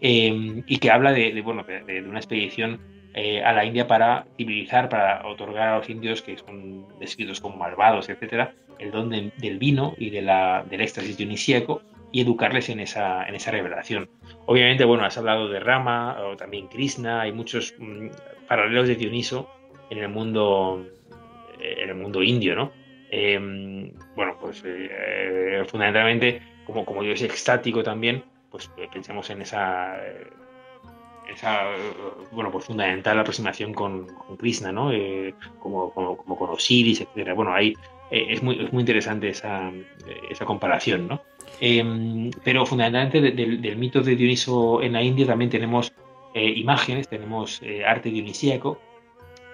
em, 0.00 0.64
y 0.66 0.78
que 0.78 0.90
habla 0.90 1.12
de, 1.12 1.40
bueno, 1.42 1.62
de, 1.62 2.02
una 2.02 2.18
expedición 2.18 2.80
eh, 3.14 3.44
a 3.44 3.52
la 3.52 3.64
India 3.64 3.86
para 3.86 4.26
civilizar, 4.36 4.88
para 4.88 5.24
otorgar 5.24 5.68
a 5.68 5.76
los 5.76 5.88
indios, 5.88 6.20
que 6.20 6.36
son 6.36 6.88
descritos 6.98 7.40
como 7.40 7.56
malvados, 7.56 8.08
etcétera, 8.08 8.54
el 8.80 8.90
don 8.90 9.10
del 9.10 9.58
vino 9.60 9.94
y 9.98 10.10
de 10.10 10.22
la, 10.22 10.64
del 10.68 10.80
éxtasis 10.80 11.16
dionisíaco 11.16 11.82
y 12.10 12.22
educarles 12.22 12.70
en 12.70 12.80
esa, 12.80 13.24
en 13.24 13.36
esa 13.36 13.52
revelación. 13.52 14.10
Obviamente, 14.46 14.84
bueno, 14.84 15.04
has 15.04 15.16
hablado 15.16 15.48
de 15.48 15.60
Rama 15.60 16.18
o 16.24 16.36
también 16.36 16.66
Krishna, 16.66 17.20
hay 17.20 17.30
muchos 17.30 17.72
mm, 17.78 18.08
paralelos 18.48 18.88
de 18.88 18.96
Dioniso 18.96 19.48
en 19.90 19.98
el 19.98 20.08
mundo, 20.08 20.86
en 21.60 21.88
el 21.88 21.94
mundo 21.94 22.22
indio, 22.22 22.54
¿no? 22.54 22.72
Em, 23.10 23.92
bueno, 24.14 24.36
pues 24.40 24.62
eh, 24.64 25.64
fundamentalmente, 25.66 26.40
como, 26.64 26.84
como 26.84 27.02
Dios 27.02 27.22
extático 27.22 27.82
también, 27.82 28.22
pues 28.50 28.70
eh, 28.76 28.88
pensemos 28.92 29.28
en 29.30 29.42
esa 29.42 29.96
esa 31.32 31.60
bueno, 32.32 32.50
pues 32.50 32.64
fundamental 32.64 33.18
aproximación 33.18 33.72
con, 33.72 34.06
Krishna, 34.38 34.72
¿no? 34.72 34.92
Eh, 34.92 35.34
como, 35.58 35.92
como, 35.92 36.36
con 36.36 36.50
Osiris, 36.50 37.00
etcétera. 37.02 37.34
Bueno, 37.34 37.54
ahí 37.54 37.74
eh, 38.10 38.26
es, 38.30 38.42
muy, 38.42 38.62
es 38.62 38.72
muy 38.72 38.80
interesante 38.80 39.28
esa, 39.28 39.70
esa 40.30 40.44
comparación, 40.44 41.08
¿no? 41.08 41.22
Em, 41.60 42.30
pero 42.44 42.64
fundamentalmente 42.66 43.20
del, 43.20 43.76
mito 43.76 44.00
de 44.00 44.16
Dioniso 44.16 44.82
en 44.82 44.92
la 44.92 45.02
India 45.02 45.26
también 45.26 45.50
tenemos 45.50 45.92
eh, 46.34 46.48
imágenes, 46.48 47.08
tenemos 47.08 47.60
arte 47.86 48.10
dionisíaco, 48.10 48.80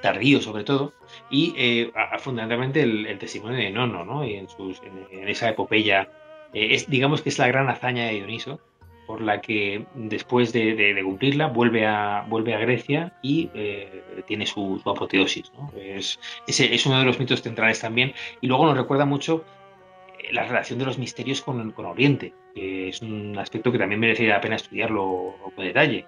tardío 0.07 0.41
sobre 0.41 0.65
todo, 0.65 0.93
y 1.31 1.91
fundamentalmente 2.19 2.83
el, 2.83 3.19
testimonio 3.19 3.59
de 3.59 3.71
Nono, 3.71 4.05
¿no? 4.05 4.25
Y 4.25 4.35
en, 4.35 4.49
sus, 4.49 4.81
en, 4.83 5.29
esa 5.29 5.49
epopeya, 5.51 6.09
es, 6.53 6.89
digamos 6.89 7.23
que 7.23 7.31
es 7.31 7.39
la 7.39 7.49
gran 7.49 7.69
hazaña 7.69 8.07
de 8.07 8.15
Dioniso, 8.15 8.61
por 9.07 9.21
la 9.21 9.41
que 9.41 9.87
después 9.95 10.53
de, 10.53 11.01
cumplirla 11.03 11.47
vuelve 11.47 11.87
a, 11.87 12.27
vuelve 12.29 12.55
a 12.55 12.59
Grecia 12.59 13.13
y 13.23 13.51
eh, 13.55 14.03
tiene 14.27 14.47
su, 14.47 14.81
apoteosis. 14.85 15.53
Es, 15.77 16.19
es, 16.47 16.87
uno 16.87 16.99
de 16.99 17.05
los 17.05 17.19
mitos 17.19 17.43
centrales 17.43 17.81
también 17.81 18.13
y 18.41 18.49
luego 18.49 18.67
nos 18.67 18.77
recuerda 18.77 19.07
mucho 19.07 19.45
eh, 20.19 20.33
la 20.33 20.45
relación 20.45 20.79
de 20.79 20.87
los 20.87 20.99
misterios 20.99 21.41
con, 21.41 21.71
con 21.73 21.87
Oriente, 21.87 22.35
que 22.55 22.89
es 22.89 23.01
un 23.01 23.39
aspecto 23.39 23.71
que 23.71 23.79
también 23.79 24.01
merece 24.01 24.27
la 24.27 24.41
pena 24.41 24.57
estudiarlo 24.57 25.37
con 25.55 25.65
detalle. 25.65 26.07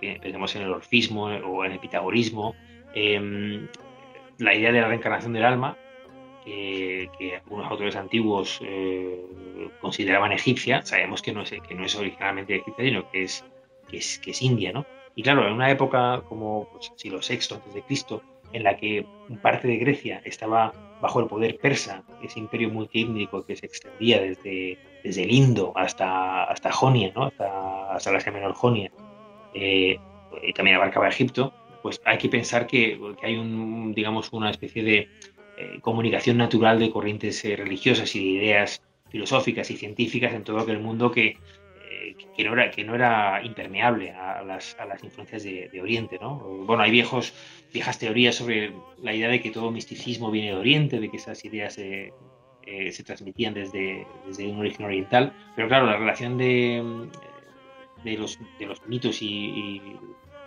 pensemos 0.00 0.54
en 0.56 0.62
el 0.62 0.70
orfismo 0.70 1.24
o 1.24 1.64
en 1.64 1.72
el 1.72 1.80
pitagorismo, 1.80 2.54
em, 2.96 3.68
la 4.38 4.54
idea 4.54 4.72
de 4.72 4.80
la 4.80 4.88
reencarnación 4.88 5.34
del 5.34 5.44
alma 5.44 5.76
que, 6.46 7.40
algunos 7.44 7.70
autores 7.70 7.96
antiguos 7.96 8.60
eh, 8.62 9.20
consideraban 9.80 10.32
egipcia, 10.32 10.82
sabemos 10.82 11.20
que 11.20 11.32
no 11.32 11.42
es, 11.42 11.50
que 11.50 11.74
no 11.74 11.84
es 11.84 11.94
originalmente 11.96 12.56
egipcia, 12.56 12.84
sino 12.84 13.10
que 13.10 13.24
es, 13.24 13.44
que 13.88 13.98
es, 13.98 14.18
que 14.18 14.30
es 14.30 14.42
india. 14.42 14.72
Y 15.14 15.22
claro, 15.22 15.46
en 15.46 15.52
una 15.52 15.70
época 15.70 16.22
como 16.28 16.68
pues, 16.70 16.92
siglo 16.96 17.18
VI 17.18 17.54
antes 17.54 17.74
de 17.74 17.82
Cristo, 17.82 18.22
en 18.52 18.62
la 18.62 18.76
que 18.76 19.04
parte 19.42 19.66
de 19.66 19.76
Grecia 19.76 20.22
estaba 20.24 20.72
bajo 21.00 21.20
el 21.20 21.26
poder 21.26 21.58
persa, 21.58 22.04
ese 22.22 22.38
imperio 22.38 22.70
multiétnico 22.70 23.44
que 23.44 23.56
se 23.56 23.66
extendía 23.66 24.20
desde, 24.20 24.78
desde 25.02 25.24
el 25.24 25.32
Indo 25.32 25.72
hasta, 25.76 26.44
hasta 26.44 26.72
Jonia, 26.72 27.12
¿no? 27.14 27.24
hasta, 27.24 27.92
hasta 27.92 28.12
la 28.12 28.32
Menor 28.32 28.54
Jonia, 28.54 28.90
eh, 29.52 29.98
y 30.42 30.52
también 30.52 30.76
abarcaba 30.76 31.08
Egipto, 31.08 31.52
pues 31.86 32.02
hay 32.04 32.18
que 32.18 32.28
pensar 32.28 32.66
que, 32.66 32.98
hay 33.22 33.36
un, 33.36 33.94
digamos, 33.94 34.32
una 34.32 34.50
especie 34.50 34.82
de, 34.82 35.08
eh, 35.56 35.78
comunicación 35.80 36.36
natural 36.36 36.80
de 36.80 36.90
corrientes 36.90 37.44
eh, 37.44 37.54
religiosas 37.54 38.12
y 38.16 38.18
de 38.18 38.44
ideas 38.44 38.82
filosóficas 39.08 39.70
y 39.70 39.76
científicas 39.76 40.32
en 40.32 40.42
todo 40.42 40.58
aquel 40.58 40.80
mundo 40.80 41.12
que, 41.12 41.38
eh, 41.88 42.44
no, 42.84 42.94
era, 42.96 43.40
impermeable 43.44 44.10
a 44.10 44.42
las, 44.42 44.74
influencias 45.04 45.44
de, 45.44 45.80
Oriente. 45.80 46.18
¿no? 46.20 46.38
Bueno, 46.66 46.82
hay 46.82 46.90
viejas 46.90 47.32
teorías 48.00 48.34
sobre 48.34 48.72
la 49.00 49.14
idea 49.14 49.28
de 49.28 49.40
que 49.40 49.52
todo 49.52 49.70
misticismo 49.70 50.32
viene 50.32 50.48
de 50.48 50.56
Oriente, 50.56 50.98
de 50.98 51.08
que 51.08 51.18
esas 51.18 51.44
ideas 51.44 51.74
se 51.74 53.04
transmitían 53.04 53.54
desde, 53.54 54.08
un 54.40 54.58
origen 54.58 54.86
oriental, 54.86 55.32
pero 55.54 55.68
claro, 55.68 55.86
la 55.86 55.98
relación 55.98 56.36
de 56.36 56.82
los 58.16 58.88
mitos 58.88 59.22
y 59.22 59.80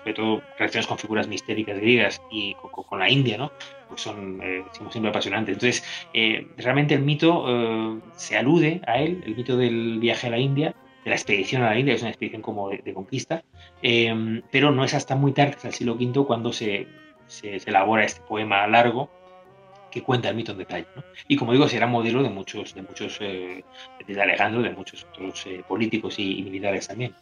sobre 0.09 0.13
todo 0.13 0.41
relaciones 0.57 0.87
con 0.87 0.97
figuras 0.97 1.27
mistéricas 1.27 1.77
griegas 1.77 2.21
y 2.31 2.55
con, 2.55 2.99
la 2.99 3.09
India, 3.09 3.37
¿no? 3.37 3.51
Pues 3.87 4.01
son 4.01 4.39
eh, 4.41 4.63
siempre 4.89 5.09
apasionantes. 5.09 5.53
Entonces, 5.53 5.83
eh, 6.13 6.47
realmente 6.57 6.95
el 6.95 7.01
mito 7.01 7.45
eh, 7.47 7.99
se 8.15 8.37
alude 8.37 8.81
a 8.87 8.99
él, 8.99 9.21
el 9.25 9.35
mito 9.35 9.57
del 9.57 9.99
viaje 9.99 10.27
a 10.27 10.29
la 10.31 10.39
India, 10.39 10.73
de 11.03 11.09
la 11.09 11.15
expedición 11.15 11.61
a 11.61 11.69
la 11.69 11.79
India, 11.79 11.93
es 11.93 12.01
una 12.01 12.09
expedición 12.09 12.41
como 12.41 12.69
de, 12.69 12.93
conquista, 12.93 13.43
pero 14.51 14.71
no 14.71 14.83
es 14.83 14.93
hasta 14.93 15.15
muy 15.15 15.31
tarde, 15.31 15.51
hasta 15.55 15.67
el 15.69 15.73
siglo 15.73 15.93
V, 15.93 16.25
cuando 16.25 16.51
se, 16.51 16.87
se, 17.27 17.57
elabora 17.65 18.03
este 18.03 18.21
poema 18.21 18.67
largo 18.67 19.09
que 19.91 20.03
cuenta 20.03 20.29
el 20.29 20.35
mito 20.35 20.51
en 20.51 20.57
detalle. 20.57 20.87
¿no? 20.95 21.03
Y 21.27 21.37
como 21.37 21.53
digo, 21.53 21.67
será 21.67 21.87
modelo 21.87 22.21
de 22.21 22.29
muchos, 22.29 22.75
de 22.75 22.81
muchos, 22.81 23.19
desde 23.19 24.21
Alejandro, 24.21 24.61
de 24.61 24.71
muchos 24.71 25.05
otros 25.05 25.47
políticos 25.67 26.19
y, 26.19 26.41
militares 26.43 26.87
también. 26.87 27.13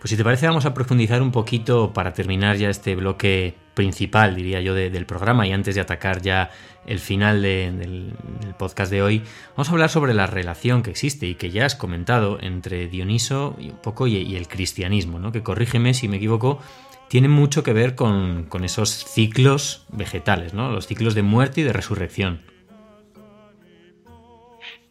Pues 0.00 0.10
si 0.10 0.16
te 0.16 0.22
parece 0.22 0.46
vamos 0.46 0.64
a 0.64 0.74
profundizar 0.74 1.22
un 1.22 1.32
poquito 1.32 1.92
para 1.92 2.12
terminar 2.12 2.56
ya 2.56 2.70
este 2.70 2.94
bloque 2.94 3.56
principal, 3.74 4.36
diría 4.36 4.60
yo, 4.60 4.74
del 4.74 5.06
programa 5.06 5.46
y 5.46 5.52
antes 5.52 5.74
de 5.74 5.80
atacar 5.80 6.22
ya 6.22 6.50
el 6.86 7.00
final 7.00 7.42
del, 7.42 8.14
podcast 8.58 8.90
de 8.90 9.02
hoy, 9.02 9.22
vamos 9.56 9.68
a 9.68 9.72
hablar 9.72 9.90
sobre 9.90 10.14
la 10.14 10.26
relación 10.26 10.82
que 10.82 10.90
existe 10.90 11.26
y 11.26 11.34
que 11.34 11.50
ya 11.50 11.66
has 11.66 11.74
comentado 11.74 12.38
entre 12.40 12.88
Dioniso 12.88 13.56
y 13.58 13.70
un 13.70 13.76
poco 13.76 14.06
y, 14.06 14.36
el 14.36 14.48
cristianismo, 14.48 15.18
¿no? 15.18 15.32
que 15.32 15.42
corrígeme 15.42 15.94
si 15.94 16.08
me 16.08 16.16
equivoco, 16.16 16.60
tiene 17.08 17.28
mucho 17.28 17.62
que 17.62 17.72
ver 17.72 17.94
con, 17.94 18.48
esos 18.62 18.90
ciclos 18.90 19.84
vegetales, 19.90 20.54
¿no? 20.54 20.70
los 20.70 20.86
ciclos 20.86 21.14
de 21.14 21.22
muerte 21.22 21.60
y 21.60 21.64
de 21.64 21.72
resurrección. 21.72 22.40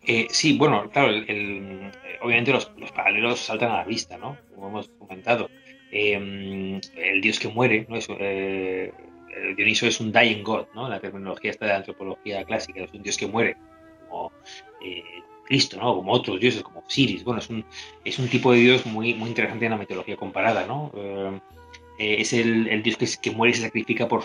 Eh, 0.07 0.27
sí, 0.29 0.57
bueno, 0.57 0.89
claro, 0.89 1.09
obviamente 2.21 2.53
los, 2.53 2.71
los, 2.77 2.91
paralelos 2.93 3.41
saltan 3.41 3.71
a 3.71 3.77
la 3.77 3.83
vista, 3.83 4.17
¿no? 4.17 4.37
Como 4.55 4.69
hemos 4.69 4.89
comentado. 4.97 5.49
Em, 5.91 6.79
el 6.95 7.21
dios 7.21 7.39
que 7.39 7.49
muere, 7.49 7.85
¿no? 7.89 7.97
Eh, 8.19 8.91
el 9.35 9.55
Dioniso 9.55 9.85
es 9.85 9.99
un 9.99 10.11
dying 10.11 10.43
god, 10.43 10.67
¿no? 10.73 10.87
La 10.87 10.99
terminología 10.99 11.51
esta 11.51 11.65
de 11.65 11.71
la 11.71 11.77
antropología 11.79 12.43
clásica, 12.45 12.83
es 12.83 12.93
un 12.93 13.03
dios 13.03 13.17
que 13.17 13.27
muere, 13.27 13.57
como 14.07 14.31
eh, 14.81 15.03
Cristo, 15.45 15.77
¿no? 15.77 15.95
Como 15.95 16.13
otros 16.13 16.39
dioses, 16.39 16.63
como 16.63 16.79
Osiris. 16.79 17.23
Bueno, 17.25 17.39
es 17.39 17.49
un, 17.49 17.65
es 18.05 18.17
un 18.17 18.29
tipo 18.29 18.53
de 18.53 18.59
dios 18.59 18.85
muy, 18.85 19.13
muy 19.13 19.29
interesante 19.29 19.65
en 19.65 19.71
la 19.71 19.77
mitología 19.77 20.15
comparada, 20.15 20.65
¿no? 20.65 20.91
Em, 20.95 21.39
eh, 21.99 22.21
es 22.21 22.31
el, 22.33 22.67
el, 22.67 22.83
dios 22.83 23.17
que, 23.17 23.31
muere 23.31 23.51
y 23.51 23.55
se 23.55 23.63
sacrifica 23.63 24.07
por, 24.07 24.23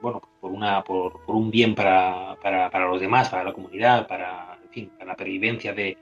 bueno, 0.00 0.22
por, 0.40 0.50
una, 0.52 0.82
por, 0.84 1.20
un 1.26 1.50
bien 1.50 1.74
para, 1.74 2.36
para, 2.40 2.86
los 2.86 3.00
demás, 3.00 3.28
para 3.28 3.44
la 3.44 3.52
comunidad, 3.52 4.06
para, 4.06 4.53
fin, 4.74 4.90
la 5.06 5.14
pervivencia 5.16 5.72
de, 5.72 5.96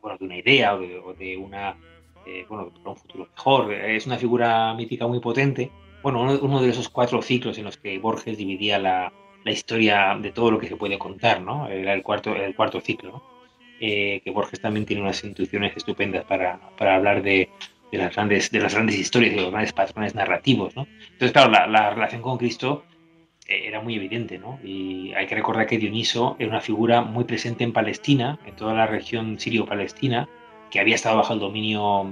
bueno, 0.00 0.16
de 0.18 0.24
una 0.24 0.36
idea 0.36 0.74
o 0.74 1.14
de, 1.14 1.36
una 1.36 1.76
eh, 2.26 2.46
bueno, 2.48 2.72
un 2.84 2.96
futuro 2.96 3.28
mejor. 3.34 3.72
Es 3.72 4.06
una 4.06 4.18
figura 4.18 4.72
mítica 4.74 5.06
muy 5.06 5.20
potente. 5.20 5.70
Bueno, 6.02 6.22
uno, 6.40 6.62
de 6.62 6.70
esos 6.70 6.88
cuatro 6.88 7.20
ciclos 7.20 7.58
en 7.58 7.64
los 7.64 7.76
que 7.76 7.98
Borges 7.98 8.38
dividía 8.38 8.78
la, 8.78 9.12
la, 9.44 9.52
historia 9.52 10.16
de 10.20 10.32
todo 10.32 10.50
lo 10.50 10.58
que 10.58 10.68
se 10.68 10.76
puede 10.76 10.98
contar, 10.98 11.42
¿no? 11.42 11.68
Era 11.68 11.92
el 11.92 12.02
cuarto, 12.02 12.34
el 12.34 12.54
cuarto 12.54 12.80
ciclo. 12.80 13.22
Eh, 13.80 14.20
que 14.22 14.30
Borges 14.30 14.60
también 14.60 14.84
tiene 14.84 15.02
unas 15.02 15.24
intuiciones 15.24 15.74
estupendas 15.74 16.24
para, 16.24 16.60
para 16.76 16.96
hablar 16.96 17.22
de, 17.22 17.48
de, 17.90 17.98
las 17.98 18.14
grandes, 18.14 18.50
de 18.50 18.60
las 18.60 18.74
grandes 18.74 18.98
historias, 18.98 19.34
de 19.34 19.40
los 19.40 19.50
grandes 19.50 19.72
patrones 19.72 20.14
narrativos, 20.14 20.76
¿no? 20.76 20.86
Entonces, 21.12 21.32
claro, 21.32 21.50
la, 21.50 21.66
la 21.66 21.90
relación 21.90 22.20
con 22.20 22.36
Cristo 22.36 22.84
eh, 22.84 22.99
era 23.50 23.80
muy 23.80 23.96
evidente, 23.96 24.38
¿no? 24.38 24.58
Y 24.62 25.12
hay 25.14 25.26
que 25.26 25.34
recordar 25.34 25.66
que 25.66 25.78
Dioniso 25.78 26.36
era 26.38 26.48
una 26.48 26.60
figura 26.60 27.02
muy 27.02 27.24
presente 27.24 27.64
en 27.64 27.72
Palestina, 27.72 28.38
en 28.46 28.54
toda 28.54 28.74
la 28.74 28.86
región 28.86 29.38
sirio-palestina, 29.38 30.28
que 30.70 30.80
había 30.80 30.94
estado 30.94 31.16
bajo 31.16 31.34
el 31.34 31.40
dominio 31.40 32.06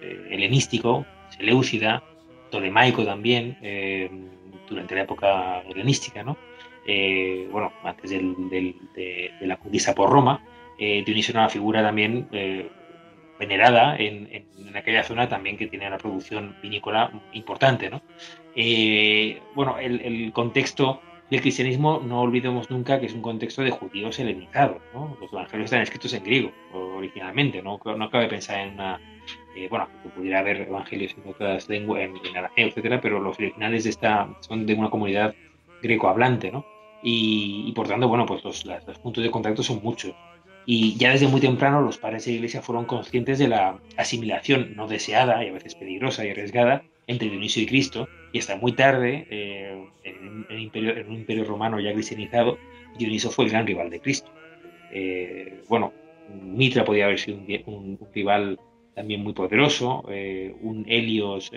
eh, 0.00 0.28
helenístico, 0.30 1.04
seleucida, 1.30 2.02
tolemaico 2.50 3.04
también, 3.04 3.58
eh, 3.60 4.08
durante 4.68 4.94
la 4.94 5.02
época 5.02 5.62
helenística, 5.62 6.22
¿no? 6.22 6.36
Eh, 6.86 7.48
bueno, 7.50 7.72
antes 7.82 8.10
de, 8.10 9.30
la 9.40 9.56
conquista 9.56 9.94
por 9.94 10.10
Roma, 10.10 10.40
Dionisio 10.78 11.32
era 11.32 11.40
una 11.40 11.48
figura 11.48 11.82
también 11.82 12.28
venerada 13.38 13.96
en, 13.96 14.28
aquella 14.74 15.02
zona 15.02 15.28
también 15.28 15.56
que 15.56 15.66
tiene 15.66 15.86
una 15.86 15.98
producción 15.98 16.56
vinícola 16.62 17.10
importante, 17.32 17.90
¿no? 17.90 18.02
Bueno, 19.54 19.78
el, 19.78 20.32
contexto 20.32 21.00
Y 21.30 21.36
el 21.36 21.40
cristianismo, 21.40 22.00
no 22.04 22.20
olvidemos 22.20 22.70
nunca 22.70 23.00
que 23.00 23.06
es 23.06 23.14
un 23.14 23.22
contexto 23.22 23.62
de 23.62 23.70
judíos 23.70 24.18
helenizados. 24.18 24.82
¿no? 24.92 25.16
Los 25.20 25.32
evangelios 25.32 25.66
están 25.66 25.82
escritos 25.82 26.12
en 26.12 26.24
griego 26.24 26.52
originalmente, 26.72 27.62
no, 27.62 27.78
no 27.84 28.10
cabe 28.10 28.28
pensar 28.28 28.60
en 28.60 28.74
una. 28.74 29.00
Eh, 29.56 29.68
bueno, 29.68 29.88
que 30.02 30.08
pudiera 30.08 30.40
haber 30.40 30.62
evangelios 30.62 31.14
en 31.16 31.30
otras 31.30 31.68
lenguas, 31.68 32.02
en, 32.02 32.16
en 32.26 32.36
arameo, 32.36 32.68
etcétera, 32.68 33.00
pero 33.00 33.20
los 33.20 33.38
originales 33.38 33.84
de 33.84 33.90
esta 33.90 34.28
son 34.40 34.66
de 34.66 34.74
una 34.74 34.90
comunidad 34.90 35.32
greco-hablante, 35.80 36.50
¿no? 36.50 36.66
Y, 37.06 37.70
por 37.72 37.86
tanto, 37.86 38.08
bueno, 38.08 38.24
pues 38.24 38.42
los, 38.42 38.64
los 38.64 38.98
puntos 38.98 39.22
de 39.22 39.30
contacto 39.30 39.62
son 39.62 39.80
muchos. 39.82 40.14
Y 40.66 40.96
ya 40.96 41.10
desde 41.10 41.28
muy 41.28 41.40
temprano 41.40 41.82
los 41.82 41.98
padres 41.98 42.24
de 42.24 42.32
la 42.32 42.36
iglesia 42.36 42.62
fueron 42.62 42.86
conscientes 42.86 43.38
de 43.38 43.48
la 43.48 43.78
asimilación 43.98 44.74
no 44.74 44.88
deseada 44.88 45.44
y 45.44 45.48
a 45.48 45.52
veces 45.52 45.74
peligrosa 45.74 46.24
y 46.24 46.30
arriesgada 46.30 46.82
entre 47.06 47.28
Dionisio 47.28 47.62
y 47.62 47.66
Cristo, 47.66 48.08
y 48.34 48.40
hasta 48.40 48.56
muy 48.56 48.72
tarde, 48.72 49.28
eh, 49.30 49.86
en, 50.02 50.44
un 51.08 51.14
imperio 51.14 51.44
romano 51.44 51.78
ya 51.78 51.92
cristianizado, 51.92 52.58
Dioniso 52.98 53.30
fue 53.30 53.44
el 53.44 53.52
gran 53.52 53.64
rival 53.64 53.90
de 53.90 54.00
Cristo. 54.00 54.28
Eh, 54.90 55.62
bueno, 55.68 55.92
Mitra 56.42 56.84
podía 56.84 57.04
haber 57.04 57.20
sido 57.20 57.38
un, 57.66 57.96
rival 58.12 58.58
también 58.92 59.22
muy 59.22 59.34
poderoso, 59.34 60.04
eh, 60.08 60.52
un 60.62 60.84
Helios 60.88 61.52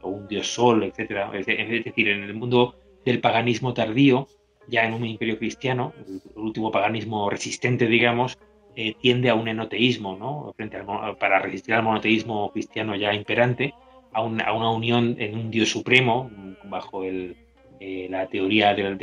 o 0.00 0.08
un 0.08 0.26
dios 0.26 0.46
Sol, 0.46 0.84
etc. 0.84 1.28
Es, 1.34 1.44
decir, 1.44 2.08
en 2.08 2.22
el 2.22 2.32
mundo 2.32 2.74
del 3.04 3.20
paganismo 3.20 3.74
tardío, 3.74 4.26
ya 4.66 4.86
en 4.86 4.94
un 4.94 5.04
imperio 5.04 5.38
cristiano, 5.38 5.92
el, 6.08 6.22
último 6.36 6.72
paganismo 6.72 7.28
resistente, 7.28 7.86
digamos, 7.86 8.38
tiende 9.02 9.28
a 9.28 9.34
un 9.34 9.46
enoteísmo, 9.46 10.16
¿no? 10.16 10.54
Para 11.20 11.38
resistir 11.38 11.74
al 11.74 11.82
monoteísmo 11.82 12.50
cristiano 12.50 12.96
ya 12.96 13.12
imperante, 13.12 13.74
a, 14.14 14.22
una 14.22 14.70
unión 14.70 15.16
en 15.18 15.36
un 15.36 15.50
Dios 15.50 15.70
supremo, 15.70 16.30
bajo 16.64 17.04
el, 17.04 17.36
eh, 17.80 18.06
la 18.08 18.26
teoría 18.28 18.72
del, 18.74 18.96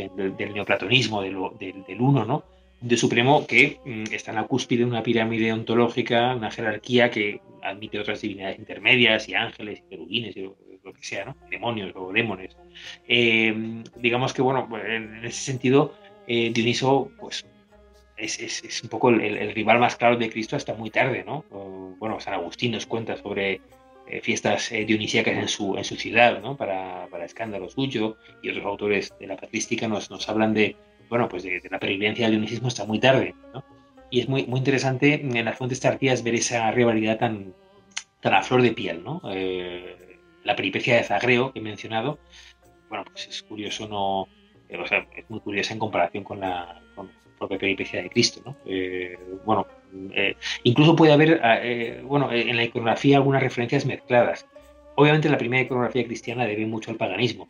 neoplatonismo, 0.54 1.22
del, 1.22 1.38
uno, 2.00 2.26
¿no? 2.26 2.44
Un 2.82 2.88
Dios 2.88 3.00
supremo 3.00 3.46
que 3.46 3.80
mm, 3.86 4.14
está 4.14 4.32
en 4.32 4.38
la 4.38 4.48
cúspide 4.48 4.80
de 4.80 4.86
una 4.86 5.04
pirámide 5.04 5.54
ontológica, 5.54 6.36
una 6.36 6.50
jerarquía 6.50 7.12
que 7.12 7.42
admite 7.62 8.00
otras 8.00 8.22
divinidades 8.22 8.58
intermedias 8.58 9.30
y 9.30 9.36
ángeles 9.36 9.80
y 9.80 9.90
querubines 9.90 10.36
y 10.36 10.42
lo, 10.42 10.56
que 10.94 11.04
sea, 11.04 11.26
¿no? 11.26 11.38
Demonios 11.50 11.92
o 11.96 12.12
demones. 12.12 12.58
Eh, 13.08 13.84
digamos 13.98 14.34
que, 14.34 14.42
bueno, 14.42 14.68
en, 14.84 15.24
ese 15.26 15.44
sentido, 15.44 15.94
eh, 16.26 16.50
Dioniso, 16.52 17.12
pues, 17.20 17.46
es, 18.18 18.40
es, 18.40 18.84
un 18.84 18.90
poco 18.90 19.10
el, 19.10 19.54
rival 19.54 19.80
más 19.80 19.96
claro 19.96 20.18
de 20.18 20.30
Cristo 20.30 20.56
hasta 20.56 20.74
muy 20.74 20.90
tarde, 20.90 21.24
¿no? 21.24 21.44
bueno, 22.00 22.20
San 22.20 22.34
Agustín 22.34 22.72
nos 22.72 22.86
cuenta 22.86 23.18
sobre 23.18 23.62
fiestas 24.22 24.72
eh, 24.72 24.84
dionisíacas 24.84 25.36
en 25.36 25.48
su, 25.48 25.78
en 25.78 25.84
su 25.84 25.96
ciudad, 25.96 26.42
¿no? 26.42 26.58
para, 26.58 27.08
para 27.08 27.26
escándalo 27.26 27.70
suyo, 27.70 28.18
y 28.42 28.50
otros 28.50 28.66
autores 28.66 29.14
de 29.20 29.28
la 29.28 29.38
patrística 29.38 29.88
nos, 29.88 30.10
nos 30.10 30.28
hablan 30.28 30.54
de, 30.54 30.76
bueno, 31.10 31.30
pues 31.30 31.44
de, 31.44 31.62
la 31.70 31.80
pervivencia 31.80 32.26
del 32.26 32.34
dionisismo 32.34 32.68
hasta 32.68 32.86
muy 32.86 33.00
tarde. 33.00 33.36
¿no? 33.54 33.64
Y 34.10 34.20
es 34.20 34.28
muy, 34.28 34.46
muy 34.46 34.60
interesante 34.60 35.14
en 35.14 35.46
las 35.46 35.58
fuentes 35.58 35.80
tardías 35.80 36.24
ver 36.24 36.36
esa 36.36 36.70
rivalidad 36.72 37.20
tan, 37.20 37.54
tan 38.20 38.34
a 38.34 38.44
flor 38.44 38.62
de 38.62 38.72
piel. 38.74 39.04
¿no? 39.04 39.22
Eh, 39.32 40.18
la 40.44 40.56
peripecia 40.56 40.96
de 40.96 41.04
Zagreo 41.04 41.54
que 41.54 41.60
he 41.60 41.62
mencionado, 41.62 42.20
bueno, 42.90 43.06
pues 43.06 43.28
es 43.28 43.44
curioso, 43.44 43.88
no, 43.88 44.22
o 44.24 44.88
sea, 44.88 45.08
es 45.16 45.30
muy 45.30 45.40
curiosa 45.40 45.74
en 45.74 45.80
comparación 45.80 46.24
con 46.24 46.40
la, 46.40 46.82
con 46.96 47.08
la 47.08 47.14
propia 47.38 47.60
peripecia 47.60 48.02
de 48.02 48.10
Cristo. 48.10 48.42
¿no? 48.44 48.58
bueno, 49.46 49.66
eh, 50.14 50.36
incluso 50.64 50.96
puede 50.96 51.14
haber, 51.14 51.40
ah, 51.44 51.60
eh, 51.62 52.02
bueno, 52.04 52.32
en 52.32 52.56
la 52.56 52.64
iconografía 52.64 53.18
algunas 53.18 53.44
referencias 53.44 53.86
mezcladas. 53.86 54.48
Obviamente 54.96 55.30
la 55.30 55.38
primera 55.38 55.64
iconografía 55.64 56.06
cristiana 56.06 56.46
debe 56.46 56.66
mucho 56.66 56.92
al 56.92 56.98
paganismo. 56.98 57.50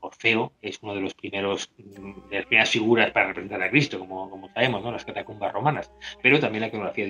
Orfeo 0.00 0.52
es 0.62 0.78
uno 0.82 0.94
de 0.94 1.00
los 1.00 1.14
primeros, 1.14 1.70
de 1.76 2.36
las 2.36 2.46
primeras 2.46 2.70
figuras 2.70 3.10
para 3.10 3.28
representar 3.28 3.62
a 3.62 3.70
Cristo, 3.70 3.98
como, 3.98 4.30
como 4.30 4.48
sabemos, 4.52 4.82
¿no? 4.82 4.92
las 4.92 5.04
catacumbas 5.04 5.52
romanas, 5.52 5.90
pero 6.22 6.40
también 6.40 6.62
la 6.62 6.68
iconografía. 6.68 7.06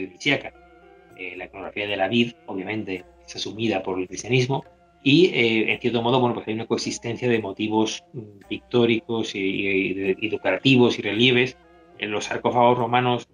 Eh, 1.17 1.35
la 1.37 1.47
iconografía 1.47 1.87
de 1.87 1.97
la 1.97 2.09
vid, 2.09 2.33
obviamente, 2.47 3.05
es 3.27 3.37
asumida 3.37 3.83
por 3.83 3.99
el 3.99 4.07
cristianismo, 4.07 4.65
y 5.03 5.31
en 5.33 5.81
cierto 5.81 6.03
modo, 6.03 6.19
bueno, 6.19 6.35
pues 6.35 6.49
hay 6.49 6.55
una 6.55 6.67
coexistencia 6.67 7.29
de 7.29 7.39
motivos 7.39 8.05
mm, 8.13 8.49
pictóricos 8.49 9.35
y, 9.35 9.39
y, 9.39 10.17
y, 10.21 10.35
y 10.35 11.03
relieves. 11.03 11.57
En 11.99 12.11
los 12.11 12.25
sarcófagos 12.25 12.79
romanos 12.79 13.29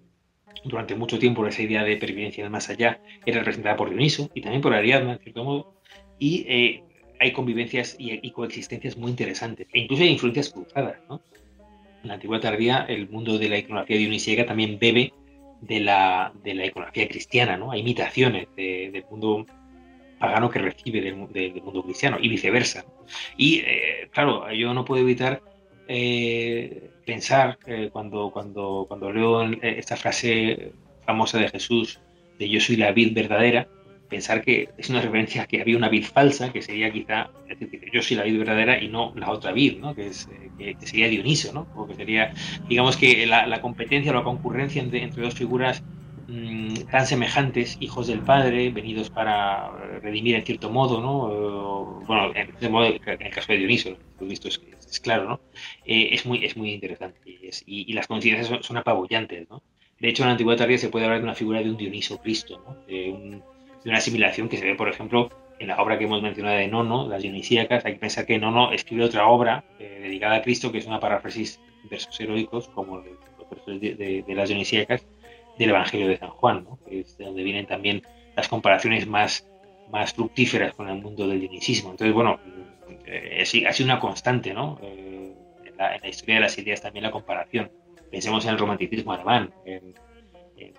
durante 0.65 0.95
mucho 0.95 1.19
tiempo 1.19 1.45
esa 1.45 1.61
idea 1.61 1.83
de 1.83 1.97
pervivencia 1.97 2.43
del 2.43 2.51
más 2.51 2.69
allá 2.69 2.99
era 3.25 3.39
representada 3.39 3.75
por 3.75 3.89
Dioniso 3.89 4.29
y 4.33 4.41
también 4.41 4.61
por 4.61 4.73
Ariadna, 4.73 5.13
en 5.13 5.19
cierto 5.19 5.43
modo, 5.43 5.73
y 6.19 6.45
eh, 6.47 6.83
hay 7.19 7.31
convivencias 7.31 7.95
y, 7.97 8.29
coexistencias 8.31 8.97
muy 8.97 9.11
interesantes, 9.11 9.67
e 9.71 9.79
incluso 9.79 10.03
hay 10.03 10.09
influencias 10.09 10.49
cruzadas. 10.49 10.97
¿no? 11.09 11.21
En 12.03 12.09
la 12.09 12.15
antigua 12.15 12.39
tardía, 12.39 12.85
el 12.89 13.09
mundo 13.09 13.37
de 13.37 13.49
la 13.49 13.57
iconografía 13.57 13.97
dionisiaca 13.97 14.45
también 14.45 14.77
bebe 14.79 15.13
de 15.61 15.79
la, 15.79 16.33
de 16.43 16.53
la 16.55 16.65
iconografía 16.65 17.07
cristiana, 17.07 17.57
¿no? 17.57 17.71
hay 17.71 17.81
imitaciones 17.81 18.47
del 18.55 19.05
mundo 19.09 19.45
pagano 20.19 20.49
que 20.49 20.59
recibe 20.59 21.01
del, 21.01 21.15
mundo 21.15 21.83
cristiano 21.83 22.17
y 22.19 22.27
viceversa. 22.27 22.85
Y 23.37 23.59
eh, 23.59 24.09
claro, 24.11 24.51
yo 24.51 24.73
no 24.73 24.83
puedo 24.83 25.01
evitar 25.01 25.41
eh, 25.87 26.89
pensar 27.05 27.57
eh, 27.67 27.89
cuando, 27.91 28.31
cuando, 28.31 28.85
cuando 28.87 29.11
leo 29.11 29.43
eh, 29.43 29.75
esta 29.77 29.95
frase 29.95 30.73
famosa 31.05 31.37
de 31.37 31.49
Jesús 31.49 31.99
de 32.39 32.49
yo 32.49 32.59
soy 32.59 32.75
la 32.75 32.91
vid 32.91 33.13
verdadera, 33.13 33.67
pensar 34.09 34.41
que 34.41 34.69
es 34.77 34.89
una 34.89 35.01
referencia 35.01 35.45
que 35.47 35.61
había 35.61 35.77
una 35.77 35.89
vid 35.89 36.03
falsa, 36.03 36.51
que 36.51 36.61
sería 36.61 36.91
quizá, 36.91 37.29
yo 37.93 38.01
soy 38.01 38.17
la 38.17 38.23
vid 38.23 38.37
verdadera 38.37 38.81
y 38.81 38.87
no 38.89 39.13
la 39.15 39.31
otra 39.31 39.51
vid, 39.51 39.77
¿no? 39.77 39.95
que, 39.95 40.07
es, 40.07 40.27
que, 40.57 40.75
sería 40.81 41.07
Dioniso, 41.07 41.53
¿no? 41.53 41.67
o 41.75 41.87
que 41.87 41.95
sería, 41.95 42.33
digamos 42.67 42.97
que 42.97 43.25
la, 43.25 43.61
competencia 43.61 44.11
o 44.11 44.15
la 44.15 44.23
concurrencia 44.23 44.81
entre, 44.81 45.07
dos 45.07 45.33
figuras 45.33 45.83
mm, 46.27 46.73
tan 46.91 47.07
semejantes, 47.07 47.77
hijos 47.79 48.07
del 48.07 48.19
Padre, 48.19 48.69
venidos 48.69 49.09
para 49.09 49.71
redimir 50.01 50.35
en 50.35 50.43
cierto 50.43 50.69
modo, 50.69 51.01
¿no? 51.01 52.01
bueno, 52.05 52.33
en, 52.35 53.21
el 53.21 53.33
caso 53.33 53.53
de 53.53 53.59
Dioniso, 53.59 53.97
visto 54.19 54.47
es, 54.49 54.59
es 54.89 54.99
claro, 54.99 55.27
¿no? 55.27 55.41
Eh, 55.85 56.09
es, 56.11 56.25
muy, 56.25 56.43
es 56.45 56.55
muy 56.57 56.71
interesante 56.71 57.19
y, 57.65 57.93
las 57.93 58.07
coincidencias 58.07 58.65
son, 58.65 58.77
apabullantes, 58.77 59.49
¿no? 59.49 59.63
De 59.99 60.09
hecho, 60.09 60.23
en 60.23 60.27
la 60.27 60.31
antigüedad 60.33 60.59
tardía 60.59 60.77
se 60.77 60.89
puede 60.89 61.05
hablar 61.05 61.19
de 61.19 61.25
una 61.25 61.35
figura 61.35 61.61
de 61.61 61.69
un 61.69 61.77
Dioniso 61.77 62.19
Cristo, 62.19 62.61
¿no? 62.67 62.75
de, 62.85 63.41
una 63.85 63.97
asimilación 63.97 64.49
que 64.49 64.57
se 64.57 64.65
ve, 64.65 64.75
por 64.75 64.89
ejemplo, 64.89 65.29
en 65.59 65.67
la 65.67 65.81
obra 65.81 65.97
que 65.97 66.05
hemos 66.05 66.21
mencionado 66.21 66.57
de 66.57 66.67
Nono, 66.67 67.07
las 67.07 67.21
Dionisíacas. 67.21 67.85
Hay 67.85 67.93
que 67.93 67.99
pensar 67.99 68.25
que 68.25 68.39
Nono 68.39 68.71
escribe 68.71 69.03
otra 69.03 69.27
obra 69.27 69.63
eh, 69.79 69.99
dedicada 70.01 70.37
a 70.37 70.41
Cristo, 70.41 70.71
que 70.71 70.79
es 70.79 70.87
una 70.87 70.99
paráfrasis 70.99 71.59
de 71.83 71.89
versos 71.89 72.19
heroicos, 72.19 72.67
como 72.69 72.97
los 72.97 73.05
versos 73.49 73.79
de, 73.79 74.25
las 74.27 74.49
Dionisíacas, 74.49 75.05
del 75.59 75.69
Evangelio 75.69 76.07
de 76.07 76.17
San 76.17 76.31
Juan, 76.31 76.63
¿no? 76.63 76.79
que 76.87 77.01
es 77.01 77.17
de 77.17 77.25
donde 77.25 77.43
vienen 77.43 77.67
también 77.67 78.01
las 78.35 78.47
comparaciones 78.49 79.07
más, 79.07 79.47
más 79.91 80.13
fructíferas 80.13 80.73
con 80.73 80.89
el 80.89 81.01
mundo 81.01 81.27
del 81.27 81.39
dionisismo. 81.39 81.91
Entonces, 81.91 82.13
bueno, 82.13 82.39
eh, 83.05 83.41
ha 83.67 83.73
sido 83.73 83.85
una 83.85 83.99
constante, 83.99 84.53
¿no? 84.53 84.79
Eh, 84.81 85.33
en, 85.65 85.77
la, 85.77 86.07
historia 86.07 86.35
de 86.35 86.41
las 86.41 86.57
ideas 86.57 86.81
también 86.81 87.03
la 87.03 87.11
comparación. 87.11 87.71
Pensemos 88.11 88.45
en 88.45 88.51
el 88.51 88.57
romanticismo 88.57 89.13
alemán, 89.13 89.53
en, 89.65 89.93
en 90.57 90.73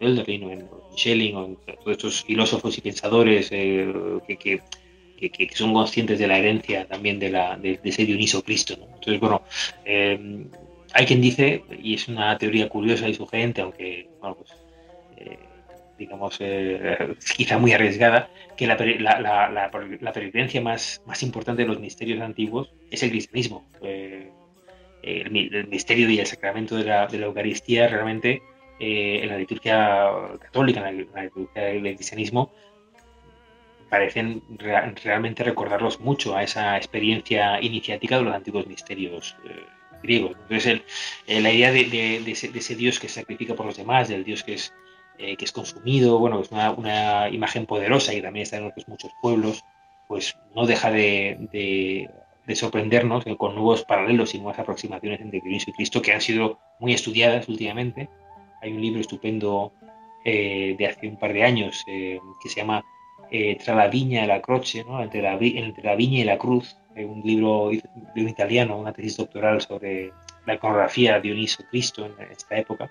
en 0.00 0.68
Schelling 0.96 1.36
o 1.36 1.44
en 1.44 1.56
todos 1.56 1.88
estos 1.88 2.24
filósofos 2.24 2.78
y 2.78 2.80
pensadores 2.80 3.50
eh, 3.52 3.92
que, 4.26 4.36
que, 4.38 5.30
que, 5.30 5.48
son 5.54 5.74
conscientes 5.74 6.18
de 6.18 6.26
la 6.26 6.38
herencia 6.38 6.86
también 6.86 7.18
de, 7.18 7.30
la, 7.30 7.58
de, 7.58 7.78
ese 7.84 8.06
Dioniso 8.06 8.42
Cristo. 8.42 8.78
Entonces, 8.80 9.20
bueno, 9.20 9.42
hay 9.84 11.06
quien 11.06 11.20
dice, 11.20 11.64
y 11.82 11.94
es 11.94 12.08
una 12.08 12.38
teoría 12.38 12.70
curiosa 12.70 13.10
y 13.10 13.14
sugerente, 13.14 13.60
aunque, 13.60 14.08
bueno, 14.20 14.36
pues, 14.36 14.50
digamos, 16.00 16.38
eh, 16.40 17.14
quizá 17.36 17.58
muy 17.58 17.72
arriesgada, 17.72 18.30
que 18.56 18.66
la, 18.66 18.74
la, 18.76 19.50
la, 19.50 20.62
más, 20.62 21.02
más 21.06 21.22
importante 21.22 21.62
de 21.62 21.68
los 21.68 21.78
misterios 21.78 22.20
antiguos 22.22 22.72
es 22.90 23.02
el 23.02 23.10
cristianismo. 23.10 23.68
Eh, 23.82 24.32
el, 25.02 25.68
misterio 25.68 26.08
y 26.08 26.18
el 26.18 26.26
sacramento 26.26 26.76
de 26.76 26.84
la, 26.84 27.06
de 27.06 27.18
la 27.18 27.26
Eucaristía 27.26 27.86
realmente 27.86 28.42
eh, 28.80 29.20
en 29.22 29.28
la 29.28 29.36
liturgia 29.36 30.10
católica, 30.40 30.88
en 30.88 31.06
la, 31.14 31.22
liturgia 31.22 31.62
del 31.62 31.94
cristianismo, 31.96 32.50
parecen 33.90 34.42
realmente 35.04 35.44
recordarlos 35.44 36.00
mucho 36.00 36.34
a 36.34 36.42
esa 36.42 36.76
experiencia 36.76 37.60
iniciática 37.60 38.16
de 38.16 38.24
los 38.24 38.34
antiguos 38.34 38.66
misterios 38.66 39.36
griegos. 40.02 40.36
Entonces, 40.42 40.80
la 41.26 41.52
idea 41.52 41.72
de, 41.72 41.84
de, 41.84 42.30
ese, 42.30 42.74
Dios 42.76 43.00
que 43.00 43.08
sacrifica 43.08 43.54
por 43.54 43.66
los 43.66 43.76
demás, 43.76 44.08
del 44.08 44.24
Dios 44.24 44.44
que 44.44 44.54
es 44.54 44.72
eh, 45.22 45.36
que 45.36 45.44
es 45.44 45.52
consumido, 45.52 46.18
bueno, 46.18 46.40
es 46.40 46.50
una, 46.50 47.28
imagen 47.28 47.66
poderosa 47.66 48.14
y 48.14 48.22
también 48.22 48.44
está 48.44 48.56
en 48.56 48.64
otros 48.64 48.88
muchos 48.88 49.12
pueblos, 49.20 49.62
pues 50.08 50.34
no 50.56 50.64
deja 50.64 50.90
de, 50.90 52.08
sorprendernos 52.54 53.24
con 53.36 53.54
nuevos 53.54 53.84
paralelos 53.84 54.34
y 54.34 54.38
nuevas 54.38 54.58
aproximaciones 54.58 55.20
entre 55.20 55.42
Cristo 55.42 55.70
y 55.70 55.74
Cristo 55.74 56.00
que 56.00 56.12
han 56.12 56.22
sido 56.22 56.58
muy 56.78 56.94
estudiadas 56.94 57.48
últimamente. 57.50 58.08
Hay 58.62 58.72
un 58.72 58.80
libro 58.80 59.00
estupendo 59.00 59.72
eh, 60.24 60.74
de 60.78 60.86
hace 60.86 61.06
un 61.06 61.18
par 61.18 61.34
de 61.34 61.44
años 61.44 61.84
eh, 61.86 62.18
que 62.42 62.48
se 62.48 62.60
llama 62.60 62.82
Tra 63.62 63.74
la 63.74 63.88
viña 63.88 64.24
y 64.24 64.26
la 64.26 64.40
croce, 64.40 64.84
la, 64.88 65.02
entre 65.02 65.82
la 65.82 65.94
viña 65.96 66.20
y 66.20 66.24
la 66.24 66.38
cruz, 66.38 66.76
un 66.96 67.20
libro 67.22 67.70
de 67.70 68.22
un 68.22 68.28
italiano, 68.28 68.78
una 68.78 68.92
tesis 68.92 69.18
doctoral 69.18 69.60
sobre 69.60 70.12
la 70.46 70.54
iconografía 70.54 71.14
de 71.14 71.20
Dioniso 71.20 71.62
Cristo 71.70 72.06
en 72.06 72.32
esta 72.32 72.56
época, 72.58 72.90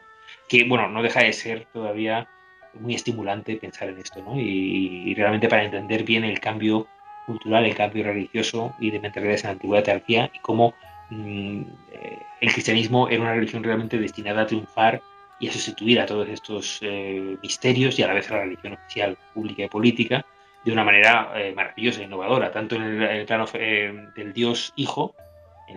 que 0.50 0.66
bueno, 0.66 0.90
no 0.90 1.02
deja 1.02 1.24
de 1.24 1.32
ser 1.32 1.68
todavía 1.72 2.28
muy 2.74 2.96
estimulante 2.96 3.56
pensar 3.56 3.90
en 3.90 4.00
esto, 4.00 4.22
¿no? 4.22 4.38
Y, 4.38 5.14
realmente 5.16 5.48
para 5.48 5.64
entender 5.64 6.04
bien 6.04 6.24
el 6.24 6.40
cambio 6.40 6.88
cultural, 7.26 7.66
el 7.66 7.76
cambio 7.76 8.04
religioso 8.04 8.74
y 8.80 8.92
de 8.92 9.00
mentalidades 9.00 9.44
en 9.44 9.50
la 9.50 9.52
antigüedad 9.54 9.84
tearquía 9.84 10.32
y 10.34 10.40
cómo 10.40 10.74
mm, 11.10 11.62
eh, 11.94 12.20
el 12.42 12.52
cristianismo 12.52 13.08
era 13.08 13.22
una 13.22 13.34
religión 13.34 13.64
realmente 13.64 13.98
destinada 14.00 14.42
a 14.42 14.48
triunfar 14.48 15.02
y 15.40 15.48
a 15.48 15.52
sustituir 15.52 16.00
a 16.00 16.06
todos 16.06 16.28
estos 16.28 16.80
eh, 16.82 17.38
misterios 17.42 17.98
y 18.00 18.04
a 18.04 18.08
la 18.08 18.14
vez 18.14 18.30
a 18.32 18.36
la 18.36 18.44
religión 18.44 18.74
oficial, 18.74 19.18
pública 19.34 19.64
y 19.64 19.70
política 19.70 20.26
de 20.66 20.72
una 20.72 20.84
manera 20.84 21.32
eh, 21.36 21.54
maravillosa 21.56 22.02
e 22.02 22.06
innovadora, 22.06 22.52
tanto 22.52 22.76
en 22.76 23.02
el, 23.02 23.26
plano 23.26 23.46
del 24.16 24.34
Dios 24.34 24.74
Hijo, 24.76 25.16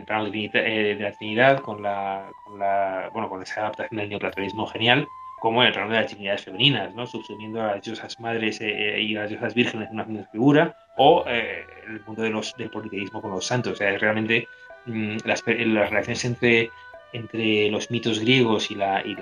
el 0.00 0.04
plano 0.04 0.30
de, 0.30 0.96
la 0.98 1.12
Trinidad, 1.12 1.60
con 1.60 1.82
la, 1.82 2.30
con 2.44 2.58
la, 2.58 3.10
bueno, 3.12 3.28
con 3.28 3.42
esa 3.42 3.60
adaptación 3.60 3.98
del 3.98 4.08
neoplatonismo 4.08 4.66
genial, 4.66 5.06
como 5.40 5.62
en 5.62 5.68
el 5.68 5.72
plano 5.74 5.90
de 5.90 6.00
las 6.00 6.08
divinidades 6.08 6.44
femeninas, 6.44 6.94
¿no? 6.94 7.06
subsumiendo 7.06 7.60
a 7.60 7.76
las 7.76 7.82
diosas 7.82 8.18
madres 8.20 8.60
eh, 8.60 9.00
y 9.00 9.16
a 9.16 9.22
las 9.22 9.30
diosas 9.30 9.54
vírgenes 9.54 9.88
en 9.88 9.94
una 9.94 10.04
misma 10.04 10.26
figura, 10.30 10.76
o 10.96 11.24
eh, 11.26 11.64
el 11.86 12.00
mundo 12.04 12.22
de 12.22 12.30
los, 12.30 12.54
del 12.56 12.70
politeísmo 12.70 13.20
con 13.20 13.32
los 13.32 13.44
santos. 13.44 13.72
O 13.72 13.76
sea, 13.76 13.96
realmente 13.98 14.46
mm, 14.86 15.16
las, 15.24 15.42
las, 15.46 15.90
relaciones 15.90 16.24
entre, 16.24 16.70
entre 17.12 17.70
los 17.70 17.90
mitos 17.90 18.20
griegos 18.20 18.70
y, 18.70 18.76
la, 18.76 19.02
y, 19.04 19.14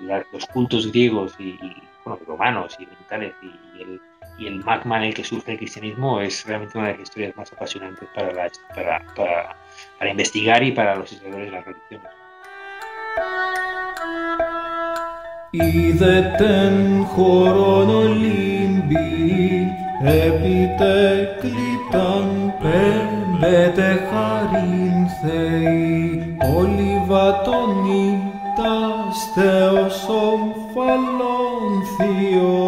la, 0.00 0.24
los 0.32 0.46
cultos 0.46 0.90
griegos 0.90 1.34
y, 1.38 1.56
bueno, 2.04 2.20
romanos 2.26 2.76
y 2.78 2.86
militares 2.86 3.32
y, 3.42 3.82
el, 3.82 4.00
y 4.38 4.46
el 4.46 4.64
magma 4.64 4.96
en 4.98 5.04
el 5.04 5.14
que 5.14 5.24
surge 5.24 5.52
el 5.52 5.58
cristianismo 5.58 6.20
es 6.20 6.44
realmente 6.46 6.78
una 6.78 6.88
de 6.88 6.94
las 6.94 7.02
historias 7.02 7.36
más 7.36 7.52
apasionantes 7.52 8.08
para, 8.14 8.32
la, 8.32 8.50
para, 8.74 9.04
para, 9.14 9.56
para 9.98 10.10
investigar 10.10 10.62
y 10.62 10.72
para 10.72 10.96
los 10.96 11.12
historiadores 11.12 11.50
de 11.50 11.56
las 11.56 11.64
religiones. 11.64 12.10
إذا 15.54 16.36
تنخرون 16.38 17.90
ليمبي 18.14 19.68
أبيتا 20.02 21.24
كليتان 21.42 22.52
بيتا 23.42 23.90
خارينثي 24.10 25.52
أوليفا 26.42 27.30
تونيتا 27.44 29.10
ستيوسوم 29.12 30.40
فالون 30.74 31.84
ثيو 31.98 32.61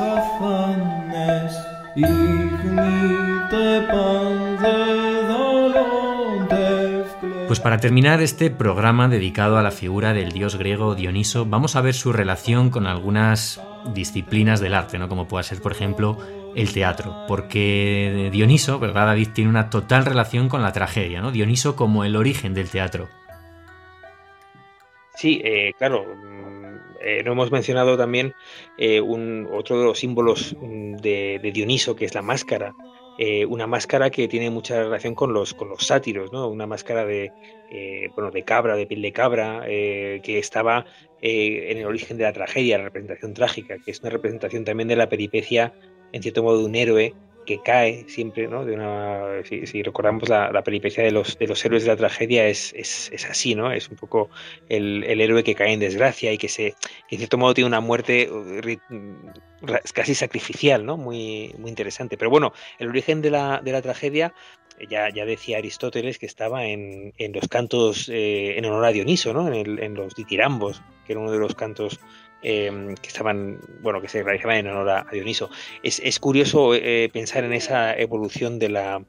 afanes, 0.00 1.52
Pues 7.46 7.60
para 7.60 7.78
terminar 7.78 8.20
este 8.20 8.50
programa 8.50 9.08
dedicado 9.08 9.58
a 9.58 9.62
la 9.62 9.70
figura 9.70 10.12
del 10.12 10.32
dios 10.32 10.56
griego 10.56 10.94
Dioniso, 10.94 11.44
vamos 11.46 11.76
a 11.76 11.82
ver 11.82 11.94
su 11.94 12.12
relación 12.12 12.70
con 12.70 12.86
algunas 12.86 13.60
disciplinas 13.92 14.60
del 14.60 14.74
arte, 14.74 14.98
¿no? 14.98 15.08
como 15.08 15.28
pueda 15.28 15.42
ser, 15.42 15.60
por 15.60 15.72
ejemplo, 15.72 16.18
el 16.56 16.72
teatro, 16.72 17.26
porque 17.28 18.30
Dioniso, 18.32 18.78
¿verdad, 18.78 19.06
David? 19.06 19.28
Tiene 19.34 19.50
una 19.50 19.70
total 19.70 20.04
relación 20.06 20.48
con 20.48 20.62
la 20.62 20.72
tragedia, 20.72 21.20
¿no? 21.20 21.32
Dioniso 21.32 21.76
como 21.76 22.04
el 22.04 22.16
origen 22.16 22.54
del 22.54 22.70
teatro. 22.70 23.08
Sí, 25.14 25.40
eh, 25.44 25.72
claro, 25.78 26.04
eh, 27.04 27.22
no 27.22 27.32
hemos 27.32 27.52
mencionado 27.52 27.96
también 27.96 28.34
eh, 28.78 29.00
un, 29.00 29.48
otro 29.52 29.78
de 29.78 29.84
los 29.84 29.98
símbolos 29.98 30.56
mm, 30.58 30.96
de 30.96 31.50
Dioniso, 31.52 31.94
que 31.94 32.06
es 32.06 32.14
la 32.14 32.22
máscara. 32.22 32.74
Eh, 33.18 33.46
una 33.46 33.66
máscara 33.66 34.10
que 34.10 34.26
tiene 34.26 34.50
mucha 34.50 34.82
relación 34.82 35.14
con 35.14 35.32
los, 35.32 35.54
con 35.54 35.68
los 35.68 35.86
sátiros, 35.86 36.32
¿no? 36.32 36.48
Una 36.48 36.66
máscara 36.66 37.04
de, 37.04 37.30
bueno, 38.16 38.32
de 38.32 38.42
cabra, 38.42 38.74
de 38.74 38.86
piel 38.86 39.02
de 39.02 39.12
cabra, 39.12 39.62
que 39.66 40.38
estaba 40.38 40.84
en 41.20 41.78
el 41.78 41.86
origen 41.86 42.18
de 42.18 42.24
la 42.24 42.32
tragedia, 42.32 42.78
la 42.78 42.84
representación 42.84 43.32
trágica, 43.32 43.76
que 43.78 43.92
es 43.92 44.00
una 44.00 44.10
representación 44.10 44.64
también 44.64 44.88
de 44.88 44.96
la 44.96 45.08
peripecia, 45.08 45.74
en 46.12 46.22
cierto 46.24 46.42
modo, 46.42 46.58
de 46.58 46.64
un 46.64 46.74
héroe 46.74 47.14
que 47.44 47.60
cae 47.62 48.04
siempre, 48.08 48.48
¿no? 48.48 48.64
Si, 49.44 49.82
recordamos 49.82 50.28
la, 50.28 50.62
peripecia 50.62 51.04
de 51.04 51.10
los, 51.10 51.38
de 51.38 51.46
los 51.46 51.64
héroes 51.64 51.84
de 51.84 51.90
la 51.90 51.96
tragedia 51.96 52.46
es, 52.46 52.72
es, 52.74 53.10
es 53.12 53.24
así, 53.26 53.54
¿no? 53.54 53.72
Es 53.72 53.88
un 53.88 53.96
poco 53.96 54.30
el, 54.68 55.04
el, 55.04 55.20
héroe 55.20 55.44
que 55.44 55.54
cae 55.54 55.72
en 55.72 55.80
desgracia 55.80 56.32
y 56.32 56.38
que 56.38 56.48
se, 56.48 56.74
en 57.10 57.18
cierto 57.18 57.38
modo 57.38 57.54
tiene 57.54 57.68
una 57.68 57.80
muerte 57.80 58.30
uh, 58.30 58.76
casi 59.92 60.14
sacrificial, 60.14 60.84
¿no? 60.84 60.96
Muy, 60.96 61.54
muy 61.58 61.70
interesante. 61.70 62.16
Pero 62.16 62.30
bueno, 62.30 62.52
el 62.78 62.88
origen 62.88 63.22
de 63.22 63.30
la, 63.30 63.60
de 63.62 63.72
la 63.72 63.82
tragedia 63.82 64.34
ya, 64.90 65.08
ya, 65.10 65.24
decía 65.24 65.58
Aristóteles 65.58 66.18
que 66.18 66.26
estaba 66.26 66.64
en, 66.66 67.14
en 67.18 67.32
los 67.32 67.48
cantos 67.48 68.08
eh, 68.08 68.58
en 68.58 68.64
honor 68.64 68.86
a 68.86 68.92
Dioniso, 68.92 69.32
¿no? 69.32 69.46
En, 69.46 69.54
el, 69.54 69.78
en, 69.78 69.94
los 69.94 70.14
ditirambos, 70.14 70.82
que 71.06 71.12
era 71.12 71.20
uno 71.20 71.30
de 71.30 71.38
los 71.38 71.54
cantos 71.54 72.00
Em, 72.46 72.94
que 72.96 73.08
estaban, 73.08 73.58
bueno, 73.80 74.02
que 74.02 74.08
se 74.08 74.22
realizaban 74.22 74.58
en 74.58 74.66
honor 74.66 74.90
a, 74.90 75.06
Dioniso. 75.10 75.48
Es, 75.82 76.20
curioso 76.20 76.74
eh, 76.74 77.08
pensar 77.10 77.42
en 77.42 77.54
esa 77.54 77.96
evolución 77.98 78.58
de 78.58 78.68
la, 78.68 79.02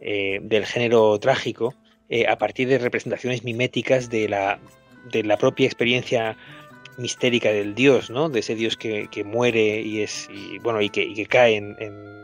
eh, 0.00 0.40
del 0.42 0.66
género 0.66 1.18
trágico 1.18 1.74
eh, 2.10 2.26
a 2.28 2.36
partir 2.36 2.68
de 2.68 2.76
representaciones 2.76 3.44
miméticas 3.44 4.10
de 4.10 4.28
la, 4.28 4.60
de 5.10 5.24
la 5.24 5.38
propia 5.38 5.64
experiencia 5.64 6.36
mistérica 6.98 7.50
del 7.50 7.74
dios, 7.74 8.10
¿no? 8.10 8.28
De 8.28 8.40
ese 8.40 8.54
dios 8.54 8.76
que, 8.76 9.08
muere 9.24 9.80
y 9.80 10.02
es 10.02 10.28
bueno 10.62 10.82
y 10.82 10.90
que, 10.90 11.24
cae 11.24 11.56
en, 11.56 11.74
en, 11.78 12.21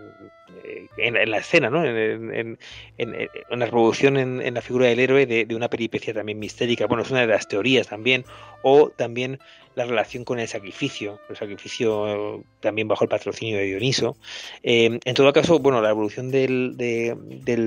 la 0.96 1.38
escena, 1.38 1.70
¿no? 1.70 1.84
En, 1.84 2.58
la 2.98 3.66
revolución 3.66 4.16
en, 4.16 4.54
la 4.54 4.62
figura 4.62 4.86
del 4.86 5.00
héroe 5.00 5.26
de, 5.26 5.44
de, 5.44 5.54
una 5.54 5.68
peripecia 5.68 6.14
también 6.14 6.38
mistérica. 6.38 6.86
Bueno, 6.86 7.02
es 7.02 7.10
una 7.10 7.20
de 7.20 7.26
las 7.28 7.48
teorías 7.48 7.88
también. 7.88 8.24
O 8.62 8.90
también 8.90 9.38
la 9.78 9.84
relación 9.84 10.24
con 10.24 10.40
el 10.40 10.48
sacrificio, 10.48 11.20
el 11.30 11.36
sacrificio 11.36 12.42
también 12.58 12.88
bajo 12.88 13.04
el 13.04 13.08
patrocinio 13.08 13.58
de 13.58 13.64
Dioniso. 13.64 14.16
Eh, 14.64 14.98
en 15.04 15.14
todo 15.14 15.32
caso, 15.32 15.60
bueno, 15.60 15.80
la 15.80 15.90
evolución 15.90 16.32
del, 16.32 16.74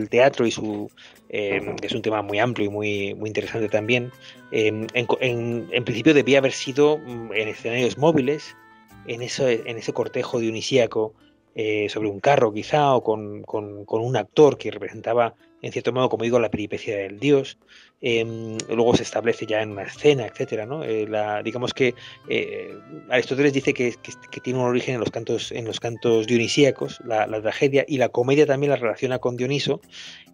teatro 0.09 0.45
y 0.45 0.51
su 0.51 0.91
eh, 1.29 1.61
es 1.81 1.93
un 1.93 2.01
tema 2.01 2.21
muy 2.21 2.37
amplio 2.39 2.67
y 2.67 2.69
muy, 2.69 3.13
muy 3.15 3.29
interesante 3.29 3.69
también. 3.69 4.11
Eh, 4.51 4.87
en, 4.93 5.85
principio 5.85 6.13
debía 6.13 6.39
haber 6.39 6.51
sido 6.51 6.97
mm, 6.97 7.31
en 7.33 7.47
escenarios 7.47 7.97
móviles, 7.97 8.57
en, 9.07 9.21
eso, 9.21 9.47
en 9.47 9.77
ese 9.77 9.93
cortejo 9.93 10.39
dionisíaco 10.39 11.15
sobre 11.89 12.07
un 12.07 12.19
carro 12.19 12.53
quizá 12.53 12.95
o 12.95 13.03
con, 13.03 13.43
con, 13.43 13.85
un 13.87 14.15
actor 14.15 14.57
que 14.57 14.71
representaba 14.71 15.35
en 15.61 15.71
cierto 15.71 15.93
modo, 15.93 16.09
como 16.09 16.23
digo, 16.23 16.39
la 16.39 16.49
peripecia 16.49 16.97
del 16.97 17.19
dios. 17.19 17.57
Em, 18.01 18.57
luego 18.67 18.95
se 18.95 19.03
establece 19.03 19.45
ya 19.45 19.61
en 19.61 19.71
una 19.71 19.83
escena, 19.83 20.25
etcétera, 20.25 20.65
¿no? 20.65 20.83
Eh, 20.83 21.05
la, 21.07 21.43
digamos 21.43 21.73
que 21.73 21.93
eh, 22.27 22.75
Aristóteles 23.09 23.53
dice 23.53 23.73
que, 23.73 23.95
tiene 24.43 24.59
un 24.59 24.65
origen 24.65 24.95
en 24.95 24.99
los 25.01 25.11
cantos, 25.11 25.51
en 25.51 25.65
los 25.65 25.79
cantos 25.79 26.25
dionisíacos, 26.25 26.99
la, 27.05 27.27
tragedia, 27.41 27.85
y 27.87 27.97
la 27.97 28.09
comedia 28.09 28.47
también 28.47 28.71
la 28.71 28.77
relaciona 28.77 29.19
con 29.19 29.37
Dioniso, 29.37 29.81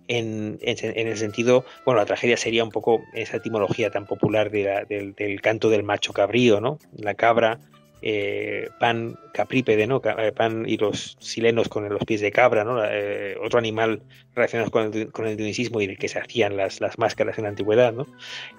en, 0.08 0.58
el 0.62 1.18
sentido, 1.18 1.66
bueno, 1.86 2.00
la 2.00 2.06
tragedia 2.06 2.38
sería 2.38 2.64
un 2.64 2.70
poco 2.70 3.02
esa 3.14 3.38
etimología 3.38 3.92
tan 3.92 4.06
popular 4.06 4.50
del, 4.50 5.14
del, 5.14 5.42
canto 5.42 5.70
del 5.70 5.84
macho 5.84 6.14
cabrío, 6.14 6.62
¿no? 6.62 6.80
La 6.96 7.16
cabra 7.16 7.60
eh, 8.02 8.70
pan 8.80 9.18
caprípede, 9.34 9.88
¿no? 9.88 10.02
Eh, 10.04 10.32
pan 10.32 10.66
y 10.68 10.78
los 10.78 11.18
silenos 11.20 11.68
con 11.68 11.88
los 11.90 12.04
pies 12.06 12.22
de 12.22 12.32
cabra, 12.32 12.64
¿no? 12.64 12.84
Eh, 12.86 13.36
otro 13.42 13.60
animal 13.60 14.04
relacionado 14.36 14.70
con 14.70 14.94
el, 14.94 15.12
con 15.12 15.28
y 15.28 15.88
del 15.88 15.98
que 15.98 16.08
se 16.08 16.20
hacían 16.20 16.58
las, 16.58 16.80
las 16.80 16.98
máscaras 17.00 17.38
en 17.38 17.46
la 17.46 17.50
antigüedad, 17.50 17.94
¿no? 17.94 18.06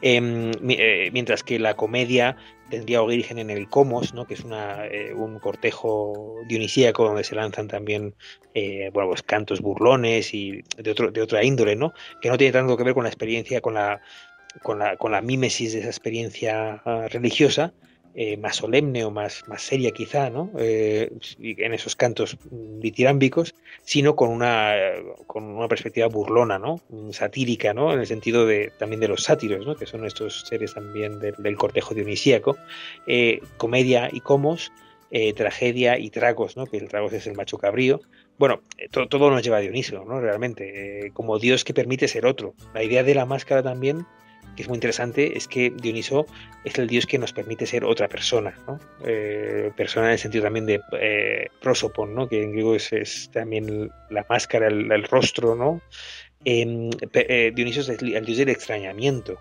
Em, 0.03 0.51
mientras 1.13 1.43
que 1.45 1.59
la 1.59 1.75
comedia 1.75 2.37
tendría 2.69 3.01
origen 3.01 3.39
en 3.39 3.51
el 3.51 3.69
comos, 3.69 4.13
¿no? 4.13 4.27
Que 4.27 4.35
es 4.35 4.41
una, 4.41 4.83
un 5.15 5.39
cortejo 5.39 6.35
dionisíaco 6.49 7.05
donde 7.05 7.25
se 7.25 7.35
lanzan 7.35 7.69
también, 7.69 8.15
bueno, 8.93 9.09
pues 9.09 9.23
cantos 9.23 9.61
burlones 9.61 10.35
y 10.35 10.63
de, 10.77 10.91
otro, 10.91 11.11
de 11.11 11.23
otra 11.23 11.45
índole, 11.45 11.77
¿no? 11.77 11.93
Que 12.21 12.29
no 12.29 12.37
tiene 12.37 12.53
tanto 12.53 12.77
que 12.77 12.85
ver 12.85 12.95
con 12.95 13.05
la 13.05 13.09
experiencia, 13.09 13.61
con 13.61 13.75
la 13.75 14.01
con 14.63 14.79
la, 14.79 14.97
con 14.97 15.13
la 15.13 15.21
mímesis 15.21 15.73
de 15.73 15.81
esa 15.81 15.89
experiencia 15.89 16.83
ah, 16.85 17.07
religiosa, 17.09 17.73
eh, 18.15 18.37
más 18.37 18.57
solemne 18.57 19.05
o 19.05 19.11
más, 19.11 19.45
más 19.47 19.63
seria 19.63 19.93
quizá, 19.93 20.31
¿no? 20.31 20.51
Eh, 20.59 21.11
en 21.39 21.73
esos 21.73 21.95
cantos 21.95 22.37
ditirámbicos, 22.51 23.55
sino 23.85 24.17
con 24.17 24.31
una, 24.31 24.75
con 25.27 25.45
una 25.45 25.69
perspectiva 25.69 26.09
burlona, 26.09 26.59
¿no? 26.59 26.81
Satírica, 27.13 27.75
¿no? 27.75 27.93
En 27.93 28.01
el 28.01 28.07
sentido 28.07 28.47
de, 28.47 28.73
también 28.79 29.01
de 29.01 29.09
los 29.09 29.23
sátiros, 29.23 29.67
¿no? 29.67 29.77
Que 29.77 29.87
son 29.87 30.05
estos 30.05 30.43
seres 30.49 30.75
también 30.75 31.21
del, 31.21 31.57
cortejo 31.57 31.95
dionisíaco. 31.95 32.57
Eh, 33.07 33.41
comedia 33.57 34.09
y 34.13 34.21
comos, 34.21 34.73
tragedia 35.37 35.99
y 35.99 36.11
tragos, 36.11 36.57
¿no? 36.57 36.67
Que 36.67 36.77
el 36.77 36.89
tragos 36.89 37.13
es 37.13 37.27
el 37.27 37.35
macho 37.35 37.57
cabrío. 37.57 38.01
Bueno, 38.39 38.63
todo 39.09 39.31
nos 39.31 39.43
lleva 39.43 39.57
a 39.57 39.61
Dioniso, 39.61 40.05
¿no? 40.05 40.21
Realmente, 40.21 41.11
como 41.15 41.39
Dios 41.39 41.65
que 41.65 41.73
permite 41.73 42.09
ser 42.09 42.27
otro. 42.27 42.55
La 42.75 42.83
idea 42.83 43.03
de 43.03 43.15
la 43.15 43.27
máscara 43.27 43.63
también 43.63 44.07
que 44.59 44.63
es 44.63 44.69
muy 44.69 44.75
interesante, 44.75 45.39
es 45.39 45.47
que 45.47 45.71
Dioniso 45.71 46.27
es 46.65 46.77
el 46.81 46.89
dios 46.89 47.07
que 47.07 47.17
nos 47.17 47.33
permite 47.33 47.65
ser 47.65 47.85
otra 47.85 48.09
persona, 48.09 48.59
¿no? 48.67 48.81
Eh, 49.05 49.71
persona 49.77 50.07
en 50.07 50.13
el 50.15 50.19
sentido 50.19 50.43
también 50.43 50.67
de 50.67 50.81
eh, 51.01 51.47
prosopon, 51.63 52.13
¿no? 52.13 52.29
que 52.29 52.43
en 52.43 52.51
griego 52.51 52.75
es, 52.75 53.31
también 53.33 53.89
la 54.11 54.27
máscara, 54.29 54.67
el, 54.67 55.05
rostro, 55.05 55.55
¿no? 55.55 55.81
Em, 56.45 56.91
eh, 57.15 57.53
Dioniso 57.55 57.83
es 57.83 57.89
el, 57.89 58.25
dios 58.27 58.39
del 58.39 58.49
extrañamiento, 58.49 59.39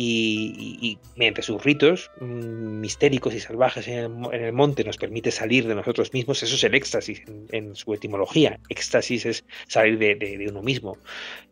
y, 0.00 0.96
mediante 1.16 1.42
sus 1.42 1.62
ritos 1.64 2.10
mm, 2.20 2.80
mistéricos 2.80 3.34
y 3.34 3.40
salvajes 3.40 3.88
en 3.88 4.24
el, 4.32 4.52
monte 4.52 4.84
nos 4.84 4.96
permite 4.96 5.32
salir 5.32 5.66
de 5.66 5.74
nosotros 5.74 6.12
mismos. 6.12 6.40
Eso 6.42 6.54
es 6.54 6.62
el 6.62 6.76
éxtasis 6.76 7.22
en, 7.50 7.74
su 7.74 7.92
etimología. 7.94 8.60
Éxtasis 8.68 9.26
es 9.26 9.44
salir 9.66 9.98
de, 9.98 10.46
uno 10.48 10.62
mismo. 10.62 10.96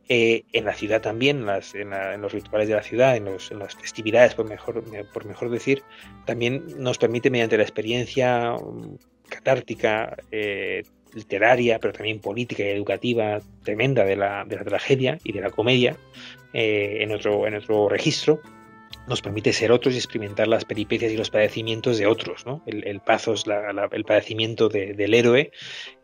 Eh, 0.09 0.45
en 0.53 0.65
la 0.65 0.75
ciudad 0.75 1.03
también, 1.03 1.45
en, 1.75 2.23
los 2.23 2.33
rituales 2.33 2.69
de 2.69 2.75
la 2.75 2.83
ciudad, 2.85 3.17
en, 3.17 3.25
las 3.25 3.75
festividades, 3.75 4.35
por 4.35 4.49
mejor, 4.49 4.85
por 5.13 5.25
mejor 5.25 5.51
decir, 5.51 5.83
también 6.25 6.65
nos 6.79 6.99
permite 6.99 7.31
mediante 7.31 7.57
la 7.57 7.65
experiencia 7.65 8.53
mm, 8.53 8.97
catártica, 9.29 10.17
eh, 10.31 10.85
literaria, 11.15 11.81
pero 11.81 11.95
también 11.95 12.21
política 12.21 12.63
y 12.63 12.69
educativa 12.69 13.41
tremenda 13.65 14.05
de 14.05 14.15
la, 14.15 14.45
de 14.45 14.55
la 14.55 14.65
tragedia 14.65 15.19
y 15.25 15.33
de 15.33 15.41
la 15.41 15.51
comedia 15.51 15.97
eh, 16.59 17.03
en, 17.03 17.13
otro, 17.13 17.47
en 17.47 17.55
otro 17.55 17.87
registro, 17.87 18.41
nos 19.07 19.21
permite 19.21 19.53
ser 19.53 19.73
otros 19.73 19.95
y 19.95 19.99
experimentar 19.99 20.49
las 20.49 20.65
peripecias 20.65 21.13
y 21.13 21.17
los 21.19 21.29
padecimientos 21.29 21.99
de 21.99 22.07
otros. 22.07 22.47
¿no? 22.47 22.63
El, 22.65 22.87
el 22.87 23.01
pathos, 23.01 23.45
el 23.93 24.05
padecimiento 24.05 24.71
del 24.71 25.13
héroe, 25.13 25.53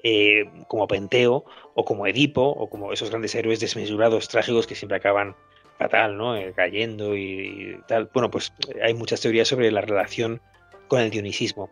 eh, 0.03 0.45
como 0.69 0.87
Penteo, 0.87 1.47
o 1.75 1.85
como 1.87 2.07
Edipo, 2.07 2.43
o 2.43 2.69
como 2.69 2.93
esos 2.93 3.09
grandes 3.09 3.35
héroes 3.35 3.61
desmesurados, 3.61 4.29
trágicos 4.29 4.67
que 4.67 4.75
siempre 4.75 4.99
acaban 4.99 5.35
fatal, 5.79 6.19
¿no? 6.19 6.37
Eh, 6.37 6.53
cayendo 6.55 7.17
y, 7.17 7.81
tal. 7.89 8.11
Bueno, 8.13 8.31
pues 8.31 8.53
hay 8.83 8.93
muchas 8.93 9.23
teorías 9.23 9.49
sobre 9.49 9.73
la 9.73 9.81
relación 9.81 10.43
con 10.87 11.01
el 11.01 11.09
dionisismo. 11.09 11.71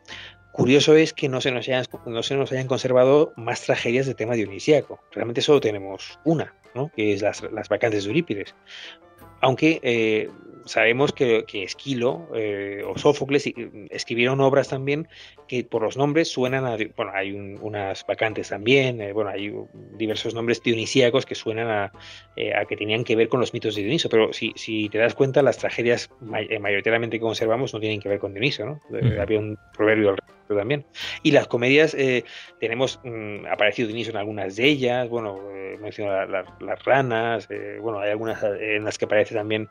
Curioso 0.52 0.96
es 0.96 1.12
que 1.12 1.28
no 1.28 1.42
se 1.42 1.52
nos 1.52 1.68
hayan, 1.68 1.84
no 2.06 2.22
se 2.22 2.34
nos 2.34 2.50
hayan 2.50 2.66
conservado 2.66 3.34
más 3.36 3.60
tragedias 3.60 4.06
de 4.06 4.14
tema 4.14 4.34
dionisíaco. 4.36 5.00
Realmente 5.12 5.42
solo 5.42 5.60
tenemos 5.60 6.18
una, 6.24 6.54
¿no? 6.74 6.90
que 6.94 7.12
es 7.12 7.22
las, 7.22 7.42
las 7.52 7.68
vacantes 7.68 8.04
de 8.04 8.10
Eurípides. 8.10 8.54
Aunque 9.40 9.80
eh, 9.82 10.28
sabemos 10.64 11.12
que, 11.12 11.44
Esquilo 11.52 12.28
eh, 12.34 12.82
o 12.86 12.96
Sófocles 12.98 13.50
escribieron 13.90 14.40
obras 14.40 14.68
también 14.68 15.08
que 15.48 15.64
por 15.64 15.82
los 15.82 15.96
nombres 15.96 16.28
suenan 16.28 16.64
a. 16.66 16.76
Bueno, 16.96 17.12
hay 17.14 17.32
unas 17.32 18.06
vacantes 18.06 18.50
también, 18.50 19.00
eh, 19.00 19.12
bueno, 19.12 19.30
hay 19.30 19.52
diversos 19.96 20.34
nombres 20.34 20.62
dionisíacos 20.62 21.26
que 21.26 21.34
suenan 21.34 21.68
a, 21.68 21.84
a, 21.84 22.64
que 22.66 22.76
tenían 22.76 23.04
que 23.04 23.16
ver 23.16 23.28
con 23.28 23.40
los 23.40 23.52
mitos 23.52 23.74
de 23.74 23.82
Dioniso, 23.82 24.08
pero 24.08 24.32
si, 24.32 24.52
si 24.56 24.88
te 24.88 24.98
das 24.98 25.14
cuenta, 25.14 25.42
las 25.42 25.58
tragedias 25.58 26.10
mayoritariamente 26.20 27.18
que 27.18 27.22
conservamos 27.22 27.74
no 27.74 27.80
tienen 27.80 28.00
que 28.00 28.08
ver 28.08 28.18
con 28.18 28.32
Dioniso, 28.32 28.64
¿no? 28.64 28.80
Había 29.20 29.38
un 29.38 29.58
proverbio 29.72 30.10
al 30.10 30.16
también. 30.54 30.84
Y 31.22 31.30
las 31.32 31.46
comedias, 31.46 31.94
eh, 31.94 32.24
tenemos 32.58 33.00
mm, 33.04 33.46
aparecido 33.46 33.88
Dionisio 33.88 34.12
en 34.12 34.18
algunas 34.18 34.56
de 34.56 34.66
ellas, 34.66 35.08
bueno, 35.08 35.38
eh, 35.52 35.78
menciono 35.80 36.12
las 36.26 36.84
ranas, 36.84 37.46
eh, 37.50 37.78
bueno, 37.80 38.00
hay 38.00 38.10
algunas 38.10 38.42
en 38.42 38.84
las 38.84 38.98
que 38.98 39.04
aparece 39.04 39.29
también, 39.34 39.68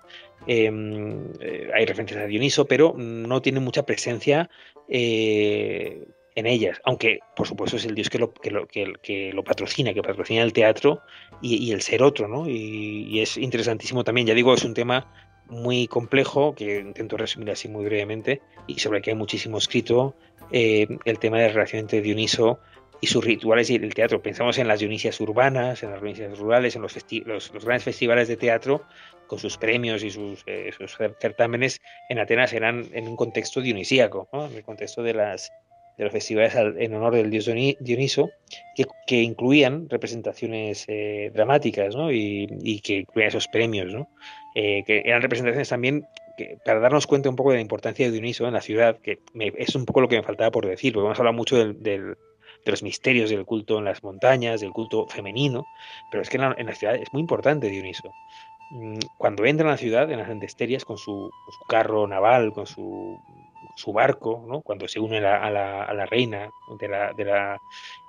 em, 0.48 1.32
hay 1.74 1.86
referencias 1.86 2.22
a 2.22 2.28
Dioniso, 2.28 2.66
pero 2.66 2.94
no 2.98 3.42
tiene 3.42 3.60
mucha 3.60 3.84
presencia 3.84 4.50
en 4.88 6.46
ellas, 6.46 6.80
aunque 6.84 7.20
por 7.36 7.48
supuesto 7.48 7.78
es 7.78 7.86
el 7.86 7.96
dios 7.96 8.10
que 8.10 8.18
lo, 8.18 8.34
que 8.34 8.50
lo, 8.52 8.68
que, 8.68 9.32
lo 9.34 9.44
patrocina, 9.44 9.94
que 9.94 10.02
patrocina 10.02 10.42
el 10.42 10.54
teatro 10.54 11.02
y, 11.42 11.72
el 11.72 11.82
ser 11.82 12.02
otro, 12.02 12.28
¿no? 12.28 12.48
Y, 12.48 13.08
y, 13.10 13.20
es 13.20 13.38
interesantísimo 13.38 14.04
también, 14.04 14.28
ya 14.28 14.34
digo, 14.34 14.54
es 14.54 14.64
un 14.64 14.74
tema 14.74 15.12
muy 15.50 15.88
complejo, 15.88 16.54
que 16.56 16.80
intento 16.80 17.18
resumir 17.18 17.52
así 17.52 17.68
muy 17.68 17.86
brevemente, 17.86 18.42
y 18.68 18.80
sobre 18.80 18.98
el 19.00 19.04
que 19.04 19.12
hay 19.12 19.18
muchísimo 19.18 19.58
escrito, 19.58 20.16
eh, 20.52 20.88
el 21.06 21.20
tema 21.20 21.38
de 21.38 21.48
la 21.48 21.54
relación 21.54 21.82
entre 21.82 22.02
Dioniso 22.02 22.60
y 23.02 23.08
sus 23.08 23.24
rituales 23.24 23.70
y 23.70 23.76
el 23.76 23.94
teatro. 23.94 24.22
Pensamos 24.22 24.58
en 24.58 24.68
las 24.68 24.80
Dionisias 24.80 25.20
urbanas, 25.22 25.84
en 25.84 25.92
las 25.92 26.02
Dionisias 26.02 26.38
rurales, 26.38 26.76
en 26.76 26.82
los, 26.82 26.96
los, 27.26 27.66
grandes 27.66 27.84
festivales 27.84 28.28
de 28.28 28.38
teatro, 28.38 28.84
con 29.28 29.40
sus 29.40 29.58
premios 29.58 30.04
y 30.04 30.10
sus, 30.10 30.44
eh, 30.48 30.72
certámenes 31.20 31.82
en 32.10 32.20
Atenas 32.20 32.54
eran 32.54 32.86
en 32.94 33.08
un 33.08 33.16
contexto 33.16 33.62
dionisíaco, 33.62 34.28
en 34.34 34.56
el 34.56 34.64
contexto 34.64 35.04
de 35.04 35.14
las 35.14 35.52
de 35.98 36.06
los 36.06 36.14
festivales 36.14 36.56
en 36.56 36.94
honor 36.94 37.14
del 37.14 37.30
dios 37.30 37.46
Dioniso, 37.82 38.30
que, 39.06 39.22
incluían 39.22 39.90
representaciones 39.90 40.86
eh, 40.88 41.30
dramáticas 41.34 41.94
y, 42.10 42.80
que 42.80 43.00
incluían 43.00 43.28
esos 43.28 43.50
premios, 43.50 44.08
que 44.56 45.02
eran 45.04 45.22
representaciones 45.22 45.68
también 45.68 46.08
para 46.64 46.80
darnos 46.80 47.06
cuenta 47.06 47.30
un 47.30 47.36
poco 47.36 47.52
de 47.52 47.58
la 47.58 47.62
importancia 47.62 48.06
de 48.06 48.14
Dioniso 48.14 48.48
en 48.48 48.54
la 48.54 48.62
ciudad, 48.62 48.98
que 49.00 49.20
es 49.58 49.76
un 49.76 49.86
poco 49.86 50.00
lo 50.00 50.08
que 50.08 50.16
me 50.16 50.24
faltaba 50.24 50.52
por 50.52 50.66
decir, 50.66 50.94
porque 50.94 51.06
hemos 51.06 51.20
hablado 51.20 51.36
mucho 51.36 51.58
del, 51.58 52.18
de 52.66 52.72
los 52.72 52.84
misterios 52.84 53.30
del 53.30 53.46
culto 53.46 53.78
en 53.80 53.86
las 53.86 54.04
montañas, 54.04 54.62
del 54.62 54.72
culto 54.72 55.08
femenino, 55.08 55.66
pero 56.12 56.22
es 56.22 56.30
que 56.30 56.38
en 56.38 56.66
la, 56.66 56.76
ciudad 56.76 56.96
es 56.96 57.12
muy 57.14 57.22
importante 57.22 57.70
Dioniso. 57.70 58.12
Mm, 58.72 59.00
cuando 59.18 59.46
entra 59.46 59.66
en 59.66 59.72
la 59.72 59.78
ciudad, 59.78 60.12
en 60.12 60.20
las 60.20 60.30
antesterias, 60.30 60.86
con 60.86 60.98
su, 60.98 61.32
con 61.46 61.54
su 61.54 61.66
carro 61.66 62.08
naval, 62.08 62.54
con 62.54 62.68
su 62.68 63.20
su 63.80 63.94
barco, 63.94 64.44
¿no? 64.48 64.62
cuando 64.62 64.88
se 64.88 65.00
une 65.00 65.18
a 65.20 65.50
la, 65.50 65.84
a 65.84 65.94
la 65.94 66.06
reina 66.06 66.50
de 66.80 66.88
la, 66.88 67.14
de 67.14 67.26
la 67.26 67.58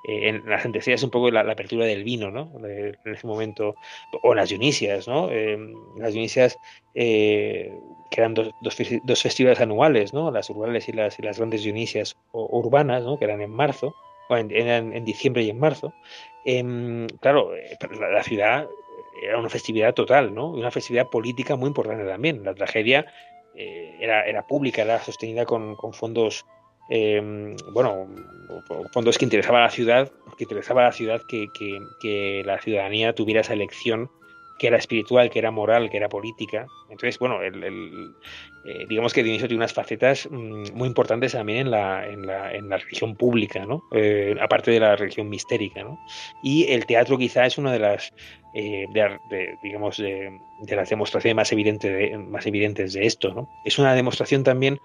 eh, 0.05 0.29
en 0.29 0.43
las 0.47 0.65
es 0.65 1.03
un 1.03 1.11
poco 1.11 1.31
la, 1.31 1.41
apertura 1.43 1.87
del 1.87 2.03
vino, 2.03 2.31
¿no? 2.31 2.51
en 2.65 2.97
ese 3.05 3.27
momento, 3.27 3.77
o 4.23 4.35
las 4.35 4.49
Dionisias, 4.49 5.07
¿no? 5.07 5.31
Em, 5.31 5.75
las 5.97 6.13
Dionisias 6.13 6.59
eh, 6.95 7.73
que 8.11 8.21
eran 8.21 8.35
dos, 8.35 8.51
dos, 8.61 9.23
festivales 9.23 9.61
anuales, 9.61 10.13
¿no? 10.13 10.31
Las 10.31 10.51
urbanas 10.51 10.89
y 10.89 10.93
las, 10.93 11.19
y 11.19 11.23
las 11.23 11.39
grandes 11.39 11.63
Dionisias 11.63 12.17
urbanas, 12.33 13.05
¿no? 13.05 13.19
Que 13.19 13.27
eran 13.27 13.41
en 13.41 13.51
marzo, 13.51 13.95
en, 14.39 15.05
diciembre 15.05 15.43
y 15.43 15.51
en 15.51 15.59
marzo. 15.59 15.93
Em, 16.45 17.07
claro, 17.21 17.55
eh, 17.55 17.77
la, 17.99 18.11
la 18.11 18.23
ciudad 18.23 18.69
era 19.23 19.39
una 19.39 19.49
festividad 19.49 19.95
total, 19.95 20.35
¿no? 20.35 20.51
Una 20.51 20.71
festividad 20.71 21.09
política 21.09 21.57
muy 21.57 21.69
importante 21.69 22.05
también. 22.05 22.43
La 22.45 22.55
tragedia 22.55 23.07
eh, 23.55 23.97
era, 24.01 24.25
era, 24.25 24.47
pública, 24.47 24.83
era 24.83 25.01
sostenida 25.01 25.45
con, 25.45 25.77
fondos, 25.93 26.47
em, 26.89 27.57
bueno, 27.73 28.09
fondos 28.93 29.19
que 29.19 29.25
interesaba 29.25 29.59
a 29.59 29.63
la 29.63 29.71
ciudad, 29.71 30.11
que 30.39 30.45
interesaba 30.45 30.83
a 30.83 30.85
la 30.87 30.93
ciudad 30.93 31.21
que, 31.29 31.49
que, 32.01 32.43
la 32.45 32.61
ciudadanía 32.61 33.15
tuviera 33.15 33.41
esa 33.41 33.53
elección 33.53 34.11
que 34.61 34.67
era 34.67 34.77
espiritual, 34.77 35.31
que 35.31 35.39
era 35.39 35.51
moral, 35.51 35.89
que 35.89 35.97
era 35.97 36.11
política. 36.11 36.67
Entonces, 36.91 37.19
bueno, 37.19 37.41
el, 37.41 38.15
eh, 38.67 38.85
digamos 38.91 39.15
que 39.15 39.23
Dionisio 39.23 39.49
tiene 39.49 39.61
unas 39.61 39.73
facetas 39.73 40.29
mm, 40.31 40.75
muy 40.75 40.87
importantes 40.87 41.33
también 41.33 41.61
en 41.61 41.71
la, 41.71 42.07
en 42.07 42.27
la, 42.27 42.53
en 42.53 42.69
la 42.69 42.77
religión 42.77 43.17
pública, 43.17 43.65
¿no? 43.65 43.83
Eh, 43.91 44.37
aparte 44.39 44.71
de 44.71 44.81
la 44.81 44.97
religión 44.97 45.31
mistérica. 45.31 45.83
¿no? 45.83 45.99
Y 46.43 46.71
el 46.71 46.85
teatro 46.85 47.17
quizá 47.17 47.47
es 47.47 47.57
una 47.57 47.73
de 47.73 47.79
las, 47.79 48.13
eh, 48.53 48.85
de, 48.93 49.59
digamos, 49.63 49.97
de, 49.97 50.39
las 50.69 50.91
demostraciones 50.91 51.37
más, 51.37 51.53
evidente 51.53 52.19
más 52.19 52.45
evidentes 52.45 52.93
de 52.93 53.07
esto. 53.07 53.33
¿no? 53.33 53.49
Es 53.65 53.79
una 53.79 53.95
demostración 53.95 54.45
también 54.45 54.79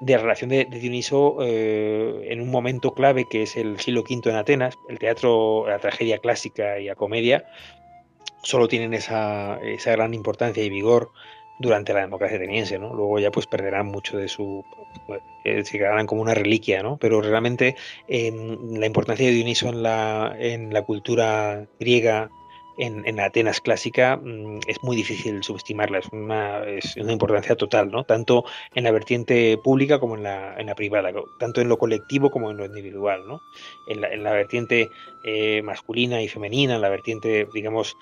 de 0.00 0.14
la 0.14 0.22
relación 0.22 0.48
de, 0.48 0.64
Dioniso 0.64 1.36
en 1.42 2.40
un 2.40 2.50
momento 2.50 2.92
clave 2.92 3.26
que 3.30 3.42
es 3.42 3.56
el 3.56 3.78
siglo 3.78 4.00
V 4.00 4.30
en 4.30 4.36
Atenas, 4.36 4.78
el 4.88 4.98
teatro, 4.98 5.66
la 5.68 5.78
tragedia 5.78 6.18
clásica 6.18 6.80
y 6.80 6.86
la 6.86 6.96
comedia, 6.96 7.44
solo 8.42 8.68
tienen 8.68 8.94
esa, 8.94 9.58
esa 9.62 9.92
gran 9.92 10.14
importancia 10.14 10.62
y 10.62 10.70
vigor 10.70 11.12
durante 11.58 11.94
la 11.94 12.00
democracia 12.00 12.36
ateniense, 12.36 12.78
¿no? 12.78 12.92
Luego 12.92 13.18
ya 13.18 13.30
pues 13.30 13.46
perderán 13.46 13.86
mucho 13.86 14.18
de 14.18 14.28
su... 14.28 14.64
Eh, 15.44 15.64
se 15.64 15.78
quedarán 15.78 16.06
como 16.06 16.22
una 16.22 16.34
reliquia, 16.34 16.82
¿no? 16.82 16.98
Pero 16.98 17.22
realmente 17.22 17.76
la 18.08 18.86
importancia 18.86 19.26
de 19.26 19.32
Dioniso 19.32 19.68
en 19.68 19.82
la, 19.82 20.34
en 20.38 20.72
la 20.72 20.82
cultura 20.82 21.66
griega, 21.80 22.30
en, 22.78 23.06
en 23.06 23.20
Atenas 23.20 23.60
clásica, 23.60 24.16
mm, 24.16 24.60
es 24.66 24.82
muy 24.82 24.96
difícil 24.96 25.42
subestimarla, 25.42 25.98
es 25.98 26.08
una, 26.10 26.64
es 26.64 26.96
una 26.96 27.12
importancia 27.12 27.54
total, 27.54 27.90
¿no? 27.90 28.04
Tanto 28.04 28.44
en 28.74 28.84
la 28.84 28.90
vertiente 28.90 29.58
pública 29.62 30.00
como 30.00 30.16
en 30.16 30.22
la, 30.22 30.56
en 30.58 30.66
la 30.66 30.74
privada, 30.74 31.12
tanto 31.38 31.60
en 31.60 31.68
lo 31.68 31.78
colectivo 31.78 32.30
como 32.30 32.50
en 32.50 32.56
lo 32.56 32.64
individual, 32.64 33.26
¿no? 33.26 33.40
En 33.86 34.00
la, 34.00 34.08
en 34.08 34.24
la 34.24 34.32
vertiente 34.32 34.90
eh, 35.24 35.62
masculina 35.62 36.22
y 36.22 36.28
femenina, 36.28 36.76
en 36.76 36.80
la 36.80 36.88
vertiente, 36.88 37.46
digamos, 37.52 37.96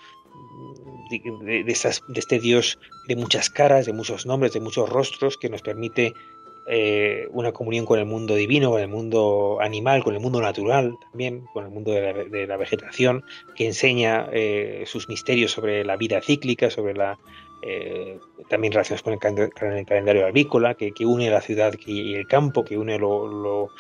de, 1.11 1.65
este 1.67 2.39
Dios 2.39 2.79
de 3.09 3.17
muchas 3.17 3.51
caras, 3.51 3.87
de 3.87 3.93
muchos 3.93 4.27
nombres, 4.27 4.53
de 4.53 4.61
muchos 4.61 4.89
rostros, 4.89 5.37
que 5.37 5.49
nos 5.49 5.63
permite 5.63 6.15
eh, 6.67 7.27
una 7.33 7.53
comunión 7.53 7.85
con 7.85 7.99
el 7.99 8.07
mundo 8.07 8.35
divino, 8.35 8.71
con 8.71 8.81
el 8.81 8.89
mundo 8.89 9.59
animal, 9.61 10.05
con 10.05 10.15
el 10.15 10.21
mundo 10.21 10.41
natural 10.41 10.97
también, 11.11 11.45
con 11.53 11.65
el 11.65 11.71
mundo 11.71 11.91
de 11.91 12.47
la, 12.47 12.57
vegetación, 12.57 13.25
que 13.57 13.67
enseña 13.67 14.29
eh, 14.33 14.85
sus 14.87 15.09
misterios 15.09 15.51
sobre 15.51 15.85
la 15.85 15.97
vida 15.97 16.21
cíclica, 16.21 16.71
sobre 16.71 16.95
la 16.95 17.19
eh, 17.63 18.19
también 18.49 18.73
relaciones 18.73 19.03
con 19.03 19.15
el, 19.15 19.85
calendario 19.85 20.27
agrícola, 20.27 20.75
que, 20.75 20.93
une 21.05 21.29
la 21.31 21.41
ciudad 21.41 21.75
y 21.85 22.15
el 22.15 22.27
campo, 22.27 22.65
que 22.65 22.79
une 22.79 22.99
lo, 22.99 23.71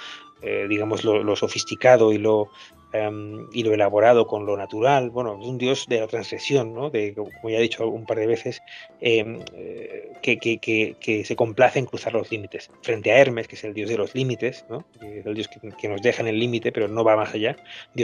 digamos 0.69 1.05
lo, 1.05 1.37
sofisticado 1.37 2.13
y 2.13 2.19
lo 2.19 2.49
em, 2.93 3.47
y 3.53 3.63
lo 3.63 3.75
elaborado 3.75 4.27
con 4.27 4.47
lo 4.47 4.57
natural. 4.57 5.11
Bueno, 5.11 5.39
es 5.41 5.47
un 5.47 5.59
dios 5.59 5.87
de 5.89 6.01
la 6.01 6.07
transgresión, 6.07 6.75
¿no? 6.75 6.91
De, 6.91 7.15
como 7.15 7.51
ya 7.51 7.59
he 7.59 7.63
dicho 7.63 7.87
un 7.87 8.07
par 8.07 8.19
de 8.19 8.27
veces, 8.27 8.63
em, 9.01 9.41
eh, 9.55 10.13
que, 10.23 10.39
que, 10.39 10.97
que, 10.99 11.25
se 11.25 11.37
complace 11.37 11.79
en 11.79 11.87
cruzar 11.87 12.13
los 12.13 12.31
límites. 12.31 12.71
Frente 12.83 13.13
a 13.13 13.19
Hermes, 13.19 13.49
que 13.49 13.57
es 13.57 13.65
el 13.65 13.75
dios 13.75 13.91
de 13.91 13.97
los 13.97 14.15
límites, 14.15 14.65
¿no? 14.69 14.85
El 15.01 15.35
dios 15.35 15.49
que, 15.49 15.89
nos 15.89 16.03
deja 16.03 16.23
en 16.23 16.29
el 16.29 16.39
límite, 16.39 16.73
pero 16.73 16.89
no 16.89 17.05
va 17.05 17.17
más 17.17 17.35
allá. 17.35 17.57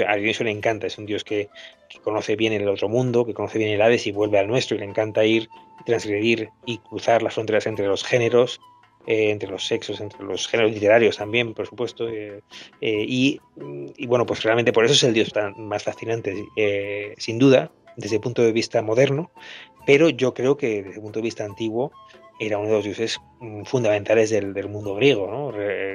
A 0.06 0.16
Dioniso 0.16 0.44
le 0.44 0.50
encanta, 0.50 0.86
es 0.86 0.98
un 0.98 1.06
dios 1.06 1.24
que, 1.24 1.48
conoce 2.02 2.36
bien 2.36 2.52
el 2.52 2.68
otro 2.68 2.88
mundo, 2.88 3.24
que 3.24 3.34
conoce 3.34 3.58
bien 3.58 3.70
el 3.70 3.80
Hades 3.80 4.06
y 4.06 4.12
vuelve 4.12 4.38
al 4.38 4.48
nuestro, 4.48 4.76
y 4.76 4.80
le 4.80 4.86
encanta 4.86 5.24
ir, 5.24 5.48
transgredir 5.86 6.50
y 6.66 6.78
cruzar 6.78 7.22
las 7.22 7.34
fronteras 7.34 7.66
entre 7.66 7.86
los 7.86 8.04
géneros 8.04 8.60
eh, 9.06 9.30
entre 9.30 9.48
los 9.48 9.64
sexos, 9.64 10.00
entre 10.00 10.24
los 10.24 10.48
géneros 10.48 10.72
literarios 10.72 11.16
también, 11.16 11.54
por 11.54 11.66
supuesto. 11.66 12.08
Eh, 12.08 12.42
eh, 12.80 13.04
y, 13.06 13.40
bueno, 14.06 14.26
pues 14.26 14.42
realmente 14.42 14.72
por 14.72 14.84
eso 14.84 14.94
es 14.94 15.02
el 15.04 15.14
dios 15.14 15.32
más 15.56 15.84
fascinante, 15.84 16.34
sin 17.16 17.38
duda, 17.38 17.70
desde 17.96 18.16
el 18.16 18.20
punto 18.20 18.42
de 18.42 18.52
vista 18.52 18.82
moderno, 18.82 19.30
pero 19.86 20.08
yo 20.08 20.34
creo 20.34 20.56
que 20.56 20.82
desde 20.82 20.96
el 20.96 21.02
punto 21.02 21.20
de 21.20 21.24
vista 21.24 21.44
antiguo 21.44 21.92
era 22.40 22.58
uno 22.58 22.68
de 22.68 22.74
los 22.74 22.84
dioses 22.84 23.18
mm, 23.40 23.62
fundamentales 23.62 24.30
del, 24.30 24.68
mundo 24.68 24.94
griego, 24.96 25.30
¿no? 25.30 25.52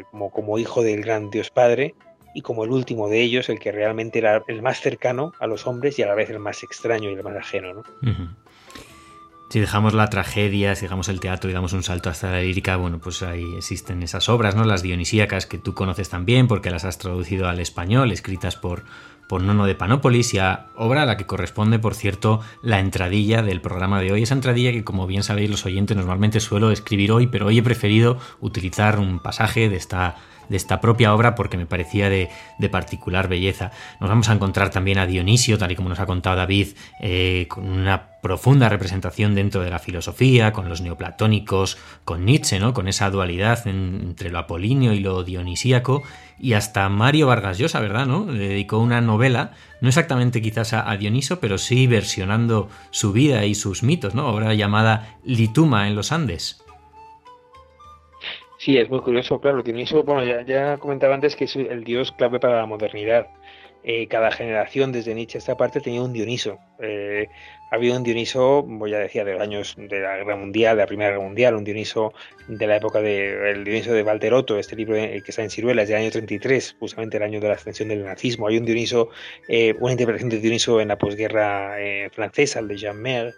como, 0.10 0.32
como 0.32 0.58
hijo 0.58 0.82
del 0.82 1.02
gran 1.02 1.30
dios 1.30 1.50
padre 1.50 1.94
y 2.34 2.42
como 2.42 2.64
el 2.64 2.72
último 2.72 3.10
de 3.10 3.22
ellos, 3.22 3.50
el 3.50 3.60
que 3.60 3.72
realmente 3.72 4.20
era 4.20 4.44
el 4.48 4.62
más 4.62 4.80
cercano 4.80 5.34
a 5.40 5.48
los 5.48 5.68
hombres 5.68 6.00
y 6.00 6.04
a 6.04 6.08
la 6.08 6.16
vez 6.16 6.30
el 6.30 6.40
más 6.40 6.64
extraño 6.64 7.10
y 7.10 7.14
el 7.14 7.24
más 7.24 7.36
ajeno. 7.36 7.74
¿no? 7.74 7.84
Si 9.52 9.60
dejamos 9.60 9.94
la 9.94 10.08
tragedia, 10.08 10.76
si 10.76 10.84
dejamos 10.84 11.10
el 11.10 11.20
teatro 11.20 11.50
y 11.50 11.54
damos 11.54 11.74
un 11.74 11.84
salto 11.84 12.10
hasta 12.10 12.32
la 12.32 12.40
lírica, 12.40 12.78
bueno, 12.78 13.00
pues 13.00 13.22
ahí 13.22 13.56
existen 13.58 14.02
esas 14.02 14.30
obras, 14.30 14.56
¿no? 14.56 14.64
Las 14.64 14.82
dionisíacas 14.82 15.46
que 15.46 15.58
tú 15.58 15.74
conoces 15.74 16.08
también 16.08 16.48
porque 16.48 16.70
las 16.70 16.86
has 16.86 16.98
traducido 16.98 17.50
al 17.50 17.60
español, 17.60 18.14
escritas 18.14 18.56
por, 18.56 18.86
por 19.28 19.42
Nono 19.42 19.66
de 19.66 19.76
Panópolis 19.76 20.34
y 20.36 20.40
a 20.40 20.68
obra 20.78 21.02
a 21.02 21.06
la 21.06 21.18
que 21.18 21.26
corresponde, 21.26 21.80
por 21.80 21.96
cierto, 21.96 22.40
la 22.62 22.80
entradilla 22.80 23.42
del 23.42 23.60
programa 23.60 24.00
de 24.00 24.14
hoy. 24.14 24.24
Esa 24.24 24.36
entradilla 24.36 24.72
que, 24.72 24.86
como 24.86 25.06
bien 25.06 25.22
sabéis 25.22 25.50
los 25.50 25.66
oyentes, 25.66 25.98
normalmente 25.98 26.40
suelo 26.40 26.72
escribir 26.72 27.12
hoy, 27.12 27.28
pero 27.28 27.48
hoy 27.48 27.58
he 27.58 27.64
preferido 27.64 28.20
utilizar 28.40 29.00
un 29.00 29.20
pasaje 29.20 29.68
de 29.68 29.76
esta 29.76 30.16
de 30.52 30.58
esta 30.58 30.82
propia 30.82 31.16
obra 31.16 31.34
porque 31.34 31.58
me 31.58 31.66
parecía 31.66 32.10
de, 32.10 32.30
particular 32.70 33.30
belleza. 33.30 33.72
Nos 34.00 34.10
vamos 34.10 34.30
a 34.30 34.34
encontrar 34.34 34.70
también 34.70 35.00
a 35.00 35.08
Dionisio, 35.08 35.58
tal 35.58 35.72
y 35.72 35.76
como 35.76 35.90
nos 35.90 36.00
ha 36.00 36.06
contado 36.06 36.36
David, 36.36 36.76
eh, 37.00 37.46
con 37.50 37.68
una 37.68 38.20
profunda 38.22 38.70
representación 38.70 39.34
dentro 39.34 39.62
de 39.62 39.70
la 39.70 39.80
filosofía, 39.80 40.52
con 40.52 40.68
los 40.70 40.82
neoplatónicos, 40.82 41.78
con 42.04 42.26
Nietzsche, 42.26 42.60
¿no? 42.60 42.74
con 42.74 42.88
esa 42.88 43.10
dualidad 43.10 43.66
entre 43.66 44.30
lo 44.30 44.40
apolíneo 44.40 44.94
y 44.94 45.00
lo 45.00 45.24
dionisíaco, 45.24 46.04
y 46.38 46.54
hasta 46.54 46.88
Mario 46.90 47.28
Vargas 47.28 47.58
Llosa, 47.58 47.80
¿verdad? 47.80 48.06
¿no? 48.06 48.26
Le 48.30 48.50
dedicó 48.50 48.78
una 48.80 49.00
novela, 49.00 49.54
no 49.80 49.88
exactamente 49.88 50.42
quizás 50.42 50.74
a, 50.74 50.96
Dioniso, 50.98 51.40
pero 51.40 51.58
sí 51.58 51.88
versionando 51.88 52.70
su 52.92 53.14
vida 53.14 53.46
y 53.46 53.56
sus 53.56 53.84
mitos, 53.84 54.16
¿no? 54.16 54.28
obra 54.28 54.54
llamada 54.54 55.18
Lituma 55.24 55.88
en 55.88 55.96
los 55.96 56.12
Andes. 56.12 56.61
Sí, 58.62 58.78
es 58.78 58.92
muy 58.92 59.00
curioso, 59.00 59.42
claro. 59.42 59.64
Dioniso, 59.64 60.04
bueno, 60.04 60.24
ya, 60.44 60.78
comentaba 60.78 61.16
antes 61.16 61.36
que 61.36 61.46
es 61.46 61.56
el 61.56 61.84
dios 61.84 62.12
clave 62.12 62.40
para 62.40 62.58
la 62.58 62.68
modernidad. 62.68 63.26
Eh, 63.84 64.08
cada 64.08 64.30
generación, 64.30 64.92
desde 64.92 65.16
Nietzsche 65.16 65.40
a 65.40 65.40
esta 65.40 65.58
parte, 65.58 65.82
tenía 65.82 66.04
un 66.04 66.14
Dioniso. 66.14 66.60
Eh, 66.78 67.28
ha 67.72 67.76
habido 67.76 67.98
un 67.98 68.04
Dioniso, 68.04 68.62
voy 68.62 68.94
a 68.94 69.00
decir, 69.00 69.26
de 69.26 69.34
los 69.34 69.42
años 69.42 69.74
de 69.80 70.00
la 70.00 70.18
Guerra 70.18 70.36
Mundial, 70.36 70.78
de 70.78 70.84
la 70.84 70.86
Primera 70.86 71.10
Guerra 71.10 71.24
Mundial, 71.24 71.56
un 71.56 71.64
Dioniso 71.64 72.14
de 72.48 72.68
la 72.68 72.76
época 72.76 73.02
de 73.02 73.50
el 73.50 73.64
Dioniso 73.64 73.94
de 73.94 74.04
Valterotto, 74.04 74.60
este 74.60 74.76
libro 74.76 74.94
que 74.94 75.24
está 75.26 75.42
en 75.42 75.50
Ciruelas, 75.50 75.88
del 75.88 75.98
año 75.98 76.12
33, 76.12 76.76
justamente 76.80 77.18
el 77.18 77.24
año 77.24 77.40
de 77.40 77.48
la 77.48 77.56
ascensión 77.56 77.90
del 77.90 78.04
nazismo. 78.04 78.48
Hay 78.48 78.58
un 78.60 78.66
Dioniso, 78.66 79.10
eh, 79.48 79.74
una 79.80 79.94
interpretación 79.94 80.30
de 80.30 80.40
Dioniso 80.40 80.80
en 80.80 80.90
la 80.90 81.00
posguerra 81.00 81.78
francesa, 82.12 82.60
el 82.60 82.68
de 82.68 82.78
Jean 82.78 83.02
Mer 83.02 83.34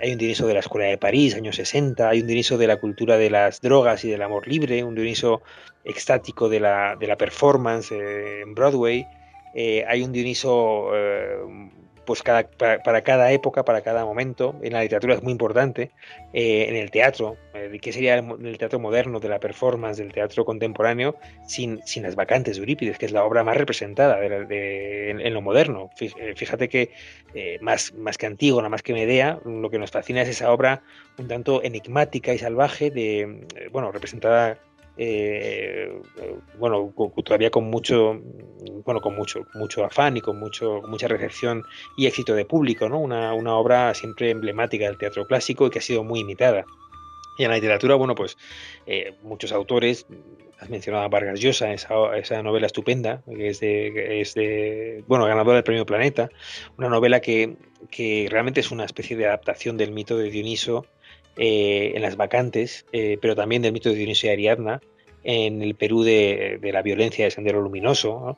hay 0.00 0.12
un 0.12 0.18
Dioniso 0.18 0.46
de 0.46 0.54
la 0.54 0.60
Escuela 0.60 0.88
de 0.88 0.98
París, 0.98 1.34
años 1.34 1.56
60, 1.56 2.08
hay 2.08 2.20
un 2.20 2.26
Dioniso 2.26 2.58
de 2.58 2.66
la 2.66 2.78
cultura 2.78 3.16
de 3.16 3.30
las 3.30 3.60
drogas 3.60 4.04
y 4.04 4.10
del 4.10 4.22
amor 4.22 4.46
libre, 4.46 4.84
un 4.84 4.94
Dioniso 4.94 5.42
extático 5.84 6.48
de 6.48 6.60
la, 6.60 6.96
de 6.96 7.06
la 7.06 7.16
performance 7.16 7.92
eh, 7.92 8.42
en 8.42 8.54
Broadway, 8.54 9.06
eh, 9.54 9.84
hay 9.88 10.02
un 10.02 10.12
Dioniso 10.12 10.90
eh, 12.08 12.48
pues 12.56 12.80
para, 12.84 13.02
cada 13.02 13.32
época, 13.32 13.64
para 13.64 13.82
cada 13.82 14.04
momento. 14.04 14.54
En 14.62 14.72
la 14.72 14.82
literatura 14.82 15.14
es 15.14 15.22
muy 15.22 15.32
importante, 15.32 15.90
eh, 16.32 16.66
en 16.68 16.76
el 16.76 16.90
teatro, 16.90 17.36
eh, 17.54 17.78
¿qué 17.80 17.92
sería 17.92 18.16
el, 18.16 18.58
teatro 18.58 18.78
moderno, 18.78 19.20
de 19.20 19.28
la 19.28 19.38
performance, 19.38 19.98
del 19.98 20.12
teatro 20.12 20.44
contemporáneo, 20.44 21.16
sin, 21.46 21.80
sin 21.84 22.02
las 22.02 22.14
vacantes 22.14 22.56
de 22.56 22.60
Eurípides, 22.60 22.98
que 22.98 23.06
es 23.06 23.12
la 23.12 23.24
obra 23.24 23.44
más 23.44 23.56
representada 23.56 24.18
en, 24.24 25.34
lo 25.34 25.42
moderno? 25.42 25.90
Eh, 26.00 26.34
fíjate 26.34 26.68
que 26.68 26.90
más, 27.60 27.92
más 27.94 28.16
que 28.16 28.26
Antígona, 28.26 28.68
más 28.68 28.82
que 28.82 28.92
Medea, 28.92 29.38
lo 29.44 29.70
que 29.70 29.78
nos 29.78 29.90
fascina 29.90 30.22
es 30.22 30.28
esa 30.28 30.50
obra 30.52 30.82
un 31.18 31.28
tanto 31.28 31.62
enigmática 31.62 32.32
y 32.32 32.38
salvaje, 32.38 32.90
de, 32.90 33.46
bueno, 33.70 33.92
representada 33.92 34.58
eh, 35.00 36.02
bueno, 36.58 36.92
todavía 37.24 37.50
con 37.50 37.70
mucho, 37.70 38.20
bueno, 38.84 39.00
con 39.00 39.14
mucho, 39.14 39.46
mucho 39.54 39.84
afán 39.84 40.16
y 40.16 40.20
con 40.20 40.40
mucho, 40.40 40.82
mucha 40.88 41.06
recepción 41.06 41.62
y 41.96 42.06
éxito 42.06 42.34
de 42.34 42.44
público, 42.44 42.88
¿no? 42.88 42.98
Una, 42.98 43.32
obra 43.32 43.94
siempre 43.94 44.30
emblemática 44.30 44.86
del 44.86 44.98
teatro 44.98 45.24
clásico 45.26 45.66
y 45.66 45.70
que 45.70 45.78
ha 45.78 45.82
sido 45.82 46.02
muy 46.02 46.20
imitada. 46.20 46.64
Y 47.38 47.44
en 47.44 47.50
la 47.50 47.54
literatura, 47.54 47.94
bueno, 47.94 48.16
pues 48.16 48.36
eh, 48.86 49.14
muchos 49.22 49.52
autores, 49.52 50.04
has 50.58 50.68
mencionado 50.68 51.04
a 51.04 51.08
Vargas 51.08 51.38
Llosa, 51.38 51.72
esa, 51.72 52.42
novela 52.42 52.66
estupenda, 52.66 53.22
que 53.24 53.50
es 53.50 53.60
de, 53.60 54.20
es 54.20 54.34
de, 54.34 55.04
bueno, 55.06 55.26
ganadora 55.26 55.54
del 55.54 55.64
premio 55.64 55.86
Planeta, 55.86 56.28
una 56.76 56.88
novela 56.88 57.20
que, 57.20 57.56
que 57.92 58.26
realmente 58.28 58.58
es 58.58 58.72
una 58.72 58.84
especie 58.84 59.16
de 59.16 59.26
adaptación 59.26 59.76
del 59.76 59.92
mito 59.92 60.18
de 60.18 60.30
Dioniso 60.30 60.86
eh, 61.40 61.92
en 61.94 62.02
las 62.02 62.16
vacantes, 62.16 62.84
eh, 62.92 63.16
pero 63.22 63.36
también 63.36 63.62
del 63.62 63.72
mito 63.72 63.88
de 63.88 63.94
Dionisio 63.94 64.28
y 64.28 64.32
Ariadna, 64.32 64.80
en 65.22 65.62
el 65.62 65.76
Perú 65.76 66.02
de, 66.02 66.58
la 66.60 66.82
violencia 66.82 67.24
de 67.24 67.30
Sendero 67.30 67.60
Luminoso. 67.60 68.36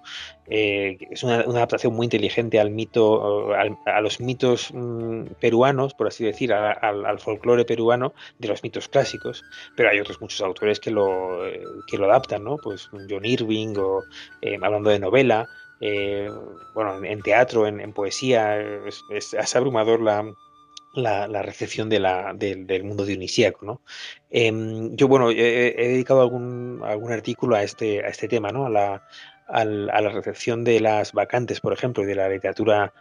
Eh, 0.50 0.98
es 1.10 1.22
una, 1.22 1.36
adaptación 1.36 1.94
muy 1.94 2.04
inteligente 2.04 2.60
al 2.60 2.70
mito, 2.70 3.54
a 3.54 4.00
los 4.02 4.20
mitos 4.20 4.70
mm, 4.74 5.22
peruanos, 5.40 5.94
por 5.94 6.08
así 6.08 6.24
decir, 6.24 6.52
al, 6.52 7.18
folclore 7.20 7.64
peruano 7.64 8.12
de 8.38 8.48
los 8.48 8.62
mitos 8.62 8.88
clásicos. 8.88 9.44
Pero 9.76 9.88
hay 9.88 10.00
otros 10.00 10.20
muchos 10.20 10.42
autores 10.42 10.78
que 10.78 10.90
lo, 10.90 11.38
que 11.86 11.96
lo 11.96 12.04
adaptan, 12.04 12.44
¿no? 12.44 12.58
Pues 12.58 12.90
John 13.08 13.24
Irving, 13.24 13.76
o 13.78 14.02
hablando 14.60 14.90
de 14.90 14.98
novela. 14.98 15.48
bueno, 16.74 17.02
en, 17.02 17.22
teatro, 17.22 17.66
en, 17.66 17.92
poesía, 17.94 18.60
es 19.08 19.56
abrumador 19.56 20.02
la, 20.02 20.34
la, 20.94 21.42
recepción 21.42 21.88
de 21.88 22.00
la, 22.00 22.32
del 22.34 22.84
mundo 22.84 23.04
dionisíaco. 23.04 23.82
Em, 24.30 24.96
yo, 24.96 25.08
bueno, 25.08 25.30
he, 25.30 25.74
dedicado 25.76 26.22
algún, 26.22 26.80
algún 26.84 27.12
artículo 27.12 27.56
a 27.56 27.62
este, 27.62 28.04
a 28.04 28.08
este 28.08 28.28
tema, 28.28 28.50
¿no? 28.50 28.66
a, 28.66 28.70
la, 28.70 29.02
a 29.46 29.64
la 29.64 30.08
recepción 30.10 30.64
de 30.64 30.80
las 30.80 31.12
vacantes, 31.12 31.60
por 31.60 31.72
ejemplo, 31.72 32.02
y 32.02 32.06
de 32.06 32.14
la 32.14 32.28
literatura 32.28 32.92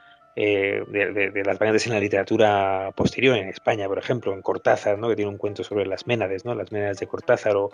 eh, 0.41 0.84
de, 0.88 1.44
las 1.44 1.60
variantes 1.60 1.86
en 1.88 1.94
la 1.94 1.99
literatura 1.99 2.94
posterior, 2.95 3.36
en 3.36 3.49
España, 3.49 3.88
por 3.88 3.98
ejemplo, 3.98 4.34
en 4.34 4.41
Cortázar, 4.41 4.98
¿no? 4.98 5.10
que 5.10 5.18
tiene 5.18 5.30
un 5.30 5.38
cuento 5.38 5.66
sobre 5.66 5.86
las 5.86 6.07
Ménades, 6.07 6.45
¿no? 6.45 6.56
las 6.56 6.72
Ménades 6.72 6.99
de 6.99 7.07
Cortázar, 7.07 7.57
o, 7.57 7.72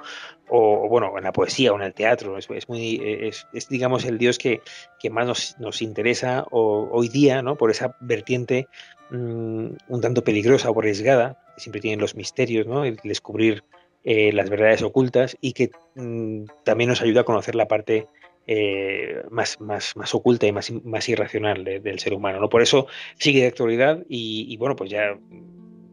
o 0.49 0.89
bueno, 0.89 1.13
en 1.15 1.25
la 1.25 1.31
poesía 1.31 1.73
o 1.73 1.75
en 1.75 1.83
el 1.83 1.93
teatro. 1.93 2.37
Es, 2.39 2.67
muy, 2.67 2.99
es, 3.03 3.69
digamos, 3.69 4.05
el 4.05 4.17
dios 4.17 4.39
que, 4.39 4.61
que 4.99 5.11
más 5.11 5.27
nos, 5.27 5.59
nos 5.59 5.83
interesa 5.83 6.45
hoy 6.49 7.07
día, 7.09 7.43
¿no? 7.43 7.55
por 7.55 7.69
esa 7.69 7.97
vertiente 7.99 8.67
mm, 9.11 9.67
un 9.87 10.01
tanto 10.01 10.23
peligrosa 10.23 10.69
o 10.69 10.79
arriesgada, 10.79 11.39
que 11.55 11.61
siempre 11.61 11.81
tienen 11.81 11.99
los 11.99 12.15
misterios, 12.15 12.67
¿no? 12.67 12.85
el 12.85 12.97
descubrir 13.03 13.63
eh, 14.03 14.31
las 14.31 14.49
verdades 14.49 14.83
ocultas 14.83 15.35
y 15.41 15.53
que 15.53 15.71
mm, 15.95 16.45
también 16.63 16.89
nos 16.89 17.01
ayuda 17.01 17.21
a 17.21 17.23
conocer 17.25 17.55
la 17.55 17.67
parte 17.67 18.07
eh, 18.47 19.23
más, 19.31 19.59
más, 19.59 19.95
más 19.95 20.13
oculta 20.13 20.45
y 20.45 20.51
más, 20.51 20.71
más 20.83 21.09
irracional 21.09 21.63
del 21.63 21.97
ser 21.97 22.13
humano. 22.13 22.39
¿no? 22.39 22.47
Por 22.47 22.61
eso 22.61 22.85
sigue 23.17 23.41
de 23.41 23.47
actualidad 23.47 24.03
y, 24.07 24.55
bueno, 24.57 24.75
pues 24.75 24.91
ya 24.91 25.17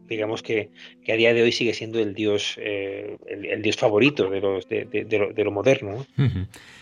digamos 0.07 0.43
que, 0.43 0.69
a 1.09 1.13
día 1.13 1.33
de 1.33 1.41
hoy 1.41 1.51
sigue 1.51 1.73
siendo 1.73 1.97
el 1.99 2.13
dios 2.13 2.55
eh, 2.59 3.17
el, 3.25 3.61
dios 3.63 3.77
favorito 3.77 4.29
de, 4.29 4.41
los, 4.41 4.69
de, 4.69 5.43
lo, 5.43 5.51
moderno. 5.51 6.05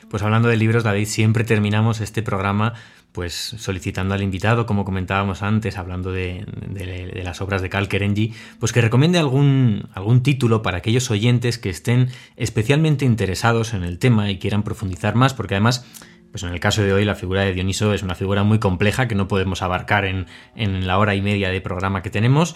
Pues 0.09 0.23
hablando 0.23 0.49
de 0.49 0.57
libros, 0.57 0.83
David, 0.83 1.05
siempre 1.05 1.45
terminamos 1.45 2.01
este 2.01 2.21
programa 2.21 2.73
pues 3.11 3.33
solicitando 3.33 4.13
al 4.13 4.23
invitado, 4.23 4.65
como 4.65 4.85
comentábamos 4.85 5.41
antes, 5.41 5.77
hablando 5.77 6.11
de, 6.11 6.45
las 7.23 7.41
obras 7.41 7.61
de 7.61 7.69
Kerenji, 7.69 8.33
pues 8.59 8.71
que 8.71 8.81
recomiende 8.81 9.19
algún, 9.19 9.89
algún 9.93 10.23
título 10.23 10.61
para 10.61 10.77
aquellos 10.77 11.11
oyentes 11.11 11.57
que 11.57 11.69
estén 11.69 12.09
especialmente 12.37 13.05
interesados 13.05 13.73
en 13.73 13.83
el 13.83 13.99
tema 13.99 14.31
y 14.31 14.39
quieran 14.39 14.63
profundizar 14.63 15.15
más, 15.15 15.33
porque 15.33 15.55
además, 15.55 15.85
pues 16.31 16.43
en 16.43 16.49
el 16.49 16.59
caso 16.61 16.83
de 16.83 16.93
hoy 16.93 17.03
la 17.03 17.15
figura 17.15 17.41
de 17.41 17.53
Dioniso 17.53 17.93
es 17.93 18.01
una 18.01 18.15
figura 18.15 18.43
muy 18.43 18.59
compleja 18.59 19.07
que 19.07 19.15
no 19.15 19.27
podemos 19.27 19.61
abarcar 19.61 20.05
en, 20.05 20.27
la 20.87 20.97
hora 20.97 21.13
y 21.13 21.21
media 21.21 21.49
de 21.49 21.59
programa 21.59 22.01
que 22.01 22.09
tenemos. 22.09 22.55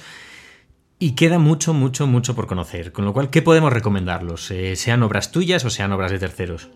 Y 0.98 1.12
queda 1.12 1.40
mucho, 1.40 1.74
mucho, 1.74 2.08
mucho 2.08 2.36
por 2.36 2.48
conocer. 2.48 2.94
Con 2.94 3.04
lo 3.04 3.12
cual, 3.12 3.30
¿qué 3.30 3.42
podemos 3.42 3.74
recomendarlos? 3.74 4.50
Eh, 4.52 4.78
¿Sean 4.78 5.04
obras 5.04 5.34
tuyas 5.34 5.66
o 5.66 5.70
sean 5.70 5.92
obras 5.92 6.10
de 6.10 6.20
terceros? 6.20 6.70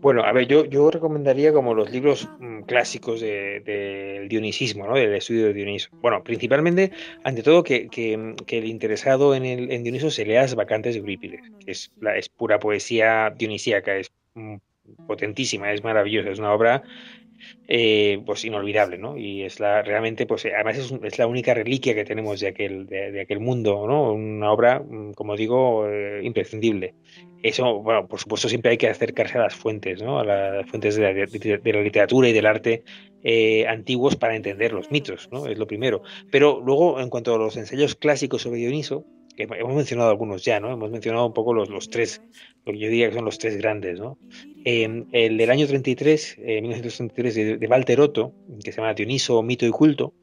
Bueno, 0.00 0.22
a 0.22 0.32
ver, 0.32 0.46
yo, 0.46 0.64
yo 0.64 0.90
recomendaría 0.90 1.52
como 1.52 1.74
los 1.74 1.90
libros 1.90 2.28
mm, 2.38 2.62
clásicos 2.62 3.20
del 3.20 4.28
dionisismo, 4.28 4.86
¿no? 4.86 4.94
Del 4.94 5.14
estudio 5.14 5.46
de 5.46 5.54
Dioniso. 5.54 5.88
Bueno, 6.00 6.22
principalmente, 6.22 6.92
ante 7.24 7.42
todo, 7.42 7.64
que, 7.64 7.88
el 8.46 8.64
interesado 8.66 9.34
en, 9.34 9.44
el, 9.44 9.72
en 9.72 9.82
Dioniso 9.82 10.10
se 10.10 10.24
lea 10.24 10.42
las 10.42 10.54
vacantes 10.54 10.94
de 10.94 11.00
Eurípides, 11.00 11.40
que 11.64 11.72
es, 11.72 11.90
la, 12.00 12.16
es 12.16 12.28
pura 12.28 12.60
poesía 12.60 13.34
dionisíaca, 13.36 13.96
es 13.96 14.12
mm, 14.34 14.56
potentísima, 15.06 15.72
es 15.72 15.82
maravillosa, 15.82 16.30
es 16.30 16.38
una 16.38 16.52
obra 16.52 16.84
eh, 17.66 18.22
pues 18.24 18.44
inolvidable, 18.44 18.98
¿no? 18.98 19.16
Y 19.16 19.42
es 19.42 19.60
la 19.60 19.82
realmente, 19.82 20.26
pues 20.26 20.46
además 20.46 20.78
es, 20.78 21.18
la 21.18 21.26
única 21.26 21.54
reliquia 21.54 21.94
que 21.94 22.04
tenemos 22.04 22.40
de 22.40 22.48
aquel, 22.48 22.86
de, 22.86 23.20
aquel 23.20 23.40
mundo, 23.40 23.86
¿no? 23.86 24.12
Una 24.12 24.52
obra, 24.52 24.80
mm, 24.80 25.12
como 25.12 25.36
digo, 25.36 25.86
eh, 25.88 26.20
imprescindible. 26.22 26.94
Eso, 27.42 27.80
bueno, 27.82 28.08
por 28.08 28.18
supuesto 28.18 28.48
siempre 28.48 28.72
hay 28.72 28.78
que 28.78 28.88
acercarse 28.88 29.38
a 29.38 29.42
las 29.42 29.54
fuentes, 29.54 30.02
¿no? 30.02 30.18
A 30.18 30.24
las 30.24 30.66
fuentes 30.68 30.96
de 30.96 31.02
la, 31.02 31.82
literatura 31.82 32.28
y 32.28 32.32
del 32.32 32.46
arte 32.46 32.82
eh, 33.22 33.66
antiguos 33.68 34.16
para 34.16 34.34
entender 34.34 34.72
los 34.72 34.90
mitos, 34.90 35.28
¿no? 35.30 35.46
Es 35.46 35.58
lo 35.58 35.66
primero. 35.66 36.02
Pero 36.30 36.60
luego, 36.64 37.00
en 37.00 37.10
cuanto 37.10 37.34
a 37.34 37.38
los 37.38 37.56
ensayos 37.56 37.94
clásicos 37.94 38.42
sobre 38.42 38.58
Dioniso, 38.58 39.04
hemos 39.38 39.74
mencionado 39.74 40.10
algunos 40.10 40.44
ya, 40.44 40.60
¿no? 40.60 40.72
Hemos 40.72 40.90
mencionado 40.90 41.26
un 41.26 41.32
poco 41.32 41.52
los, 41.52 41.68
los 41.68 41.90
tres, 41.90 42.22
lo 42.64 42.72
que 42.72 42.78
yo 42.78 42.88
diría 42.88 43.08
que 43.08 43.14
son 43.14 43.24
los 43.24 43.38
tres 43.38 43.56
grandes, 43.56 43.98
¿no? 43.98 44.18
Em, 44.64 45.06
el 45.12 45.36
del 45.36 45.50
año 45.50 45.66
33, 45.66 46.38
1933, 46.38 47.36
eh, 47.36 47.44
de, 47.44 47.56
de 47.58 47.66
Walter 47.66 48.00
Otto, 48.00 48.32
que 48.62 48.72
se 48.72 48.80
llama 48.80 48.94
Dioniso, 48.94 49.42
Mito 49.42 49.66
y 49.66 49.70
Culto, 49.70 50.14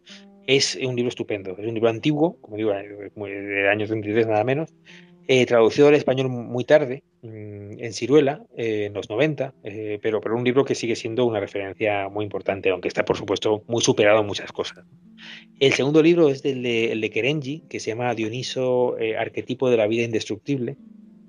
es 0.48 0.76
un 0.76 0.96
libro 0.96 1.10
estupendo. 1.10 1.52
Es 1.58 1.68
un 1.68 1.74
libro 1.74 1.90
antiguo, 1.90 2.40
como 2.42 2.58
digo, 2.58 2.74
eh, 2.74 3.12
del 3.16 3.68
año 3.68 3.88
33 3.88 4.28
nada 4.28 4.44
menos, 4.44 4.74
eh, 5.28 5.46
traducido 5.46 5.88
al 5.88 5.96
español 5.96 6.30
muy 6.30 6.64
tarde, 6.64 7.04
mm, 7.22 7.80
en 7.80 7.94
Ciruela, 7.94 8.44
en 8.56 8.94
los 8.94 9.10
90, 9.10 9.54
pero, 10.02 10.22
pero 10.22 10.36
un 10.36 10.44
libro 10.44 10.66
que 10.66 10.76
sigue 10.76 10.96
siendo 10.96 11.26
una 11.26 11.40
referencia 11.40 12.10
muy 12.10 12.24
importante, 12.24 12.70
aunque 12.70 12.88
está, 12.88 13.06
por 13.06 13.18
supuesto, 13.18 13.64
muy 13.68 13.82
superado 13.82 14.22
en 14.22 14.28
muchas 14.28 14.52
cosas. 14.52 14.86
El 15.60 15.74
segundo 15.74 16.02
libro 16.02 16.30
es 16.30 16.44
del 16.44 16.64
de, 16.64 16.92
el 16.92 17.02
de 17.02 17.10
Kerenji, 17.10 17.64
que 17.70 17.80
se 17.80 17.92
llama 17.92 18.14
Dioniso, 18.14 18.96
Arquetipo 19.18 19.70
de 19.70 19.78
la 19.78 19.88
Vida 19.88 20.04
Indestructible, 20.04 20.78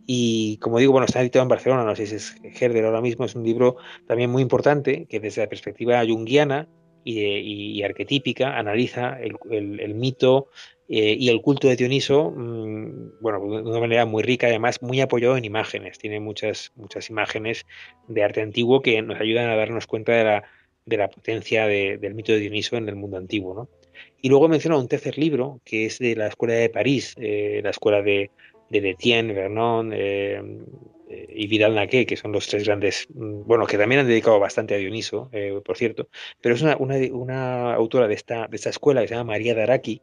y 0.06 0.58
como 0.58 0.78
digo, 0.78 0.92
bueno, 0.92 1.06
está 1.06 1.20
editado 1.20 1.42
en 1.42 1.48
Barcelona, 1.48 1.84
no 1.84 1.96
sé 1.96 2.06
si 2.06 2.14
es 2.14 2.36
Herder 2.42 2.84
ahora 2.84 3.00
mismo, 3.00 3.24
es 3.24 3.34
un 3.34 3.42
libro 3.42 3.76
también 4.06 4.30
muy 4.30 4.40
importante 4.40 5.06
que 5.06 5.18
desde 5.18 5.42
la 5.42 5.48
perspectiva 5.48 6.04
junguiana 6.06 6.68
y, 7.02 7.82
arquetípica 7.82 8.56
analiza 8.56 9.18
el, 9.20 9.94
mito 9.94 10.48
eh, 10.88 11.16
y 11.18 11.28
el 11.30 11.40
culto 11.40 11.68
de 11.68 11.76
Dioniso, 11.76 12.30
mm, 12.30 13.20
bueno, 13.20 13.40
de 13.40 13.62
una 13.62 13.80
manera 13.80 14.06
muy 14.06 14.22
rica, 14.22 14.46
además 14.46 14.80
muy 14.82 15.00
apoyado 15.00 15.36
en 15.36 15.44
imágenes. 15.44 15.98
Tiene 15.98 16.20
muchas, 16.20 16.72
muchas 16.76 17.10
imágenes 17.10 17.66
de 18.06 18.22
arte 18.22 18.40
antiguo 18.40 18.82
que 18.82 19.02
nos 19.02 19.20
ayudan 19.20 19.50
a 19.50 19.56
darnos 19.56 19.86
cuenta 19.86 20.12
de 20.12 20.24
la, 20.24 20.44
de 20.84 20.96
la 20.96 21.08
potencia 21.08 21.66
del 21.66 22.14
mito 22.14 22.32
de 22.32 22.38
Dioniso 22.38 22.76
en 22.76 22.88
el 22.88 22.94
mundo 22.94 23.16
antiguo. 23.16 23.54
¿no? 23.54 23.68
Y 24.22 24.28
luego 24.28 24.48
menciona 24.48 24.78
un 24.78 24.88
tercer 24.88 25.18
libro 25.18 25.60
que 25.64 25.86
es 25.86 25.98
de 25.98 26.14
la 26.14 26.28
Escuela 26.28 26.54
de 26.54 26.70
París, 26.70 27.14
eh, 27.18 27.60
la 27.64 27.70
Escuela 27.70 28.00
de, 28.02 28.30
de 28.70 28.80
Detienne, 28.80 29.32
Vernon 29.32 29.90
eh, 29.92 30.40
y 31.34 31.46
Vidal 31.48 31.74
Naquet, 31.74 32.06
que 32.06 32.16
son 32.16 32.30
los 32.30 32.46
tres 32.46 32.64
grandes, 32.64 33.08
mm, 33.12 33.42
bueno, 33.44 33.66
que 33.66 33.76
también 33.76 34.02
han 34.02 34.06
dedicado 34.06 34.38
bastante 34.38 34.74
a 34.74 34.78
Dioniso, 34.78 35.30
por 35.64 35.76
cierto, 35.76 36.08
pero 36.40 36.54
es 36.54 36.62
una, 36.62 36.76
una, 36.76 37.74
autora 37.74 38.06
de 38.06 38.14
esta, 38.14 38.46
de 38.46 38.56
esta 38.56 38.70
escuela 38.70 39.00
que 39.00 39.08
se 39.08 39.14
llama 39.14 39.32
María 39.32 39.54
Daraki. 39.54 40.00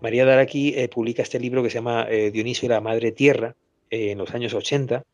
María 0.00 0.24
Daraki 0.24 0.74
publica 0.88 1.22
este 1.22 1.40
libro 1.40 1.62
que 1.62 1.70
se 1.70 1.76
llama 1.76 2.06
Dioniso 2.06 2.66
y 2.66 2.68
la 2.68 2.80
Madre 2.80 3.12
Tierra 3.12 3.54
en 3.90 4.18
los 4.18 4.34
años 4.34 4.54
80 4.54 5.04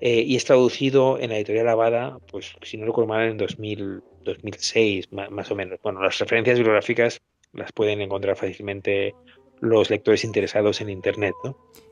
y 0.00 0.36
es 0.36 0.44
traducido 0.44 1.18
en 1.18 1.30
la 1.30 1.36
editorial 1.36 1.68
Abada, 1.68 2.18
pues 2.30 2.56
si 2.62 2.76
no 2.76 2.86
recuerdo 2.86 3.08
mal, 3.08 3.28
en 3.28 3.38
2000, 3.38 4.02
2006, 4.24 5.12
más, 5.12 5.30
más 5.30 5.50
o 5.50 5.54
menos. 5.54 5.78
Bueno, 5.82 6.02
las 6.02 6.18
referencias 6.18 6.58
bibliográficas 6.58 7.20
las 7.52 7.72
pueden 7.72 8.00
encontrar 8.00 8.36
fácilmente 8.36 9.14
los 9.60 9.90
lectores 9.90 10.24
interesados 10.24 10.80
en 10.80 10.90
Internet. 10.90 11.34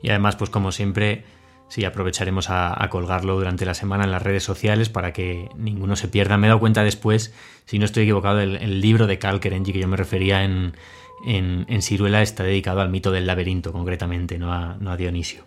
Y 0.01 0.09
además, 0.09 0.35
pues 0.35 0.49
como 0.49 0.71
siempre, 0.71 1.23
sí, 1.69 1.85
aprovecharemos 1.85 2.47
a, 2.49 2.87
colgarlo 2.89 3.35
durante 3.35 3.65
la 3.65 3.73
semana 3.73 4.03
en 4.03 4.11
las 4.11 4.21
redes 4.21 4.43
sociales 4.43 4.89
para 4.89 5.13
que 5.13 5.49
ninguno 5.57 5.95
se 5.95 6.07
pierda. 6.07 6.37
Me 6.37 6.47
he 6.47 6.49
dado 6.49 6.59
cuenta 6.59 6.83
después, 6.83 7.33
si 7.65 7.79
no 7.79 7.85
estoy 7.85 8.03
equivocado, 8.03 8.41
el, 8.41 8.81
libro 8.81 9.07
de 9.07 9.17
Carl 9.17 9.39
Kerenji 9.39 9.73
que 9.73 9.79
yo 9.79 9.87
me 9.87 9.97
refería 9.97 10.43
en, 10.43 10.73
en, 11.25 11.81
Ciruela 11.81 12.21
está 12.21 12.43
dedicado 12.43 12.81
al 12.81 12.89
mito 12.89 13.11
del 13.11 13.25
laberinto, 13.25 13.71
concretamente, 13.71 14.37
no 14.37 14.51
a, 14.51 14.97
Dionisio. 14.97 15.43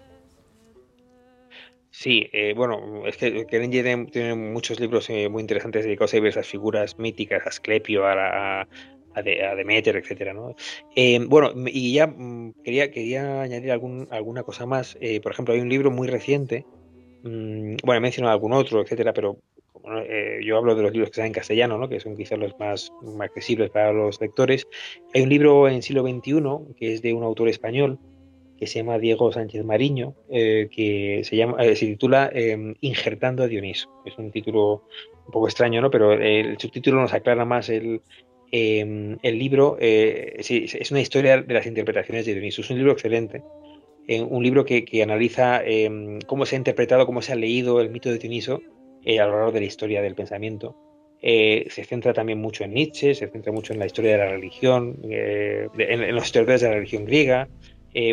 Sí, 1.91 2.29
eh, 2.33 2.53
bueno, 2.55 3.07
es 3.07 3.17
que 3.17 3.47
Kerenji 3.47 3.83
tiene, 4.11 4.35
muchos 4.35 4.81
libros 4.81 5.09
eh, 5.09 5.29
muy 5.29 5.41
interesantes 5.41 5.85
dedicados 5.85 6.13
a 6.13 6.19
diversas 6.19 6.47
figuras 6.47 6.99
míticas, 6.99 7.47
a 7.47 7.49
Asclepio, 7.49 8.05
a, 8.05 8.61
a, 8.61 8.69
a, 9.15 9.23
Demeter, 9.23 9.97
etcétera. 9.97 10.35
Eh, 10.95 11.21
bueno, 11.27 11.53
y 11.67 11.95
ya 11.95 12.07
mm, 12.07 12.55
quería, 12.63 12.91
quería 12.91 13.41
añadir 13.41 13.71
alguna 13.71 14.43
cosa 14.43 14.67
más. 14.67 14.99
Por 15.23 15.33
ejemplo, 15.33 15.55
hay 15.55 15.61
un 15.61 15.71
libro 15.71 15.91
muy 15.91 16.07
reciente, 16.07 16.67
mm, 17.23 17.77
bueno, 17.83 17.99
he 17.99 18.01
mencionado 18.01 18.35
algún 18.35 18.53
otro, 18.53 18.83
etcétera, 18.83 19.15
pero 19.15 19.39
eh, 20.09 20.41
yo 20.45 20.57
hablo 20.57 20.75
de 20.75 20.83
los 20.83 20.93
libros 20.93 21.11
que 21.11 21.15
están 21.15 21.27
en 21.27 21.33
castellano, 21.33 21.79
¿no? 21.79 21.89
que 21.89 22.01
son 22.01 22.17
quizás 22.17 22.39
los 22.39 22.59
más, 22.59 22.93
accesibles 23.21 23.71
para 23.71 23.93
los 23.93 24.21
lectores. 24.21 24.67
Hay 25.15 25.23
un 25.23 25.29
libro 25.29 25.69
en 25.69 25.83
siglo 25.83 26.03
XXI 26.03 26.75
que 26.77 26.95
es 26.95 27.03
de 27.03 27.13
un 27.13 27.23
autor 27.23 27.49
español 27.49 27.99
que 28.59 28.67
se 28.67 28.79
llama 28.79 28.99
Diego 28.99 29.31
Sánchez 29.33 29.65
Mariño, 29.67 30.15
que 30.31 31.21
se, 31.25 31.37
llama, 31.37 31.63
se 31.63 31.87
titula 31.87 32.33
Injertando 32.81 33.43
a 33.43 33.49
Dioniso. 33.49 33.91
Es 34.07 34.17
un 34.17 34.31
título 34.31 34.85
un 35.27 35.31
poco 35.31 35.47
extraño, 35.47 35.83
¿no? 35.83 35.91
pero 35.91 36.15
el 36.15 36.59
subtítulo 36.59 37.03
nos 37.03 37.13
aclara 37.13 37.45
más 37.45 37.69
el, 37.69 38.01
Em, 38.53 39.19
el 39.23 39.39
libro 39.39 39.77
eh, 39.81 40.37
es 40.39 40.91
una 40.91 41.01
historia 41.01 41.43
de 41.43 41.55
las 41.55 41.67
interpretaciones 41.67 42.27
de 42.27 42.33
Dioniso. 42.33 42.63
Es 42.63 42.71
un 42.71 42.79
libro 42.79 42.93
excelente. 42.93 43.43
Eh, 44.09 44.23
un 44.23 44.43
libro 44.43 44.65
que, 44.65 44.85
analiza 45.03 45.65
em, 45.65 46.21
cómo 46.21 46.47
se 46.47 46.55
ha 46.55 46.59
interpretado, 46.59 47.07
cómo 47.07 47.23
se 47.23 47.33
ha 47.33 47.37
leído 47.37 47.81
el 47.81 47.91
mito 47.91 48.11
de 48.11 48.19
Dioniso 48.19 48.63
eh, 49.07 49.21
a 49.21 49.27
lo 49.27 49.33
largo 49.33 49.53
de 49.53 49.61
la 49.61 49.67
historia 49.67 50.03
del 50.03 50.15
pensamiento. 50.15 50.77
se 51.23 51.85
centra 51.85 52.13
también 52.13 52.39
mucho 52.39 52.65
en 52.65 52.75
Nietzsche, 52.75 53.15
se 53.15 53.29
centra 53.29 53.53
mucho 53.53 53.73
en 53.73 53.79
la 53.79 53.87
historia 53.87 54.13
de 54.13 54.19
la 54.19 54.31
religión, 54.31 54.99
en, 55.03 56.15
los 56.15 56.27
historiadores 56.27 56.61
de 56.61 56.69
la 56.69 56.75
religión 56.75 57.07
griega. 57.07 57.49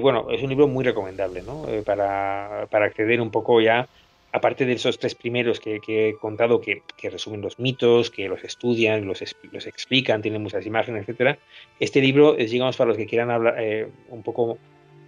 bueno, 0.02 0.28
es 0.32 0.42
un 0.42 0.50
libro 0.50 0.68
muy 0.68 0.86
recomendable 0.86 1.44
para, 1.86 2.68
para 2.72 2.86
acceder 2.86 3.20
un 3.20 3.30
poco 3.30 3.60
ya 3.60 3.88
aparte 4.34 4.66
de 4.66 4.74
esos 4.74 4.98
tres 4.98 5.14
primeros 5.14 5.60
que, 5.60 5.80
he 5.88 6.16
contado, 6.16 6.60
que, 6.60 6.82
resumen 7.04 7.42
los 7.42 7.60
mitos, 7.60 8.10
que 8.10 8.28
los 8.28 8.44
estudian, 8.44 9.06
los, 9.06 9.24
los 9.52 9.68
explican, 9.68 10.24
tienen 10.24 10.42
muchas 10.42 10.66
imágenes, 10.66 11.04
etcétera, 11.04 11.38
este 11.80 12.02
libro 12.02 12.36
es, 12.36 12.50
digamos, 12.50 12.76
para 12.76 12.90
los 12.90 12.98
que 12.98 13.06
quieran 13.06 13.30
hablar 13.30 13.56
eh, 13.60 13.88
un 14.10 14.24
poco 14.24 14.58
eh, 14.58 14.58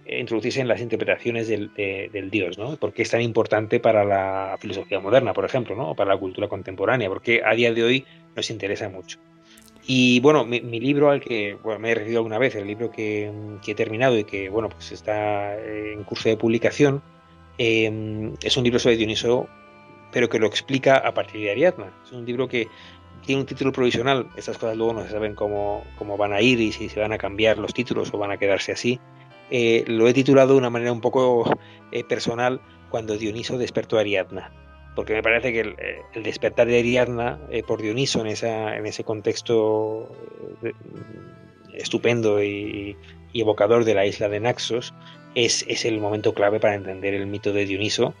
introducirse 0.08 0.60
en 0.60 0.68
las 0.68 0.80
interpretaciones 0.80 1.48
del, 1.48 2.30
Dios, 2.30 2.58
¿no? 2.58 2.76
¿Por 2.76 2.92
qué 2.92 3.02
es 3.02 3.10
tan 3.10 3.22
importante 3.22 3.80
para 3.80 4.04
la 4.04 4.56
filosofía 4.60 5.00
moderna, 5.00 5.32
por 5.32 5.44
ejemplo, 5.44 5.74
¿no? 5.74 5.90
O 5.90 5.94
para 5.94 6.14
la 6.14 6.20
cultura 6.20 6.48
contemporánea, 6.48 7.08
porque 7.08 7.42
a 7.44 7.54
día 7.54 7.72
de 7.72 7.82
hoy 7.82 8.04
nos 8.34 8.50
interesa 8.50 8.88
mucho. 8.88 9.18
Y 9.86 10.18
bueno, 10.20 10.44
mi, 10.44 10.60
libro 10.60 11.10
al 11.10 11.20
que 11.20 11.56
me 11.78 11.90
he 11.90 11.94
referido 11.94 12.18
alguna 12.18 12.38
vez, 12.38 12.56
el 12.56 12.66
libro 12.66 12.90
que, 12.90 13.30
que, 13.64 13.72
he 13.72 13.74
terminado 13.74 14.18
y 14.18 14.24
que 14.24 14.48
bueno, 14.48 14.68
pues 14.68 14.90
está 14.90 15.56
en 15.60 16.02
curso 16.02 16.28
de 16.28 16.36
publicación, 16.36 17.02
Em, 17.58 18.34
es 18.42 18.56
un 18.56 18.64
libro 18.64 18.78
sobre 18.78 18.96
Dioniso, 18.96 19.48
pero 20.12 20.28
que 20.28 20.38
lo 20.38 20.46
explica 20.46 20.96
a 20.96 21.14
partir 21.14 21.40
de 21.40 21.50
Ariadna. 21.50 21.92
Es 22.04 22.12
un 22.12 22.24
libro 22.26 22.48
que 22.48 22.68
tiene 23.24 23.40
un 23.40 23.46
título 23.46 23.72
provisional. 23.72 24.28
Estas 24.36 24.58
cosas 24.58 24.76
luego 24.76 24.92
no 24.92 25.02
se 25.02 25.10
saben 25.10 25.34
cómo, 25.34 25.84
cómo 25.96 26.16
van 26.16 26.32
a 26.32 26.40
ir 26.40 26.60
y 26.60 26.72
si 26.72 26.88
se 26.88 27.00
van 27.00 27.12
a 27.12 27.18
cambiar 27.18 27.58
los 27.58 27.72
títulos 27.72 28.12
o 28.12 28.18
van 28.18 28.30
a 28.30 28.36
quedarse 28.36 28.72
así. 28.72 29.00
Eh, 29.50 29.84
lo 29.86 30.08
he 30.08 30.14
titulado 30.14 30.52
de 30.52 30.58
una 30.58 30.70
manera 30.70 30.92
un 30.92 31.00
poco 31.00 31.50
eh, 31.92 32.04
personal 32.04 32.60
cuando 32.90 33.16
Dioniso 33.16 33.58
despertó 33.58 33.98
a 33.98 34.00
Ariadna. 34.00 34.52
Porque 34.94 35.12
me 35.12 35.22
parece 35.22 35.52
que 35.52 35.60
el, 35.60 35.76
eh, 35.78 36.20
despertar 36.22 36.66
de 36.66 36.78
Ariadna 36.78 37.38
por 37.66 37.82
Dioniso 37.82 38.20
en, 38.20 38.28
esa, 38.28 38.76
en 38.76 38.86
ese 38.86 39.04
contexto 39.04 40.10
estupendo 41.74 42.42
y, 42.42 42.96
y 43.32 43.40
evocador 43.42 43.84
de 43.84 43.94
la 43.94 44.06
isla 44.06 44.28
de 44.30 44.40
Naxos 44.40 44.94
es, 45.36 45.84
el 45.84 46.00
momento 46.00 46.32
clave 46.32 46.58
para 46.58 46.74
entender 46.74 47.14
el 47.14 47.26
mito 47.26 47.52
de 47.52 47.66
Dioniso. 47.66 48.14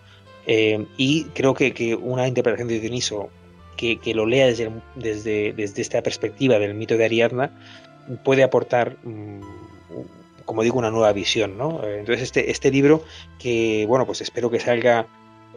Eh, 0.46 0.86
y 0.96 1.24
creo 1.34 1.54
que, 1.54 1.96
una 2.00 2.28
interpretación 2.28 2.68
de 2.68 2.78
Dioniso 2.80 3.30
que, 3.76 3.98
lo 4.14 4.26
lea 4.26 4.46
desde, 4.46 4.70
desde, 4.94 5.52
desde, 5.54 5.82
esta 5.82 6.02
perspectiva 6.02 6.58
del 6.58 6.74
mito 6.74 6.96
de 6.96 7.06
Ariadna 7.06 7.50
puede 8.22 8.42
aportar, 8.42 8.96
mm, 9.02 9.40
como 10.46 10.62
digo, 10.62 10.78
una 10.78 10.90
nueva 10.90 11.12
visión. 11.12 11.58
¿no? 11.58 11.84
Eh, 11.84 11.98
entonces 11.98 12.22
este, 12.22 12.50
este 12.50 12.70
libro, 12.70 13.02
que 13.38 13.84
bueno, 13.86 14.06
pues 14.06 14.22
espero 14.22 14.50
que 14.50 14.60
salga 14.60 15.06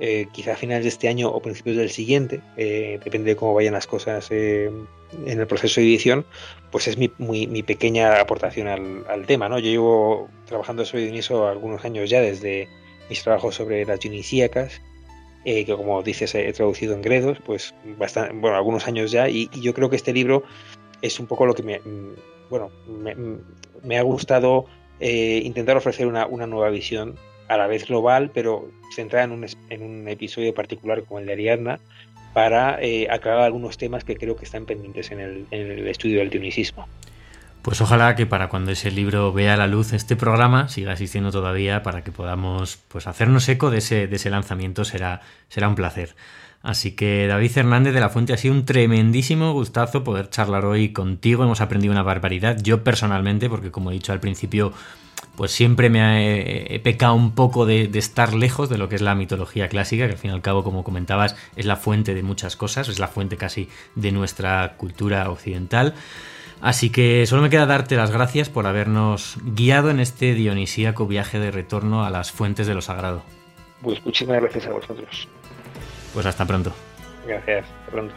eh, 0.02 0.28
quizá 0.34 0.54
a 0.54 0.56
finales 0.56 0.84
de 0.84 0.90
este 0.90 1.08
año 1.08 1.30
o 1.30 1.42
principios 1.42 1.78
del 1.78 1.90
siguiente, 1.90 2.42
depende 2.58 3.32
de 3.32 3.36
cómo 3.36 3.54
vayan 3.54 3.74
las 3.74 3.88
cosas 3.88 4.30
en 4.32 4.88
el 5.26 5.48
proceso 5.48 5.80
de 5.80 5.88
edición, 5.88 6.26
pues 6.72 6.88
es 6.88 6.98
mi, 6.98 7.12
mi 7.18 7.64
pequeña 7.64 8.20
aportación 8.20 8.68
al, 8.68 9.26
tema. 9.26 9.48
¿no? 9.50 9.60
Yo 9.60 9.70
llevo 9.70 10.30
trabajando 10.46 10.86
sobre 10.86 11.04
Dioniso 11.04 11.48
algunos 11.48 11.86
años 11.86 12.10
ya, 12.10 12.22
desde 12.22 12.68
mis 13.10 13.24
trabajos 13.24 13.56
sobre 13.56 13.86
las 13.86 14.00
dionisíacas, 14.00 14.82
que 15.44 15.66
como 15.76 16.02
dices 16.04 16.36
he 16.36 16.52
traducido 16.54 16.94
en 16.94 17.02
Gredos, 17.02 17.38
pues 17.46 17.74
bastante, 17.98 18.34
bueno, 18.36 18.56
algunos 18.56 18.88
años 18.88 19.12
ya, 19.12 19.30
y, 19.30 19.50
yo 19.62 19.74
creo 19.74 19.90
que 19.90 19.96
este 19.96 20.14
libro 20.14 20.44
es 21.02 21.20
un 21.20 21.28
poco 21.28 21.46
lo 21.46 21.54
que 21.54 21.64
me, 21.64 21.80
mm, 21.80 22.16
bueno, 22.50 22.72
me, 23.84 23.98
ha 23.98 24.02
gustado 24.02 24.66
intentar 25.00 25.78
ofrecer 25.78 26.08
una, 26.08 26.26
una 26.26 26.48
nueva 26.48 26.70
visión 26.70 27.16
a 27.48 27.58
la 27.58 27.68
vez 27.68 27.88
global, 27.88 28.32
pero 28.34 28.70
centrada 28.94 29.26
en 29.26 29.32
un, 29.32 29.46
en 29.70 29.82
un 29.82 30.08
episodio 30.08 30.54
particular 30.54 31.04
como 31.04 31.20
el 31.20 31.26
de 31.26 31.34
Ariadna, 31.34 31.80
para 32.34 32.78
eh, 32.82 33.08
algunos 33.10 33.78
temas 33.78 34.04
que 34.04 34.16
creo 34.16 34.36
que 34.36 34.46
están 34.46 34.66
pendientes 34.66 35.12
en 35.12 35.20
el, 35.20 35.46
en 35.52 35.72
el 35.72 35.88
estudio 35.88 36.20
del 36.20 36.30
dionicismo. 36.30 36.88
Pues 37.62 37.82
ojalá 37.82 38.16
que 38.16 38.26
para 38.26 38.48
cuando 38.48 38.72
ese 38.72 38.90
libro 38.90 39.34
vea 39.34 39.58
la 39.58 39.68
luz 39.68 39.92
este 39.92 40.16
programa 40.16 40.70
siga 40.70 40.94
existiendo 40.94 41.32
todavía 41.32 41.84
para 41.84 42.04
que 42.04 42.12
podamos 42.12 42.78
pues 42.88 43.06
hacernos 43.06 43.50
eco 43.50 43.70
de 43.70 43.80
ese, 43.80 44.08
de 44.08 44.16
ese 44.16 44.30
lanzamiento 44.30 44.86
será, 44.86 45.22
será 45.50 45.68
un 45.68 45.76
placer. 45.76 46.16
Así 46.62 46.92
que 46.92 47.26
David 47.28 47.58
Hernández 47.58 47.94
de 47.94 48.02
la 48.02 48.10
Fuente 48.10 48.34
ha 48.34 48.38
sido 48.38 48.54
un 48.54 48.66
tremendísimo 48.66 49.54
gustazo 49.54 50.04
poder 50.04 50.30
charlar 50.30 50.66
hoy 50.66 50.92
contigo. 50.92 51.44
Hemos 51.44 51.62
aprendido 51.62 51.94
una 51.94 52.04
barbaridad. 52.04 52.58
Yo 52.62 52.84
personalmente, 52.84 53.50
porque 53.50 53.72
como 53.72 53.92
he 53.92 53.94
dicho 53.94 54.12
al 54.12 54.20
principio, 54.20 54.74
pues 55.38 55.52
siempre 55.52 55.90
me 55.90 56.76
he, 56.76 56.80
pecado 56.80 57.14
un 57.14 57.32
poco 57.32 57.66
de, 57.66 57.90
estar 57.94 58.34
lejos 58.34 58.68
de 58.70 58.78
lo 58.78 58.90
que 58.90 58.96
es 58.96 59.02
la 59.02 59.16
mitología 59.16 59.70
clásica, 59.70 60.06
que 60.06 60.12
al 60.12 60.18
fin 60.18 60.32
y 60.32 60.34
al 60.34 60.42
cabo, 60.42 60.66
como 60.66 60.84
comentabas, 60.84 61.38
es 61.56 61.66
la 61.66 61.78
fuente 61.78 62.14
de 62.14 62.24
muchas 62.24 62.58
cosas, 62.58 62.90
es 62.90 63.00
la 63.00 63.08
fuente 63.08 63.38
casi 63.38 63.70
de 63.96 64.12
nuestra 64.12 64.76
cultura 64.76 65.30
occidental. 65.30 65.94
Así 66.60 66.90
que 66.90 67.26
solo 67.26 67.42
me 67.42 67.50
queda 67.50 67.66
darte 67.68 67.96
las 67.96 68.12
gracias 68.12 68.50
por 68.50 68.68
habernos 68.68 69.38
guiado 69.44 69.92
en 69.92 70.02
este 70.02 70.34
dionisíaco 70.34 71.08
viaje 71.08 71.40
de 71.40 71.52
retorno 71.52 72.04
a 72.04 72.10
las 72.10 72.34
fuentes 72.34 72.68
de 72.68 72.74
lo 72.74 72.82
sagrado. 72.82 73.24
Pues 73.82 74.04
muchísimas 74.06 74.42
gracias 74.42 74.68
a 74.68 74.72
vosotros. 74.72 75.30
Pues 76.20 76.28
hasta 76.28 76.46
pronto. 76.46 76.74
Gracias, 77.26 77.66
hasta 77.66 77.92
pronto. 77.94 78.14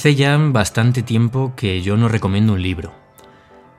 Hace 0.00 0.14
ya 0.14 0.34
bastante 0.38 1.02
tiempo 1.02 1.52
que 1.54 1.82
yo 1.82 1.98
no 1.98 2.08
recomiendo 2.08 2.54
un 2.54 2.62
libro. 2.62 2.94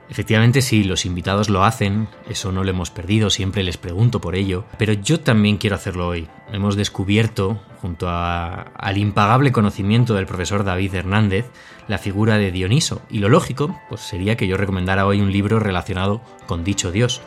Efectivamente, 0.08 0.62
si 0.62 0.84
los 0.84 1.04
invitados 1.04 1.50
lo 1.50 1.64
hacen, 1.64 2.06
eso 2.30 2.52
no 2.52 2.62
lo 2.62 2.70
hemos 2.70 2.90
perdido, 2.90 3.28
siempre 3.28 3.64
les 3.64 3.76
pregunto 3.76 4.20
por 4.20 4.36
ello, 4.36 4.64
pero 4.78 4.92
yo 4.92 5.18
también 5.18 5.56
quiero 5.56 5.74
hacerlo 5.74 6.06
hoy. 6.06 6.28
Hemos 6.52 6.76
descubierto, 6.76 7.60
junto 7.80 8.06
al 8.08 8.98
impagable 8.98 9.50
conocimiento 9.50 10.14
del 10.14 10.26
profesor 10.26 10.62
David 10.62 10.94
Hernández, 10.94 11.50
la 11.88 11.98
figura 11.98 12.38
de 12.38 12.52
Dioniso, 12.52 13.02
y 13.10 13.18
lo 13.18 13.28
lógico 13.28 13.76
pues, 13.88 14.02
sería 14.02 14.36
que 14.36 14.46
yo 14.46 14.56
recomendara 14.56 15.08
hoy 15.08 15.20
un 15.20 15.32
libro 15.32 15.58
relacionado 15.58 16.22
con 16.46 16.62
dicho 16.62 16.92
dios. 16.92 17.20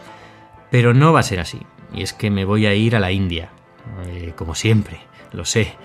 Pero 0.72 0.94
no 0.94 1.12
va 1.12 1.20
a 1.20 1.24
ser 1.24 1.42
así, 1.42 1.60
y 1.94 2.02
es 2.02 2.14
que 2.14 2.32
me 2.32 2.46
voy 2.46 2.66
a 2.66 2.74
ir 2.74 2.96
a 2.96 3.02
la 3.02 3.12
India, 3.12 3.50
eh, 4.08 4.32
como 4.38 4.56
siempre, 4.56 5.02
lo 5.34 5.44
sé. 5.44 5.76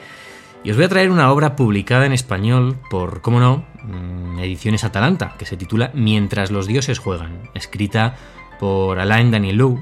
Y 0.63 0.71
os 0.71 0.77
voy 0.77 0.85
a 0.85 0.91
traer 0.91 1.11
una 1.11 1.33
obra 1.33 1.57
publicada 1.57 2.05
en 2.05 2.13
español 2.13 2.77
por, 2.91 3.23
cómo 3.23 3.41
no, 3.41 3.65
mm, 3.83 4.41
Ediciones 4.41 4.85
Atalanta, 4.85 5.35
que 5.39 5.47
se 5.47 5.57
titula 5.57 5.91
Mientras 5.95 6.51
los 6.51 6.67
dioses 6.67 6.99
juegan, 6.99 7.49
escrita 7.55 8.17
por 8.59 8.99
Alain 8.99 9.31
Danielou, 9.31 9.79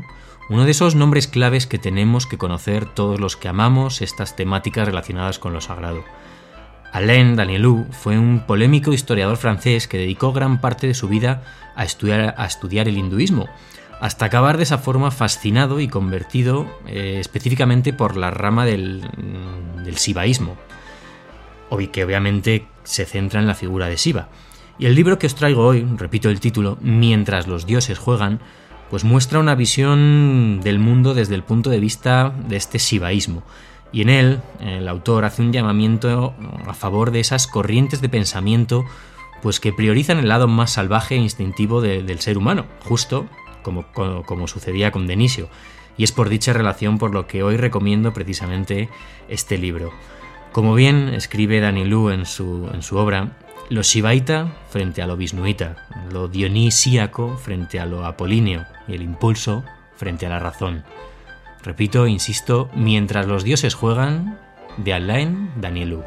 uno 0.49 0.65
de 0.65 0.71
esos 0.71 0.95
nombres 0.95 1.27
claves 1.27 1.67
que 1.67 1.79
tenemos 1.79 2.27
que 2.27 2.39
conocer 2.39 2.87
todos 2.87 3.19
los 3.19 3.37
que 3.37 3.49
amamos 3.49 4.03
estas 4.03 4.37
temáticas 4.37 4.87
relacionadas 4.87 5.41
con 5.41 5.53
lo 5.53 5.61
sagrado. 5.61 6.05
Alain 6.93 7.35
Danielou 7.35 7.87
fue 7.91 8.17
un 8.17 8.47
polémico 8.47 8.93
historiador 8.93 9.37
francés 9.37 9.89
que 9.89 9.99
dedicó 9.99 10.33
gran 10.33 10.61
parte 10.61 10.87
de 10.87 10.95
su 10.95 11.09
vida 11.09 11.43
a 11.75 11.85
estudiar 11.85 12.89
el 12.89 12.97
hinduismo, 12.97 13.49
hasta 14.01 14.27
acabar 14.27 14.57
de 14.57 14.63
esa 14.63 14.79
forma 14.79 15.11
fascinado 15.11 15.81
y 15.81 15.89
convertido 15.89 16.67
eh, 16.87 17.17
específicamente 17.21 17.93
por 17.93 18.17
la 18.17 18.31
rama 18.31 18.65
del, 18.65 19.09
mm, 19.17 19.83
del 19.85 19.97
sibaísmo, 19.97 20.57
que 21.93 22.05
obviamente 22.05 22.67
se 22.85 23.05
centra 23.05 23.41
en 23.41 23.47
la 23.47 23.55
figura 23.55 23.89
de 23.89 23.99
Siva. 23.99 24.29
Y 24.79 24.87
el 24.87 24.95
libro 24.95 25.19
que 25.19 25.27
os 25.27 25.35
traigo 25.35 25.67
hoy, 25.67 25.87
repito 25.97 26.31
el 26.31 26.41
título, 26.41 26.79
Mientras 26.81 27.47
los 27.47 27.67
dioses 27.67 27.99
juegan, 27.99 28.41
pues 28.91 29.05
muestra 29.05 29.39
una 29.39 29.55
visión 29.55 30.61
del 30.63 30.79
mundo 30.79 31.15
desde 31.15 31.35
el 31.35 31.43
punto 31.43 31.69
de 31.69 31.81
vista 31.81 32.33
de 32.49 32.57
este 32.57 32.79
sibaísmo. 32.79 33.43
Y 33.93 34.03
en 34.03 34.11
él, 34.11 34.41
el 34.61 34.89
autor 34.89 35.25
hace 35.25 35.43
un 35.43 35.53
llamamiento 35.53 36.35
a 36.67 36.75
favor 36.75 37.11
de 37.11 37.21
esas 37.21 37.47
corrientes 37.47 38.01
de 38.01 38.09
pensamiento 38.09 38.85
pues 39.43 39.61
que 39.61 39.73
priorizan 39.73 40.19
el 40.19 40.29
lado 40.29 40.49
más 40.49 40.73
salvaje 40.73 41.15
e 41.15 41.19
instintivo 41.19 41.81
del 41.81 42.21
ser 42.21 42.39
humano, 42.39 42.67
justo 42.85 43.27
como, 43.63 43.87
como, 43.93 44.49
sucedía 44.49 44.91
con 44.91 45.07
Denisio. 45.07 45.49
Y 45.97 46.05
es 46.05 46.13
por 46.13 46.29
dicha 46.29 46.53
relación 46.53 46.99
por 46.99 47.13
lo 47.13 47.27
que 47.27 47.43
hoy 47.43 47.57
recomiendo 47.57 48.13
precisamente 48.13 48.89
este 49.29 49.59
libro. 49.59 49.93
Como 50.53 50.75
bien 50.75 51.09
escribe 51.09 51.61
Danielú 51.61 52.11
en 52.11 52.25
su, 52.25 52.71
en 52.73 52.83
su 52.83 52.97
obra, 52.97 53.37
lo 53.69 53.83
shivaita 53.83 54.55
frente 54.71 55.03
a 55.03 55.07
lo 55.07 55.17
visnuita, 55.17 55.87
lo 56.11 56.29
dionisíaco 56.29 57.37
frente 57.37 57.81
a 57.81 57.87
lo 57.87 58.07
apolíneo 58.07 58.65
y 58.87 58.95
el 58.95 59.03
impulso 59.03 59.65
frente 59.97 60.27
a 60.27 60.31
la 60.31 60.39
razón. 60.39 60.85
Repito, 61.63 62.07
insisto, 62.07 62.71
mientras 62.75 63.27
los 63.27 63.45
dioses 63.45 63.75
juegan, 63.75 64.39
de 64.79 64.95
Alain 64.95 65.51
Danielú. 65.57 66.03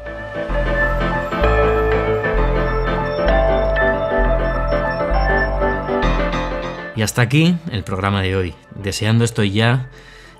Y 7.02 7.04
hasta 7.04 7.22
aquí 7.22 7.56
el 7.72 7.82
programa 7.82 8.22
de 8.22 8.36
hoy. 8.36 8.54
Deseando 8.76 9.24
estoy 9.24 9.50
ya 9.50 9.90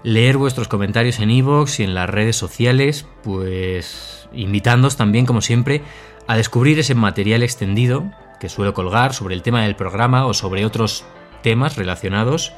leer 0.04 0.36
vuestros 0.36 0.68
comentarios 0.68 1.18
en 1.18 1.28
iVoox 1.28 1.80
y 1.80 1.82
en 1.82 1.92
las 1.92 2.08
redes 2.08 2.36
sociales, 2.36 3.04
pues 3.24 4.28
invitándoos 4.32 4.96
también, 4.96 5.26
como 5.26 5.40
siempre, 5.40 5.82
a 6.28 6.36
descubrir 6.36 6.78
ese 6.78 6.94
material 6.94 7.42
extendido 7.42 8.12
que 8.38 8.48
suelo 8.48 8.74
colgar 8.74 9.12
sobre 9.12 9.34
el 9.34 9.42
tema 9.42 9.64
del 9.64 9.74
programa 9.74 10.24
o 10.24 10.34
sobre 10.34 10.64
otros 10.64 11.04
temas 11.42 11.74
relacionados. 11.74 12.52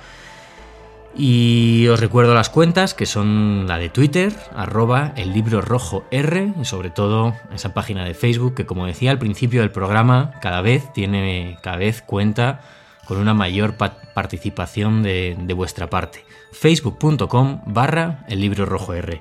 Y 1.16 1.86
os 1.88 1.98
recuerdo 1.98 2.34
las 2.34 2.50
cuentas, 2.50 2.92
que 2.92 3.06
son 3.06 3.66
la 3.66 3.78
de 3.78 3.88
Twitter, 3.88 4.34
arroba 4.54 5.14
el 5.16 5.32
libro 5.32 5.62
rojo 5.62 6.04
R, 6.10 6.52
y 6.60 6.64
sobre 6.66 6.90
todo 6.90 7.32
esa 7.54 7.72
página 7.72 8.04
de 8.04 8.12
Facebook 8.12 8.54
que, 8.54 8.66
como 8.66 8.84
decía 8.84 9.12
al 9.12 9.18
principio 9.18 9.62
del 9.62 9.70
programa, 9.70 10.32
cada 10.42 10.60
vez 10.60 10.92
tiene, 10.92 11.56
cada 11.62 11.78
vez 11.78 12.02
cuenta 12.02 12.60
con 13.06 13.18
una 13.18 13.34
mayor 13.34 13.76
participación 13.76 15.02
de, 15.02 15.54
vuestra 15.54 15.90
parte. 15.90 16.24
facebook.com 16.52 17.62
barra 17.66 18.24
el 18.28 18.40
libro 18.40 18.66
rojo 18.66 18.94
R. 18.94 19.20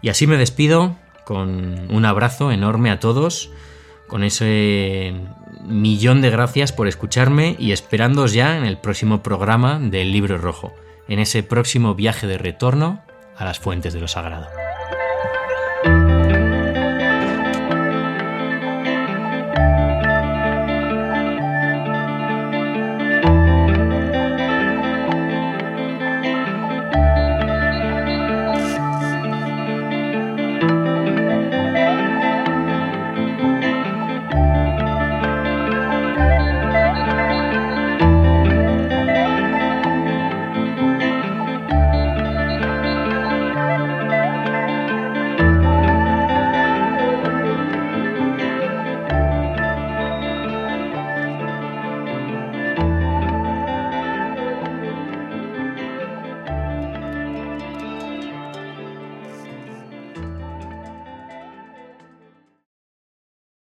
Y 0.00 0.08
así 0.08 0.26
me 0.26 0.36
despido 0.36 0.96
con 1.24 1.86
un 1.90 2.04
abrazo 2.04 2.50
enorme 2.50 2.90
a 2.90 2.98
todos, 2.98 3.50
con 4.08 4.24
ese 4.24 5.14
millón 5.64 6.20
de 6.20 6.30
gracias 6.30 6.72
por 6.72 6.88
escucharme 6.88 7.56
y 7.58 7.72
esperándoos 7.72 8.32
ya 8.32 8.58
en 8.58 8.64
el 8.64 8.78
próximo 8.78 9.22
programa 9.22 9.78
del 9.78 10.12
libro 10.12 10.38
rojo, 10.38 10.74
en 11.08 11.20
ese 11.20 11.42
próximo 11.42 11.94
viaje 11.94 12.26
de 12.26 12.38
retorno 12.38 13.00
a 13.36 13.44
las 13.44 13.60
fuentes 13.60 13.94
de 13.94 14.00
lo 14.00 14.08
sagrado. 14.08 14.48